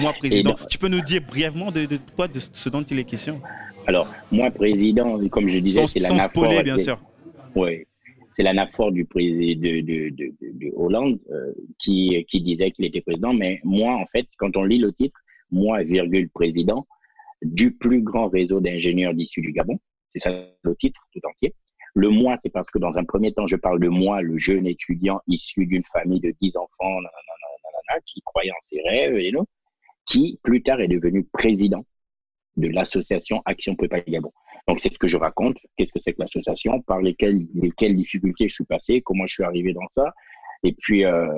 moi 0.01 0.13
président. 0.13 0.55
Tu 0.69 0.79
peux 0.79 0.89
nous 0.89 1.01
dire 1.01 1.23
brièvement 1.27 1.71
de, 1.71 1.87
de 1.87 1.99
quoi, 2.15 2.29
de 2.29 2.39
ce 2.39 2.69
dont 2.69 2.83
il 2.83 2.99
est 2.99 3.05
question? 3.05 3.41
Alors, 3.87 4.09
moi 4.31 4.51
président, 4.51 5.19
comme 5.29 5.49
je 5.49 5.59
disais, 5.59 5.83
Sans, 5.83 5.87
c'est 5.87 6.01
sans 6.01 6.15
l'anaphore. 6.15 6.45
spoiler, 6.45 6.63
bien 6.63 6.77
sûr. 6.77 6.99
Oui, 7.55 7.85
c'est 8.33 8.43
l'anaphore 8.43 8.93
du 8.93 9.05
président 9.05 9.61
de, 9.61 9.81
de, 9.81 10.09
de, 10.11 10.35
de- 10.41 10.59
de 10.67 10.73
Hollande 10.77 11.19
euh, 11.33 11.53
qui, 11.79 12.23
qui 12.29 12.41
disait 12.43 12.71
qu'il 12.73 12.85
était 12.85 13.01
président. 13.01 13.33
Mais 13.33 13.61
moi, 13.65 13.95
en 13.95 14.07
fait, 14.07 14.27
quand 14.39 14.57
on 14.57 14.65
lit 14.65 14.79
le 14.79 14.93
titre, 14.93 15.19
moi, 15.51 15.83
virgule, 15.85 16.29
président 16.29 16.87
du 17.43 17.71
plus 17.71 18.03
grand 18.03 18.29
réseau 18.29 18.61
d'ingénieurs 18.61 19.15
d'issue 19.15 19.41
du 19.41 19.53
Gabon, 19.53 19.79
c'est 20.17 20.31
ça 20.31 20.47
le 20.63 20.77
titre 20.77 21.01
tout 21.13 21.21
entier. 21.29 21.55
Le 21.95 22.11
moi, 22.11 22.37
c'est 22.43 22.51
parce 22.51 22.71
que 22.71 22.79
dans 22.79 22.97
un 22.97 23.05
premier 23.05 23.33
temps, 23.33 23.47
je 23.47 23.57
parle 23.57 23.81
de 23.81 23.89
moi, 23.89 24.21
le 24.21 24.37
jeune 24.39 24.67
étudiant 24.67 25.21
issu 25.27 25.67
d'une 25.67 25.85
famille 25.93 26.21
de 26.21 26.35
10 26.41 26.57
enfants, 26.57 26.99
qui 28.05 28.21
croyait 28.23 28.51
en 28.51 28.61
ses 28.63 28.81
rêves, 28.83 29.17
et 29.17 29.33
non, 29.33 29.47
qui 30.07 30.39
plus 30.43 30.63
tard 30.63 30.81
est 30.81 30.89
devenu 30.89 31.25
président 31.25 31.85
de 32.57 32.69
l'association 32.69 33.43
Action 33.45 33.77
Prépa 33.77 34.01
Gabon. 34.01 34.33
Donc, 34.69 34.81
c'est 34.81 34.93
ce 34.93 34.99
que 34.99 35.09
je 35.09 35.17
raconte. 35.17 35.57
Qu'est-ce 35.77 35.93
que 35.93 36.01
c'est 36.01 36.13
que 36.13 36.21
l'association? 36.21 36.81
Par 36.83 37.01
lesquelles, 37.01 37.47
lesquelles 37.55 37.95
difficultés 37.95 38.49
je 38.49 38.55
suis 38.55 38.65
passé? 38.65 39.01
Comment 39.03 39.27
je 39.27 39.35
suis 39.35 39.45
arrivé 39.45 39.73
dans 39.73 39.87
ça? 39.91 40.13
Et 40.65 40.73
puis, 40.73 41.05
euh, 41.05 41.29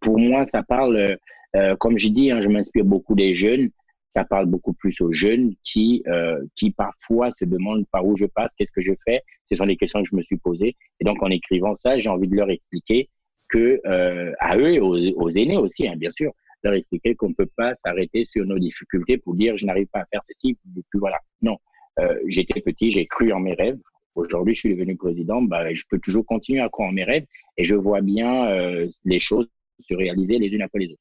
pour 0.00 0.18
moi, 0.18 0.46
ça 0.46 0.62
parle, 0.62 0.96
euh, 0.96 1.16
euh, 1.56 1.76
comme 1.76 1.98
je 1.98 2.08
dis, 2.08 2.30
hein, 2.30 2.40
je 2.40 2.48
m'inspire 2.48 2.84
beaucoup 2.84 3.14
des 3.14 3.34
jeunes. 3.34 3.70
Ça 4.10 4.24
parle 4.24 4.46
beaucoup 4.46 4.72
plus 4.72 5.00
aux 5.00 5.12
jeunes 5.12 5.54
qui, 5.62 6.02
euh, 6.08 6.44
qui 6.56 6.72
parfois 6.72 7.30
se 7.32 7.44
demandent 7.44 7.86
par 7.90 8.04
où 8.04 8.16
je 8.16 8.26
passe, 8.26 8.52
qu'est-ce 8.54 8.72
que 8.72 8.80
je 8.80 8.92
fais. 9.04 9.22
Ce 9.48 9.56
sont 9.56 9.66
des 9.66 9.76
questions 9.76 10.02
que 10.02 10.08
je 10.08 10.16
me 10.16 10.22
suis 10.22 10.36
posées. 10.36 10.76
Et 11.00 11.04
donc, 11.04 11.22
en 11.22 11.30
écrivant 11.30 11.76
ça, 11.76 11.98
j'ai 11.98 12.08
envie 12.08 12.28
de 12.28 12.34
leur 12.34 12.50
expliquer 12.50 13.08
que, 13.48 13.80
euh, 13.86 14.32
à 14.40 14.56
eux 14.56 14.72
et 14.72 14.80
aux, 14.80 15.30
aînés 15.30 15.56
aussi, 15.56 15.86
hein, 15.88 15.94
bien 15.96 16.10
sûr, 16.12 16.32
leur 16.62 16.74
expliquer 16.74 17.14
qu'on 17.14 17.30
ne 17.30 17.34
peut 17.34 17.48
pas 17.56 17.74
s'arrêter 17.74 18.24
sur 18.24 18.44
nos 18.44 18.58
difficultés 18.58 19.16
pour 19.16 19.34
dire 19.34 19.56
je 19.56 19.66
n'arrive 19.66 19.86
pas 19.86 20.00
à 20.00 20.06
faire 20.06 20.20
ceci, 20.22 20.56
puis 20.74 20.98
voilà. 20.98 21.18
Non, 21.42 21.56
euh, 21.98 22.18
j'étais 22.26 22.60
petit, 22.60 22.90
j'ai 22.90 23.06
cru 23.06 23.32
en 23.32 23.40
mes 23.40 23.54
rêves. 23.54 23.78
Aujourd'hui, 24.14 24.54
je 24.54 24.60
suis 24.60 24.74
devenu 24.74 24.96
président, 24.96 25.40
bah, 25.40 25.72
je 25.72 25.84
peux 25.88 25.98
toujours 25.98 26.26
continuer 26.26 26.60
à 26.60 26.68
croire 26.68 26.88
en 26.88 26.92
mes 26.92 27.04
rêves 27.04 27.24
et 27.56 27.64
je 27.64 27.76
vois 27.76 28.00
bien 28.00 28.48
euh, 28.48 28.88
les 29.04 29.18
choses 29.18 29.48
se 29.78 29.94
réaliser 29.94 30.38
les 30.38 30.48
unes 30.48 30.62
après 30.62 30.80
les 30.80 30.92
autres. 30.92 31.00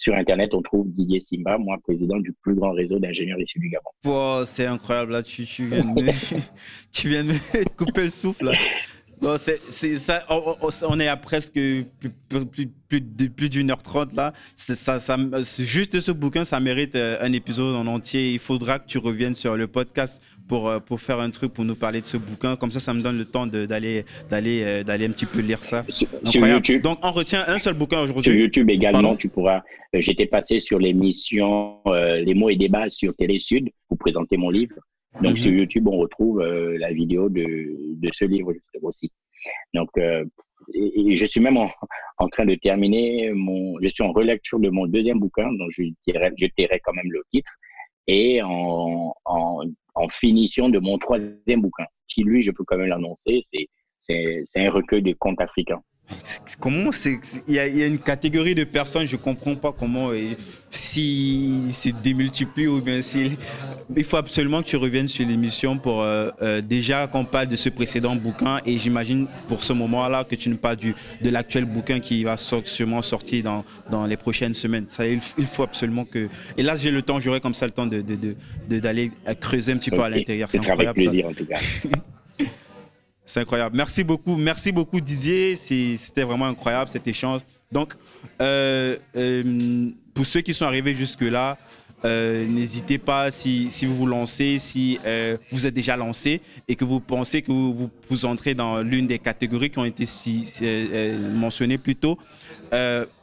Sur 0.00 0.14
Internet, 0.14 0.54
on 0.54 0.62
trouve 0.62 0.86
Didier 0.88 1.20
Simba, 1.20 1.58
moi, 1.58 1.76
président 1.82 2.16
du 2.16 2.32
plus 2.32 2.54
grand 2.54 2.72
réseau 2.72 2.98
d'ingénieurs 2.98 3.38
issus 3.38 3.58
du 3.58 3.68
Gabon. 3.68 3.90
Wow, 4.06 4.46
c'est 4.46 4.64
incroyable. 4.64 5.12
Là, 5.12 5.22
tu, 5.22 5.44
tu, 5.44 5.66
viens 5.66 5.84
de 5.84 6.00
me, 6.00 6.10
tu 6.90 7.08
viens 7.10 7.22
de 7.22 7.32
me 7.32 7.68
couper 7.76 8.04
le 8.04 8.10
souffle. 8.10 8.50
Là. 9.20 9.28
Bon, 9.28 9.36
c'est, 9.38 9.60
c'est 9.68 9.98
ça, 9.98 10.24
on, 10.28 11.00
est 11.00 11.08
à 11.08 11.16
presque 11.16 11.54
plus, 11.54 12.66
plus, 13.28 13.48
d'une 13.48 13.70
heure 13.70 13.82
trente 13.82 14.12
là. 14.14 14.32
C'est, 14.56 14.74
ça, 14.74 14.98
ça, 14.98 15.16
juste 15.58 16.00
ce 16.00 16.12
bouquin, 16.12 16.44
ça 16.44 16.60
mérite 16.60 16.96
euh, 16.96 17.18
un 17.20 17.32
épisode 17.32 17.74
en 17.74 17.86
entier. 17.86 18.32
Il 18.32 18.38
faudra 18.38 18.78
que 18.78 18.86
tu 18.86 18.98
reviennes 18.98 19.34
sur 19.34 19.56
le 19.56 19.66
podcast 19.66 20.22
pour, 20.48 20.68
euh, 20.68 20.80
pour 20.80 21.00
faire 21.00 21.20
un 21.20 21.30
truc, 21.30 21.52
pour 21.52 21.64
nous 21.64 21.76
parler 21.76 22.00
de 22.00 22.06
ce 22.06 22.16
bouquin. 22.16 22.56
Comme 22.56 22.72
ça, 22.72 22.80
ça 22.80 22.92
me 22.92 23.02
donne 23.02 23.18
le 23.18 23.24
temps 23.24 23.46
de- 23.46 23.66
d'aller, 23.66 24.04
d'aller, 24.28 24.62
euh, 24.64 24.82
d'aller 24.82 25.06
un 25.06 25.10
petit 25.10 25.26
peu 25.26 25.40
lire 25.40 25.62
ça. 25.62 25.84
Sur, 25.88 26.08
sur. 26.24 26.46
YouTube, 26.46 26.82
Donc, 26.82 26.98
on 27.02 27.12
retient 27.12 27.44
un 27.46 27.58
seul 27.58 27.74
bouquin 27.74 28.04
sur 28.04 28.16
aujourd'hui. 28.16 28.40
YouTube 28.40 28.68
également, 28.68 29.00
Pardon 29.00 29.16
tu 29.16 29.28
pourras. 29.28 29.62
J'étais 29.92 30.26
passé 30.26 30.58
sur 30.60 30.78
l'émission 30.78 31.78
euh, 31.86 32.20
Les 32.20 32.34
mots 32.34 32.50
et 32.50 32.56
débats 32.56 32.90
sur 32.90 33.14
Télé 33.14 33.38
Sud 33.38 33.68
pour 33.88 33.98
présenter 33.98 34.36
mon 34.36 34.50
livre. 34.50 34.74
Donc 35.20 35.32
Mhm. 35.32 35.36
sur 35.36 35.52
YouTube, 35.52 35.88
on 35.88 35.98
retrouve 35.98 36.40
euh, 36.40 36.78
la 36.78 36.92
vidéo 36.92 37.28
de, 37.28 37.44
de 37.96 38.10
ce 38.12 38.24
livre 38.24 38.52
justement 38.52 38.88
aussi. 38.88 39.10
Donc, 39.74 39.88
euh, 39.98 40.24
et, 40.74 41.12
et 41.12 41.16
je 41.16 41.26
suis 41.26 41.40
même 41.40 41.56
en, 41.56 41.70
en 42.18 42.28
train 42.28 42.44
de 42.44 42.54
terminer 42.54 43.30
mon. 43.32 43.78
Je 43.80 43.88
suis 43.88 44.02
en 44.02 44.12
relecture 44.12 44.60
de 44.60 44.68
mon 44.70 44.86
deuxième 44.86 45.18
bouquin, 45.18 45.50
donc 45.54 45.70
je 45.70 45.84
dirais, 46.06 46.30
je 46.36 46.46
tairai 46.56 46.80
quand 46.84 46.92
même 46.92 47.10
le 47.10 47.22
titre, 47.32 47.50
et 48.06 48.40
en, 48.42 49.14
en, 49.24 49.62
en 49.94 50.08
finition 50.08 50.68
de 50.68 50.78
mon 50.78 50.98
troisième 50.98 51.60
bouquin, 51.62 51.86
qui 52.08 52.22
lui, 52.22 52.42
je 52.42 52.50
peux 52.52 52.64
quand 52.64 52.76
même 52.76 52.88
l'annoncer, 52.88 53.42
c'est 53.52 53.66
c'est 54.00 54.42
c'est 54.44 54.64
un 54.66 54.70
recueil 54.70 55.02
de 55.02 55.12
contes 55.14 55.40
africains. 55.40 55.82
Comment 56.58 56.92
c'est 56.92 57.18
il 57.46 57.54
y, 57.54 57.56
y 57.56 57.82
a 57.82 57.86
une 57.86 57.98
catégorie 57.98 58.54
de 58.54 58.64
personnes, 58.64 59.06
je 59.06 59.16
comprends 59.16 59.54
pas 59.54 59.72
comment 59.72 60.10
si 60.70 61.64
c'est 61.70 62.00
démultiplié 62.00 62.68
ou 62.68 62.80
bien 62.80 63.00
si 63.02 63.36
il 63.96 64.04
faut 64.04 64.16
absolument 64.16 64.62
que 64.62 64.68
tu 64.68 64.76
reviennes 64.76 65.08
sur 65.08 65.26
l'émission 65.26 65.78
pour 65.78 66.02
euh, 66.02 66.30
euh, 66.42 66.60
déjà 66.60 67.06
qu'on 67.06 67.24
parle 67.24 67.48
de 67.48 67.56
ce 67.56 67.68
précédent 67.68 68.14
bouquin 68.16 68.58
et 68.66 68.78
j'imagine 68.78 69.26
pour 69.48 69.64
ce 69.64 69.72
moment-là 69.72 70.24
que 70.24 70.34
tu 70.36 70.48
nous 70.48 70.56
parles 70.56 70.76
du, 70.76 70.94
de 71.20 71.30
l'actuel 71.30 71.64
bouquin 71.64 71.98
qui 72.00 72.22
va 72.24 72.36
so- 72.36 72.62
sûrement 72.64 73.02
sortir 73.02 73.44
dans, 73.44 73.64
dans 73.90 74.06
les 74.06 74.16
prochaines 74.16 74.54
semaines. 74.54 74.84
Ça, 74.88 75.06
il, 75.06 75.20
il 75.38 75.46
faut 75.46 75.62
absolument 75.64 76.04
que 76.04 76.28
et 76.56 76.62
là 76.62 76.76
j'ai 76.76 76.90
le 76.90 77.02
temps, 77.02 77.18
j'aurai 77.20 77.40
comme 77.40 77.54
ça 77.54 77.66
le 77.66 77.72
temps 77.72 77.86
de 77.86 78.00
de- 78.00 78.14
de- 78.14 78.36
de- 78.68 78.78
d'aller 78.80 79.10
creuser 79.40 79.72
un 79.72 79.76
petit 79.76 79.90
peu 79.90 80.02
à 80.02 80.08
l'intérieur. 80.08 80.50
Ce 80.50 80.58
C'est 80.58 80.64
sera 80.64 80.74
avec 80.74 80.88
incroyable. 80.88 81.02
ça. 81.02 81.10
plaisir 81.10 81.28
en 81.28 81.32
tout 81.34 81.46
cas. 81.46 81.98
C'est 83.30 83.38
incroyable. 83.38 83.76
Merci 83.76 84.02
beaucoup. 84.02 84.34
Merci 84.34 84.72
beaucoup, 84.72 85.00
Didier. 85.00 85.54
C'était 85.54 86.24
vraiment 86.24 86.46
incroyable 86.46 86.90
cet 86.90 87.06
échange. 87.06 87.42
Donc, 87.70 87.94
euh, 88.42 88.96
euh, 89.14 89.90
pour 90.12 90.26
ceux 90.26 90.40
qui 90.40 90.52
sont 90.52 90.66
arrivés 90.66 90.96
jusque-là, 90.96 91.56
euh, 92.04 92.44
n'hésitez 92.44 92.98
pas 92.98 93.30
si, 93.30 93.68
vous 93.84 93.94
vous 93.94 94.06
lancez, 94.06 94.58
si 94.58 94.98
vous 95.52 95.64
êtes 95.64 95.74
déjà 95.74 95.96
lancé 95.96 96.40
et 96.66 96.74
que 96.74 96.84
vous 96.84 96.98
pensez 96.98 97.42
que 97.42 97.52
vous, 97.52 98.24
entrez 98.24 98.54
dans 98.54 98.82
l'une 98.82 99.06
des 99.06 99.20
catégories 99.20 99.70
qui 99.70 99.78
ont 99.78 99.84
été 99.84 100.06
mentionnées 101.32 101.78
plus 101.78 101.94
tôt, 101.94 102.18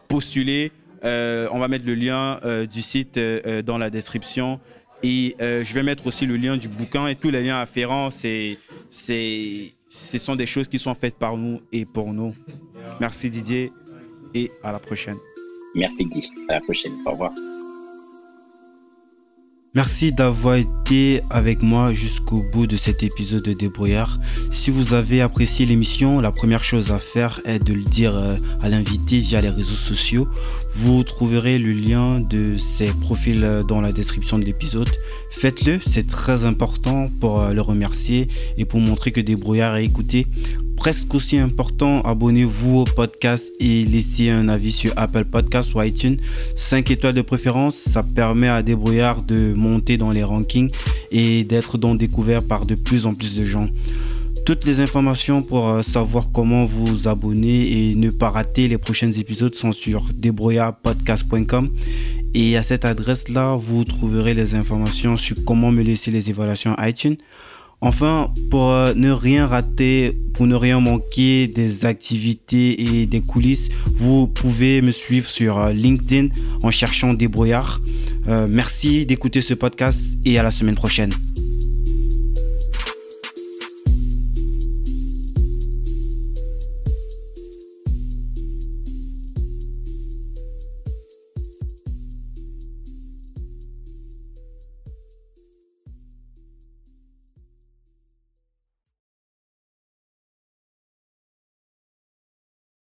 postulez. 0.07 0.71
On 1.03 1.59
va 1.59 1.67
mettre 1.67 1.85
le 1.85 1.95
lien 1.95 2.39
du 2.71 2.81
site 2.81 3.19
dans 3.65 3.77
la 3.77 3.89
description. 3.89 4.61
Et 5.03 5.35
je 5.39 5.73
vais 5.73 5.83
mettre 5.83 6.07
aussi 6.07 6.25
le 6.25 6.37
lien 6.37 6.55
du 6.55 6.69
bouquin 6.69 7.07
et 7.07 7.15
tous 7.15 7.29
les 7.29 7.43
liens 7.43 7.59
afférents. 7.59 8.09
C'est, 8.09 8.57
ce 9.89 10.17
sont 10.17 10.35
des 10.35 10.45
choses 10.45 10.67
qui 10.67 10.79
sont 10.79 10.95
faites 10.95 11.15
par 11.15 11.37
nous 11.37 11.61
et 11.71 11.85
pour 11.85 12.13
nous. 12.13 12.33
Merci 12.99 13.29
Didier 13.29 13.71
et 14.33 14.51
à 14.63 14.71
la 14.71 14.79
prochaine. 14.79 15.17
Merci 15.75 16.05
Guy. 16.05 16.29
À 16.49 16.55
la 16.55 16.61
prochaine. 16.61 16.93
Au 17.05 17.11
revoir. 17.11 17.31
Merci 19.77 20.11
d'avoir 20.11 20.55
été 20.55 21.21
avec 21.29 21.61
moi 21.61 21.93
jusqu'au 21.93 22.41
bout 22.51 22.65
de 22.65 22.75
cet 22.75 23.03
épisode 23.03 23.43
de 23.43 23.53
Débrouillard. 23.53 24.17
Si 24.49 24.71
vous 24.71 24.95
avez 24.95 25.21
apprécié 25.21 25.67
l'émission, 25.67 26.19
la 26.19 26.31
première 26.31 26.63
chose 26.63 26.91
à 26.91 26.97
faire 26.97 27.41
est 27.45 27.63
de 27.63 27.73
le 27.73 27.83
dire 27.83 28.17
euh, 28.17 28.35
à 28.63 28.69
l'invité 28.69 29.19
via 29.19 29.39
les 29.39 29.49
réseaux 29.49 29.75
sociaux. 29.75 30.27
Vous 30.73 31.03
trouverez 31.03 31.59
le 31.59 31.73
lien 31.73 32.19
de 32.19 32.57
ses 32.57 32.87
profils 32.87 33.43
euh, 33.43 33.61
dans 33.61 33.79
la 33.79 33.91
description 33.91 34.39
de 34.39 34.45
l'épisode. 34.45 34.89
Faites-le, 35.39 35.77
c'est 35.85 36.07
très 36.07 36.45
important 36.45 37.11
pour 37.21 37.39
euh, 37.39 37.53
le 37.53 37.61
remercier 37.61 38.27
et 38.57 38.65
pour 38.65 38.79
montrer 38.79 39.11
que 39.11 39.21
Débrouillard 39.21 39.77
est 39.77 39.85
écouté. 39.85 40.25
Presque 40.77 41.13
aussi 41.13 41.37
important, 41.37 42.01
abonnez-vous 42.01 42.77
au 42.79 42.83
podcast 42.85 43.51
et 43.59 43.85
laissez 43.85 44.31
un 44.31 44.49
avis 44.49 44.71
sur 44.71 44.93
Apple 44.95 45.25
Podcasts 45.25 45.75
ou 45.75 45.81
iTunes. 45.83 46.17
5 46.55 46.89
étoiles 46.89 47.13
de 47.13 47.21
préférence, 47.21 47.75
ça 47.75 48.01
permet 48.01 48.47
à 48.47 48.63
Débrouillard 48.63 49.21
de 49.21 49.53
monter 49.55 49.97
dans 49.97 50.09
les 50.09 50.23
rankings 50.23 50.71
et 51.11 51.43
d'être 51.43 51.77
donc 51.77 51.99
découvert 51.99 52.41
par 52.41 52.65
de 52.65 52.73
plus 52.73 53.05
en 53.05 53.13
plus 53.13 53.35
de 53.35 53.45
gens. 53.45 53.69
Toutes 54.47 54.63
les 54.63 54.79
informations 54.79 55.41
pour 55.41 55.67
euh, 55.67 55.81
savoir 55.81 56.31
comment 56.31 56.63
vous 56.63 57.09
abonner 57.09 57.89
et 57.89 57.95
ne 57.95 58.09
pas 58.09 58.29
rater 58.29 58.69
les 58.69 58.77
prochains 58.77 59.11
épisodes 59.11 59.53
sont 59.53 59.73
sur 59.73 60.05
débrouillardpodcast.com 60.13 61.69
et 62.33 62.55
à 62.55 62.61
cette 62.61 62.85
adresse-là, 62.85 63.57
vous 63.59 63.83
trouverez 63.83 64.33
les 64.33 64.55
informations 64.55 65.17
sur 65.17 65.35
comment 65.43 65.73
me 65.73 65.83
laisser 65.83 66.11
les 66.11 66.29
évaluations 66.29 66.77
iTunes. 66.79 67.17
Enfin, 67.81 68.31
pour 68.49 68.71
euh, 68.71 68.93
ne 68.95 69.11
rien 69.11 69.47
rater, 69.47 70.11
pour 70.33 70.47
ne 70.47 70.55
rien 70.55 70.79
manquer 70.79 71.49
des 71.49 71.85
activités 71.85 73.01
et 73.01 73.05
des 73.05 73.19
coulisses, 73.19 73.67
vous 73.95 74.27
pouvez 74.27 74.81
me 74.81 74.91
suivre 74.91 75.27
sur 75.27 75.57
euh, 75.57 75.73
LinkedIn 75.73 76.29
en 76.63 76.71
cherchant 76.71 77.13
Débrouillard. 77.13 77.81
Merci 78.49 79.05
d'écouter 79.05 79.39
ce 79.39 79.53
podcast 79.53 80.17
et 80.25 80.37
à 80.37 80.43
la 80.43 80.51
semaine 80.51 80.75
prochaine. 80.75 81.13